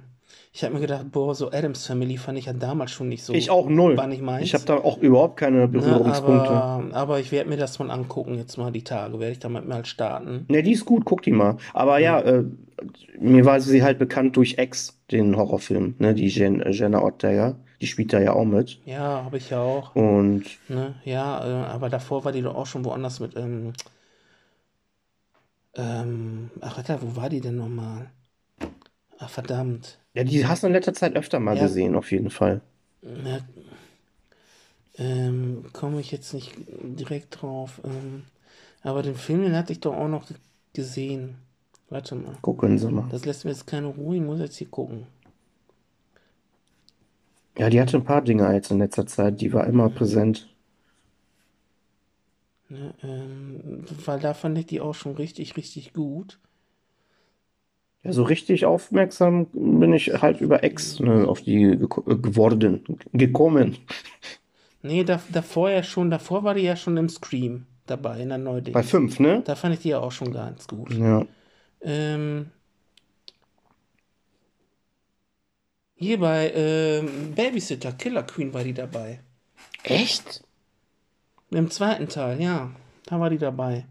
ich 0.53 0.65
habe 0.65 0.75
mir 0.75 0.81
gedacht, 0.81 1.13
boah, 1.13 1.35
so 1.35 1.53
Adams 1.53 1.87
Family 1.87 2.17
fand 2.17 2.39
ich 2.39 2.47
ja 2.47 2.55
damals 2.55 2.93
schon 2.93 3.09
nicht 3.11 3.23
so. 3.23 3.35
Ich 3.35 3.51
auch 3.51 3.69
null. 3.69 3.97
War 3.97 4.07
nicht 4.07 4.23
meins. 4.23 4.45
Ich 4.45 4.55
habe 4.55 4.65
da 4.65 4.77
auch 4.77 4.99
überhaupt 4.99 5.37
keine 5.37 5.59
ne, 5.59 5.69
Berührungspunkte. 5.69 6.51
aber, 6.51 6.95
aber 6.95 7.21
ich 7.21 7.31
werde 7.31 7.51
mir 7.51 7.59
das 7.59 7.79
mal 7.79 7.91
angucken, 7.91 8.37
jetzt 8.37 8.57
mal 8.57 8.73
die 8.73 8.85
Tage, 8.85 9.21
werde 9.21 9.33
ich 9.33 9.39
damit 9.39 9.69
mal 9.69 9.85
starten. 9.85 10.47
Ne, 10.49 10.63
die 10.63 10.73
ist 10.73 10.87
gut, 10.87 11.05
guck 11.05 11.21
die 11.23 11.33
mal. 11.33 11.59
Aber 11.75 11.99
ja, 11.99 12.21
äh, 12.21 12.45
mir 13.19 13.45
war 13.45 13.61
sie 13.61 13.83
halt 13.83 13.99
bekannt 13.99 14.37
durch 14.37 14.59
X, 14.59 14.99
den 15.11 15.37
Horrorfilm, 15.37 15.95
ne? 15.99 16.15
Die 16.15 16.29
Jen, 16.29 16.61
äh, 16.61 16.71
Jenna 16.71 17.01
Ortega. 17.01 17.57
Die 17.81 17.87
spielt 17.87 18.13
da 18.13 18.21
ja 18.21 18.33
auch 18.33 18.45
mit. 18.45 18.79
Ja, 18.87 19.25
habe 19.25 19.37
ich 19.37 19.51
ja 19.51 19.61
auch. 19.61 19.95
Und 19.95 20.45
Ne, 20.69 20.95
ja, 21.05 21.45
äh, 21.45 21.67
aber 21.67 21.89
davor 21.91 22.25
war 22.25 22.33
die 22.33 22.43
doch 22.43 22.55
auch 22.55 22.67
schon 22.67 22.85
woanders 22.85 23.21
mit, 23.21 23.37
ähm, 23.37 23.73
Ähm, 25.75 26.51
ach, 26.61 26.79
Alter, 26.79 27.03
wo 27.03 27.17
war 27.17 27.29
die 27.29 27.41
denn 27.41 27.57
nochmal? 27.57 28.11
Ach, 29.19 29.29
verdammt. 29.31 29.99
Ja, 30.15 30.25
die 30.25 30.47
hast 30.47 30.63
du 30.63 30.67
in 30.69 30.73
letzter 30.73 30.95
Zeit 30.95 31.15
öfter 31.17 31.39
mal 31.41 31.57
Ja. 31.57 31.63
gesehen, 31.63 31.95
auf 31.95 32.11
jeden 32.11 32.31
Fall. 32.31 32.61
Ja, 33.03 33.41
ähm, 34.99 35.65
komme 35.73 36.01
ich 36.01 36.11
jetzt 36.11 36.33
nicht 36.35 36.53
direkt 36.83 37.41
drauf. 37.43 37.81
Ähm, 37.85 38.25
aber 38.83 39.03
den 39.03 39.15
Film, 39.17 39.43
den 39.43 39.57
hatte 39.57 39.73
ich 39.73 39.81
doch 39.81 39.95
auch 39.95 40.09
noch 40.09 40.27
gesehen. 40.73 41.37
Warte 41.89 42.15
mal. 42.15 42.37
Gucken 42.43 42.79
Sie 42.79 42.91
mal. 42.91 43.05
Das 43.11 43.25
lässt 43.25 43.45
mir 43.45 43.53
jetzt 43.53 43.67
keine 43.67 43.87
Ruhe. 43.87 44.17
Ich 44.17 44.23
muss 44.23 44.41
jetzt 44.41 44.57
hier 44.57 44.69
gucken. 44.69 45.07
Ja, 47.59 47.71
die 47.71 47.81
hatte 47.81 47.97
ein 47.97 48.05
paar 48.05 48.23
Dinge 48.23 48.53
jetzt 48.53 48.71
in 48.71 48.79
letzter 48.79 49.07
Zeit, 49.07 49.41
die 49.41 49.53
war 49.53 49.67
immer 49.67 49.89
präsent. 49.89 50.49
Ne, 52.69 52.93
ähm, 53.03 53.85
weil 54.05 54.19
da 54.19 54.35
fand 54.35 54.59
ich 54.59 54.67
die 54.67 54.81
auch 54.81 54.95
schon 54.95 55.15
richtig, 55.15 55.57
richtig 55.57 55.93
gut. 55.95 56.39
Ja, 58.03 58.13
so 58.13 58.25
richtig 58.25 58.67
aufmerksam 58.67 59.47
bin 59.53 59.93
ich 59.93 60.21
halt 60.21 60.41
über 60.41 60.65
Ex, 60.65 61.01
ne, 61.01 61.27
auf 61.27 61.43
die 61.43 61.77
geko- 61.77 62.11
äh, 62.11 62.17
geworden, 62.17 62.85
gekommen. 63.13 63.79
Nee, 64.83 65.05
da, 65.05 65.21
davor 65.33 65.71
ja 65.71 65.83
schon, 65.83 66.11
davor 66.11 66.45
war 66.45 66.55
die 66.55 66.63
ja 66.63 66.77
schon 66.77 66.97
im 66.97 67.09
Scream 67.09 67.67
dabei, 67.87 68.21
in 68.21 68.29
der 68.29 68.39
Neudicht. 68.39 68.75
Bei 68.75 68.83
fünf, 68.83 69.19
ne? 69.19 69.43
Da 69.45 69.55
fand 69.55 69.75
ich 69.75 69.81
die 69.81 69.89
ja 69.91 70.01
auch 70.01 70.13
schon 70.13 70.33
ganz 70.33 70.67
gut. 70.69 70.93
Ja. 70.93 71.25
Ähm, 71.81 72.51
hier 75.95 76.19
bei 76.19 76.53
ähm, 76.55 77.33
Babysitter, 77.35 77.93
Killer 77.93 78.23
Queen 78.25 78.53
war 78.53 78.65
die 78.65 78.75
dabei. 78.75 79.21
Echt? 79.83 80.43
Im 81.51 81.71
zweiten 81.71 82.09
Teil, 82.09 82.41
ja. 82.41 82.71
Da 83.07 83.21
war 83.21 83.31
die 83.31 83.39
dabei. 83.39 83.87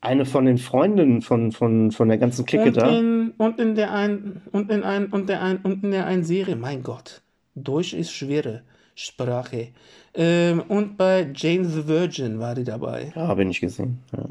Eine 0.00 0.24
von 0.24 0.46
den 0.46 0.58
Freundinnen 0.58 1.22
von, 1.22 1.52
von, 1.52 1.92
von 1.92 2.08
der 2.08 2.18
ganzen 2.18 2.44
Clique 2.44 2.64
Und 2.66 2.76
da. 2.76 2.88
in, 2.98 3.30
und 3.38 3.60
in 3.60 3.76
der 3.76 3.92
ein, 3.92 4.42
und 4.50 4.70
in 4.70 4.82
ein, 4.82 5.06
und 5.06 5.28
der 5.28 5.42
ein, 5.42 5.58
und 5.58 5.84
in 5.84 5.92
der 5.92 6.06
einen 6.06 6.24
Serie, 6.24 6.56
mein 6.56 6.82
Gott. 6.82 7.22
Deutsch 7.54 7.92
ist 7.92 8.10
schwere 8.12 8.62
Sprache. 8.94 9.68
Ähm, 10.14 10.60
und 10.66 10.96
bei 10.96 11.30
Jane 11.34 11.64
the 11.66 11.86
Virgin 11.86 12.40
war 12.40 12.54
die 12.54 12.64
dabei. 12.64 13.12
Ja, 13.14 13.32
bin 13.34 13.50
ich 13.50 13.60
gesehen. 13.60 14.00
Ja. 14.16 14.28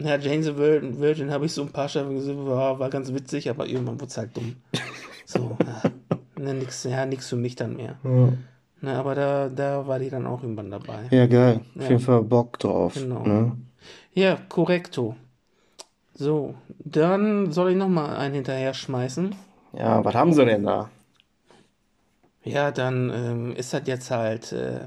Ja, 0.00 0.16
Jane 0.16 0.42
the 0.42 0.50
Vir- 0.52 0.98
Virgin 0.98 1.30
habe 1.30 1.46
ich 1.46 1.52
so 1.52 1.62
ein 1.62 1.68
paar 1.70 1.88
Staffeln 1.88 2.16
gesehen, 2.16 2.44
war, 2.46 2.78
war 2.78 2.90
ganz 2.90 3.12
witzig, 3.12 3.48
aber 3.48 3.66
irgendwann 3.66 4.00
wurde 4.00 4.10
es 4.10 4.16
halt 4.18 4.36
dumm. 4.36 4.56
So, 5.24 5.56
ja, 5.66 5.82
ne, 6.42 6.54
nix, 6.54 6.84
ja, 6.84 7.06
nix 7.06 7.28
für 7.28 7.36
mich 7.36 7.54
dann 7.56 7.76
mehr. 7.76 7.96
Ne, 8.80 8.94
aber 8.96 9.14
da, 9.14 9.48
da 9.48 9.86
war 9.86 9.98
die 9.98 10.10
dann 10.10 10.26
auch 10.26 10.42
irgendwann 10.42 10.70
dabei. 10.70 11.04
Ja, 11.10 11.26
geil. 11.26 11.60
Auf 11.76 11.82
Ja. 11.82 11.88
jeden 11.90 12.00
Fall 12.00 12.22
Bock 12.22 12.58
drauf. 12.58 12.94
Genau. 12.94 13.24
Ne? 13.24 13.52
Ja, 14.14 14.36
korrekto. 14.48 15.16
So, 16.14 16.54
dann 16.78 17.52
soll 17.52 17.70
ich 17.72 17.76
nochmal 17.76 18.16
einen 18.16 18.34
hinterher 18.34 18.74
schmeißen. 18.74 19.34
Ja, 19.76 20.04
was 20.04 20.14
haben 20.14 20.32
sie 20.32 20.44
denn 20.44 20.64
da? 20.64 20.90
Ja, 22.44 22.70
dann 22.70 23.10
ähm, 23.10 23.56
ist 23.56 23.72
das 23.72 23.82
jetzt 23.86 24.10
halt. 24.10 24.52
Äh, 24.52 24.80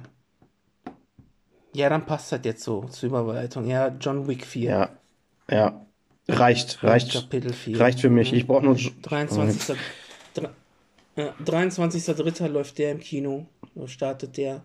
ja, 1.78 1.90
dann 1.90 2.06
passt 2.06 2.32
das 2.32 2.42
jetzt 2.44 2.64
so 2.64 2.84
zur 2.86 3.10
Überleitung. 3.10 3.68
Ja, 3.68 3.90
John 4.00 4.28
Wick 4.28 4.46
4. 4.46 4.70
Ja, 4.70 4.90
ja. 5.50 5.86
Reicht, 6.30 6.84
reicht. 6.84 7.14
Kapitel 7.14 7.54
4. 7.54 7.80
Reicht 7.80 8.02
für 8.02 8.10
mich. 8.10 8.34
Ich 8.34 8.46
brauche 8.48 8.66
nur. 8.66 8.76
23. 9.04 9.78
Dre- 10.36 10.50
ja, 11.16 11.34
23.03. 11.46 12.48
läuft 12.48 12.78
der 12.78 12.92
im 12.92 13.00
Kino. 13.00 13.46
Startet 13.86 14.36
der. 14.38 14.62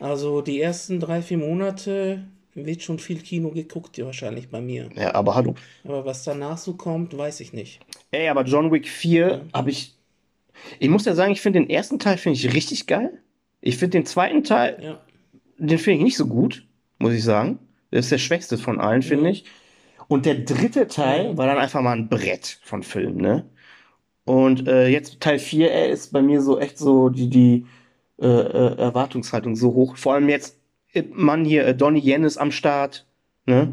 Also 0.00 0.40
die 0.40 0.60
ersten 0.60 1.00
drei, 1.00 1.20
vier 1.20 1.38
Monate 1.38 2.24
wird 2.54 2.82
schon 2.82 2.98
viel 2.98 3.20
Kino 3.20 3.50
geguckt, 3.50 3.96
ja, 3.98 4.04
wahrscheinlich 4.06 4.48
bei 4.48 4.60
mir. 4.60 4.88
Ja, 4.94 5.14
aber 5.14 5.34
hallo. 5.34 5.54
Aber 5.84 6.04
was 6.04 6.24
danach 6.24 6.58
so 6.58 6.74
kommt, 6.74 7.16
weiß 7.16 7.40
ich 7.40 7.52
nicht. 7.52 7.80
Ey, 8.10 8.28
aber 8.28 8.42
John 8.44 8.72
Wick 8.72 8.88
4 8.88 9.46
habe 9.52 9.70
ich. 9.70 9.94
Ich 10.78 10.88
muss 10.88 11.04
ja 11.04 11.14
sagen, 11.14 11.32
ich 11.32 11.40
finde 11.40 11.60
den 11.60 11.70
ersten 11.70 11.98
Teil 11.98 12.18
finde 12.18 12.38
ich 12.38 12.52
richtig 12.54 12.86
geil. 12.86 13.18
Ich 13.60 13.76
finde 13.76 13.98
den 13.98 14.06
zweiten 14.06 14.44
Teil, 14.44 14.78
Ja. 14.82 15.00
Den 15.58 15.78
finde 15.78 15.98
ich 15.98 16.04
nicht 16.04 16.16
so 16.16 16.26
gut, 16.26 16.66
muss 16.98 17.12
ich 17.12 17.24
sagen. 17.24 17.58
Das 17.90 18.06
ist 18.06 18.12
der 18.12 18.18
schwächste 18.18 18.58
von 18.58 18.80
allen, 18.80 19.02
finde 19.02 19.30
ich. 19.30 19.44
Und 20.08 20.26
der 20.26 20.34
dritte 20.36 20.88
Teil 20.88 21.36
war 21.36 21.46
dann 21.46 21.58
einfach 21.58 21.80
mal 21.82 21.92
ein 21.96 22.08
Brett 22.08 22.58
von 22.62 22.82
Film, 22.82 23.16
ne? 23.16 23.44
Und 24.24 24.68
äh, 24.68 24.86
jetzt 24.88 25.20
Teil 25.20 25.38
4, 25.38 25.72
ey, 25.72 25.90
ist 25.90 26.12
bei 26.12 26.22
mir 26.22 26.40
so 26.42 26.58
echt 26.58 26.78
so 26.78 27.08
die, 27.08 27.28
die 27.28 27.66
äh, 28.20 28.26
äh, 28.26 28.76
Erwartungshaltung 28.78 29.56
so 29.56 29.74
hoch. 29.74 29.96
Vor 29.96 30.14
allem 30.14 30.28
jetzt, 30.28 30.58
äh, 30.92 31.02
Mann 31.12 31.44
hier, 31.44 31.66
äh, 31.66 31.74
Donnie 31.74 32.00
Yen 32.00 32.24
ist 32.24 32.38
am 32.38 32.52
Start, 32.52 33.06
ne? 33.46 33.72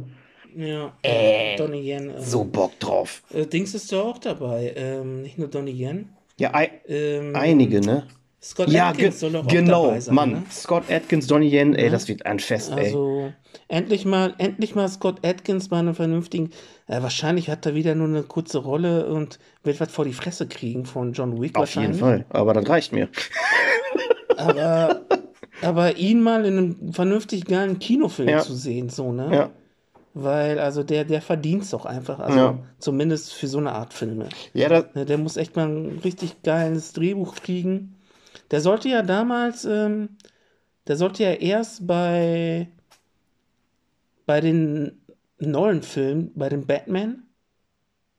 Ja. 0.55 0.93
Äh, 1.03 1.55
Donnie 1.57 1.81
Yen. 1.81 2.09
Äh, 2.09 2.21
So 2.21 2.43
Bock 2.43 2.79
drauf. 2.79 3.21
Äh, 3.31 3.45
Dings 3.45 3.75
ist 3.75 3.91
da 3.91 4.01
auch 4.01 4.17
dabei. 4.17 4.73
Ähm, 4.75 5.21
nicht 5.21 5.37
nur 5.37 5.47
Donnie 5.47 5.71
Yen. 5.71 6.09
Ja, 6.39 6.53
ei, 6.55 6.71
Ähm, 6.87 7.35
einige, 7.35 7.81
ne? 7.81 8.07
Scott 8.41 8.69
Ja, 8.69 8.89
Atkins 8.89 9.19
soll 9.19 9.33
doch 9.33 9.43
auch 9.45 9.49
genau, 9.49 9.87
dabei 9.87 9.99
sein, 9.99 10.15
Mann. 10.15 10.31
ne? 10.31 10.43
Scott 10.49 10.89
Atkins, 10.89 11.27
Donnie 11.27 11.49
Yen, 11.53 11.75
ey, 11.75 11.85
Ja. 11.85 11.91
das 11.91 12.07
wird 12.07 12.25
ein 12.25 12.39
Fest, 12.39 12.71
ey. 12.71 12.85
Also, 12.85 13.33
endlich 13.67 14.05
mal, 14.05 14.33
endlich 14.37 14.75
mal 14.75 14.87
Scott 14.87 15.25
Atkins 15.25 15.67
bei 15.67 15.77
einem 15.77 15.93
vernünftigen. 15.93 16.51
Äh, 16.87 17.01
wahrscheinlich 17.01 17.49
hat 17.49 17.65
er 17.65 17.75
wieder 17.75 17.95
nur 17.95 18.07
eine 18.07 18.23
kurze 18.23 18.59
Rolle 18.59 19.07
und 19.07 19.39
wird 19.63 19.81
was 19.81 19.91
vor 19.91 20.05
die 20.05 20.13
Fresse 20.13 20.47
kriegen 20.47 20.85
von 20.85 21.11
John 21.11 21.41
Wick 21.41 21.57
Auf 21.57 21.75
jeden. 21.75 21.93
Fall. 21.95 22.25
Aber 22.29 22.53
das 22.53 22.69
reicht 22.69 22.93
mir. 22.93 23.09
Aber, 24.37 25.01
aber 25.61 25.97
ihn 25.97 26.21
mal 26.21 26.45
in 26.45 26.57
einem 26.57 26.93
vernünftig 26.93 27.45
geilen 27.45 27.79
Kinofilm 27.79 28.29
Ja. 28.29 28.39
zu 28.39 28.53
sehen, 28.55 28.89
so, 28.89 29.11
ne? 29.11 29.29
Ja. 29.35 29.49
Weil, 30.13 30.59
also 30.59 30.83
der, 30.83 31.05
der 31.05 31.21
verdient 31.21 31.63
es 31.63 31.69
doch 31.71 31.85
einfach. 31.85 32.19
Also, 32.19 32.37
Ja. 32.39 32.59
zumindest 32.79 33.33
für 33.33 33.47
so 33.47 33.57
eine 33.57 33.73
Art 33.73 33.93
Filme. 33.93 34.29
Ja, 34.53 34.69
das, 34.69 34.85
Ne, 34.95 35.05
Der 35.05 35.17
muss 35.17 35.37
echt 35.37 35.55
mal 35.55 35.67
ein 35.67 35.99
richtig 36.03 36.41
geiles 36.43 36.93
Drehbuch 36.93 37.35
kriegen. 37.35 37.95
Der 38.51 38.61
sollte 38.61 38.89
ja 38.89 39.01
damals, 39.01 39.65
ähm, 39.65 40.17
der 40.87 40.95
sollte 40.95 41.23
ja 41.23 41.31
erst 41.31 41.85
bei, 41.85 42.67
bei 44.25 44.41
den 44.41 45.01
Nolan-Filmen, 45.39 46.31
bei 46.35 46.49
dem 46.49 46.65
Batman, 46.65 47.23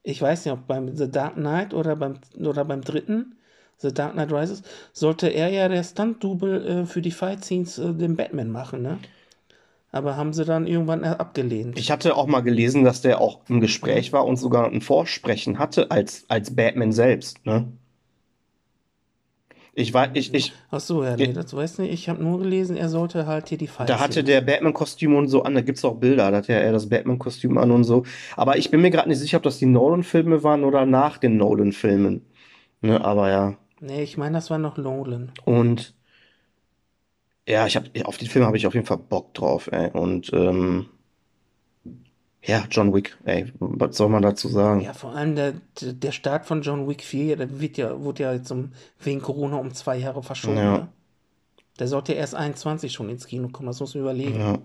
ich 0.02 0.20
weiß 0.22 0.44
nicht, 0.44 0.54
ob 0.54 0.66
beim 0.66 0.94
The 0.96 1.10
Dark 1.10 1.34
Knight 1.34 1.74
oder 1.74 1.96
beim, 1.96 2.14
oder 2.38 2.64
beim 2.64 2.80
dritten, 2.82 3.36
The 3.78 3.92
Dark 3.92 4.12
Knight 4.12 4.32
Rises, 4.32 4.62
sollte 4.92 5.28
er 5.28 5.48
ja 5.48 5.68
der 5.68 5.82
Stunt-Double 5.82 6.66
äh, 6.66 6.86
für 6.86 7.02
die 7.02 7.10
Fight-Scenes 7.10 7.78
äh, 7.78 7.92
den 7.94 8.16
Batman 8.16 8.50
machen, 8.50 8.82
ne? 8.82 8.98
Aber 9.92 10.16
haben 10.16 10.32
sie 10.32 10.44
dann 10.44 10.68
irgendwann 10.68 11.02
äh, 11.02 11.08
abgelehnt. 11.08 11.76
ich 11.76 11.90
hatte 11.90 12.14
auch 12.16 12.28
mal 12.28 12.42
gelesen, 12.42 12.84
dass 12.84 13.00
der 13.00 13.20
auch 13.20 13.40
im 13.48 13.60
Gespräch 13.60 14.12
war 14.12 14.24
und 14.24 14.36
sogar 14.36 14.70
ein 14.70 14.82
Vorsprechen 14.82 15.58
hatte 15.58 15.90
als, 15.90 16.24
als 16.28 16.54
Batman 16.54 16.92
selbst, 16.92 17.44
ne? 17.44 17.66
Ich 19.80 19.94
war, 19.94 20.14
ich, 20.14 20.34
ich, 20.34 20.52
Ach 20.70 20.80
so, 20.80 21.02
ja, 21.02 21.16
nee, 21.16 21.32
das 21.32 21.54
weiß 21.54 21.78
nicht. 21.78 21.92
Ich 21.92 22.08
habe 22.08 22.22
nur 22.22 22.38
gelesen, 22.38 22.76
er 22.76 22.88
sollte 22.88 23.26
halt 23.26 23.48
hier 23.48 23.58
die 23.58 23.66
Fight 23.66 23.88
da 23.88 23.98
hatte 23.98 24.22
der 24.22 24.40
Batman-Kostüm 24.40 25.14
und 25.16 25.28
so 25.28 25.42
an, 25.42 25.54
da 25.54 25.60
gibt's 25.62 25.84
auch 25.84 25.96
Bilder, 25.96 26.30
da 26.30 26.38
hat 26.38 26.48
ja 26.48 26.56
er 26.56 26.72
das 26.72 26.88
Batman-Kostüm 26.88 27.58
an 27.58 27.70
und 27.70 27.84
so. 27.84 28.04
Aber 28.36 28.58
ich 28.58 28.70
bin 28.70 28.80
mir 28.82 28.90
gerade 28.90 29.08
nicht 29.08 29.18
sicher, 29.18 29.38
ob 29.38 29.42
das 29.42 29.58
die 29.58 29.66
Nolan-Filme 29.66 30.42
waren 30.42 30.64
oder 30.64 30.86
nach 30.86 31.18
den 31.18 31.36
Nolan-Filmen. 31.36 32.26
Ne, 32.82 33.04
aber 33.04 33.30
ja. 33.30 33.56
Nee, 33.80 34.02
ich 34.02 34.16
meine, 34.16 34.34
das 34.34 34.50
war 34.50 34.58
noch 34.58 34.76
Nolan. 34.76 35.32
Und 35.44 35.94
ja, 37.48 37.66
ich 37.66 37.76
hab, 37.76 37.84
auf 38.04 38.18
den 38.18 38.28
Film 38.28 38.44
habe 38.44 38.56
ich 38.56 38.66
auf 38.66 38.74
jeden 38.74 38.86
Fall 38.86 38.98
Bock 38.98 39.34
drauf, 39.34 39.68
ey. 39.72 39.90
Und 39.92 40.30
ähm, 40.32 40.86
ja, 42.42 42.64
John 42.70 42.94
Wick, 42.94 43.16
ey, 43.24 43.52
was 43.58 43.96
soll 43.96 44.08
man 44.08 44.22
dazu 44.22 44.48
sagen? 44.48 44.80
Ja, 44.80 44.94
vor 44.94 45.14
allem 45.14 45.36
der, 45.36 45.54
der 45.80 46.12
Start 46.12 46.46
von 46.46 46.62
John 46.62 46.88
Wick 46.88 47.02
4, 47.02 47.36
der 47.36 47.60
wird 47.60 47.76
ja, 47.76 48.00
wurde 48.00 48.22
ja 48.22 48.32
jetzt 48.32 48.50
um, 48.50 48.72
wegen 49.00 49.20
Corona 49.20 49.56
um 49.56 49.72
zwei 49.74 49.96
Jahre 49.98 50.22
verschoben. 50.22 50.56
Ja. 50.56 50.72
Ne? 50.78 50.88
Der 51.78 51.88
sollte 51.88 52.12
erst 52.12 52.34
21 52.34 52.92
schon 52.92 53.08
ins 53.10 53.26
Kino 53.26 53.48
kommen, 53.48 53.66
das 53.66 53.80
muss 53.80 53.94
man 53.94 54.02
überlegen. 54.02 54.38
Ja. 54.38 54.58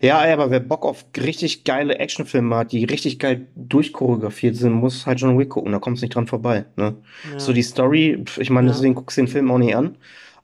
Ja, 0.00 0.22
ey, 0.24 0.32
aber 0.32 0.50
wer 0.50 0.60
Bock 0.60 0.84
auf 0.84 1.06
richtig 1.16 1.64
geile 1.64 1.98
Actionfilme 1.98 2.54
hat, 2.54 2.72
die 2.72 2.84
richtig 2.84 3.18
geil 3.18 3.46
durchchoreografiert 3.56 4.56
sind, 4.56 4.72
muss 4.72 5.06
halt 5.06 5.20
John 5.20 5.38
Wick 5.38 5.48
gucken, 5.48 5.72
da 5.72 5.78
kommst 5.78 6.02
nicht 6.02 6.14
dran 6.14 6.26
vorbei, 6.26 6.66
ne? 6.76 6.96
Ja. 7.32 7.38
So 7.38 7.54
die 7.54 7.62
Story, 7.62 8.22
ich 8.36 8.50
meine, 8.50 8.66
Ja. 8.68 8.74
deswegen 8.74 8.94
guckst 8.94 9.16
du 9.16 9.22
den 9.22 9.28
Film 9.28 9.50
auch 9.50 9.56
nicht 9.58 9.74
an, 9.74 9.96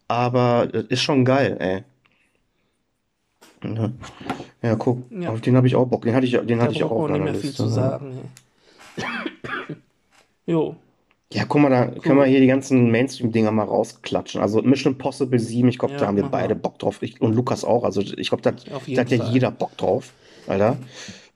aber 0.09 0.69
das 0.73 0.85
ist 0.85 1.03
schon 1.03 1.27
geil, 1.27 1.57
ey. 1.61 1.85
Ja, 3.63 3.93
ja 4.63 4.75
guck, 4.77 5.11
Ja. 5.11 5.31
auf 5.31 5.41
den 5.41 5.57
habe 5.57 5.67
ich 5.67 5.77
auch 5.77 5.87
Bock, 5.87 6.03
den 6.03 6.15
hatte 6.15 6.27
ich, 6.27 6.33
den 6.33 6.61
hatte 6.61 6.73
ich 6.73 6.85
auch 6.85 7.09
man 7.09 7.13
nicht 7.13 7.25
mehr 7.25 7.35
viel 7.35 7.53
zu 7.53 7.65
ne? 7.65 7.69
sagen. 7.71 8.19
ey. 8.97 9.05
jo, 10.47 10.77
Ja, 11.33 11.45
guck 11.47 11.61
mal, 11.63 11.71
da 11.71 11.87
können 11.87 12.19
wir 12.19 12.25
hier 12.27 12.41
die 12.41 12.47
ganzen 12.49 12.91
Mainstream-Dinger 12.91 13.53
mal 13.53 13.65
rausklatschen. 13.65 14.41
Also 14.41 14.63
Mission 14.63 14.95
Impossible 14.95 15.39
7, 15.39 15.69
ich 15.69 15.79
glaube, 15.79 15.95
Ja, 15.95 16.01
da 16.01 16.07
haben 16.09 16.17
wir 16.17 16.25
beide 16.25 16.55
mal. 16.55 16.61
Bock 16.63 16.79
drauf. 16.81 16.99
Ich, 17.03 17.21
und 17.21 17.35
Lukas 17.35 17.65
auch. 17.65 17.85
Also 17.85 18.01
ich 18.01 18.29
glaube, 18.31 18.43
da 18.43 18.51
da 18.53 19.01
hat 19.01 19.11
ja 19.11 19.25
jeder 19.31 19.51
Bock 19.53 19.77
drauf, 19.77 20.13
Alter. 20.49 20.77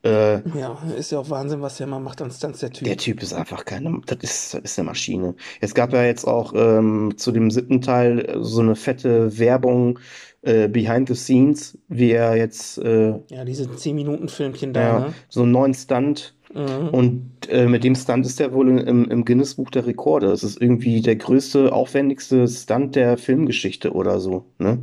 Äh, 0.03 0.41
Ja, 0.59 0.83
ist 0.99 1.13
ja 1.13 1.21
auch 1.21 1.31
Wahnsinn, 1.31 1.63
was 1.63 1.77
der 1.79 1.87
mal 1.87 2.01
macht 2.01 2.21
an 2.21 2.31
Stunts, 2.31 2.59
der 2.61 2.71
Typ. 2.73 2.85
der 2.87 2.97
Typ 2.97 3.23
ist 3.23 3.33
einfach 3.33 3.65
keine, 3.65 4.01
das 4.07 4.19
ist, 4.23 4.55
das 4.55 4.63
ist 4.65 4.79
eine 4.79 4.87
Maschine. 4.87 5.35
Es 5.61 5.75
gab 5.75 5.93
ja 5.93 6.03
jetzt 6.05 6.27
auch 6.27 6.53
ähm, 6.55 7.15
zu 7.17 7.31
dem 7.33 7.51
siebten 7.51 7.81
Teil 7.81 8.37
so 8.41 8.61
eine 8.63 8.75
fette 8.77 9.39
Werbung 9.39 9.99
äh, 10.45 10.69
behind 10.69 11.09
the 11.09 11.15
scenes, 11.15 11.79
wie 11.89 12.11
er 12.13 12.37
jetzt 12.37 12.79
äh, 12.79 13.15
Ja, 13.31 13.45
diese 13.45 13.65
10-Minuten-Filmchen 13.65 14.73
da, 14.73 14.81
ja, 14.81 15.01
ne? 15.01 15.15
so 15.29 15.43
einen 15.43 15.53
neuen 15.53 15.75
Stunt 15.75 16.35
Mhm. 16.55 16.89
und 16.91 17.31
äh, 17.49 17.67
mit 17.67 17.83
dem 17.83 17.97
Stunt 17.97 18.25
ist 18.25 18.41
er 18.41 18.53
wohl 18.53 18.69
im, 18.79 19.11
im 19.11 19.25
Guinness-Buch 19.25 19.71
der 19.71 19.87
Rekorde. 19.87 20.31
Es 20.31 20.45
ist 20.45 20.61
irgendwie 20.63 21.01
der 21.01 21.17
größte, 21.17 21.73
aufwendigste 21.73 22.47
Stunt 22.47 22.95
der 22.95 23.19
Filmgeschichte 23.19 23.93
oder 23.93 24.21
so, 24.21 24.45
ne? 24.59 24.79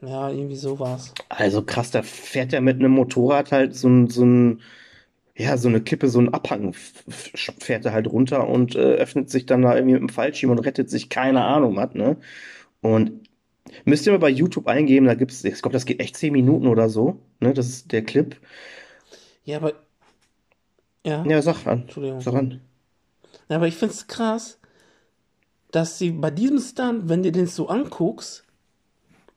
Ja, 0.00 0.30
irgendwie 0.30 0.56
so 0.56 0.78
war's. 0.78 1.12
Also 1.28 1.62
krass, 1.62 1.90
da 1.90 2.02
fährt 2.02 2.52
er 2.52 2.60
mit 2.60 2.76
einem 2.78 2.92
Motorrad 2.92 3.52
halt 3.52 3.74
so 3.74 3.88
ein, 3.88 4.08
so 4.08 4.24
ein, 4.24 4.60
ja, 5.36 5.56
so 5.56 5.68
eine 5.68 5.80
Kippe, 5.80 6.08
so 6.08 6.20
ein 6.20 6.32
Abhang 6.34 6.74
fährt 6.74 7.84
er 7.86 7.92
halt 7.92 8.08
runter 8.08 8.48
und 8.48 8.74
äh, 8.76 8.94
öffnet 8.96 9.30
sich 9.30 9.46
dann 9.46 9.62
da 9.62 9.74
irgendwie 9.76 9.94
mit 9.94 10.02
dem 10.02 10.08
Fallschirm 10.10 10.50
und 10.52 10.58
rettet 10.60 10.90
sich, 10.90 11.08
keine 11.10 11.44
Ahnung 11.44 11.76
was, 11.76 11.94
ne? 11.94 12.16
Und 12.82 13.27
müsst 13.84 14.06
ihr 14.06 14.12
mal 14.12 14.18
bei 14.18 14.30
YouTube 14.30 14.66
eingeben, 14.66 15.06
da 15.06 15.14
gibt's, 15.14 15.44
ich 15.44 15.60
glaube, 15.60 15.72
das 15.72 15.84
geht 15.84 16.00
echt 16.00 16.16
zehn 16.16 16.32
Minuten 16.32 16.66
oder 16.66 16.88
so, 16.88 17.20
ne? 17.40 17.52
Das 17.54 17.68
ist 17.68 17.92
der 17.92 18.04
Clip. 18.04 18.36
Ja, 19.44 19.58
aber. 19.58 19.72
Ja, 21.04 21.24
Ja, 21.24 21.40
sag 21.42 21.66
an, 21.66 21.82
Entschuldigung. 21.82 22.20
sag 22.20 22.34
an. 22.34 22.60
Ja, 23.48 23.56
aber 23.56 23.66
ich 23.66 23.76
find's 23.76 24.06
krass, 24.06 24.58
dass 25.70 25.98
sie 25.98 26.10
bei 26.10 26.30
diesem 26.30 26.58
Stunt, 26.60 27.08
wenn 27.08 27.22
du 27.22 27.32
den 27.32 27.46
so 27.46 27.68
anguckst, 27.68 28.44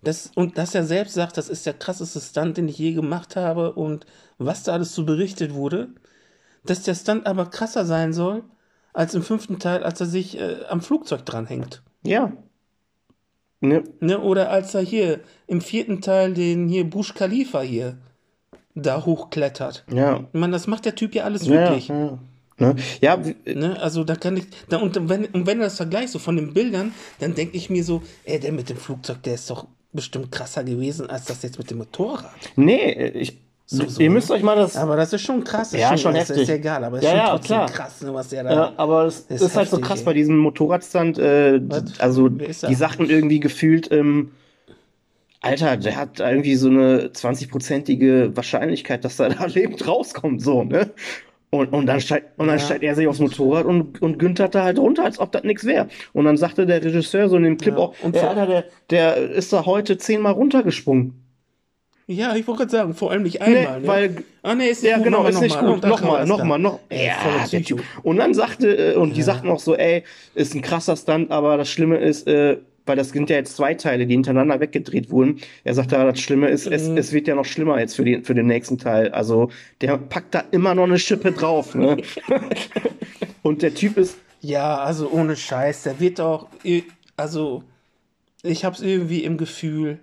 das, 0.03 0.32
und 0.36 0.57
dass 0.57 0.73
er 0.73 0.84
selbst 0.84 1.13
sagt, 1.13 1.38
das 1.38 1.47
ist 1.47 1.65
der 1.65 1.73
krasseste 1.73 2.19
Stunt, 2.19 2.57
den 2.57 2.67
ich 2.67 2.77
je 2.77 2.93
gemacht 2.93 3.36
habe 3.36 3.73
und 3.73 4.05
was 4.39 4.63
da 4.63 4.73
alles 4.73 4.95
so 4.95 5.05
berichtet 5.05 5.53
wurde, 5.53 5.89
dass 6.65 6.84
der 6.84 6.95
Stunt 6.95 7.27
aber 7.27 7.45
krasser 7.45 7.86
sein 7.86 8.11
soll 8.11 8.43
als 8.93 9.13
im 9.13 9.21
fünften 9.21 9.59
Teil, 9.59 9.84
als 9.84 9.99
er 9.99 10.07
sich 10.07 10.39
äh, 10.39 10.65
am 10.67 10.82
Flugzeug 10.82 11.25
dranhängt. 11.25 11.84
Ja. 12.03 12.34
Ne? 13.62 13.84
Ne? 13.99 14.20
Oder 14.20 14.49
als 14.49 14.74
er 14.74 14.82
hier 14.82 15.20
im 15.47 15.62
vierten 15.62 16.01
Teil 16.01 16.34
den 16.34 16.68
hier 16.68 16.84
Bush 16.84 17.14
Khalifa 17.14 17.62
hier 17.62 17.97
da 18.76 19.05
hochklettert. 19.05 19.86
Ja. 19.93 20.26
Ich 20.34 20.39
meine, 20.39 20.53
das 20.53 20.68
macht 20.68 20.86
der 20.86 20.95
Typ 20.95 21.14
ja 21.16 21.24
alles 21.24 21.45
Ja, 21.45 21.51
wirklich. 21.53 21.88
ja. 21.89 22.18
Ne? 22.57 22.76
Ja, 23.01 23.26
w- 23.26 23.36
Ne? 23.53 23.80
Also 23.82 24.03
da 24.03 24.16
kann 24.16 24.38
ich, 24.38 24.45
da, 24.70 24.78
und 24.78 25.09
wenn, 25.09 25.26
und 25.26 25.45
wenn 25.47 25.57
du 25.57 25.64
das 25.64 25.78
vergleichst, 25.78 26.14
so 26.14 26.20
von 26.20 26.36
den 26.36 26.53
Bildern, 26.53 26.93
dann 27.20 27.34
denke 27.36 27.57
ich 27.57 27.70
mir 27.70 27.84
so, 27.84 28.01
ey, 28.24 28.39
der 28.39 28.51
mit 28.51 28.70
dem 28.70 28.78
Flugzeug, 28.78 29.24
der 29.24 29.34
ist 29.36 29.49
doch 29.49 29.68
bestimmt 29.93 30.32
krasser 30.32 30.64
gewesen 30.64 31.09
als 31.09 31.26
das 31.26 31.41
jetzt 31.43 31.57
mit 31.59 31.70
dem 31.70 31.80
Motorrad. 31.80 32.32
nee, 32.55 32.91
ich, 33.09 33.38
So, 33.74 33.88
so, 33.88 34.01
ihr 34.01 34.09
müsst 34.09 34.30
euch 34.32 34.43
mal 34.43 34.57
das, 34.57 34.76
Aber 34.76 34.97
das 34.97 35.13
ist 35.13 35.22
schon 35.22 35.43
krass. 35.45 35.72
Ja, 35.72 35.93
ist 35.93 36.01
schon 36.01 36.13
das 36.13 36.28
heftig. 36.28 36.43
ist 36.43 36.49
ja 36.49 36.55
egal, 36.55 36.84
aber 36.84 36.97
es 36.97 37.03
Ja, 37.05 37.09
ist 37.09 37.15
schon 37.15 37.26
ja, 37.26 37.30
trotzdem 37.32 37.55
klar. 37.55 37.69
krass, 37.69 38.01
ne, 38.01 38.13
was 38.13 38.28
der 38.28 38.43
da. 38.43 38.51
Ja, 38.53 38.74
aber 38.76 39.05
es 39.05 39.19
Ist 39.30 39.41
ist, 39.41 39.55
halt 39.55 39.69
so 39.69 39.80
krass 39.80 39.99
ey. 39.99 40.05
bei 40.05 40.13
diesem 40.13 40.38
Motorradstand. 40.38 41.17
Äh, 41.19 41.61
also 41.99 42.28
ist 42.28 42.67
die 42.67 42.76
sagten 42.76 43.09
irgendwie 43.09 43.39
gefühlt, 43.39 43.89
ähm, 43.91 44.32
Alter, 45.39 45.78
der 45.78 45.95
hat 45.95 46.19
irgendwie 46.19 46.55
so 46.55 46.67
eine 46.69 47.07
20-prozentige 47.13 48.36
Wahrscheinlichkeit, 48.36 49.03
dass 49.05 49.19
er 49.19 49.30
da 49.30 49.45
lebend 49.47 49.88
rauskommt, 49.88 50.41
so, 50.41 50.63
ne? 50.63 50.91
Und, 51.49 51.74
und 51.74 51.86
dann, 51.86 51.99
steigt, 51.99 52.39
und 52.39 52.47
dann 52.47 52.59
Ja. 52.59 52.63
steigt 52.65 52.84
er 52.84 52.95
sich 52.95 53.07
aufs 53.07 53.19
Motorrad 53.19 53.65
und, 53.65 54.01
und 54.01 54.19
güntert 54.19 54.55
da 54.55 54.63
halt 54.63 54.80
runter, 54.80 55.03
als 55.03 55.19
ob 55.19 55.32
das 55.34 55.43
nichts 55.43 55.65
wäre. 55.65 55.88
Und 56.13 56.26
dann 56.26 56.38
sagte 56.38 56.65
der 56.65 56.82
Regisseur 56.84 57.28
so 57.28 57.36
in 57.38 57.43
dem 57.43 57.57
Clip 57.57 57.74
Ja, 57.74 57.80
auch, 57.80 57.93
und 58.03 58.15
vor- 58.15 58.30
Alter, 58.30 58.45
der, 58.47 58.63
der 58.89 59.17
ist 59.32 59.51
da 59.51 59.65
heute 59.65 59.97
zehnmal 59.97 60.32
runtergesprungen. 60.34 61.20
Ja, 62.08 62.36
ich 62.36 62.45
wollte 62.47 62.60
gerade 62.60 62.72
sagen, 62.72 62.93
vor 62.93 63.12
allem 63.12 63.24
nicht 63.24 63.41
einmal. 63.41 63.80
Nee, 63.80 63.82
ne? 63.82 63.88
weil 63.88 64.16
ah, 64.43 64.56
nee, 64.56 64.68
ist 64.70 64.84
nicht 64.84 64.91
Ja, 64.91 64.97
gut, 64.97 65.06
genau, 65.06 65.26
ist 65.26 65.39
nicht 65.41 65.58
gut. 65.60 65.84
Nochmal, 65.84 66.26
nochmal, 66.26 66.60
noch. 66.60 66.80
Ey, 66.89 67.08
Ja, 67.08 67.14
voller 67.16 67.47
der. 67.47 67.64
Typ. 67.64 67.84
Und 68.04 68.18
dann 68.18 68.34
sagte, 68.34 68.93
äh, 68.93 68.95
und 68.95 69.16
die 69.16 69.22
sagten 69.22 69.49
auch 69.49 69.60
so, 69.60 69.76
ey, 69.76 70.04
ist 70.36 70.54
ein 70.56 70.62
krasser 70.62 70.95
Stunt, 70.97 71.32
aber 71.32 71.58
das 71.58 71.70
Schlimme 71.70 71.97
ist, 71.97 72.28
äh, 72.28 72.58
weil 72.86 72.95
das 72.97 73.10
sind 73.10 73.30
ja 73.30 73.38
jetzt 73.38 73.56
zwei 73.56 73.76
Teile, 73.76 74.08
die 74.08 74.14
hintereinander 74.14 74.60
weggedreht 74.60 75.12
wurden. 75.12 75.39
Er 75.64 75.74
sagte, 75.76 75.95
ja, 75.95 76.04
das 76.04 76.20
Schlimme 76.20 76.49
ist, 76.49 76.66
es, 76.68 76.89
Mhm. 76.89 76.97
es 76.97 77.14
wird 77.14 77.28
ja 77.28 77.36
noch 77.36 77.45
schlimmer 77.45 77.80
jetzt 77.80 77.95
für 77.95 78.04
den, 78.04 78.24
für 78.24 78.34
den 78.34 78.47
nächsten 78.47 78.78
Teil. 78.78 79.12
Also, 79.12 79.49
der 79.80 79.97
packt 79.97 80.34
da 80.36 80.43
immer 80.52 80.74
noch 80.76 80.84
eine 80.86 80.97
Schippe 80.99 81.32
drauf, 81.32 81.76
ne? 81.76 81.97
und 83.43 83.62
der 83.62 83.74
Typ 83.74 83.97
ist, 83.97 84.18
Ja, 84.41 84.80
also 84.80 85.10
ohne 85.12 85.36
Scheiß, 85.36 85.84
der 85.84 85.99
wird 85.99 86.20
auch, 86.20 86.47
also 87.16 87.64
ich 88.41 88.66
hab's 88.66 88.82
irgendwie 88.82 89.24
im 89.24 89.38
Gefühl, 89.38 89.99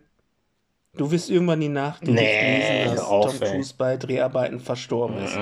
du 0.99 1.11
wirst 1.11 1.31
irgendwann 1.31 1.61
die 1.61 1.69
Nachricht 1.69 2.13
Nee, 2.13 2.83
lesen, 2.85 2.97
dass 2.97 3.05
auf, 3.07 3.39
Tom. 3.39 3.49
Cruise 3.49 3.75
bei 3.77 3.97
Dreharbeiten 3.97 4.61
verstorben 4.61 5.17
ist. 5.19 5.39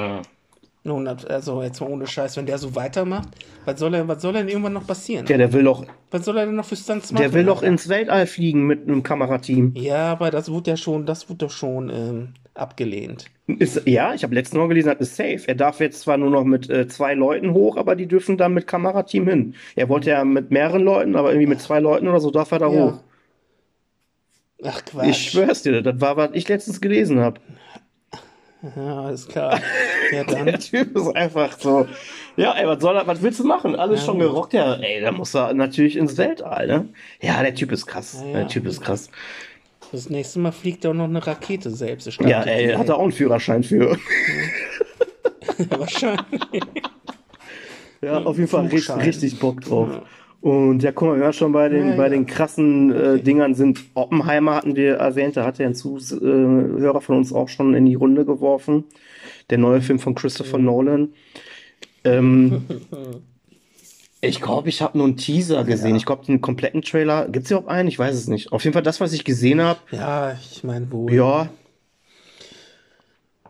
Nun, 0.85 1.09
also 1.09 1.63
jetzt 1.65 1.81
mal 1.81 1.91
ohne 1.91 2.07
Scheiß, 2.07 2.37
wenn 2.37 2.47
der 2.47 2.59
so 2.59 2.77
weitermacht, 2.77 3.29
was 3.65 3.81
soll 3.81 3.93
er, 3.95 4.07
was 4.07 4.23
soll 4.23 4.35
denn 4.35 4.49
irgendwann 4.49 4.75
noch 4.75 4.87
passieren? 4.87 5.27
ja, 5.27 5.37
der 5.37 5.53
will 5.53 5.65
doch, 5.65 5.85
Was 6.13 6.25
soll 6.25 6.39
er 6.39 6.47
denn 6.47 6.55
noch 6.55 6.65
für 6.65 6.77
Stunts 6.77 7.11
machen? 7.11 7.23
der 7.25 7.33
will 7.33 7.45
doch 7.45 7.65
ins 7.65 7.89
Weltall 7.89 8.29
fliegen 8.29 8.69
mit 8.69 8.83
einem 8.87 9.03
Kamerateam. 9.03 9.73
Ja, 9.75 10.13
aber 10.13 10.31
das 10.31 10.49
wurde 10.49 10.71
ja 10.71 10.77
schon, 10.77 11.05
das 11.05 11.29
wurde 11.29 11.39
doch 11.47 11.51
schon 11.51 11.91
ähm, 11.91 12.29
abgelehnt. 12.55 13.25
Ist, 13.49 13.83
ja, 13.87 14.15
ich 14.15 14.23
habe 14.23 14.35
letztens 14.37 14.59
noch 14.61 14.69
gelesen, 14.69 14.93
das 14.97 15.09
ist 15.09 15.17
safe. 15.17 15.41
Er 15.49 15.57
darf 15.57 15.81
jetzt 15.81 16.03
zwar 16.03 16.19
nur 16.19 16.31
noch 16.31 16.45
mit 16.45 16.71
äh, 16.71 16.87
zwei 16.87 17.15
Leuten 17.15 17.53
hoch, 17.53 17.77
aber 17.77 17.97
die 17.97 18.07
dürfen 18.07 18.37
dann 18.39 18.55
mit 18.55 18.69
Kamerateam 18.69 19.27
hin. 19.29 19.55
Er 19.75 19.89
wollte 19.89 20.11
ja 20.11 20.25
mit 20.25 20.53
mehreren 20.53 20.83
Leuten, 20.85 21.17
aber 21.17 21.31
irgendwie 21.31 21.49
mit 21.49 21.61
zwei 21.61 21.81
Leuten 21.81 22.07
oder 22.07 22.21
so 22.21 22.31
darf 22.31 22.53
er 22.53 22.61
da 22.61 22.69
Ja. 22.69 22.73
hoch. 22.93 22.95
Ach 24.65 24.85
Quatsch. 24.85 25.09
Ich 25.09 25.31
schwör's 25.31 25.63
dir, 25.63 25.83
das 25.83 26.01
war, 26.01 26.17
was 26.17 26.31
ich 26.33 26.49
letztens 26.49 26.81
gelesen 26.81 27.21
habe. 27.21 27.41
Ja, 28.75 29.03
alles 29.03 29.29
klar. 29.29 29.61
Ja. 30.13 30.25
Der 30.45 30.59
Typ 30.59 30.97
ist 30.97 31.15
einfach 31.15 31.59
so. 31.59 31.87
Ja, 32.37 32.53
ey, 32.55 32.67
was 32.67 32.81
soll 32.81 32.97
er, 32.97 33.07
was 33.07 33.23
willst 33.23 33.39
du 33.41 33.45
machen? 33.45 33.77
Alles 33.77 34.01
Ja, 34.01 34.07
schon 34.07 34.19
gerockt, 34.19 34.55
ja. 34.55 34.75
Ey, 34.75 35.01
da 35.01 35.13
muss 35.13 35.35
er 35.35 35.55
natürlich 35.55 35.97
ins 35.97 36.17
Weltall, 36.17 36.67
ne? 36.67 36.89
Ja, 37.21 37.43
der 37.43 37.55
Typ 37.55 37.71
ist 37.73 37.87
krass. 37.87 38.23
Ja. 38.27 38.33
Der 38.33 38.49
Typ 38.49 38.67
ist 38.67 38.81
krass. 38.81 39.11
Das 39.93 40.11
nächste 40.11 40.41
Mal 40.41 40.53
fliegt 40.53 40.85
er 40.85 40.91
auch 40.91 40.95
noch 40.95 41.05
eine 41.05 41.25
Rakete 41.25 41.71
selbst. 41.71 42.07
Ja, 42.21 42.43
ey, 42.43 42.73
hat 42.75 42.89
er 42.89 42.97
auch 42.97 43.03
einen 43.03 43.13
Führerschein 43.13 43.63
für. 43.63 43.99
Wahrscheinlich. 45.71 46.63
Ja, 48.03 48.23
auf 48.23 48.37
jeden 48.37 48.49
Fall 48.49 48.67
richtig, 48.67 48.97
richtig 48.97 49.39
Bock 49.39 49.61
drauf. 49.61 50.01
Und 50.47 50.83
ja, 50.85 50.93
guck 50.93 51.09
mal, 51.09 51.15
wenn 51.15 51.23
wir 51.23 51.33
schon 51.33 51.51
bei 51.51 51.69
den, 51.69 51.89
Ja, 51.89 51.97
bei 51.97 52.05
ja. 52.05 52.09
den 52.09 52.27
krassen 52.27 52.93
äh, 52.93 53.19
Dingern 53.21 53.55
sind, 53.57 53.81
Oppenheimer 53.95 54.55
hatten 54.55 54.77
wir 54.77 54.95
erwähnt, 54.95 55.37
da 55.37 55.45
hat 55.45 55.59
ja 55.59 55.67
ein 55.67 55.75
Zuhörer 55.75 57.01
von 57.01 57.17
uns 57.17 57.33
auch 57.33 57.49
schon 57.49 57.75
in 57.75 57.85
die 57.85 57.97
Runde 57.97 58.25
geworfen. 58.25 58.85
Der 59.51 59.59
neue 59.59 59.81
Film 59.83 59.99
von 59.99 60.15
Christopher 60.15 60.59
Nolan. 60.59 61.15
Ähm, 62.05 62.63
ich 64.21 64.41
glaube, 64.41 64.69
ich 64.69 64.83
habe 64.83 64.99
nur 64.99 65.07
einen 65.09 65.17
Teaser 65.17 65.65
gesehen. 65.65 65.97
Ich 65.97 66.07
glaube, 66.07 66.25
den 66.27 66.41
kompletten 66.41 66.83
Trailer, 66.83 67.29
gibt 67.29 67.47
es 67.47 67.51
überhaupt 67.51 67.69
einen? 67.69 67.89
Ich 67.89 67.99
weiß 67.99 68.15
es 68.15 68.29
nicht. 68.29 68.53
Auf 68.53 68.65
jeden 68.65 68.75
Fall 68.75 68.83
das, 68.83 69.01
was 69.01 69.13
ich 69.13 69.25
gesehen 69.25 69.61
habe, 69.61 69.81
Ja, 69.91 70.33
ich 70.35 70.63
meine 70.65 70.91
wohl. 70.93 71.13
ja, 71.13 71.49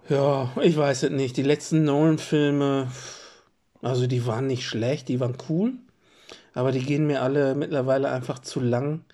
Ja, 0.08 0.52
ich 0.62 0.76
weiß 0.76 1.04
es 1.04 1.10
nicht. 1.10 1.36
Die 1.36 1.42
letzten 1.42 1.84
Nolan-Filme, 1.84 2.90
also 3.82 4.06
die 4.06 4.26
waren 4.26 4.46
nicht 4.46 4.64
schlecht, 4.66 5.08
die 5.08 5.20
waren 5.20 5.36
cool, 5.48 5.74
aber 6.56 6.72
die 6.72 6.82
gehen 6.84 7.06
mir 7.06 7.22
alle 7.22 7.54
mittlerweile 7.54 8.10
einfach 8.10 8.40
zu 8.40 8.60
lang. 8.60 9.04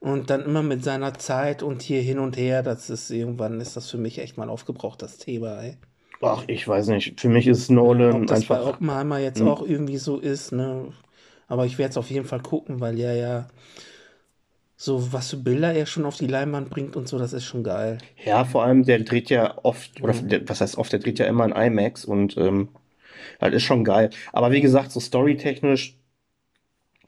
Und 0.00 0.30
dann 0.30 0.44
immer 0.44 0.62
mit 0.62 0.84
seiner 0.84 1.14
Zeit 1.14 1.62
und 1.64 1.82
hier 1.82 2.02
hin 2.02 2.18
und 2.20 2.36
her, 2.38 2.62
das 2.62 2.90
ist 2.90 3.10
irgendwann 3.10 3.60
ist 3.60 3.76
das 3.76 3.90
für 3.90 3.98
mich 3.98 4.18
echt 4.20 4.38
mal 4.38 4.50
aufgebraucht, 4.50 5.02
das 5.02 5.18
Thema, 5.18 5.62
ey. 5.62 5.78
ach, 6.22 6.44
ich 6.48 6.66
weiß 6.66 6.88
nicht. 6.88 7.20
Für 7.20 7.28
mich 7.28 7.46
ist 7.46 7.70
Nolan 7.70 8.16
Ob 8.16 8.26
das 8.26 8.44
bei 8.44 8.56
einfach. 8.56 8.68
Oppenheimer 8.68 9.18
jetzt 9.18 9.40
Hm. 9.40 9.48
auch 9.48 9.62
irgendwie 9.62 9.98
so 9.98 10.18
ist, 10.18 10.52
ne? 10.52 10.92
Aber 11.48 11.66
ich 11.66 11.78
werde 11.78 11.90
es 11.90 11.96
auf 11.98 12.10
jeden 12.10 12.26
Fall 12.26 12.40
gucken, 12.40 12.80
weil 12.80 12.98
ja 12.98 13.12
ja 13.12 13.46
so 14.76 15.12
was 15.12 15.30
für 15.30 15.36
Bilder 15.36 15.72
er 15.74 15.86
schon 15.86 16.04
auf 16.06 16.16
die 16.16 16.28
Leinwand 16.28 16.70
bringt 16.70 16.94
und 16.96 17.08
so, 17.08 17.18
das 17.18 17.32
ist 17.32 17.44
schon 17.44 17.64
geil. 17.64 17.98
Ja, 18.24 18.44
vor 18.44 18.64
allem, 18.64 18.84
der 18.84 19.00
dreht 19.00 19.30
ja 19.30 19.58
oft, 19.62 20.00
oder 20.02 20.12
der, 20.14 20.48
was 20.48 20.60
heißt 20.60 20.78
oft, 20.78 20.92
der 20.92 21.00
dreht 21.00 21.18
ja 21.18 21.26
immer 21.26 21.44
in 21.44 21.52
IMAX 21.52 22.04
und 22.04 22.36
ähm, 22.36 22.68
das 23.40 23.54
ist 23.54 23.62
schon 23.64 23.84
geil. 23.84 24.10
Aber 24.32 24.52
wie 24.52 24.60
gesagt, 24.60 24.92
so 24.92 25.00
storytechnisch 25.00 25.98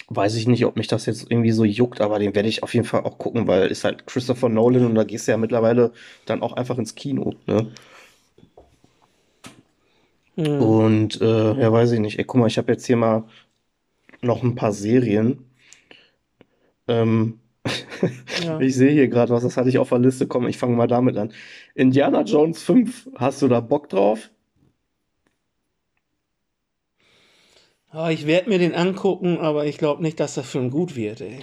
weiß 0.08 0.36
ich 0.36 0.46
nicht, 0.46 0.64
ob 0.66 0.76
mich 0.76 0.86
das 0.88 1.06
jetzt 1.06 1.30
irgendwie 1.30 1.52
so 1.52 1.64
juckt, 1.64 2.00
aber 2.00 2.18
den 2.18 2.34
werde 2.34 2.48
ich 2.48 2.62
auf 2.62 2.74
jeden 2.74 2.86
Fall 2.86 3.02
auch 3.04 3.18
gucken, 3.18 3.46
weil 3.48 3.68
ist 3.68 3.84
halt 3.84 4.06
Christopher 4.06 4.48
Nolan 4.48 4.86
und 4.86 4.94
da 4.94 5.04
gehst 5.04 5.26
du 5.28 5.32
ja 5.32 5.38
mittlerweile 5.38 5.92
dann 6.26 6.42
auch 6.42 6.52
einfach 6.54 6.78
ins 6.78 6.94
Kino, 6.94 7.34
ne? 7.46 7.72
Hm. 10.36 10.60
Und 10.60 11.20
äh, 11.20 11.60
ja, 11.60 11.72
weiß 11.72 11.92
ich 11.92 12.00
nicht. 12.00 12.18
Ey, 12.18 12.24
guck 12.24 12.40
mal, 12.40 12.46
ich 12.46 12.58
habe 12.58 12.72
jetzt 12.72 12.86
hier 12.86 12.96
mal 12.96 13.24
noch 14.22 14.42
ein 14.42 14.54
paar 14.56 14.72
Serien. 14.72 15.46
Ähm, 16.88 17.40
Ja. 18.38 18.60
ich 18.60 18.76
sehe 18.76 18.92
hier 18.92 19.08
gerade 19.08 19.32
was, 19.32 19.42
das 19.42 19.56
hatte 19.56 19.68
ich 19.68 19.78
auf 19.78 19.88
der 19.90 19.98
Liste. 19.98 20.26
Komm, 20.26 20.46
ich 20.48 20.58
fange 20.58 20.76
mal 20.76 20.86
damit 20.86 21.16
an. 21.16 21.32
Indiana 21.74 22.22
Jones 22.22 22.62
5, 22.62 23.08
hast 23.16 23.42
du 23.42 23.48
da 23.48 23.60
Bock 23.60 23.88
drauf? 23.88 24.30
Ah, 27.96 28.10
ich 28.10 28.26
werde 28.26 28.50
mir 28.50 28.58
den 28.58 28.74
angucken, 28.74 29.38
aber 29.38 29.64
ich 29.64 29.78
glaube 29.78 30.02
nicht, 30.02 30.20
dass 30.20 30.34
der 30.34 30.44
Film 30.44 30.70
gut 30.70 30.96
wird, 30.96 31.20
ey. 31.22 31.38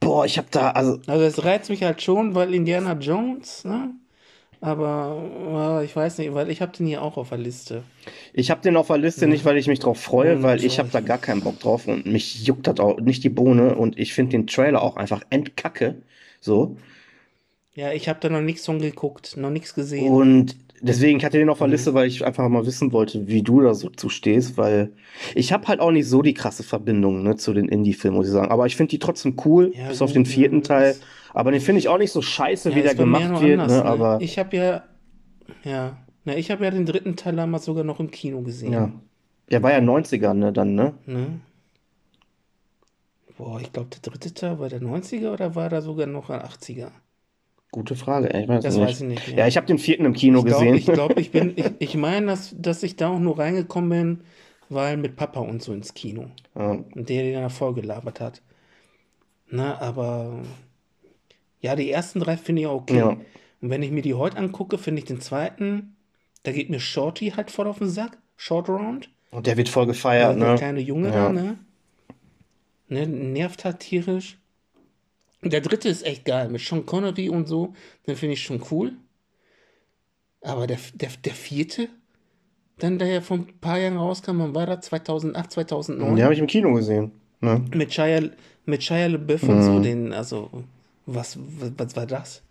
Boah, 0.00 0.24
ich 0.24 0.38
habe 0.38 0.48
da, 0.50 0.70
also, 0.70 1.00
Also 1.06 1.24
es 1.24 1.44
reizt 1.44 1.68
mich 1.70 1.82
halt 1.82 2.00
schon, 2.00 2.34
weil 2.34 2.54
Indiana 2.54 2.92
Jones, 2.94 3.64
ne? 3.64 3.90
Aber 4.60 5.80
äh, 5.80 5.84
ich 5.84 5.94
weiß 5.94 6.18
nicht, 6.18 6.32
weil 6.34 6.50
ich 6.50 6.62
habe 6.62 6.76
den 6.76 6.86
hier 6.86 7.02
auch 7.02 7.16
auf 7.16 7.30
der 7.30 7.38
Liste. 7.38 7.82
Ich 8.32 8.50
habe 8.50 8.62
den 8.62 8.76
auf 8.76 8.86
der 8.86 8.98
Liste 8.98 9.26
nicht, 9.26 9.44
weil 9.44 9.56
ich 9.56 9.66
mich 9.68 9.80
drauf 9.80 10.00
freue, 10.00 10.36
Mhm, 10.36 10.42
weil 10.42 10.64
ich 10.64 10.78
habe 10.78 10.88
da 10.90 11.00
gar 11.00 11.18
keinen 11.18 11.42
Bock 11.42 11.60
drauf 11.60 11.88
und 11.88 12.06
mich 12.06 12.46
juckt 12.46 12.66
das 12.66 12.80
auch 12.80 12.98
nicht 13.00 13.24
die 13.24 13.28
Bohne 13.28 13.74
und 13.74 13.98
ich 13.98 14.14
finde 14.14 14.32
den 14.32 14.46
Trailer 14.46 14.82
auch 14.82 14.96
einfach 14.96 15.22
endkacke. 15.30 15.96
So. 16.40 16.76
Ja, 17.74 17.92
ich 17.92 18.08
habe 18.08 18.18
da 18.20 18.28
noch 18.30 18.40
nichts 18.40 18.64
von 18.64 18.78
geguckt, 18.78 19.36
noch 19.36 19.50
nichts 19.50 19.74
gesehen. 19.74 20.12
Und 20.12 20.56
deswegen, 20.82 21.18
ich 21.18 21.24
hatte 21.24 21.38
den 21.38 21.48
auf 21.48 21.58
der 21.58 21.66
Mhm. 21.66 21.72
Liste, 21.72 21.94
weil 21.94 22.06
ich 22.08 22.24
einfach 22.24 22.48
mal 22.48 22.66
wissen 22.66 22.92
wollte, 22.92 23.26
wie 23.28 23.42
du 23.42 23.60
da 23.62 23.74
so 23.74 23.88
zu 23.90 24.08
stehst, 24.08 24.56
weil 24.56 24.92
ich 25.34 25.52
habe 25.52 25.66
halt 25.68 25.80
auch 25.80 25.90
nicht 25.90 26.06
so 26.08 26.22
die 26.22 26.34
krasse 26.34 26.62
Verbindung 26.62 27.22
ne, 27.22 27.36
zu 27.36 27.52
den 27.54 27.68
Indie-Filmen, 27.68 28.16
muss 28.16 28.26
ich 28.26 28.32
sagen. 28.32 28.50
Aber 28.50 28.66
ich 28.66 28.76
finde 28.76 28.90
die 28.90 28.98
trotzdem 28.98 29.36
cool, 29.44 29.72
Ja, 29.74 29.88
bis 29.88 30.02
auf 30.02 30.10
gut, 30.10 30.16
den 30.16 30.26
vierten 30.26 30.56
ja, 30.56 30.62
Teil. 30.62 30.96
Aber 31.34 31.50
den 31.52 31.60
finde 31.60 31.80
ich 31.80 31.88
auch 31.88 31.98
nicht 31.98 32.12
so 32.12 32.22
scheiße, 32.22 32.70
Ja, 32.70 32.76
wie 32.76 32.82
der 32.82 32.94
gemacht 32.94 33.40
wird. 33.40 33.60
anders, 33.60 33.72
ne? 33.72 33.84
Aber 33.84 34.20
Ich 34.20 34.38
habe 34.38 34.56
ja, 34.56 34.82
ja, 35.64 35.98
na, 36.24 36.36
ich 36.36 36.50
habe 36.50 36.64
ja 36.64 36.70
den 36.70 36.86
dritten 36.86 37.16
Teil 37.16 37.36
damals 37.36 37.64
sogar 37.64 37.84
noch 37.84 38.00
im 38.00 38.10
Kino 38.10 38.42
gesehen. 38.42 38.72
ja. 38.72 38.92
Der 39.50 39.62
war 39.62 39.72
ja 39.72 39.80
90er, 39.80 40.34
ne, 40.34 40.52
dann, 40.52 40.74
ne? 40.74 40.94
Ne? 41.06 41.40
Boah, 43.38 43.60
ich 43.60 43.72
glaube, 43.72 43.88
der 43.90 44.00
dritte 44.00 44.34
Teil 44.34 44.58
war 44.58 44.68
der 44.68 44.80
90er 44.80 45.32
oder 45.32 45.54
war 45.54 45.68
da 45.68 45.80
sogar 45.80 46.06
noch 46.06 46.28
ein 46.30 46.40
80er? 46.40 46.90
Gute 47.72 47.94
Frage, 47.96 48.28
ich 48.28 48.48
weiß 48.48 48.62
Das 48.64 48.74
es 48.74 48.80
weiß 48.80 49.00
nicht. 49.00 49.00
ich 49.00 49.06
nicht 49.26 49.28
mehr. 49.28 49.38
Ja, 49.38 49.46
ich 49.48 49.56
habe 49.56 49.66
den 49.66 49.78
vierten 49.78 50.04
im 50.06 50.12
Kino 50.14 50.38
Ich 50.40 50.44
glaube, 50.46 50.64
gesehen. 50.64 50.74
ich, 50.76 50.86
glaub, 50.86 51.16
ich 51.18 51.30
bin, 51.30 51.52
ich, 51.56 51.66
ich 51.78 51.96
meine, 51.96 52.26
dass, 52.26 52.54
dass 52.58 52.82
ich 52.82 52.96
da 52.96 53.08
auch 53.10 53.18
nur 53.18 53.38
reingekommen 53.38 53.90
bin, 53.90 54.24
weil 54.68 54.96
mit 54.96 55.16
Papa 55.16 55.40
und 55.40 55.62
so 55.62 55.72
ins 55.72 55.92
Kino. 55.94 56.30
Ja. 56.54 56.70
Und 56.70 57.08
der 57.08 57.22
den 57.22 57.34
da 57.34 57.48
vorgelabert 57.48 58.20
hat. 58.20 58.42
Na, 59.48 59.78
aber 59.80 60.40
ja, 61.60 61.76
die 61.76 61.90
ersten 61.90 62.20
drei 62.20 62.36
finde 62.36 62.62
ich 62.62 62.68
okay. 62.68 62.96
Ja. 62.98 63.08
Und 63.08 63.70
wenn 63.70 63.82
ich 63.82 63.90
mir 63.90 64.02
die 64.02 64.14
heute 64.14 64.36
angucke, 64.38 64.78
finde 64.78 65.00
ich 65.00 65.06
den 65.06 65.20
zweiten, 65.20 65.96
da 66.44 66.52
geht 66.52 66.70
mir 66.70 66.80
Shorty 66.80 67.30
halt 67.36 67.50
voll 67.50 67.66
auf 67.66 67.78
den 67.78 67.88
Sack. 67.88 68.18
Short 68.36 68.68
Round. 68.68 69.10
Und 69.30 69.46
der 69.46 69.56
wird 69.56 69.68
voll 69.68 69.86
gefeiert, 69.86 70.38
der 70.40 70.50
ne? 70.52 70.54
kleine 70.56 70.80
Junge 70.80 71.08
Ja. 71.08 71.26
da, 71.26 71.32
ne? 71.32 71.58
ne? 72.88 73.06
Nervt 73.06 73.64
halt 73.64 73.80
tierisch. 73.80 74.38
Der 75.50 75.60
dritte 75.60 75.88
ist 75.88 76.04
echt 76.04 76.24
geil, 76.24 76.48
mit 76.48 76.60
Sean 76.60 76.86
Connery 76.86 77.28
und 77.28 77.46
so. 77.46 77.74
Den 78.06 78.16
finde 78.16 78.34
ich 78.34 78.42
schon 78.42 78.62
cool. 78.70 78.92
Aber 80.42 80.66
der, 80.66 80.78
der, 80.94 81.10
der 81.24 81.32
vierte, 81.32 81.88
dann 82.78 82.98
der 82.98 83.08
ja 83.08 83.20
vor 83.20 83.38
ein 83.38 83.46
paar 83.60 83.78
Jahren 83.78 83.96
rauskam, 83.96 84.38
wann 84.38 84.54
war 84.54 84.66
das? 84.66 84.86
2008, 84.86 85.50
2009? 85.52 86.16
Den 86.16 86.24
habe 86.24 86.34
ich 86.34 86.40
im 86.40 86.46
Kino 86.46 86.72
gesehen. 86.74 87.12
Ne? 87.40 87.64
Mit 87.74 87.92
Shia, 87.92 88.20
mit 88.64 88.82
Shia 88.82 89.06
LaBeouf 89.06 89.42
und 89.44 89.62
so, 89.62 89.80
den, 89.80 90.12
also, 90.12 90.50
was, 91.06 91.38
was, 91.58 91.72
was 91.76 91.96
war 91.96 92.06
das? 92.06 92.42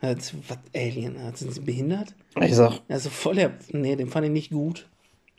Was, 0.00 0.32
Alien, 0.74 1.16
sind 1.34 1.54
sie 1.54 1.60
behindert? 1.60 2.14
Ich 2.40 2.54
sag, 2.56 2.80
Also 2.88 3.08
voll 3.08 3.36
der, 3.36 3.52
nee, 3.70 3.94
den 3.94 4.08
fand 4.08 4.26
ich 4.26 4.32
nicht 4.32 4.50
gut. 4.50 4.88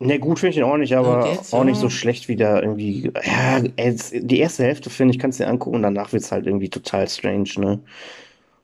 Ne, 0.06 0.20
gut 0.20 0.40
finde 0.40 0.52
ich 0.52 0.58
ihn 0.58 0.64
auch 0.64 0.78
nicht, 0.78 0.94
aber 0.96 1.24
jetzt, 1.26 1.54
auch 1.54 1.64
nicht 1.64 1.80
so 1.80 1.90
schlecht 1.90 2.28
wie 2.28 2.36
der 2.36 2.62
irgendwie. 2.64 3.12
Ja, 3.26 3.64
jetzt, 3.78 4.14
die 4.16 4.40
erste 4.40 4.64
Hälfte 4.64 4.90
finde 4.90 5.14
ich, 5.14 5.20
kannst 5.20 5.40
du 5.40 5.44
dir 5.44 5.50
angucken 5.50 5.78
und 5.78 5.84
danach 5.84 6.14
wird 6.14 6.24
es 6.24 6.32
halt 6.32 6.46
irgendwie 6.48 6.70
total 6.70 7.08
strange, 7.10 7.50
ne? 7.58 7.80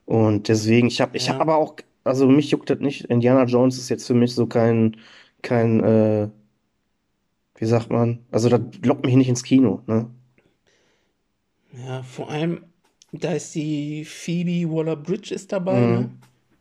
Und 0.05 0.49
deswegen, 0.49 0.87
ich 0.87 1.01
habe, 1.01 1.17
ich 1.17 1.27
Ja. 1.27 1.33
habe 1.33 1.41
aber 1.41 1.57
auch, 1.57 1.75
also 2.05 2.27
mich 2.27 2.51
juckt 2.51 2.69
das 2.69 2.79
nicht. 2.79 3.05
Indiana 3.05 3.45
Jones 3.45 3.77
ist 3.79 3.89
jetzt 3.89 4.07
für 4.07 4.13
mich 4.15 4.35
so 4.35 4.47
kein, 4.47 4.97
kein, 5.43 5.81
äh, 5.83 6.29
wie 7.57 7.65
sagt 7.65 7.91
man? 7.91 8.25
Also 8.31 8.49
das 8.49 8.61
lockt 8.83 9.05
mich 9.05 9.15
nicht 9.15 9.29
ins 9.29 9.43
Kino, 9.43 9.83
ne? 9.85 10.09
Ja, 11.71 12.03
vor 12.03 12.29
allem, 12.29 12.65
da 13.11 13.33
ist 13.33 13.55
die 13.55 14.05
Phoebe 14.05 14.69
Waller-Bridge 14.71 15.33
ist 15.33 15.51
dabei, 15.51 15.85
Mhm. 15.87 15.87
ne? 15.87 16.11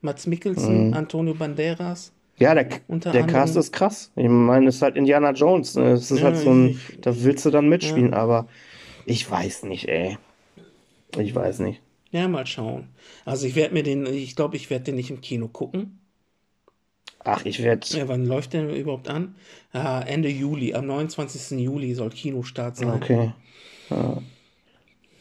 Mats 0.00 0.26
Mikkelsen, 0.26 0.92
Antonio 0.92 1.34
Banderas. 1.34 2.12
Ja, 2.38 2.54
der, 2.54 2.66
der 2.88 3.26
Cast 3.26 3.56
ist 3.56 3.72
krass. 3.72 4.12
Ich 4.16 4.28
meine, 4.28 4.68
es 4.68 4.76
ist 4.76 4.82
halt 4.82 4.96
Indiana 4.96 5.32
Jones. 5.32 5.74
Ne? 5.74 5.92
Es 5.92 6.10
ist 6.10 6.20
Ja, 6.20 6.26
halt 6.26 6.36
so 6.36 6.50
ein, 6.50 6.80
da 7.00 7.14
willst 7.22 7.44
du 7.44 7.50
dann 7.50 7.68
mitspielen, 7.68 8.14
aber 8.14 8.46
ich 9.06 9.28
weiß 9.28 9.64
nicht, 9.64 9.88
ey. 9.88 10.18
Ich 11.18 11.34
weiß 11.34 11.60
nicht. 11.60 11.80
Ja, 12.10 12.28
mal 12.28 12.46
schauen. 12.46 12.88
Also 13.24 13.46
ich 13.46 13.54
werde 13.54 13.74
mir 13.74 13.82
den, 13.82 14.06
ich 14.06 14.36
glaube, 14.36 14.56
ich 14.56 14.70
werde 14.70 14.86
den 14.86 14.94
nicht 14.96 15.10
im 15.10 15.20
Kino 15.20 15.48
gucken. 15.48 15.98
Ach, 17.24 17.44
ich 17.44 17.62
werde. 17.62 17.86
Ja, 17.96 18.08
wann 18.08 18.24
läuft 18.24 18.52
der 18.54 18.74
überhaupt 18.74 19.08
an? 19.08 19.34
Ah, 19.72 20.00
Ende 20.00 20.28
Juli, 20.28 20.74
am 20.74 20.86
29. 20.86 21.58
Juli 21.58 21.94
soll 21.94 22.10
Kinostart 22.10 22.76
sein. 22.76 22.88
Okay. 22.88 23.32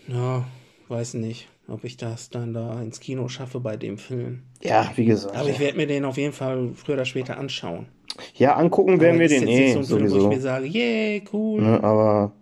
Ja, 0.08 0.46
weiß 0.88 1.16
nicht, 1.16 1.48
ob 1.68 1.84
ich 1.84 1.98
das 1.98 2.30
dann 2.30 2.54
da 2.54 2.82
ins 2.82 3.00
Kino 3.00 3.28
schaffe 3.28 3.60
bei 3.60 3.78
dem 3.78 3.98
Film. 3.98 4.44
Ja, 4.62 4.92
wie 4.96 5.06
gesagt. 5.06 5.36
Aber 5.36 5.50
ich 5.50 5.60
werde 5.60 5.78
mir 5.78 5.88
den 5.88 6.06
auf 6.06 6.18
jeden 6.18 6.34
Fall 6.34 6.72
früher 6.76 6.96
oder 6.96 7.06
später 7.06 7.38
anschauen. 7.38 7.88
Ja, 8.36 8.56
angucken 8.56 9.00
werden 9.00 9.20
wir 9.20 9.28
den 9.30 9.48
eh 9.48 9.74
so 9.74 9.80
ein 9.80 9.86
Film, 9.86 10.10
wo 10.10 10.16
ich 10.16 10.22
sowieso. 10.22 10.30
mir 10.30 10.42
sage, 10.42 10.66
yay, 10.68 11.24
cool. 11.34 11.62
Ne, 11.62 11.84
aber 11.84 12.34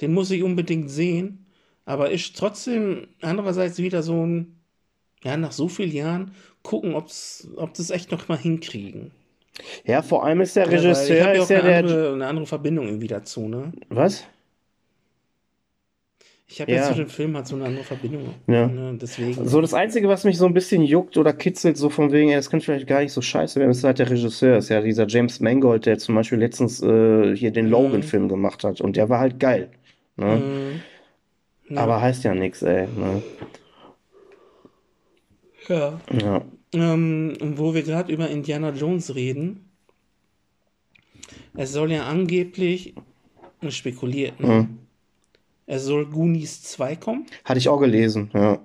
Den 0.00 0.12
muss 0.12 0.30
ich 0.30 0.42
unbedingt 0.42 0.90
sehen. 0.90 1.46
Aber 1.84 2.10
ist 2.10 2.36
trotzdem 2.36 3.08
andererseits 3.20 3.78
wieder 3.78 4.02
so 4.02 4.24
ein, 4.26 4.60
ja, 5.24 5.36
nach 5.36 5.52
so 5.52 5.68
vielen 5.68 5.92
Jahren 5.92 6.32
gucken, 6.62 6.94
ob's, 6.94 7.48
ob 7.56 7.74
das 7.74 7.90
echt 7.90 8.10
noch 8.12 8.28
mal 8.28 8.38
hinkriegen. 8.38 9.12
ja, 9.84 10.02
vor 10.02 10.24
allem 10.24 10.40
ist 10.40 10.56
der 10.56 10.66
Ja, 10.66 10.84
weil 10.84 11.12
ich 11.12 11.20
Regisseur 11.20 11.22
habe 11.22 11.36
ja 11.36 11.42
auch 11.42 11.50
ja 11.50 11.60
eine 11.60 11.62
der. 11.62 11.78
andere, 11.78 12.12
eine 12.14 12.26
andere 12.26 12.46
Verbindung 12.46 12.86
irgendwie 12.86 13.06
dazu, 13.06 13.48
ne? 13.48 13.72
Was? 13.88 14.24
Ich 16.54 16.60
habe 16.60 16.70
jetzt 16.70 16.82
Ja. 16.86 16.92
zu 16.92 16.98
dem 16.98 17.08
Film 17.08 17.34
halt 17.34 17.48
so 17.48 17.56
eine 17.56 17.64
andere 17.64 17.82
Verbindung. 17.82 18.32
Ja. 18.46 18.68
Ne? 18.68 18.96
Deswegen. 19.02 19.44
So, 19.48 19.60
das 19.60 19.74
Einzige, 19.74 20.06
was 20.08 20.22
mich 20.22 20.38
so 20.38 20.46
ein 20.46 20.54
bisschen 20.54 20.82
juckt 20.82 21.16
oder 21.16 21.32
kitzelt, 21.32 21.76
so 21.76 21.90
von 21.90 22.12
wegen, 22.12 22.28
ey, 22.30 22.36
das 22.36 22.48
könnte 22.48 22.64
vielleicht 22.66 22.86
gar 22.86 23.00
nicht 23.00 23.10
so 23.10 23.20
scheiße 23.20 23.58
werden, 23.58 23.72
ist 23.72 23.82
halt 23.82 23.98
der 23.98 24.08
Regisseur. 24.08 24.58
Ist 24.58 24.68
ja 24.68 24.80
dieser 24.80 25.08
James 25.08 25.40
Mangold, 25.40 25.84
der 25.84 25.98
zum 25.98 26.14
Beispiel 26.14 26.38
letztens 26.38 26.80
äh, 26.80 27.34
hier 27.34 27.50
den 27.50 27.64
Mhm. 27.64 27.70
Logan-Film 27.72 28.28
gemacht 28.28 28.62
hat. 28.62 28.80
Und 28.80 28.94
der 28.94 29.08
war 29.08 29.18
halt 29.18 29.40
geil. 29.40 29.70
Ne? 30.16 30.80
Mhm. 31.68 31.74
Ja. 31.74 31.80
Aber 31.82 32.00
heißt 32.00 32.22
ja 32.22 32.36
nichts, 32.36 32.62
ey. 32.62 32.86
Ne? 32.86 33.20
Ja. 35.66 35.98
Ja. 36.22 36.42
Ähm, 36.72 37.36
wo 37.56 37.74
wir 37.74 37.82
gerade 37.82 38.12
über 38.12 38.28
Indiana 38.30 38.70
Jones 38.70 39.16
reden. 39.16 39.70
Es 41.56 41.72
soll 41.72 41.90
ja 41.90 42.04
angeblich, 42.06 42.94
spekuliert, 43.70 44.38
ne? 44.38 44.46
Mhm. 44.46 44.78
Es 45.66 45.84
soll 45.84 46.06
Goonies 46.06 46.62
2 46.62 46.96
kommen. 46.96 47.26
Hatte 47.44 47.58
ich 47.58 47.68
auch 47.68 47.80
gelesen, 47.80 48.30
ja. 48.34 48.60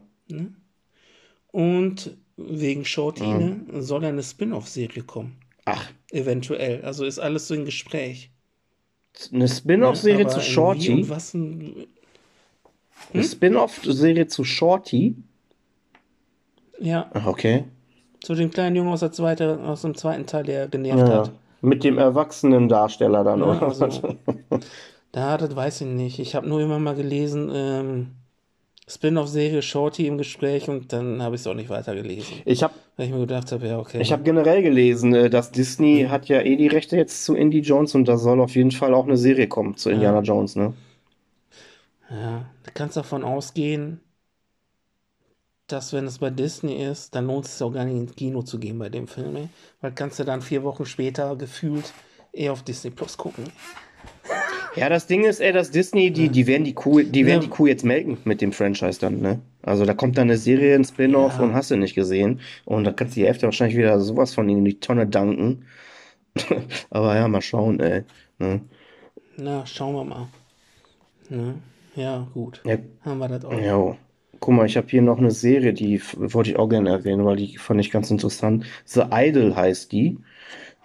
Und 1.51 2.17
wegen 2.37 2.85
Shorty, 2.85 3.25
ne, 3.27 3.61
soll 3.81 4.05
eine 4.05 4.23
Spin-off-Serie 4.23 5.03
kommen. 5.03 5.37
Ach, 5.65 5.89
Eventuell. 6.11 6.83
Also 6.83 7.05
ist 7.05 7.19
alles 7.19 7.47
so 7.47 7.55
im 7.55 7.65
Gespräch. 7.65 8.31
eine 9.33 9.47
Spin-off-Serie 9.47 10.25
Ne? 10.25 10.29
zu 10.31 10.41
Shorty. 10.41 11.09
was 11.09 11.33
ein, 11.33 11.87
Eine 13.13 13.23
Spin-off-Serie 13.23 14.27
zu 14.27 14.43
Shorty. 14.43 15.15
ja, 16.79 17.09
Ach, 17.13 17.25
okay. 17.27 17.65
zu 18.21 18.35
dem 18.35 18.51
kleinen 18.51 18.75
Jungen 18.75 18.89
aus, 18.91 18.99
der 19.01 19.11
zweite, 19.11 19.59
aus 19.61 19.81
dem 19.81 19.95
zweiten 19.95 20.25
Teil, 20.25 20.43
der 20.43 20.67
genervt 20.67 20.99
Ja. 21.07 21.17
hat. 21.19 21.31
Mit 21.61 21.83
dem 21.83 21.97
erwachsenen 21.97 22.69
Darsteller 22.69 23.23
dann, 23.23 23.39
Ja, 23.39 23.45
oder? 23.45 23.61
also, 23.63 24.15
da, 25.12 25.38
das 25.38 25.55
weiß 25.55 25.82
ich 25.82 25.88
nicht. 25.88 26.20
Ich 26.20 26.36
habe 26.36 26.47
nur 26.47 26.62
immer 26.62 26.80
mal 26.80 26.95
gelesen, 26.95 27.51
ähm, 27.53 28.07
Spin-off-Serie 28.88 29.62
Shorty 29.62 30.07
im 30.07 30.18
Gespräch 30.18 30.68
und 30.68 30.91
dann 30.91 31.22
habe 31.22 31.36
ich 31.36 31.41
es 31.41 31.47
auch 31.47 31.53
nicht 31.53 31.70
weitergelesen. 31.70 32.41
Ich 32.45 32.64
habe 32.64 32.74
Weil 32.97 33.07
ich 33.07 33.12
mir 33.14 33.20
gedacht 33.20 33.51
habe, 33.51 33.68
ja, 33.68 33.78
okay. 33.78 34.01
ich 34.01 34.12
hab 34.12 34.24
generell 34.24 34.64
gelesen, 34.64 35.14
äh, 35.14 35.30
dass 35.30 35.51
Disney 35.51 36.07
hat 36.10 36.28
ja 36.28 36.41
eh 36.41 36.55
die 36.55 36.68
Rechte 36.68 36.97
jetzt 36.97 37.24
zu 37.24 37.36
Indie 37.36 37.60
Jones 37.60 37.93
und 37.93 38.07
da 38.07 38.18
soll 38.18 38.41
auf 38.41 38.55
jeden 38.55 38.72
Fall 38.72 38.93
auch 38.93 39.05
eine 39.05 39.18
Serie 39.18 39.47
kommen 39.47 39.78
zu 39.78 39.89
Indiana 39.89 40.22
Jones, 40.22 40.55
ne? 40.55 40.74
Ja, 42.10 42.45
du 42.64 42.72
kannst 42.74 42.97
davon 42.97 43.24
ausgehen, 43.24 44.01
dass 45.68 45.93
wenn 45.93 46.07
es 46.07 46.18
bei 46.18 46.32
Disney 46.32 46.84
ist, 46.84 47.14
dann 47.14 47.28
lohnt 47.28 47.45
es 47.45 47.60
sich 47.60 47.68
auch 47.68 47.72
gar 47.72 47.86
nicht 47.86 47.95
ins 47.95 48.16
Kino 48.16 48.41
zu 48.41 48.57
gehen 48.57 48.80
bei 48.80 48.89
dem 48.89 49.07
Film, 49.07 49.36
ey. 49.36 49.49
weil 49.82 49.91
kannst 49.91 50.18
du 50.18 50.24
dann 50.24 50.41
vier 50.41 50.64
Wochen 50.64 50.88
später 50.88 51.36
gefühlt 51.36 51.93
eher 52.34 52.53
auf 52.53 52.64
Disney 52.64 52.89
Plus 52.89 53.18
gucken. 53.18 53.45
Ja, 54.76 54.88
das 54.89 55.07
Ding 55.07 55.24
ist, 55.26 55.39
ey, 55.39 55.51
dass 55.51 55.72
Disney, 55.72 56.11
die, 56.11 56.30
die 56.30 56.45
werden 56.47 56.63
die 56.63 56.74
Kuh, 56.74 57.01
die 57.01 57.26
werden 57.26 57.41
Ja. 57.41 57.47
die 57.47 57.49
Kuh 57.49 57.67
jetzt 57.67 57.84
melken 57.84 58.17
mit 58.24 58.39
dem 58.41 58.51
Franchise 58.51 58.99
dann, 58.99 59.20
ne? 59.20 59.39
Also 59.63 59.86
da 59.86 59.93
kommt 59.93 60.17
dann 60.17 60.28
eine 60.30 60.38
Serie, 60.38 60.76
ein 60.76 60.86
Spin-off 60.86 61.38
Ja. 61.38 61.43
und 61.43 61.53
hast 61.53 61.72
du 61.72 61.76
nicht 61.76 61.95
gesehen. 61.95 62.39
Und 62.65 62.84
da 62.84 62.91
kannst 62.91 63.15
du 63.15 63.22
die 63.22 63.26
Hälfte 63.28 63.45
wahrscheinlich 63.47 63.78
wieder 63.78 63.99
sowas 63.99 64.34
von 64.34 64.47
in 64.47 64.63
die 64.63 64.80
Tonne 64.80 65.07
danken. 65.07 65.65
Aber 66.89 67.15
ja, 67.15 67.28
mal 67.28 67.41
schauen, 67.41 67.80
ey. 67.80 68.03
Ne? 68.38 68.61
Na, 69.38 69.65
schauen 69.65 69.95
wir 69.95 70.03
mal. 70.05 70.28
Ne? 71.30 71.55
Ja, 71.95 72.28
gut. 72.34 72.61
Ja, 72.65 72.78
Haben 73.01 73.20
wir 73.20 73.28
das 73.28 73.45
auch. 73.45 73.59
ja. 73.59 73.95
Guck 74.41 74.53
mal, 74.53 74.65
ich 74.65 74.78
habe 74.78 74.88
hier 74.88 75.01
noch 75.01 75.17
eine 75.17 75.32
Serie, 75.32 75.74
die 75.74 76.01
wollte 76.15 76.51
ich 76.51 76.57
auch 76.57 76.70
gerne 76.70 76.89
erwähnen, 76.91 77.26
weil 77.26 77.36
die 77.36 77.57
fand 77.57 77.82
ich 77.82 77.91
ganz 77.91 78.09
interessant. 78.09 78.65
The 78.86 79.01
Idol 79.11 79.53
heißt 79.53 79.91
die. 79.91 80.17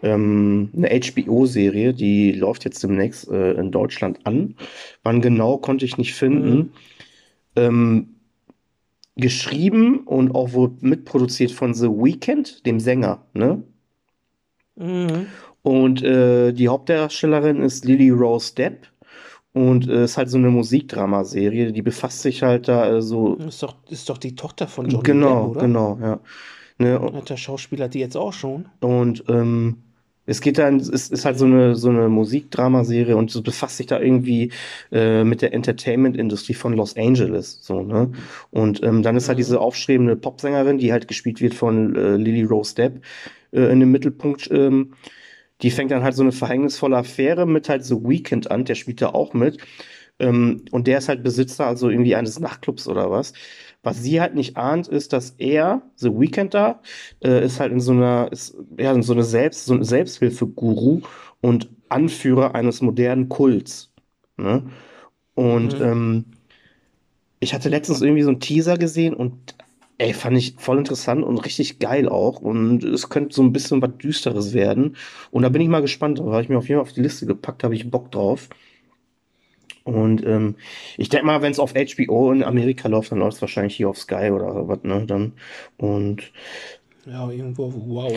Ähm, 0.04 0.70
eine 0.76 0.92
HBO-Serie, 0.92 1.94
die 1.94 2.32
läuft 2.32 2.64
jetzt 2.66 2.82
demnächst 2.82 3.28
äh, 3.30 3.52
in 3.54 3.72
Deutschland 3.72 4.20
an. 4.26 4.54
Wann 5.02 5.22
genau, 5.22 5.56
konnte 5.56 5.86
ich 5.86 5.96
nicht 5.96 6.14
finden. 6.14 6.72
Ähm, 7.56 8.10
geschrieben 9.16 10.00
und 10.00 10.34
auch 10.34 10.52
wohl 10.52 10.72
mitproduziert 10.80 11.52
von 11.52 11.72
The 11.72 11.88
Weeknd, 11.88 12.66
dem 12.66 12.80
Sänger, 12.80 13.24
ne? 13.32 13.62
Mhm. 14.76 15.26
Und 15.62 16.02
äh, 16.02 16.52
die 16.52 16.68
Hauptdarstellerin 16.68 17.62
ist 17.62 17.86
Lily 17.86 18.10
Rose 18.10 18.54
Depp 18.54 18.86
und 19.54 19.88
äh, 19.88 20.04
ist 20.04 20.18
halt 20.18 20.28
so 20.28 20.36
eine 20.36 20.50
Musikdramaserie, 20.50 21.72
die 21.72 21.82
befasst 21.82 22.20
sich 22.20 22.42
halt 22.42 22.68
da 22.68 22.96
äh, 22.96 23.02
so. 23.02 23.36
Ist 23.36 23.62
doch, 23.62 23.76
ist 23.88 24.10
doch 24.10 24.18
die 24.18 24.34
Tochter 24.34 24.68
von 24.68 24.90
Johnny 24.90 25.04
Genau, 25.04 25.46
Depp, 25.46 25.50
oder? 25.52 25.60
genau, 25.60 25.98
ja. 26.02 26.20
Ne, 26.76 26.98
und, 26.98 27.14
Hat 27.14 27.30
der 27.30 27.36
Schauspieler 27.36 27.88
die 27.88 28.00
jetzt 28.00 28.16
auch 28.16 28.32
schon? 28.32 28.66
und 28.80 29.24
ähm, 29.28 29.78
es 30.26 30.40
geht 30.40 30.58
dann, 30.58 30.76
es 30.76 30.90
ist 31.10 31.24
halt 31.24 31.38
so 31.38 31.44
eine, 31.44 31.74
so 31.76 31.88
eine 31.90 32.08
Musikdramaserie 32.08 33.16
und 33.16 33.34
es 33.34 33.42
befasst 33.42 33.76
sich 33.76 33.86
da 33.86 34.00
irgendwie 34.00 34.52
äh, 34.92 35.24
mit 35.24 35.42
der 35.42 35.52
Entertainment-Industrie 35.54 36.54
von 36.54 36.72
Los 36.74 36.96
Angeles, 36.96 37.58
so, 37.62 37.82
ne? 37.82 38.10
Und 38.50 38.82
ähm, 38.82 39.02
dann 39.02 39.16
ist 39.16 39.28
halt 39.28 39.36
Mhm. 39.36 39.38
diese 39.38 39.60
aufstrebende 39.60 40.16
Popsängerin, 40.16 40.78
die 40.78 40.92
halt 40.92 41.08
gespielt 41.08 41.40
wird 41.40 41.54
von 41.54 41.94
äh, 41.96 42.16
Lily 42.16 42.42
Rose 42.44 42.74
Depp, 42.74 43.02
äh, 43.52 43.70
in 43.72 43.80
dem 43.80 43.90
Mittelpunkt. 43.92 44.50
Ähm, 44.50 44.94
die 45.62 45.70
fängt 45.70 45.90
dann 45.90 46.02
halt 46.02 46.14
so 46.14 46.22
eine 46.22 46.32
verhängnisvolle 46.32 46.96
Affäre 46.96 47.46
mit 47.46 47.68
halt 47.68 47.84
The 47.84 47.96
Weeknd 47.96 48.50
an, 48.50 48.64
der 48.64 48.74
spielt 48.74 49.00
da 49.02 49.08
auch 49.10 49.34
mit. 49.34 49.58
Ähm, 50.18 50.64
und 50.70 50.86
der 50.86 50.98
ist 50.98 51.08
halt 51.08 51.22
Besitzer, 51.22 51.66
also 51.66 51.90
irgendwie 51.90 52.14
eines 52.14 52.38
Nachtclubs 52.40 52.88
oder 52.88 53.10
was. 53.10 53.32
Was 53.84 54.02
sie 54.02 54.20
halt 54.20 54.34
nicht 54.34 54.56
ahnt, 54.56 54.88
ist, 54.88 55.12
dass 55.12 55.32
er, 55.38 55.82
The 55.96 56.10
Weeknd 56.18 56.54
da, 56.54 56.80
äh, 57.22 57.44
ist 57.44 57.60
halt 57.60 57.72
in 57.72 57.80
so 57.80 57.92
einer, 57.92 58.30
ist, 58.32 58.56
ja, 58.78 58.92
in 58.92 59.02
so 59.02 59.12
eine 59.12 59.24
Selbst, 59.24 59.66
so 59.66 59.74
ein 59.74 59.84
Selbsthilfeguru 59.84 61.02
und 61.42 61.70
Anführer 61.90 62.54
eines 62.56 62.82
modernen 62.82 63.28
Kults. 63.28 63.92
Ne? 64.38 64.64
Und 65.34 65.74
Mhm. 65.74 65.80
ähm, 65.80 66.26
ich 67.40 67.54
hatte 67.54 67.68
letztens 67.68 68.00
irgendwie 68.02 68.22
so 68.22 68.30
einen 68.30 68.40
Teaser 68.40 68.78
gesehen 68.78 69.14
und 69.14 69.54
ey, 69.98 70.12
fand 70.14 70.36
ich 70.36 70.56
voll 70.58 70.78
interessant 70.78 71.22
und 71.24 71.38
richtig 71.38 71.78
geil 71.78 72.08
auch. 72.08 72.40
Und 72.40 72.82
es 72.84 73.08
könnte 73.10 73.34
so 73.34 73.42
ein 73.42 73.52
bisschen 73.52 73.80
was 73.82 73.96
Düsteres 73.98 74.52
werden. 74.54 74.96
Und 75.30 75.42
da 75.42 75.48
bin 75.50 75.62
ich 75.62 75.68
mal 75.68 75.80
gespannt. 75.82 76.18
Da 76.18 76.24
habe 76.24 76.42
ich 76.42 76.48
mir 76.48 76.58
auf 76.58 76.68
jeden 76.68 76.78
Fall 76.80 76.88
auf 76.88 76.92
die 76.92 77.02
Liste 77.02 77.26
gepackt, 77.26 77.62
habe 77.64 77.74
ich 77.74 77.90
Bock 77.90 78.10
drauf. 78.10 78.48
Und 79.84 80.24
ähm, 80.26 80.56
ich 80.96 81.10
denke 81.10 81.26
mal, 81.26 81.42
wenn 81.42 81.52
es 81.52 81.58
auf 81.58 81.74
HBO 81.74 82.32
in 82.32 82.42
Amerika 82.42 82.88
läuft, 82.88 83.12
dann 83.12 83.18
läuft 83.18 83.36
es 83.36 83.42
wahrscheinlich 83.42 83.76
hier 83.76 83.88
auf 83.90 83.98
Sky 83.98 84.30
oder 84.32 84.66
was, 84.68 84.82
ne? 84.82 85.04
Dann. 85.06 85.32
Und, 85.76 86.32
Ja, 87.06 87.30
irgendwo, 87.30 87.72
wow. 87.86 88.12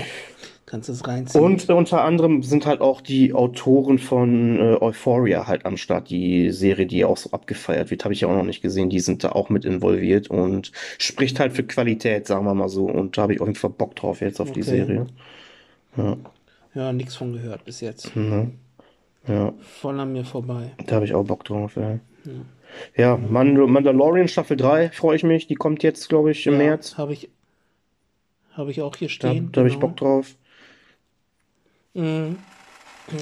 Kannst 0.66 0.90
du 0.90 0.94
es 0.94 1.08
reinziehen? 1.08 1.44
und 1.44 1.70
unter 1.70 2.04
anderem 2.04 2.44
sind 2.44 2.66
halt 2.66 2.82
auch 2.82 3.00
die 3.02 3.34
Autoren 3.34 4.00
von 4.00 4.60
äh, 4.60 4.78
Euphoria 4.82 5.48
halt 5.48 5.66
am 5.66 5.78
Start. 5.78 6.10
Die 6.10 6.52
Serie, 6.52 6.86
die 6.86 7.06
auch 7.06 7.18
so 7.18 7.32
abgefeiert 7.32 7.90
wird, 7.92 8.04
habe 8.04 8.14
ich 8.14 8.22
ja 8.22 8.28
auch 8.28 8.36
noch 8.36 8.44
nicht 8.44 8.62
gesehen. 8.62 8.90
Die 8.90 9.00
sind 9.00 9.24
da 9.24 9.32
auch 9.32 9.50
mit 9.50 9.64
involviert 9.66 10.30
und 10.30 10.72
spricht 10.98 11.40
halt 11.40 11.54
für 11.54 11.64
Qualität, 11.64 12.28
sagen 12.28 12.46
wir 12.46 12.54
mal 12.54 12.70
so. 12.70 12.86
Und 12.86 13.18
da 13.18 13.24
habe 13.24 13.34
ich 13.34 13.42
auf 13.42 13.48
jeden 13.48 13.60
Fall 13.60 13.70
Bock 13.72 13.96
drauf 13.96 14.22
jetzt 14.22 14.42
auf 14.42 14.52
die 14.52 14.62
Okay. 14.62 14.70
Serie. 14.70 15.08
Ja, 15.98 16.18
Ja, 16.74 16.94
nichts 16.94 17.16
von 17.16 17.34
gehört 17.34 17.66
bis 17.66 17.82
jetzt. 17.82 18.16
ne? 18.16 18.52
Ja, 19.28 19.54
Voll 19.60 20.00
an 20.00 20.14
mir 20.14 20.24
vorbei. 20.26 20.72
da 20.86 20.96
habe 20.96 21.06
ich 21.06 21.14
auch 21.14 21.24
Bock 21.26 21.44
drauf, 21.44 21.76
ja. 21.76 22.00
Ja, 22.96 23.18
Mandal 23.18 23.68
Mandalorian 23.68 24.28
Staffel 24.28 24.58
3 24.58 24.90
freue 24.90 25.16
ich 25.16 25.24
mich. 25.24 25.48
Die 25.48 25.56
kommt 25.56 25.84
jetzt, 25.84 26.10
glaube 26.10 26.32
ich, 26.32 26.46
im 26.48 26.54
Ja, 26.54 26.60
März. 26.60 26.98
Habe 26.98 27.14
ich, 27.14 27.30
habe 28.54 28.72
ich 28.72 28.82
auch 28.82 28.96
hier 28.96 29.08
Da, 29.08 29.14
stehen. 29.14 29.50
da 29.52 29.62
habe 29.62 29.70
ich 29.70 29.76
genau. 29.76 29.88
Bock 29.88 29.98
drauf. 29.98 30.36
Mhm. 31.94 32.38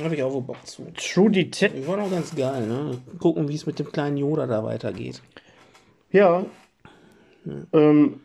Habe 0.03 0.15
ich 0.15 0.23
auch 0.23 0.41
Bock 0.41 0.65
zu. 0.65 0.87
True 0.95 1.29
Detective. 1.29 1.79
Die 1.81 1.87
war 1.87 1.97
noch 1.97 2.09
ganz 2.09 2.35
geil, 2.35 2.65
ne? 2.67 2.97
Gucken, 3.19 3.47
wie 3.47 3.53
es 3.55 3.65
mit 3.67 3.77
dem 3.77 3.91
kleinen 3.91 4.17
Yoda 4.17 4.47
da 4.47 4.63
weitergeht. 4.63 5.21
Ja. 6.11 6.45
Ähm, 7.71 8.19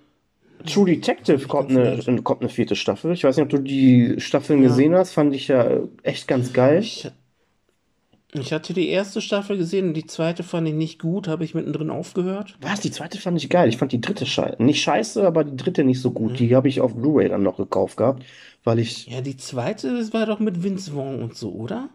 True 0.67 0.87
Detective 0.87 1.47
kommt 1.49 1.71
eine, 1.71 2.23
kommt 2.23 2.41
eine 2.41 2.49
vierte 2.51 2.77
Staffel. 2.77 3.13
Ich 3.13 3.25
weiß 3.25 3.37
nicht, 3.37 3.45
ob 3.45 3.51
du 3.51 3.59
die 3.59 4.15
Staffeln 4.19 4.63
Ja. 4.63 4.69
gesehen 4.69 4.95
hast. 4.95 5.13
Fand 5.13 5.35
ich 5.35 5.49
ja 5.49 5.81
echt 6.03 6.27
ganz 6.29 6.53
geil. 6.55 6.81
Ich, 6.81 7.11
ich 8.33 8.53
hatte 8.53 8.73
die 8.75 8.89
erste 8.89 9.21
Staffel 9.21 9.57
gesehen 9.57 9.89
und 9.89 9.95
die 9.95 10.07
zweite 10.07 10.43
fand 10.43 10.69
ich 10.69 10.75
nicht 10.75 11.01
gut, 11.01 11.27
habe 11.27 11.45
ich 11.45 11.55
mittendrin 11.55 11.91
aufgehört. 11.91 12.57
Was? 12.61 12.81
Die 12.81 12.91
zweite 12.91 13.19
fand 13.19 13.37
ich 13.43 13.49
geil. 13.51 13.69
Ich 13.69 13.77
fand 13.77 13.93
die 13.93 14.01
dritte 14.01 14.25
scheiße. 14.27 14.63
Nicht 14.63 14.83
scheiße, 14.83 15.27
aber 15.27 15.45
die 15.45 15.57
dritte 15.57 15.83
nicht 15.85 16.01
so 16.01 16.11
Mhm. 16.11 16.15
gut. 16.15 16.39
Die 16.39 16.55
habe 16.55 16.69
ich 16.69 16.81
auf 16.81 16.95
Blu-ray 16.95 17.29
dann 17.29 17.43
noch 17.43 17.57
gekauft 17.57 17.97
gehabt, 17.97 18.25
weil 18.63 18.79
ich. 18.79 19.07
Ja, 19.07 19.21
die 19.21 19.37
zweite, 19.37 19.97
das 19.97 20.13
war 20.13 20.27
doch 20.27 20.39
mit 20.39 20.63
Vince 20.63 20.93
Vaughn 20.93 21.23
und 21.23 21.37
so, 21.37 21.53
oder? 21.53 21.91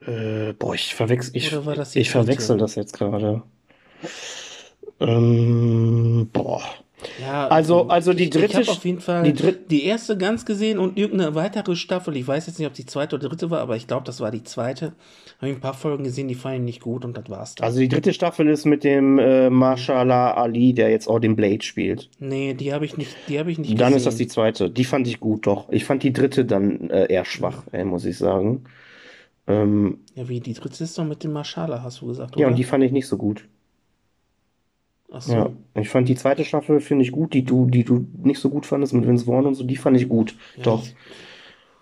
Äh, 0.00 0.52
boah, 0.52 0.74
ich 0.74 0.94
verwechsel. 0.94 1.36
Ich, 1.36 1.50
das 1.50 1.96
ich 1.96 2.10
verwechsel 2.10 2.58
das 2.58 2.74
jetzt 2.74 2.92
gerade. 2.92 3.42
Ähm, 5.00 6.28
boah. 6.32 6.62
Ja, 7.20 7.48
Also, 7.48 7.88
also 7.88 8.12
die 8.12 8.24
ich, 8.24 8.30
dritte. 8.30 8.46
ich 8.60 8.68
habe 8.68 8.70
auf 8.70 8.84
jeden 8.84 9.00
Fall 9.00 9.22
die 9.32 9.54
die, 9.68 9.84
erste 9.84 10.16
ganz 10.16 10.44
gesehen 10.44 10.78
und 10.78 10.96
irgendeine 10.98 11.34
weitere 11.34 11.76
Staffel. 11.76 12.16
Ich 12.16 12.26
weiß 12.26 12.46
jetzt 12.46 12.58
nicht, 12.58 12.68
ob 12.68 12.74
die 12.74 12.86
zweite 12.86 13.16
oder 13.16 13.28
dritte 13.28 13.50
war, 13.50 13.60
aber 13.60 13.76
ich 13.76 13.86
glaube, 13.86 14.04
das 14.04 14.20
war 14.20 14.30
die 14.30 14.44
zweite. 14.44 14.92
Habe 15.38 15.50
ich 15.50 15.56
ein 15.56 15.60
paar 15.60 15.74
Folgen 15.74 16.04
gesehen, 16.04 16.28
die 16.28 16.34
fand 16.34 16.56
ich 16.56 16.62
nicht 16.62 16.80
gut 16.80 17.04
und 17.04 17.16
das 17.16 17.28
war's 17.28 17.54
dann. 17.54 17.66
Also 17.66 17.78
die 17.80 17.88
dritte 17.88 18.12
Staffel 18.12 18.48
ist 18.48 18.64
mit 18.64 18.84
dem 18.84 19.18
äh, 19.18 19.50
Marshala 19.50 20.32
Ali, 20.34 20.72
der 20.72 20.90
jetzt 20.90 21.08
auch 21.08 21.18
den 21.18 21.36
Blade 21.36 21.62
spielt. 21.62 22.08
nee, 22.18 22.54
die 22.54 22.72
habe 22.72 22.84
ich 22.86 22.96
nicht, 22.96 23.14
die 23.28 23.38
habe 23.38 23.50
ich 23.50 23.58
nicht 23.58 23.70
Dann 23.72 23.88
gesehen. 23.88 23.96
ist 23.98 24.06
das 24.06 24.16
die 24.16 24.28
zweite. 24.28 24.70
Die 24.70 24.84
fand 24.84 25.06
ich 25.06 25.20
gut, 25.20 25.46
doch. 25.46 25.68
Ich 25.70 25.84
fand 25.84 26.02
die 26.02 26.12
dritte 26.12 26.44
dann 26.44 26.90
äh, 26.90 27.12
eher 27.12 27.24
schwach, 27.24 27.64
äh, 27.72 27.84
muss 27.84 28.04
ich 28.04 28.16
sagen. 28.18 28.64
Ähm, 29.46 29.98
Ja, 30.14 30.28
wie, 30.28 30.40
die 30.40 30.54
dritte 30.54 30.82
ist 30.82 30.98
doch 30.98 31.04
mit 31.04 31.22
dem 31.22 31.32
Marshala, 31.32 31.82
hast 31.82 32.00
du 32.00 32.06
gesagt, 32.06 32.36
ja, 32.36 32.46
oder? 32.46 32.52
und 32.52 32.56
die 32.58 32.64
fand 32.64 32.82
ich 32.82 32.92
nicht 32.92 33.06
so 33.06 33.16
gut. 33.16 33.46
So. 35.18 35.32
Ja, 35.32 35.50
ich 35.74 35.88
fand 35.88 36.08
die 36.08 36.14
zweite 36.16 36.44
Staffel, 36.44 36.80
finde 36.80 37.04
ich 37.04 37.12
gut, 37.12 37.32
die 37.32 37.44
du, 37.44 37.66
die 37.66 37.84
du 37.84 38.06
nicht 38.22 38.40
so 38.40 38.50
gut 38.50 38.66
fandest 38.66 38.92
mit 38.92 39.06
Vince 39.06 39.24
Vaughn 39.26 39.46
und 39.46 39.54
so, 39.54 39.64
die 39.64 39.76
fand 39.76 39.96
ich 39.96 40.08
gut. 40.08 40.34
Ja, 40.56 40.62
Doch. 40.64 40.82
ich- 40.84 40.94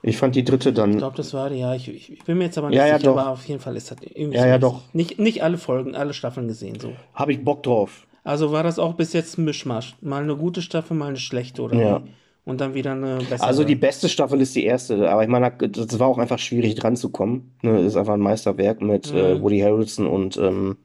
Ich 0.03 0.17
fand 0.19 0.37
die 0.37 0.45
dritte 0.45 0.69
Ich 0.69 0.75
dann. 0.75 0.99
glaube, 0.99 1.17
das 1.17 1.33
war 1.33 1.49
die, 1.49 1.57
ja, 1.57 1.75
ich, 1.75 1.89
ich, 1.89 2.13
ich 2.13 2.25
bin 2.25 2.37
mir 2.37 2.45
jetzt 2.45 2.59
aber 2.59 2.69
nicht 2.69 2.77
Ja, 2.77 2.87
ja, 2.87 2.99
sicher, 2.99 3.13
doch. 3.15 3.19
aber 3.19 3.31
auf 3.31 3.45
jeden 3.47 3.61
Fall 3.61 3.75
ist 3.77 3.91
das 3.91 3.97
irgendwie 4.03 4.37
Ja, 4.37 4.43
so. 4.43 4.49
ja, 4.49 4.59
doch. 4.59 4.83
Nicht, 4.93 5.19
nicht 5.19 5.43
alle 5.43 5.57
Folgen, 5.57 5.95
alle 5.97 6.13
Staffeln 6.13 6.47
gesehen 6.47 6.79
so. 6.79 6.93
Habe 7.15 7.33
ich 7.33 7.43
Bock 7.43 7.63
drauf. 7.63 8.07
Also 8.23 8.53
war 8.53 8.63
das 8.63 8.79
auch 8.79 8.95
bis 8.95 9.15
jetzt 9.15 9.39
ein 9.39 9.45
Mischmasch. 9.45 9.97
Mal 10.03 10.23
eine 10.23 10.37
gute 10.37 10.61
Staffel, 10.61 10.95
mal 10.97 11.09
eine 11.09 11.17
schlechte, 11.17 11.63
oder? 11.63 11.77
Ja. 11.81 12.05
wie? 12.05 12.11
Und 12.45 12.61
dann 12.61 12.75
wieder 12.75 12.93
eine 12.93 13.17
bessere. 13.17 13.47
Also 13.47 13.65
die 13.65 13.75
beste 13.77 14.11
Staffel 14.11 14.39
ist 14.43 14.55
die 14.55 14.65
erste, 14.65 15.09
aber 15.11 15.23
ich 15.23 15.29
meine, 15.31 15.51
das 15.57 15.99
war 15.99 16.09
auch 16.09 16.19
einfach 16.19 16.39
schwierig 16.39 16.75
dran 16.75 16.95
zu 16.97 17.09
kommen. 17.09 17.55
Ne, 17.63 17.81
ist 17.81 17.97
einfach 17.97 18.13
ein 18.13 18.21
Meisterwerk 18.21 18.83
mit 18.83 19.11
äh, 19.15 19.37
Mhm. 19.37 19.41
Woody 19.43 19.61
Harrelson 19.61 20.07
und 20.07 20.37
ähm, 20.37 20.77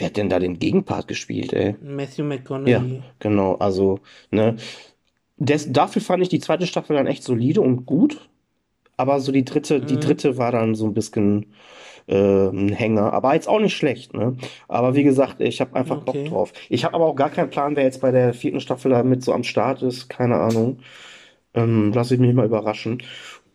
wer 0.00 0.08
hat 0.08 0.18
denn 0.18 0.30
da 0.30 0.40
den 0.40 0.58
Gegenpart 0.60 1.08
gespielt, 1.08 1.52
ey? 1.54 1.76
Matthew 1.82 2.24
Ja, 2.64 2.84
McConaughey. 2.84 3.02
genau, 3.20 3.56
also, 3.56 4.00
ne. 4.30 4.56
Des, 5.38 5.72
dafür 5.72 6.02
fand 6.02 6.22
ich 6.22 6.28
die 6.30 6.40
zweite 6.40 6.66
Staffel 6.66 6.96
dann 6.96 7.06
echt 7.06 7.24
solide 7.24 7.60
und 7.62 7.86
gut. 7.86 8.28
Aber 8.96 9.20
so 9.20 9.32
die 9.32 9.44
dritte, 9.44 9.80
die 9.82 9.96
Mhm. 9.96 10.00
dritte 10.00 10.38
war 10.38 10.52
dann 10.52 10.74
so 10.74 10.86
ein 10.86 10.94
bisschen 10.94 11.54
äh, 12.08 12.48
ein 12.48 12.70
Hänger. 12.70 13.12
Aber 13.14 13.34
jetzt 13.34 13.48
auch 13.48 13.60
nicht 13.60 13.76
schlecht, 13.76 14.14
ne? 14.14 14.36
Aber 14.68 14.94
wie 14.96 15.04
gesagt, 15.04 15.40
ich 15.40 15.60
habe 15.60 15.76
einfach 15.76 15.98
Bock 15.98 16.16
Okay. 16.16 16.26
drauf. 16.26 16.52
Ich 16.70 16.84
habe 16.84 16.94
aber 16.96 17.06
auch 17.06 17.16
gar 17.16 17.30
keinen 17.30 17.50
Plan, 17.50 17.76
wer 17.76 17.84
jetzt 17.84 18.00
bei 18.02 18.10
der 18.12 18.34
vierten 18.34 18.60
Staffel 18.60 18.90
da 18.92 19.02
mit 19.04 19.24
so 19.24 19.32
am 19.34 19.44
Start 19.44 19.82
ist. 19.82 20.08
Keine 20.10 20.36
Ahnung. 20.36 20.80
Ähm, 21.54 21.92
lass 21.94 22.10
ich 22.10 22.20
mich 22.20 22.34
mal 22.34 22.46
überraschen. 22.46 23.02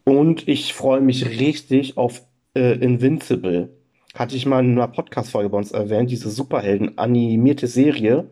Und 0.06 0.48
ich 0.48 0.74
freue 0.74 1.02
mich 1.02 1.26
richtig 1.40 1.98
auf 1.98 2.24
äh, 2.56 2.74
Invincible. 2.80 3.74
Hatte 4.16 4.36
ich 4.36 4.46
mal 4.46 4.64
in 4.64 4.72
einer 4.72 4.88
Podcast-Folge 4.88 5.50
bei 5.50 5.58
uns 5.58 5.72
erwähnt, 5.72 6.10
diese 6.10 6.30
Superhelden-animierte 6.32 7.68
Serie, 7.68 8.30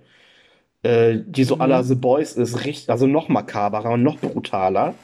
äh, 0.83 1.19
die 1.25 1.43
so 1.45 1.57
à 1.59 1.67
la 1.67 1.81
Mhm. 1.81 1.87
The 1.87 1.95
Boys 1.95 2.33
ist, 2.33 2.65
richtig, 2.65 2.89
also 2.89 3.07
noch 3.07 3.29
makaberer 3.29 3.91
und 3.93 4.03
noch 4.03 4.19
brutaler. 4.19 4.95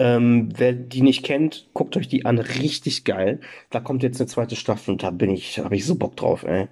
Ähm, 0.00 0.48
wer 0.56 0.72
die 0.72 1.02
nicht 1.02 1.24
kennt, 1.24 1.68
guckt 1.72 1.96
euch 1.96 2.08
die 2.08 2.24
an, 2.24 2.38
richtig 2.38 3.04
geil. 3.04 3.40
Da 3.70 3.78
kommt 3.80 4.02
jetzt 4.02 4.20
eine 4.20 4.26
zweite 4.28 4.56
Staffel 4.56 4.92
und 4.92 5.02
da 5.04 5.10
bin 5.10 5.30
ich, 5.30 5.58
habe 5.60 5.76
ich 5.76 5.86
so 5.86 5.94
Bock 5.96 6.16
drauf, 6.16 6.42
ey. 6.44 6.68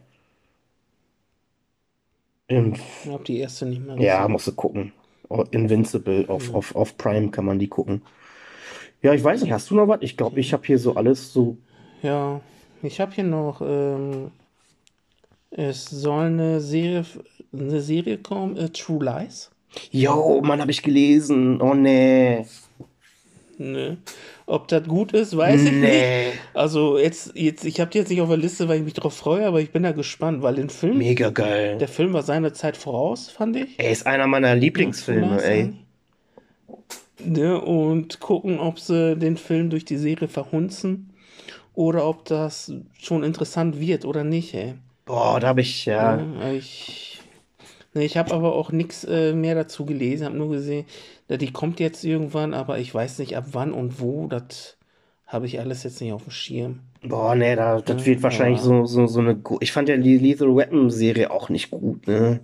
Ähm, 2.49 2.75
Ich 3.05 3.11
habe 3.11 3.25
die 3.25 3.39
erste 3.39 3.67
nicht 3.67 3.85
mehr 3.85 3.97
ja, 4.01 4.29
musst 4.29 4.47
du 4.47 4.53
gucken. 4.53 4.93
Oh, 5.29 5.45
Invincible 5.51 6.27
auf, 6.29 6.51
Mhm. 6.51 6.55
auf, 6.55 6.77
auf 6.77 6.97
Prime 6.99 7.31
kann 7.31 7.45
man 7.45 7.59
die 7.59 7.69
gucken. 7.69 8.03
Ja, 9.03 9.15
ich 9.15 9.23
weiß 9.25 9.43
nicht, 9.43 9.53
hast 9.53 9.71
du 9.71 9.75
noch 9.77 9.89
was? 9.89 9.99
Ich 10.03 10.17
glaube, 10.17 10.41
ich 10.41 10.53
habe 10.53 10.67
hier 10.67 10.79
so 10.79 10.95
alles 10.97 11.33
so. 11.33 11.59
Ja, 12.07 12.41
ich 12.85 13.01
habe 13.01 13.13
hier 13.13 13.25
noch, 13.25 13.61
ähm, 13.61 14.31
es 15.51 15.87
soll 15.87 16.27
eine 16.27 16.61
Serie, 16.61 17.05
eine 17.53 17.81
Serie 17.81 18.19
kommen, 18.19 18.57
äh, 18.57 18.69
True 18.69 19.05
Lies. 19.05 19.51
Jo, 19.91 20.41
Mann, 20.41 20.61
habe 20.61 20.71
ich 20.71 20.85
gelesen. 20.85 21.61
Oh 21.61 21.75
nee. 21.75 22.47
Ne? 23.59 23.97
Ob 24.47 24.69
das 24.69 24.87
gut 24.87 25.15
ist, 25.15 25.37
weiß 25.37 25.61
ich 25.65 25.73
nicht. 25.73 25.81
Nee. 25.81 26.33
Also 26.55 26.97
jetzt, 26.97 27.33
jetzt, 27.35 27.65
ich 27.65 27.81
habe 27.81 27.91
die 27.91 27.99
jetzt 27.99 28.11
nicht 28.11 28.21
auf 28.21 28.29
der 28.29 28.37
Liste, 28.37 28.69
weil 28.69 28.79
ich 28.79 28.85
mich 28.85 28.95
drauf 28.95 29.17
freue, 29.17 29.45
aber 29.45 29.61
ich 29.61 29.73
bin 29.73 29.83
da 29.83 29.91
gespannt, 29.91 30.43
weil 30.43 30.55
den 30.55 30.71
Film, 30.71 30.99
Mega 30.99 31.31
geil. 31.31 31.77
der 31.79 31.89
Film 31.89 32.13
war 32.13 32.23
seiner 32.23 32.55
Zeit 32.55 32.77
voraus, 32.77 33.31
fand 33.31 33.57
ich. 33.57 33.79
Er 33.79 33.91
ist 33.91 34.07
einer 34.07 34.29
meiner 34.29 34.55
Lieblingsfilme, 34.55 35.43
ey. 35.43 35.73
Ne, 37.25 37.61
und 37.61 38.21
gucken, 38.21 38.61
ob 38.61 38.79
sie 38.79 39.17
den 39.17 39.37
Film 39.37 39.71
durch 39.71 39.85
die 39.85 39.97
Serie 39.97 40.29
verhunzen 40.29 41.11
oder 41.77 42.07
ob 42.09 42.27
das 42.27 42.73
schon 42.99 43.25
interessant 43.25 43.81
wird 43.81 44.07
oder 44.07 44.25
nicht, 44.25 44.55
ey. 44.55 44.77
Boah, 45.05 45.41
da 45.41 45.49
habe 45.49 45.61
ich, 45.63 45.85
ja. 45.87 46.27
Ja, 46.39 46.53
ich, 46.53 47.21
ne, 47.95 48.05
ich 48.05 48.17
habe 48.17 48.35
aber 48.35 48.55
auch 48.55 48.73
nichts 48.73 49.05
äh, 49.05 49.33
mehr 49.35 49.55
dazu 49.55 49.87
gelesen, 49.87 50.27
habe 50.27 50.37
nur 50.37 50.51
gesehen, 50.51 50.87
die 51.31 51.53
kommt 51.53 51.81
jetzt 51.81 52.05
irgendwann, 52.05 52.55
aber 52.55 52.79
ich 52.79 52.95
weiß 52.95 53.19
nicht 53.21 53.37
ab 53.37 53.47
wann 53.53 53.73
und 53.73 54.01
wo, 54.01 54.29
das 54.29 54.77
habe 55.27 55.47
ich 55.47 55.61
alles 55.61 55.83
jetzt 55.85 56.01
nicht 56.01 56.13
auf 56.13 56.25
dem 56.25 56.33
Schirm. 56.33 56.81
Boah, 57.03 57.35
nee, 57.37 57.55
da, 57.57 57.81
das 57.81 58.05
Ne? 58.05 58.07
wird 58.07 58.23
wahrscheinlich 58.23 58.63
so, 58.63 58.85
so, 58.87 59.07
so 59.07 59.21
eine. 59.21 59.41
Ich 59.61 59.73
fand 59.73 59.89
ja 59.89 59.97
die 59.97 60.19
Lethal 60.19 60.57
Weapon 60.57 60.91
Serie 60.91 61.31
auch 61.31 61.49
nicht 61.49 61.71
gut, 61.71 62.07
ne? 62.07 62.41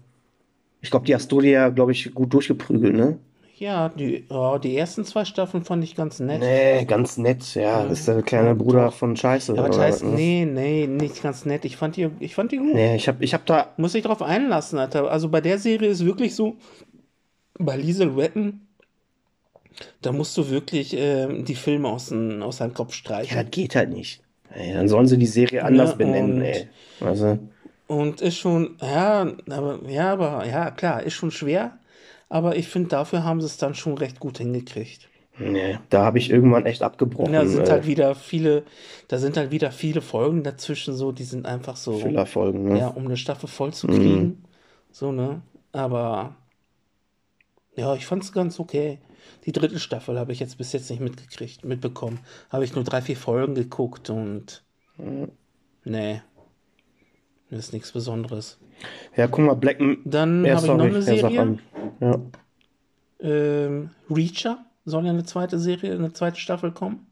Ich 0.82 0.90
glaube, 0.90 1.06
die 1.06 1.14
hast 1.14 1.32
du 1.32 1.40
dir 1.40 1.50
ja, 1.52 1.68
glaube 1.70 1.92
ich, 1.92 2.14
gut 2.14 2.32
durchgeprügelt, 2.34 2.94
ne? 2.94 3.18
Ja, 3.58 3.88
die, 3.90 4.24
ja, 4.30 4.58
die 4.58 4.76
ersten 4.76 5.04
zwei 5.04 5.24
Staffeln 5.24 5.64
fand 5.64 5.84
ich 5.84 5.94
ganz 5.94 6.18
nett. 6.20 6.40
Nee, 6.40 6.84
ganz 6.84 7.16
nett, 7.16 7.54
ja. 7.54 7.84
Das 7.84 8.00
ist 8.00 8.08
der 8.08 8.22
kleine 8.22 8.48
Ja, 8.48 8.54
Bruder 8.54 8.90
von 8.90 9.16
Scheiße. 9.16 9.52
Aber 9.52 9.68
das 9.68 9.76
oder 9.76 9.84
heißt, 9.86 10.02
was, 10.04 10.10
ne? 10.10 10.16
nee, 10.16 10.44
nee, 10.46 10.86
nicht 10.86 11.22
ganz 11.22 11.44
nett. 11.44 11.64
Ich 11.64 11.76
fand 11.76 11.96
die, 11.96 12.08
ich 12.20 12.34
fand 12.34 12.52
die 12.52 12.56
gut. 12.58 12.74
Nee, 12.74 12.96
ich 12.96 13.08
hab, 13.08 13.20
ich 13.22 13.34
hab 13.34 13.46
da. 13.46 13.68
Muss 13.76 13.94
ich 13.94 14.02
drauf 14.04 14.22
einlassen, 14.22 14.78
Alter. 14.78 15.10
Also 15.10 15.28
bei 15.28 15.40
der 15.40 15.58
Serie 15.58 15.88
ist 15.90 16.04
wirklich 16.04 16.34
so, 16.34 16.56
bei 17.58 17.76
Liesel 17.76 18.16
Wetten, 18.16 18.66
da 20.02 20.12
musst 20.12 20.36
du 20.36 20.48
wirklich 20.50 20.94
ähm, 20.96 21.44
die 21.44 21.54
Filme 21.54 21.88
aus, 21.88 22.06
dem, 22.08 22.42
aus 22.42 22.58
deinem 22.58 22.74
Kopf 22.74 22.90
Ja, 22.92 22.98
streichen. 22.98 23.36
das 23.42 23.50
geht 23.50 23.76
halt 23.76 23.90
nicht. 23.90 24.22
Ey, 24.54 24.74
dann 24.74 24.88
sollen 24.88 25.06
sie 25.06 25.16
die 25.18 25.26
Serie 25.26 25.64
anders 25.64 25.90
Ja, 25.90 25.96
benennen, 25.96 26.36
und- 26.38 26.42
ey. 26.42 26.68
Also, 27.00 27.38
Und 27.86 28.20
ist 28.20 28.36
schon, 28.38 28.76
ja, 28.80 29.26
aber, 29.50 29.80
ja, 29.88 30.12
aber, 30.12 30.46
ja, 30.46 30.70
klar, 30.70 31.02
ist 31.02 31.14
schon 31.14 31.30
schwer. 31.30 31.78
Aber 32.32 32.56
ich 32.56 32.68
finde, 32.68 32.88
dafür 32.88 33.24
haben 33.24 33.42
sie 33.42 33.46
es 33.46 33.59
dann 33.59 33.74
schon 33.74 33.98
recht 33.98 34.18
gut 34.18 34.38
hingekriegt. 34.38 35.10
nee, 35.38 35.78
da 35.90 36.02
habe 36.06 36.16
ich 36.16 36.30
irgendwann 36.30 36.64
echt 36.64 36.82
abgebrochen. 36.82 37.34
Ja, 37.34 37.44
sind 37.44 37.68
halt 37.68 37.86
wieder 37.86 38.14
viele, 38.14 38.62
da 39.09 39.18
sind 39.18 39.36
halt 39.36 39.50
wieder 39.50 39.70
viele 39.70 40.00
Folgen 40.00 40.42
dazwischen 40.42 40.94
so, 40.94 41.12
die 41.12 41.24
sind 41.24 41.44
einfach 41.44 41.76
so, 41.76 41.98
Füllerfolgen, 41.98 42.64
ne? 42.64 42.78
ja, 42.78 42.88
um 42.88 43.04
eine 43.04 43.18
Staffel 43.18 43.50
voll 43.50 43.74
zu 43.74 43.86
kriegen. 43.86 44.44
So, 44.90 45.12
ne? 45.12 45.42
Aber 45.72 46.36
ja, 47.76 47.94
ich 47.94 48.06
fand 48.06 48.24
es 48.24 48.32
ganz 48.32 48.59
okay. 48.59 48.98
Die 49.44 49.52
dritte 49.52 49.78
Staffel 49.78 50.18
habe 50.18 50.32
ich 50.32 50.40
jetzt 50.40 50.56
bis 50.56 50.72
jetzt 50.72 50.88
nicht 50.88 51.00
mitgekriegt, 51.00 51.66
mitbekommen. 51.66 52.20
Habe 52.48 52.64
ich 52.64 52.74
nur 52.74 52.84
drei, 52.84 53.02
vier 53.02 53.18
Folgen 53.18 53.54
geguckt 53.54 54.09
und 54.09 54.64
nee, 55.84 56.22
ist 57.58 57.72
nichts 57.72 57.92
Besonderes. 57.92 58.58
Ja, 59.16 59.26
guck 59.26 59.44
mal, 59.44 59.54
Black. 59.54 59.78
Dann 60.04 60.46
habe 60.46 60.66
ich 60.66 60.72
noch 60.72 60.80
eine 60.80 61.02
Serie. 61.02 61.58
Ja. 62.00 62.20
Ähm, 63.20 63.90
Reacher 64.10 64.64
soll 64.84 65.04
ja 65.04 65.10
eine 65.10 65.24
zweite 65.24 65.58
Serie, 65.58 65.94
eine 65.94 66.12
zweite 66.12 66.40
Staffel 66.40 66.72
kommen. 66.72 67.06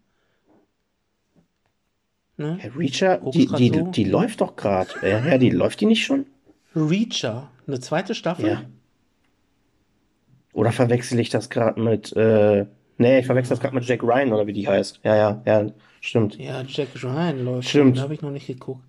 Ne? 2.37 2.57
Herr 2.59 2.77
Reacher, 2.77 3.19
die, 3.19 3.47
die, 3.47 3.69
so. 3.69 3.83
die 3.89 4.05
läuft 4.05 4.41
doch 4.41 4.57
gerade. 4.57 4.91
Ja, 5.03 5.25
ja, 5.25 5.39
die 5.39 5.51
läuft 5.51 5.81
die 5.81 5.87
nicht 5.87 6.05
schon? 6.05 6.27
Reacher, 6.75 7.51
eine 7.67 7.81
zweite 7.81 8.15
Staffel? 8.15 8.49
Ja. 8.49 8.63
Oder 10.53 10.73
verwechsel 10.73 11.21
ich 11.21 11.29
das 11.29 11.51
gerade 11.51 11.81
mit. 11.81 12.17
Äh, 12.17 12.67
nee, 12.99 13.21
ich 13.21 13.27
verwechsel 13.27 13.51
das 13.51 13.61
gerade 13.61 13.75
mit 13.75 13.85
Jack 13.85 14.03
Ryan 14.03 14.33
oder 14.33 14.47
wie 14.47 14.53
die 14.53 14.67
heißt. 14.67 15.01
Ja, 15.05 15.17
ja, 15.17 15.43
ja, 15.45 15.67
stimmt. 16.01 16.37
Ja, 16.39 16.63
Jack 16.67 16.89
Ryan 17.03 17.45
läuft. 17.45 17.69
Stimmt. 17.69 17.99
Da 17.99 18.03
habe 18.03 18.15
ich 18.15 18.23
noch 18.23 18.31
nicht 18.31 18.47
geguckt. 18.47 18.83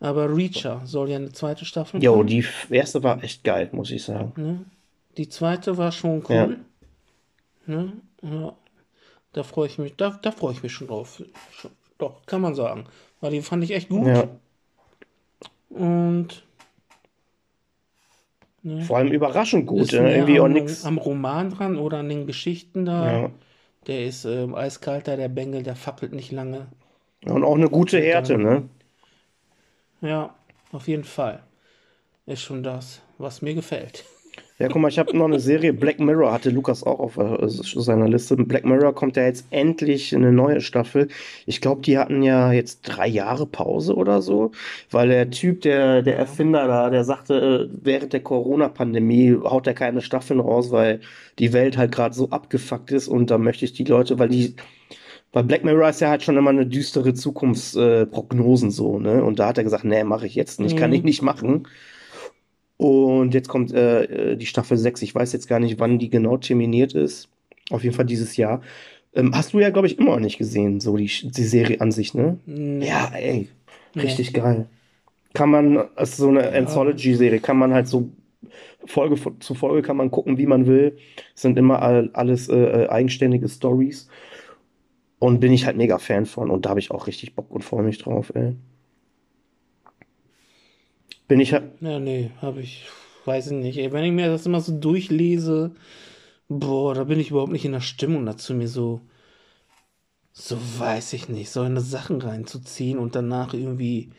Aber 0.00 0.34
Reacher 0.36 0.82
soll 0.84 1.08
ja 1.10 1.16
eine 1.16 1.32
zweite 1.32 1.64
Staffel 1.64 2.02
Jo, 2.02 2.14
kommen. 2.16 2.26
die 2.26 2.44
erste 2.70 3.02
war 3.02 3.22
echt 3.24 3.42
geil, 3.44 3.68
muss 3.72 3.90
ich 3.90 4.02
sagen. 4.04 4.32
Ne? 4.36 4.64
Die 5.16 5.28
zweite 5.28 5.76
war 5.78 5.90
schon 5.92 6.22
Ja. 6.28 6.44
cool. 6.46 6.58
Ne? 7.66 7.92
Ja. 8.22 8.52
Da 9.32 9.42
freue 9.42 9.66
ich 9.68 9.78
mich, 9.78 9.94
da, 9.96 10.18
da 10.22 10.30
freue 10.30 10.52
ich 10.52 10.62
mich 10.62 10.72
schon 10.72 10.86
drauf. 10.88 11.22
Doch, 11.98 12.24
kann 12.26 12.40
man 12.42 12.54
sagen. 12.54 12.84
Weil 13.20 13.32
die 13.32 13.40
fand 13.40 13.64
ich 13.64 13.70
echt 13.72 13.88
gut. 13.88 14.06
Ja. 14.06 14.28
Und 15.70 16.42
ne, 18.62 18.82
Vor 18.82 18.98
allem 18.98 19.12
überraschend 19.12 19.66
gut. 19.66 19.82
ist 19.82 19.92
mehr 19.92 20.14
irgendwie 20.14 20.40
auch 20.40 20.44
am, 20.46 20.52
nix. 20.52 20.84
am 20.84 20.98
Roman 20.98 21.50
dran 21.50 21.76
oder 21.76 21.98
an 21.98 22.08
den 22.08 22.26
Geschichten 22.26 22.84
da. 22.84 23.20
Ja. 23.22 23.30
Der 23.86 24.04
ist 24.04 24.24
ähm, 24.24 24.54
eiskalter, 24.54 25.16
der 25.16 25.28
Bengel, 25.28 25.62
der 25.62 25.76
fackelt 25.76 26.12
nicht 26.12 26.32
lange. 26.32 26.66
Und 27.24 27.44
auch 27.44 27.54
eine 27.54 27.68
gute 27.68 28.00
Härte, 28.00 28.36
ne? 28.38 28.68
Ja, 30.00 30.34
auf 30.72 30.88
jeden 30.88 31.04
Fall. 31.04 31.42
Ist 32.26 32.42
schon 32.42 32.62
das, 32.62 33.00
was 33.18 33.42
mir 33.42 33.54
gefällt. 33.54 34.04
Ja, 34.58 34.68
guck 34.68 34.80
mal, 34.80 34.88
ich 34.88 34.98
habe 34.98 35.14
noch 35.14 35.26
eine 35.26 35.38
Serie. 35.38 35.74
Black 35.74 36.00
Mirror 36.00 36.32
hatte 36.32 36.48
Lukas 36.48 36.82
auch 36.82 36.98
auf 36.98 37.18
äh, 37.18 37.46
seiner 37.48 38.08
Liste. 38.08 38.36
Black 38.36 38.64
Mirror 38.64 38.94
kommt 38.94 39.16
ja 39.18 39.24
jetzt 39.24 39.46
endlich 39.50 40.14
eine 40.14 40.32
neue 40.32 40.62
Staffel. 40.62 41.08
Ich 41.44 41.60
glaube, 41.60 41.82
die 41.82 41.98
hatten 41.98 42.22
ja 42.22 42.52
jetzt 42.52 42.80
drei 42.82 43.06
Jahre 43.06 43.46
Pause 43.46 43.94
oder 43.94 44.22
so, 44.22 44.52
weil 44.90 45.08
der 45.08 45.28
Typ, 45.30 45.60
der, 45.60 46.00
der 46.02 46.16
Erfinder 46.16 46.66
da, 46.68 46.88
der 46.88 47.04
sagte, 47.04 47.68
äh, 47.70 47.78
während 47.84 48.14
der 48.14 48.22
Corona-Pandemie 48.22 49.36
haut 49.44 49.66
er 49.66 49.74
keine 49.74 50.00
Staffeln 50.00 50.40
raus, 50.40 50.70
weil 50.70 51.00
die 51.38 51.52
Welt 51.52 51.76
halt 51.76 51.92
gerade 51.92 52.14
so 52.14 52.30
abgefuckt 52.30 52.90
ist 52.92 53.08
und 53.08 53.30
da 53.30 53.36
möchte 53.36 53.66
ich 53.66 53.74
die 53.74 53.84
Leute, 53.84 54.18
weil 54.18 54.30
die, 54.30 54.56
weil 55.32 55.44
Black 55.44 55.64
Mirror 55.64 55.90
ist 55.90 56.00
ja 56.00 56.10
halt 56.10 56.22
schon 56.24 56.36
immer 56.38 56.50
eine 56.50 56.66
düstere 56.66 57.14
Zukunftsprognosen 57.14 58.70
so, 58.70 58.98
ne? 59.00 59.24
Und 59.24 59.38
da 59.38 59.48
hat 59.48 59.58
er 59.58 59.64
gesagt, 59.64 59.84
nee, 59.84 60.04
mache 60.04 60.26
ich 60.26 60.34
jetzt 60.36 60.60
nicht, 60.60 60.76
kann 60.78 60.90
Mhm. 60.90 60.96
ich 60.96 61.02
nicht 61.04 61.22
machen. 61.22 61.68
Und 62.78 63.32
jetzt 63.34 63.48
kommt 63.48 63.72
äh, 63.72 64.32
äh, 64.32 64.36
die 64.36 64.46
Staffel 64.46 64.76
6. 64.76 65.02
Ich 65.02 65.14
weiß 65.14 65.32
jetzt 65.32 65.48
gar 65.48 65.60
nicht, 65.60 65.78
wann 65.80 65.98
die 65.98 66.10
genau 66.10 66.36
terminiert 66.36 66.94
ist. 66.94 67.28
Auf 67.70 67.84
jeden 67.84 67.96
Fall 67.96 68.04
dieses 68.04 68.36
Jahr. 68.36 68.60
Ähm, 69.14 69.34
hast 69.34 69.52
du 69.54 69.60
ja, 69.60 69.70
glaube 69.70 69.86
ich, 69.86 69.98
immer 69.98 70.12
noch 70.12 70.20
nicht 70.20 70.38
gesehen, 70.38 70.80
so 70.80 70.96
die, 70.96 71.06
die 71.06 71.42
Serie 71.44 71.80
an 71.80 71.90
sich, 71.90 72.12
ne? 72.14 72.38
Nee. 72.46 72.86
Ja, 72.86 73.10
ey, 73.14 73.48
Nee. 73.94 74.02
richtig 74.02 74.34
geil. 74.34 74.66
Kann 75.32 75.50
man, 75.50 75.84
es 75.96 76.10
ist 76.10 76.16
so 76.18 76.28
eine 76.28 76.52
Anthology-Serie, 76.52 77.40
kann 77.40 77.56
man 77.58 77.72
halt 77.72 77.88
so 77.88 78.10
Folge 78.84 79.16
zu 79.40 79.54
Folge 79.54 79.82
kann 79.82 79.96
man 79.96 80.10
gucken, 80.10 80.38
wie 80.38 80.46
man 80.46 80.66
will. 80.66 80.96
Es 81.34 81.42
sind 81.42 81.58
immer 81.58 81.82
all, 81.82 82.10
alles 82.12 82.48
äh, 82.48 82.56
äh, 82.84 82.88
eigenständige 82.88 83.48
Stories. 83.48 84.08
Und 85.18 85.40
bin 85.40 85.52
ich 85.52 85.64
halt 85.66 85.76
mega 85.76 85.98
Fan 85.98 86.26
von. 86.26 86.50
Und 86.50 86.66
da 86.66 86.70
habe 86.70 86.80
ich 86.80 86.90
auch 86.90 87.06
richtig 87.06 87.34
Bock 87.34 87.50
und 87.50 87.64
freue 87.64 87.82
mich 87.82 87.98
drauf, 87.98 88.32
ey. 88.34 88.54
Bin 91.28 91.40
ich. 91.40 91.50
Ja, 91.50 91.98
nee, 91.98 92.30
habe 92.40 92.60
ich, 92.60 92.86
weiß 93.24 93.48
ich 93.48 93.52
nicht. 93.52 93.78
Ey, 93.78 93.92
wenn 93.92 94.04
ich 94.04 94.12
mir 94.12 94.28
das 94.28 94.46
immer 94.46 94.60
so 94.60 94.78
durchlese, 94.78 95.72
boah, 96.48 96.94
da 96.94 97.04
bin 97.04 97.18
ich 97.18 97.30
überhaupt 97.30 97.52
nicht 97.52 97.64
in 97.64 97.72
der 97.72 97.80
Stimmung 97.80 98.24
dazu, 98.26 98.54
mir 98.54 98.68
so, 98.68 99.00
so 100.32 100.56
weiß 100.78 101.14
ich 101.14 101.28
nicht, 101.28 101.50
so 101.50 101.62
eine 101.62 101.80
Sachen 101.80 102.20
reinzuziehen 102.20 102.98
und 102.98 103.14
danach 103.14 103.54
irgendwie 103.54 104.12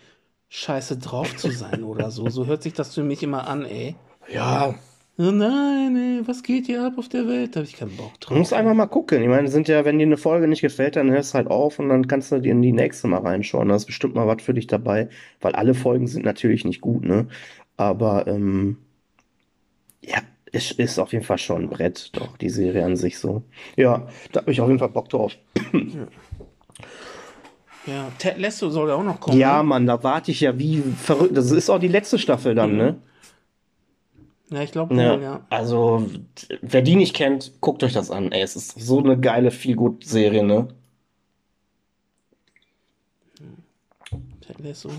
scheiße 0.49 0.97
drauf 0.97 1.35
zu 1.35 1.49
sein 1.49 1.83
oder 1.83 2.11
so. 2.11 2.29
So 2.29 2.45
hört 2.45 2.63
sich 2.63 2.73
das 2.73 2.93
für 2.93 3.03
mich 3.03 3.23
immer 3.23 3.47
an, 3.47 3.65
ey. 3.65 3.95
Ja, 4.29 4.75
Oh 5.19 5.31
nein, 5.31 5.95
ey, 5.95 6.27
was 6.27 6.43
geht 6.43 6.67
hier 6.67 6.83
ab 6.85 6.93
auf 6.97 7.09
der 7.09 7.27
Welt? 7.27 7.55
Da 7.55 7.61
habe 7.61 7.67
ich 7.67 7.75
keinen 7.75 7.97
Bock 7.97 8.11
Du 8.19 8.27
drauf. 8.27 8.37
musst 8.37 8.53
einfach 8.53 8.75
mal 8.75 8.85
gucken. 8.85 9.19
Ich 9.23 9.27
meine, 9.27 9.47
sind 9.47 9.67
ja, 9.67 9.83
wenn 9.83 9.97
dir 9.97 10.05
eine 10.05 10.17
Folge 10.17 10.47
nicht 10.47 10.61
gefällt, 10.61 10.95
dann 10.95 11.09
hörst 11.09 11.33
du 11.33 11.37
halt 11.37 11.47
auf 11.47 11.79
und 11.79 11.89
dann 11.89 12.07
kannst 12.07 12.31
du 12.31 12.39
dir 12.39 12.51
in 12.51 12.61
die 12.61 12.71
nächste 12.71 13.07
mal 13.07 13.21
reinschauen. 13.21 13.69
Da 13.69 13.75
ist 13.75 13.85
bestimmt 13.87 14.13
mal 14.13 14.27
was 14.27 14.43
für 14.43 14.53
dich 14.53 14.67
dabei, 14.67 15.09
weil 15.41 15.53
alle 15.55 15.73
Folgen 15.73 16.05
sind 16.07 16.23
natürlich 16.23 16.65
nicht 16.65 16.81
gut, 16.81 17.03
ne? 17.03 17.27
Aber 17.77 18.27
ähm, 18.27 18.77
ja, 20.01 20.19
es 20.51 20.71
ist 20.71 20.99
auf 20.99 21.13
jeden 21.13 21.25
Fall 21.25 21.39
schon 21.39 21.63
ein 21.63 21.69
Brett, 21.69 22.15
doch, 22.15 22.37
die 22.37 22.49
Serie 22.49 22.85
an 22.85 22.95
sich 22.95 23.17
so. 23.17 23.41
Ja, 23.75 24.07
da 24.33 24.41
habe 24.41 24.51
ich 24.51 24.61
auf 24.61 24.67
jeden 24.67 24.79
Fall 24.79 24.89
Bock 24.89 25.09
drauf. 25.09 25.35
Ja, 27.87 28.11
Ted 28.19 28.37
Lasso 28.37 28.69
soll 28.69 28.89
ja 28.89 28.95
auch 28.95 29.03
noch 29.03 29.19
kommen. 29.19 29.37
Ja, 29.37 29.57
ne? 29.63 29.63
Mann, 29.69 29.87
da 29.87 30.03
warte 30.03 30.29
ich 30.29 30.41
ja 30.41 30.59
wie 30.59 30.83
verrückt. 31.01 31.35
Das 31.35 31.49
ist 31.51 31.69
auch 31.71 31.79
die 31.79 31.87
letzte 31.87 32.19
Staffel 32.19 32.53
dann, 32.53 32.75
ne? 32.77 32.97
Ja, 34.49 34.61
ich 34.61 34.71
glaube 34.71 34.95
Ja, 34.95 35.17
ja. 35.17 35.45
also, 35.49 36.09
wer 36.61 36.81
die 36.81 36.95
nicht 36.95 37.15
kennt, 37.15 37.59
guckt 37.59 37.83
euch 37.83 37.93
das 37.93 38.11
an. 38.11 38.31
Ey, 38.31 38.41
es 38.41 38.55
ist 38.55 38.79
so 38.79 38.99
eine 38.99 39.19
geile, 39.19 39.51
viel 39.51 39.75
gut 39.75 40.05
Serie, 40.05 40.43
ne? 40.43 40.69
Lasso. 44.59 44.89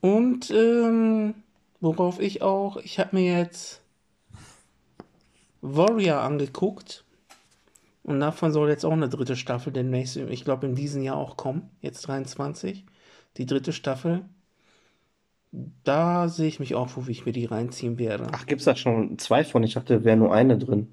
Und 0.00 0.50
ähm, 0.50 1.34
worauf 1.80 2.20
ich 2.20 2.42
auch, 2.42 2.76
ich 2.78 2.98
habe 2.98 3.16
mir 3.16 3.38
jetzt 3.38 3.80
Warrior 5.60 6.20
angeguckt. 6.20 7.04
Und 8.02 8.20
davon 8.20 8.52
soll 8.52 8.70
jetzt 8.70 8.84
auch 8.84 8.92
eine 8.92 9.08
dritte 9.08 9.36
Staffel 9.36 9.72
demnächst, 9.72 10.16
ich 10.16 10.44
glaube, 10.44 10.66
in 10.66 10.74
diesem 10.74 11.02
Jahr 11.02 11.16
auch 11.16 11.36
kommen. 11.36 11.70
Jetzt 11.80 12.02
23. 12.08 12.86
Die 13.36 13.46
dritte 13.46 13.72
Staffel. 13.72 14.24
Da 15.84 16.28
sehe 16.28 16.48
ich 16.48 16.60
mich 16.60 16.74
auch, 16.74 16.90
wo 16.96 17.08
ich 17.08 17.24
mir 17.26 17.32
die 17.32 17.44
reinziehen 17.44 17.98
werde. 17.98 18.26
Ach, 18.32 18.46
gibt's 18.46 18.64
da 18.64 18.74
schon 18.76 19.18
zwei 19.18 19.44
von? 19.44 19.62
Ich 19.62 19.74
dachte, 19.74 20.04
wäre 20.04 20.16
nur 20.16 20.34
eine 20.34 20.58
drin. 20.58 20.88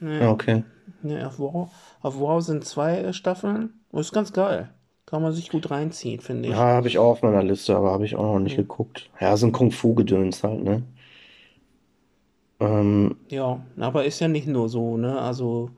Ja, 0.00 0.30
okay. 0.30 0.62
Ne, 1.02 1.26
auf 1.26 1.38
Wow, 1.38 1.70
auf 2.00 2.18
wow 2.18 2.42
sind 2.42 2.64
zwei 2.64 3.12
Staffeln. 3.12 3.72
Und 3.90 4.00
ist 4.00 4.12
ganz 4.12 4.32
geil. 4.32 4.72
Kann 5.06 5.22
man 5.22 5.32
sich 5.32 5.50
gut 5.50 5.70
reinziehen, 5.70 6.20
finde 6.20 6.48
ich. 6.48 6.54
Ja, 6.54 6.58
habe 6.58 6.88
ich 6.88 6.98
auch 6.98 7.10
auf 7.10 7.22
meiner 7.22 7.42
Liste, 7.42 7.76
aber 7.76 7.92
habe 7.92 8.04
ich 8.04 8.16
auch 8.16 8.34
noch 8.34 8.40
nicht 8.40 8.56
geguckt. 8.56 9.08
Ja, 9.20 9.36
so 9.36 9.46
ein 9.46 9.52
Kung-Fu-Gedöns 9.52 10.42
halt, 10.42 10.62
ne? 10.62 10.82
Ähm, 12.60 13.16
Ja, 13.28 13.64
aber 13.78 14.04
ist 14.04 14.20
ja 14.20 14.28
nicht 14.28 14.46
nur 14.46 14.68
so, 14.68 14.96
ne? 14.96 15.20
Also 15.20 15.70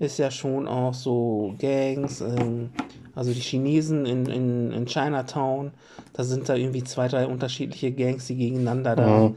ist 0.00 0.18
ja 0.18 0.30
schon 0.32 0.66
auch 0.66 0.94
so 0.94 1.54
Gangs, 1.58 2.20
ähm, 2.22 2.70
also 3.14 3.32
die 3.32 3.40
Chinesen 3.40 4.06
in, 4.06 4.26
in, 4.26 4.72
in 4.72 4.86
Chinatown, 4.86 5.72
da 6.14 6.24
sind 6.24 6.48
da 6.48 6.56
irgendwie 6.56 6.82
zwei, 6.84 7.06
drei 7.08 7.26
unterschiedliche 7.26 7.92
Gangs, 7.92 8.26
die 8.26 8.36
gegeneinander 8.36 8.96
da 8.96 9.06
Mhm. 9.06 9.36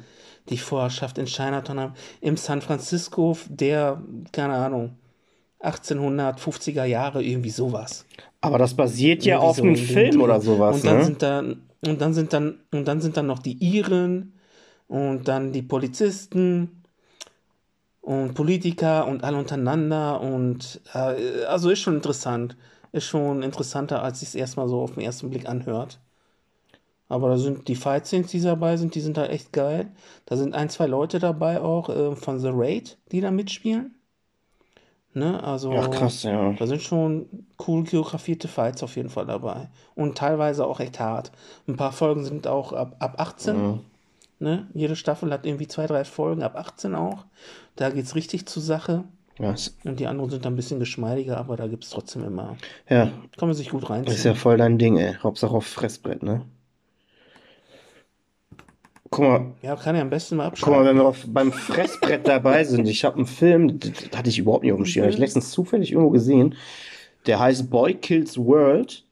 die 0.50 0.58
Vorherrschaft 0.58 1.18
in 1.20 1.26
Chinatown 1.26 1.80
haben. 1.80 1.94
Im 2.22 2.38
San 2.38 2.62
Francisco, 2.62 3.38
der, 3.50 4.02
keine 4.32 4.56
Ahnung, 4.56 4.98
1850er 5.62 6.86
Jahre, 6.86 7.24
irgendwie 7.24 7.50
sowas. 7.50 8.06
Aber 8.42 8.58
das 8.58 8.74
basiert 8.74 9.26
ja 9.26 9.36
Irgendwie 9.36 9.48
auf 9.48 9.56
so 9.58 9.64
einem 9.64 9.76
Film 9.76 10.22
oder 10.22 10.42
sowas, 10.42 10.76
Und 10.76 10.86
dann 10.86 10.98
ne? 10.98 11.06
sind 11.06 11.22
dann 11.22 11.62
und 11.86 12.02
dann 12.02 12.14
sind 12.14 12.34
dann 12.34 12.60
und 12.72 12.88
dann 12.88 13.02
sind 13.02 13.18
dann 13.18 13.28
noch 13.28 13.40
die 13.40 13.58
Iren 13.64 14.34
und 14.88 15.28
dann 15.28 15.52
die 15.54 15.62
Polizisten 15.62 16.83
und 18.04 18.34
Politiker 18.34 19.08
und 19.08 19.24
alle 19.24 19.38
untereinander 19.38 20.20
und 20.20 20.82
äh, 20.94 21.46
also 21.46 21.70
ist 21.70 21.80
schon 21.80 21.96
interessant. 21.96 22.58
Ist 22.92 23.06
schon 23.06 23.42
interessanter, 23.42 24.04
als 24.04 24.20
sich 24.20 24.30
es 24.30 24.36
erstmal 24.36 24.68
so 24.68 24.82
auf 24.82 24.94
den 24.94 25.04
ersten 25.04 25.30
Blick 25.30 25.48
anhört. 25.48 26.00
Aber 27.08 27.30
da 27.30 27.38
sind 27.38 27.68
die 27.70 27.76
Fight-Scenes, 27.76 28.32
die 28.32 28.42
dabei 28.42 28.76
sind, 28.76 28.96
die 28.96 29.00
sind 29.00 29.16
da 29.16 29.26
echt 29.28 29.54
geil. 29.54 29.90
Da 30.26 30.36
sind 30.36 30.54
ein, 30.54 30.70
zwei 30.70 30.86
Leute 30.86 31.20
dabei 31.20 31.62
auch 31.62 31.90
äh, 31.90 32.16
von 32.16 32.40
The 32.40 32.52
Raid, 32.52 32.98
die 33.12 33.22
da 33.22 33.32
mitspielen. 33.32 33.96
Ne, 35.14 35.42
also 35.42 35.72
Ach 35.74 35.92
krass, 35.92 36.24
ja. 36.24 36.54
da 36.54 36.66
sind 36.66 36.82
schon 36.82 37.28
cool 37.68 37.84
choreografierte 37.84 38.48
Fights 38.48 38.82
auf 38.84 38.96
jeden 38.96 39.10
Fall 39.10 39.28
dabei. 39.28 39.70
Und 39.96 40.18
teilweise 40.18 40.66
auch 40.66 40.80
echt 40.80 41.00
hart. 41.00 41.32
Ein 41.68 41.78
paar 41.78 41.92
Folgen 41.92 42.26
sind 42.26 42.48
auch 42.48 42.74
ab, 42.74 42.96
ab 43.00 43.16
18. 43.18 43.56
Mhm. 43.56 43.80
Ne? 44.40 44.68
Jede 44.74 44.98
Staffel 44.98 45.32
hat 45.32 45.46
irgendwie 45.46 45.70
zwei, 45.70 45.88
drei 45.88 46.04
Folgen, 46.04 46.44
ab 46.44 46.58
18 46.58 46.96
auch. 46.96 47.26
Da 47.76 47.90
geht's 47.90 48.16
richtig 48.16 48.46
zur 48.46 48.62
Sache. 48.62 49.04
Ist, 49.40 49.76
Und 49.84 50.00
die 50.00 50.06
anderen 50.06 50.30
sind 50.30 50.46
dann 50.46 50.54
ein 50.54 50.56
bisschen 50.56 50.80
geschmeidiger, 50.80 51.38
aber 51.38 51.58
da 51.58 51.66
gibt's 51.68 51.90
trotzdem 51.90 52.24
immer. 52.24 52.56
ja, 52.88 53.12
Kann 53.38 53.48
man 53.50 53.54
sich 53.56 53.70
gut 53.70 53.84
ist 53.84 53.90
reinziehen. 53.90 54.24
ja 54.24 54.34
voll 54.36 54.58
dein 54.58 54.78
Ding, 54.78 54.98
ey. 54.98 55.16
Hauptsache 55.24 55.56
auf 55.56 55.66
Fressbrett, 55.66 56.22
ne? 56.22 56.46
Guck 59.10 59.26
mal, 59.26 59.46
Ja, 59.62 59.76
kann 59.76 59.96
ja 59.96 60.02
am 60.02 60.10
besten 60.10 60.38
mal 60.38 60.52
guck 60.60 60.70
mal, 60.70 60.86
wenn 60.86 60.96
wir 60.98 61.06
auf, 61.06 61.26
beim 61.28 61.52
Fressbrett 61.52 62.28
dabei 62.28 62.64
sind. 62.64 62.88
Ich 62.88 63.04
habe 63.06 63.18
einen 63.18 63.28
Film, 63.28 63.80
das 63.80 63.92
das 64.10 64.18
hatte 64.18 64.30
ich 64.30 64.40
überhaupt 64.40 64.64
nicht 64.64 64.72
auf 64.74 64.78
dem 64.80 64.86
Schirm. 64.86 65.06
Hab 65.06 65.12
ich 65.12 65.20
letztens 65.20 65.52
zufällig 65.52 65.92
irgendwo 65.92 66.10
gesehen. 66.12 66.56
Der 67.28 67.40
heißt 67.40 67.70
Boy 67.70 67.94
Kills 67.96 68.38
World. 68.38 69.04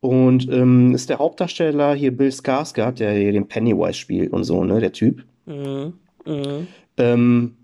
Und 0.00 0.48
ähm, 0.52 0.94
ist 0.94 1.10
der 1.10 1.18
Hauptdarsteller 1.18 1.92
hier 1.94 2.16
Bill 2.16 2.28
Skarsgård, 2.30 2.98
der 3.00 3.12
hier 3.12 3.32
den 3.32 3.48
Pennywise 3.48 3.94
spielt 3.94 4.32
und 4.32 4.44
so, 4.44 4.62
ne, 4.64 4.80
der 4.80 4.92
Typ. 4.92 5.24
Mhm. 5.46 5.94
Mhm. 6.24 6.66
Ähm, 6.98 7.56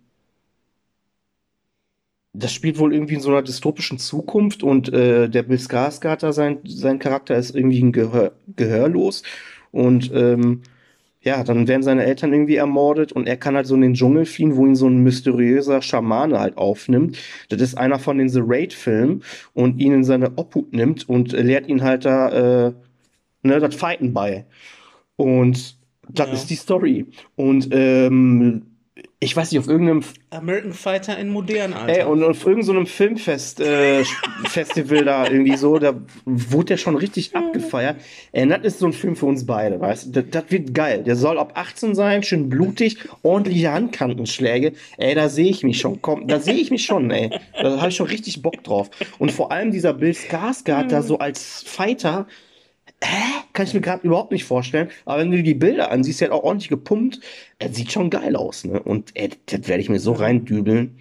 das 2.34 2.52
spielt 2.52 2.78
wohl 2.78 2.92
irgendwie 2.92 3.14
in 3.14 3.20
so 3.20 3.30
einer 3.30 3.42
dystopischen 3.42 3.98
Zukunft 3.98 4.62
und 4.62 4.92
äh, 4.92 5.28
der 5.28 5.44
Bill 5.44 5.58
Skarsgård 5.58 6.22
da, 6.22 6.32
sein, 6.32 6.58
sein 6.64 6.98
Charakter 6.98 7.36
ist 7.36 7.54
irgendwie 7.54 7.82
ein 7.82 7.92
Gehör, 7.92 8.32
gehörlos 8.56 9.22
und 9.70 10.10
ähm, 10.14 10.62
ja, 11.22 11.42
dann 11.42 11.66
werden 11.68 11.82
seine 11.82 12.04
Eltern 12.04 12.34
irgendwie 12.34 12.56
ermordet 12.56 13.12
und 13.12 13.26
er 13.26 13.38
kann 13.38 13.56
halt 13.56 13.66
so 13.66 13.74
in 13.76 13.80
den 13.80 13.94
Dschungel 13.94 14.26
fliehen, 14.26 14.56
wo 14.56 14.66
ihn 14.66 14.74
so 14.76 14.86
ein 14.88 14.98
mysteriöser 15.02 15.80
Schamane 15.80 16.38
halt 16.38 16.58
aufnimmt. 16.58 17.16
Das 17.48 17.62
ist 17.62 17.76
einer 17.78 17.98
von 17.98 18.18
den 18.18 18.28
The 18.28 18.42
Raid-Filmen 18.44 19.22
und 19.54 19.80
ihn 19.80 19.92
in 19.94 20.04
seine 20.04 20.32
Obhut 20.36 20.74
nimmt 20.74 21.08
und 21.08 21.32
lehrt 21.32 21.66
ihn 21.68 21.82
halt 21.82 22.04
da 22.04 22.66
äh, 22.68 22.72
ne, 23.42 23.58
das 23.58 23.74
Fighten 23.74 24.12
bei. 24.12 24.44
Und 25.16 25.76
das 26.08 26.26
Ja. 26.28 26.32
ist 26.34 26.50
die 26.50 26.56
Story. 26.56 27.06
Und 27.36 27.68
ähm, 27.70 28.73
ich 29.24 29.36
weiß 29.36 29.50
nicht, 29.50 29.60
auf 29.60 29.68
irgendeinem 29.68 30.02
American 30.30 30.72
Fighter 30.72 31.18
in 31.18 31.30
modern, 31.30 31.72
Alter. 31.72 32.00
Ey, 32.00 32.04
und 32.04 32.22
auf 32.22 32.46
irgendeinem 32.46 32.86
Filmfest, 32.86 33.60
äh, 33.60 34.04
Festival 34.44 35.04
da 35.04 35.26
irgendwie 35.26 35.56
so, 35.56 35.78
da 35.78 35.94
wurde 36.24 36.66
der 36.66 36.76
schon 36.76 36.96
richtig 36.96 37.34
abgefeiert. 37.34 37.96
Ey, 38.32 38.46
das 38.46 38.62
ist 38.62 38.78
so 38.78 38.86
ein 38.86 38.92
Film 38.92 39.16
für 39.16 39.26
uns 39.26 39.46
beide, 39.46 39.80
weißt 39.80 40.06
du? 40.06 40.22
Das, 40.22 40.24
das 40.30 40.50
wird 40.50 40.74
geil. 40.74 41.02
Der 41.04 41.16
soll 41.16 41.38
ab 41.38 41.52
18 41.56 41.94
sein, 41.94 42.22
schön 42.22 42.48
blutig, 42.48 42.98
ordentliche 43.22 43.72
Handkantenschläge. 43.72 44.72
Ey, 44.98 45.14
da 45.14 45.28
sehe 45.28 45.48
ich 45.48 45.62
mich 45.64 45.80
schon. 45.80 46.02
Komm, 46.02 46.26
da 46.28 46.38
sehe 46.40 46.54
ich 46.54 46.70
mich 46.70 46.84
schon, 46.84 47.10
ey. 47.10 47.30
Da 47.60 47.78
habe 47.78 47.88
ich 47.88 47.96
schon 47.96 48.06
richtig 48.06 48.42
Bock 48.42 48.62
drauf. 48.62 48.90
Und 49.18 49.32
vor 49.32 49.50
allem 49.50 49.70
dieser 49.70 49.94
Bill 49.94 50.12
Skarsgård 50.12 50.88
da 50.88 51.02
so 51.02 51.18
als 51.18 51.62
Fighter, 51.66 52.26
Hä? 53.02 53.42
Kann 53.52 53.66
ich 53.66 53.74
mir 53.74 53.80
gerade 53.80 54.06
überhaupt 54.06 54.32
nicht 54.32 54.44
vorstellen. 54.44 54.90
Aber 55.04 55.18
wenn 55.20 55.30
du 55.30 55.42
die 55.42 55.54
Bilder 55.54 55.90
ansiehst, 55.90 56.20
der 56.20 56.28
hat 56.28 56.34
auch 56.34 56.42
ordentlich 56.42 56.68
gepumpt. 56.68 57.20
Er 57.58 57.72
sieht 57.72 57.92
schon 57.92 58.10
geil 58.10 58.36
aus, 58.36 58.64
ne? 58.64 58.82
Und 58.82 59.10
ey, 59.14 59.30
das 59.46 59.68
werde 59.68 59.82
ich 59.82 59.88
mir 59.88 60.00
so 60.00 60.12
reindübeln. 60.12 60.98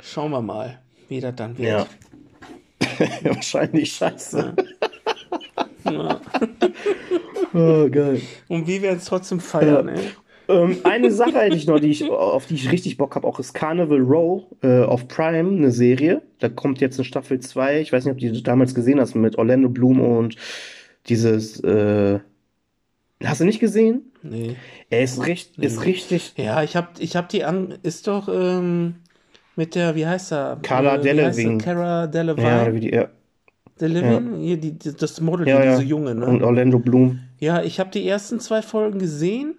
Schauen 0.00 0.30
wir 0.30 0.42
mal, 0.42 0.80
wie 1.08 1.20
das 1.20 1.34
dann 1.34 1.56
wird. 1.58 1.68
Ja. 1.68 1.86
Wahrscheinlich 3.24 3.92
scheiße. 3.92 4.54
Ja. 5.84 6.18
Oh, 7.52 7.90
geil. 7.90 8.22
Und 8.48 8.66
wir 8.66 8.80
werden 8.80 8.96
es 8.96 9.04
trotzdem 9.04 9.38
feiern, 9.38 9.88
ey. 9.88 10.12
Ähm, 10.48 10.78
eine 10.84 11.10
Sache 11.10 11.38
hätte 11.38 11.56
ich 11.56 11.66
noch, 11.66 11.80
die 11.80 11.90
ich, 11.90 12.08
auf 12.10 12.46
die 12.46 12.54
ich 12.54 12.70
richtig 12.70 12.96
Bock 12.96 13.14
habe, 13.14 13.26
auch 13.26 13.38
ist 13.38 13.54
Carnival 13.54 14.00
Row 14.00 14.42
äh, 14.62 14.82
auf 14.82 15.08
Prime, 15.08 15.50
eine 15.50 15.70
Serie. 15.70 16.22
Da 16.38 16.48
kommt 16.48 16.80
jetzt 16.80 16.98
eine 16.98 17.04
Staffel 17.04 17.40
2. 17.40 17.80
Ich 17.80 17.92
weiß 17.92 18.04
nicht, 18.04 18.12
ob 18.12 18.18
du 18.18 18.30
die 18.30 18.42
damals 18.42 18.74
gesehen 18.74 19.00
hast 19.00 19.14
mit 19.14 19.38
Orlando 19.38 19.68
Bloom 19.68 20.00
und 20.00 20.36
dieses. 21.08 21.60
Äh, 21.60 22.20
hast 23.22 23.40
du 23.40 23.44
nicht 23.44 23.60
gesehen? 23.60 24.12
Nee. 24.22 24.56
Er 24.90 25.02
ist, 25.02 25.26
recht, 25.26 25.58
ist 25.58 25.84
richtig. 25.84 26.34
Ja, 26.36 26.62
ich 26.62 26.76
hab, 26.76 26.98
ich 26.98 27.16
hab 27.16 27.28
die 27.28 27.44
an. 27.44 27.78
Ist 27.82 28.06
doch 28.06 28.28
ähm, 28.28 28.96
mit 29.56 29.74
der, 29.74 29.94
wie 29.94 30.06
heißt 30.06 30.32
er? 30.32 30.58
Cara 30.62 30.96
Äh? 30.96 31.00
Delevingne. 31.00 31.58
Cara 31.58 32.06
Delevingne. 32.06 32.50
Ja, 32.50 32.74
wie 32.74 32.80
die, 32.80 32.90
ja, 32.90 33.08
Delevingne? 33.80 34.38
Hier, 34.38 34.56
die, 34.56 34.78
die, 34.78 34.94
das 34.94 35.20
Model, 35.20 35.48
ja, 35.48 35.62
ja. 35.64 35.72
diese 35.72 35.88
Junge, 35.88 36.14
ne? 36.14 36.26
Und 36.26 36.42
Orlando 36.42 36.78
Bloom. 36.78 37.20
Ja, 37.38 37.62
ich 37.62 37.80
habe 37.80 37.90
die 37.90 38.06
ersten 38.06 38.40
zwei 38.40 38.62
Folgen 38.62 38.98
gesehen. 38.98 39.56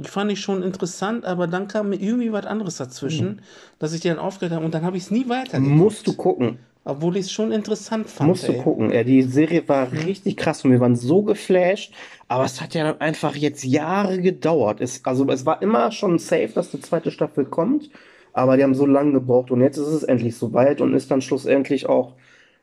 Die 0.00 0.08
fand 0.08 0.32
ich 0.32 0.40
schon 0.40 0.62
interessant, 0.62 1.26
aber 1.26 1.46
dann 1.46 1.68
kam 1.68 1.90
mir 1.90 1.96
irgendwie 1.96 2.32
was 2.32 2.46
anderes 2.46 2.78
dazwischen, 2.78 3.42
dass 3.78 3.92
ich 3.92 4.00
die 4.00 4.08
dann 4.08 4.18
aufgehört 4.18 4.54
habe 4.54 4.64
und 4.64 4.72
dann 4.72 4.82
habe 4.82 4.96
ich 4.96 5.02
es 5.02 5.10
nie 5.10 5.28
weitergeguckt. 5.28 5.76
Musst 5.76 6.06
du 6.06 6.14
gucken. 6.14 6.58
Obwohl 6.84 7.18
ich 7.18 7.26
es 7.26 7.32
schon 7.32 7.52
interessant 7.52 8.08
fand. 8.08 8.30
Musst 8.30 8.48
du 8.48 8.52
ey. 8.52 8.62
gucken. 8.62 8.90
Ja, 8.90 9.04
die 9.04 9.20
Serie 9.22 9.68
war 9.68 9.92
richtig 9.92 10.38
krass 10.38 10.64
und 10.64 10.70
wir 10.70 10.80
waren 10.80 10.96
so 10.96 11.22
geflasht. 11.22 11.92
Aber 12.28 12.44
es 12.44 12.62
hat 12.62 12.74
ja 12.74 12.84
dann 12.84 13.00
einfach 13.02 13.36
jetzt 13.36 13.62
Jahre 13.62 14.22
gedauert. 14.22 14.80
Es, 14.80 15.04
also 15.04 15.28
es 15.28 15.44
war 15.44 15.60
immer 15.60 15.92
schon 15.92 16.18
safe, 16.18 16.48
dass 16.54 16.70
die 16.70 16.80
zweite 16.80 17.10
Staffel 17.10 17.44
kommt. 17.44 17.90
Aber 18.32 18.56
die 18.56 18.62
haben 18.62 18.74
so 18.74 18.86
lange 18.86 19.12
gebraucht 19.12 19.50
und 19.50 19.60
jetzt 19.60 19.76
ist 19.76 19.88
es 19.88 20.02
endlich 20.02 20.36
soweit 20.36 20.80
und 20.80 20.94
ist 20.94 21.10
dann 21.10 21.20
schlussendlich 21.20 21.86
auch 21.86 22.14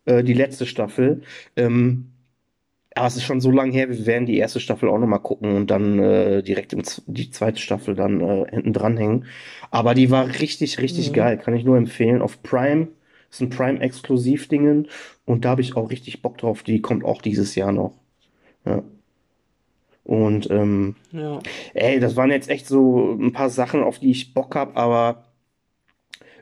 äh, 0.05 0.23
die 0.23 0.33
letzte 0.33 0.65
Staffel. 0.65 1.21
Ähm, 1.55 2.13
aber 2.97 3.07
es 3.07 3.15
ist 3.15 3.23
schon 3.23 3.41
so 3.41 3.51
lange 3.51 3.71
her, 3.71 3.89
wir 3.89 4.05
werden 4.05 4.25
die 4.25 4.37
erste 4.37 4.59
Staffel 4.59 4.89
auch 4.89 4.97
nochmal 4.99 5.19
gucken 5.21 5.55
und 5.55 5.71
dann 5.71 5.99
äh, 5.99 6.43
direkt 6.43 6.73
im, 6.73 6.81
die 7.07 7.29
zweite 7.31 7.59
Staffel 7.59 7.95
dann 7.95 8.21
äh, 8.21 8.45
hinten 8.49 8.73
dranhängen. 8.73 9.25
Aber 9.71 9.93
die 9.93 10.11
war 10.11 10.27
richtig, 10.27 10.79
richtig 10.79 11.09
Mhm. 11.09 11.13
geil. 11.13 11.37
Kann 11.37 11.55
ich 11.55 11.63
nur 11.63 11.77
empfehlen. 11.77 12.21
Auf 12.21 12.41
Prime 12.43 12.89
ist 13.31 13.41
ein 13.41 13.49
Prime-Exklusiv-Dingen 13.49 14.87
und 15.25 15.45
da 15.45 15.49
habe 15.51 15.61
ich 15.61 15.75
auch 15.75 15.89
richtig 15.89 16.21
Bock 16.21 16.37
drauf. 16.37 16.63
Die 16.63 16.81
kommt 16.81 17.03
auch 17.05 17.21
dieses 17.21 17.55
Jahr 17.55 17.71
noch. 17.71 17.93
Ja. 18.65 18.83
Und 20.03 20.49
ähm, 20.49 20.95
Ja. 21.11 21.39
ey, 21.73 21.99
das 21.99 22.15
waren 22.15 22.31
jetzt 22.31 22.49
echt 22.49 22.65
so 22.67 23.11
ein 23.19 23.33
paar 23.33 23.49
Sachen, 23.49 23.83
auf 23.83 23.99
die 23.99 24.11
ich 24.11 24.33
Bock 24.33 24.55
habe, 24.55 24.75
aber 24.77 25.25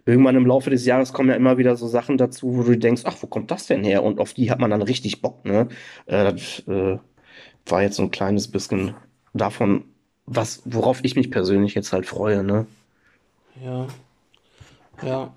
irgendwann 0.06 0.36
im 0.36 0.45
Laufe 0.45 0.69
des 0.69 0.86
Jahres 0.86 1.14
kommen 1.14 1.30
ja 1.30 1.36
immer 1.36 1.57
wieder 1.57 1.76
so 1.76 1.88
Sachen 1.88 2.18
dazu, 2.18 2.56
wo 2.57 2.64
du 2.64 2.77
denkst, 2.77 3.03
ach, 3.06 3.18
wo 3.22 3.27
kommt 3.27 3.52
das 3.52 3.68
denn 3.68 3.84
her? 3.84 4.03
Und 4.03 4.19
auf 4.19 4.34
die 4.34 4.52
hat 4.52 4.60
man 4.60 4.69
dann 4.69 4.82
richtig 4.82 5.22
Bock, 5.22 5.44
ne? 5.45 5.68
Äh, 6.06 6.32
das 6.32 6.64
äh, 6.68 6.98
war 7.65 7.82
jetzt 7.82 7.95
so 7.95 8.03
ein 8.03 8.11
kleines 8.11 8.48
bisschen 8.48 8.94
davon, 9.34 9.86
was, 10.26 10.61
worauf 10.65 10.99
ich 11.03 11.15
mich 11.15 11.32
persönlich 11.32 11.76
jetzt 11.76 11.91
halt 11.91 12.06
freue, 12.06 12.44
ne? 12.44 12.68
Ja. 13.64 13.88
Ja. 15.03 15.34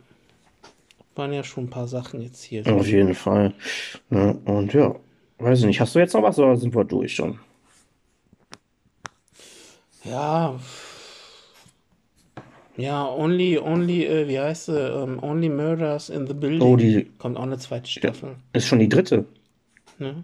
Waren 1.14 1.32
ja 1.32 1.42
schon 1.42 1.64
ein 1.64 1.70
paar 1.70 1.88
Sachen 1.88 2.20
jetzt 2.22 2.42
hier. 2.42 2.66
Auf 2.66 2.86
jeden 2.86 3.14
Fall. 3.14 3.54
Ne? 4.08 4.38
Und 4.44 4.72
ja, 4.72 4.94
weiß 5.38 5.60
ich 5.60 5.66
nicht, 5.66 5.80
hast 5.80 5.94
du 5.94 5.98
jetzt 5.98 6.14
noch 6.14 6.22
was 6.22 6.38
oder 6.38 6.56
sind 6.56 6.74
wir 6.74 6.84
durch 6.84 7.14
schon? 7.14 7.40
Ja. 10.04 10.58
Ja, 12.78 13.06
Only, 13.08 13.58
Only, 13.58 14.04
äh, 14.06 14.28
wie 14.28 14.38
heißt 14.38 14.66
sie? 14.66 14.78
Ähm, 14.78 15.22
Only 15.22 15.48
Murders 15.48 16.08
in 16.10 16.26
the 16.26 16.34
Building. 16.34 16.62
Oh, 16.62 16.76
die 16.76 17.10
Kommt 17.18 17.36
auch 17.36 17.42
eine 17.42 17.58
zweite 17.58 17.90
Staffel. 17.90 18.36
ist 18.52 18.66
schon 18.66 18.78
die 18.78 18.88
dritte. 18.88 19.24
Ne? 19.98 20.22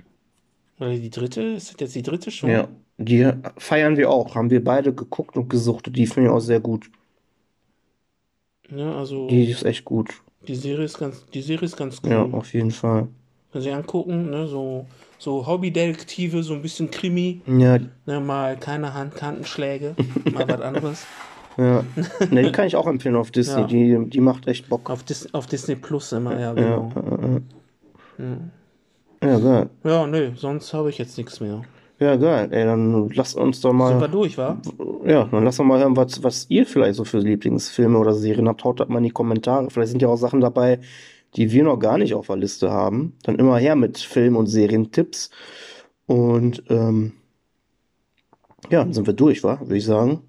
Oder 0.79 0.91
die 0.97 1.11
dritte? 1.11 1.43
Ist 1.43 1.73
das 1.73 1.81
jetzt 1.81 1.95
die 1.95 2.03
dritte 2.03 2.31
schon? 2.31 2.51
Ja, 2.51 2.69
die 2.99 3.31
feiern 3.59 3.97
wir 3.97 4.11
auch. 4.11 4.35
Haben 4.35 4.51
wir 4.51 4.63
beide 4.63 4.95
geguckt 4.95 5.37
und 5.37 5.49
gesuchtet. 5.49 5.97
Die 5.97 6.07
finde 6.07 6.31
ich 6.31 6.35
auch 6.35 6.41
sehr 6.41 6.61
gut. 6.61 6.91
Ne, 8.71 8.95
also 8.95 9.29
Die 9.29 9.51
ist 9.51 9.65
echt 9.65 9.85
gut. 9.85 10.23
die 10.49 10.55
Serie 10.55 10.85
ist 10.85 10.99
ganz, 10.99 11.27
die 11.33 11.43
Serie 11.43 11.67
ist 11.67 11.77
ganz 11.77 12.01
cool. 12.05 12.11
Ja, 12.11 12.23
auf 12.23 12.53
jeden 12.55 12.71
Fall. 12.71 13.09
Kann 13.53 13.63
sie 13.63 13.71
angucken, 13.71 14.31
ne? 14.31 14.47
So, 14.49 14.87
so 15.19 15.47
Hobbydetektive, 15.47 16.43
so 16.43 16.55
ein 16.55 16.63
bisschen 16.63 16.91
Krimi. 16.91 17.41
Ja, 17.47 17.79
Ne, 18.07 18.21
mal 18.21 18.57
keine 18.57 18.95
Handkantenschläge, 18.95 19.95
mal 20.33 20.49
was 20.49 20.61
anderes. 20.61 21.07
Ja. 21.57 21.85
Ne, 22.31 22.43
die 22.43 22.53
kann 22.53 22.67
ich 22.67 22.77
auch 22.77 22.87
empfehlen 22.87 23.17
auf 23.17 23.31
Disney. 23.31 23.61
Ja. 23.63 23.67
Die, 23.67 24.11
die 24.11 24.21
macht 24.21 24.47
echt 24.49 24.69
Bock. 24.69 24.91
Auf, 24.91 25.03
Dis 25.03 25.33
auf 25.33 25.47
Disney 25.47 25.77
Plus 25.77 26.13
immer, 26.13 26.33
ja, 26.33 26.41
Ja, 26.41 26.53
genau. 26.55 26.93
äh, 28.19 28.23
äh. 28.23 29.29
ja, 29.29 29.39
geil. 29.39 29.71
Ja, 29.85 30.07
nö, 30.07 30.31
sonst 30.37 30.73
habe 30.75 30.91
ich 30.91 30.99
jetzt 30.99 31.17
nichts 31.19 31.41
mehr. 31.41 31.63
Ja, 32.01 32.17
geil. 32.17 32.49
Ey, 32.51 32.65
dann 32.65 33.09
lasst 33.11 33.37
uns 33.37 33.61
doch 33.61 33.71
Sind 33.71 33.79
wir 33.79 33.95
mal. 33.95 34.09
durch, 34.09 34.37
wa? 34.37 34.61
Ja, 35.05 35.25
dann 35.31 35.45
lasst 35.45 35.61
uns 35.61 35.69
mal 35.69 35.79
hören, 35.79 35.97
was, 35.97 36.23
was 36.25 36.47
ihr 36.49 36.67
vielleicht 36.67 36.97
so 36.97 37.05
für 37.05 37.19
Lieblingsfilme 37.19 37.97
oder 37.99 38.15
Serien 38.15 38.49
habt. 38.49 38.65
Haut 38.65 38.81
das 38.81 38.89
mal 38.89 38.99
in 38.99 39.05
die 39.05 39.11
Kommentare. 39.11 39.71
Vielleicht 39.71 39.91
sind 39.93 40.03
ja 40.03 40.09
auch 40.09 40.17
Sachen 40.17 40.41
dabei, 40.41 40.81
die 41.37 41.53
wir 41.53 41.63
noch 41.63 41.79
gar 41.79 41.99
nicht 41.99 42.15
auf 42.15 42.27
der 42.27 42.37
Liste 42.37 42.71
haben. 42.73 43.15
Dann 43.23 43.37
immer 43.37 43.59
her 43.59 43.77
mit 43.77 43.99
Film- 43.99 44.37
und 44.37 44.47
Serientipps. 44.49 45.31
Und 46.07 46.65
ähm, 46.69 47.13
ja, 48.71 48.81
dann 48.81 48.93
sind 48.93 49.07
wir 49.07 49.15
durch, 49.15 49.45
wa? 49.45 49.61
Würde 49.61 49.77
ich 49.77 49.85
sagen. 49.85 50.23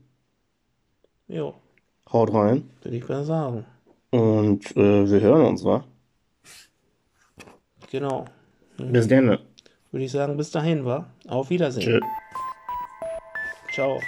Jo, 1.28 1.56
Haut 2.12 2.34
rein. 2.34 2.70
würde 2.84 2.98
ich 2.98 3.08
mal 3.08 3.24
sagen. 3.24 3.66
Und 4.12 4.76
äh, 4.78 5.10
wir 5.10 5.22
hören 5.22 5.46
uns, 5.48 5.64
wa? 5.66 5.84
Genau. 7.92 8.26
Bis 8.78 9.08
dann. 9.08 9.40
Würde 9.92 10.06
ich 10.06 10.12
sagen, 10.12 10.38
bis 10.38 10.52
dahin, 10.52 10.86
wa? 10.86 11.08
Auf 11.28 11.50
Wiedersehen. 11.50 11.84
Tschö. 11.84 12.00
Ciao. 13.74 14.00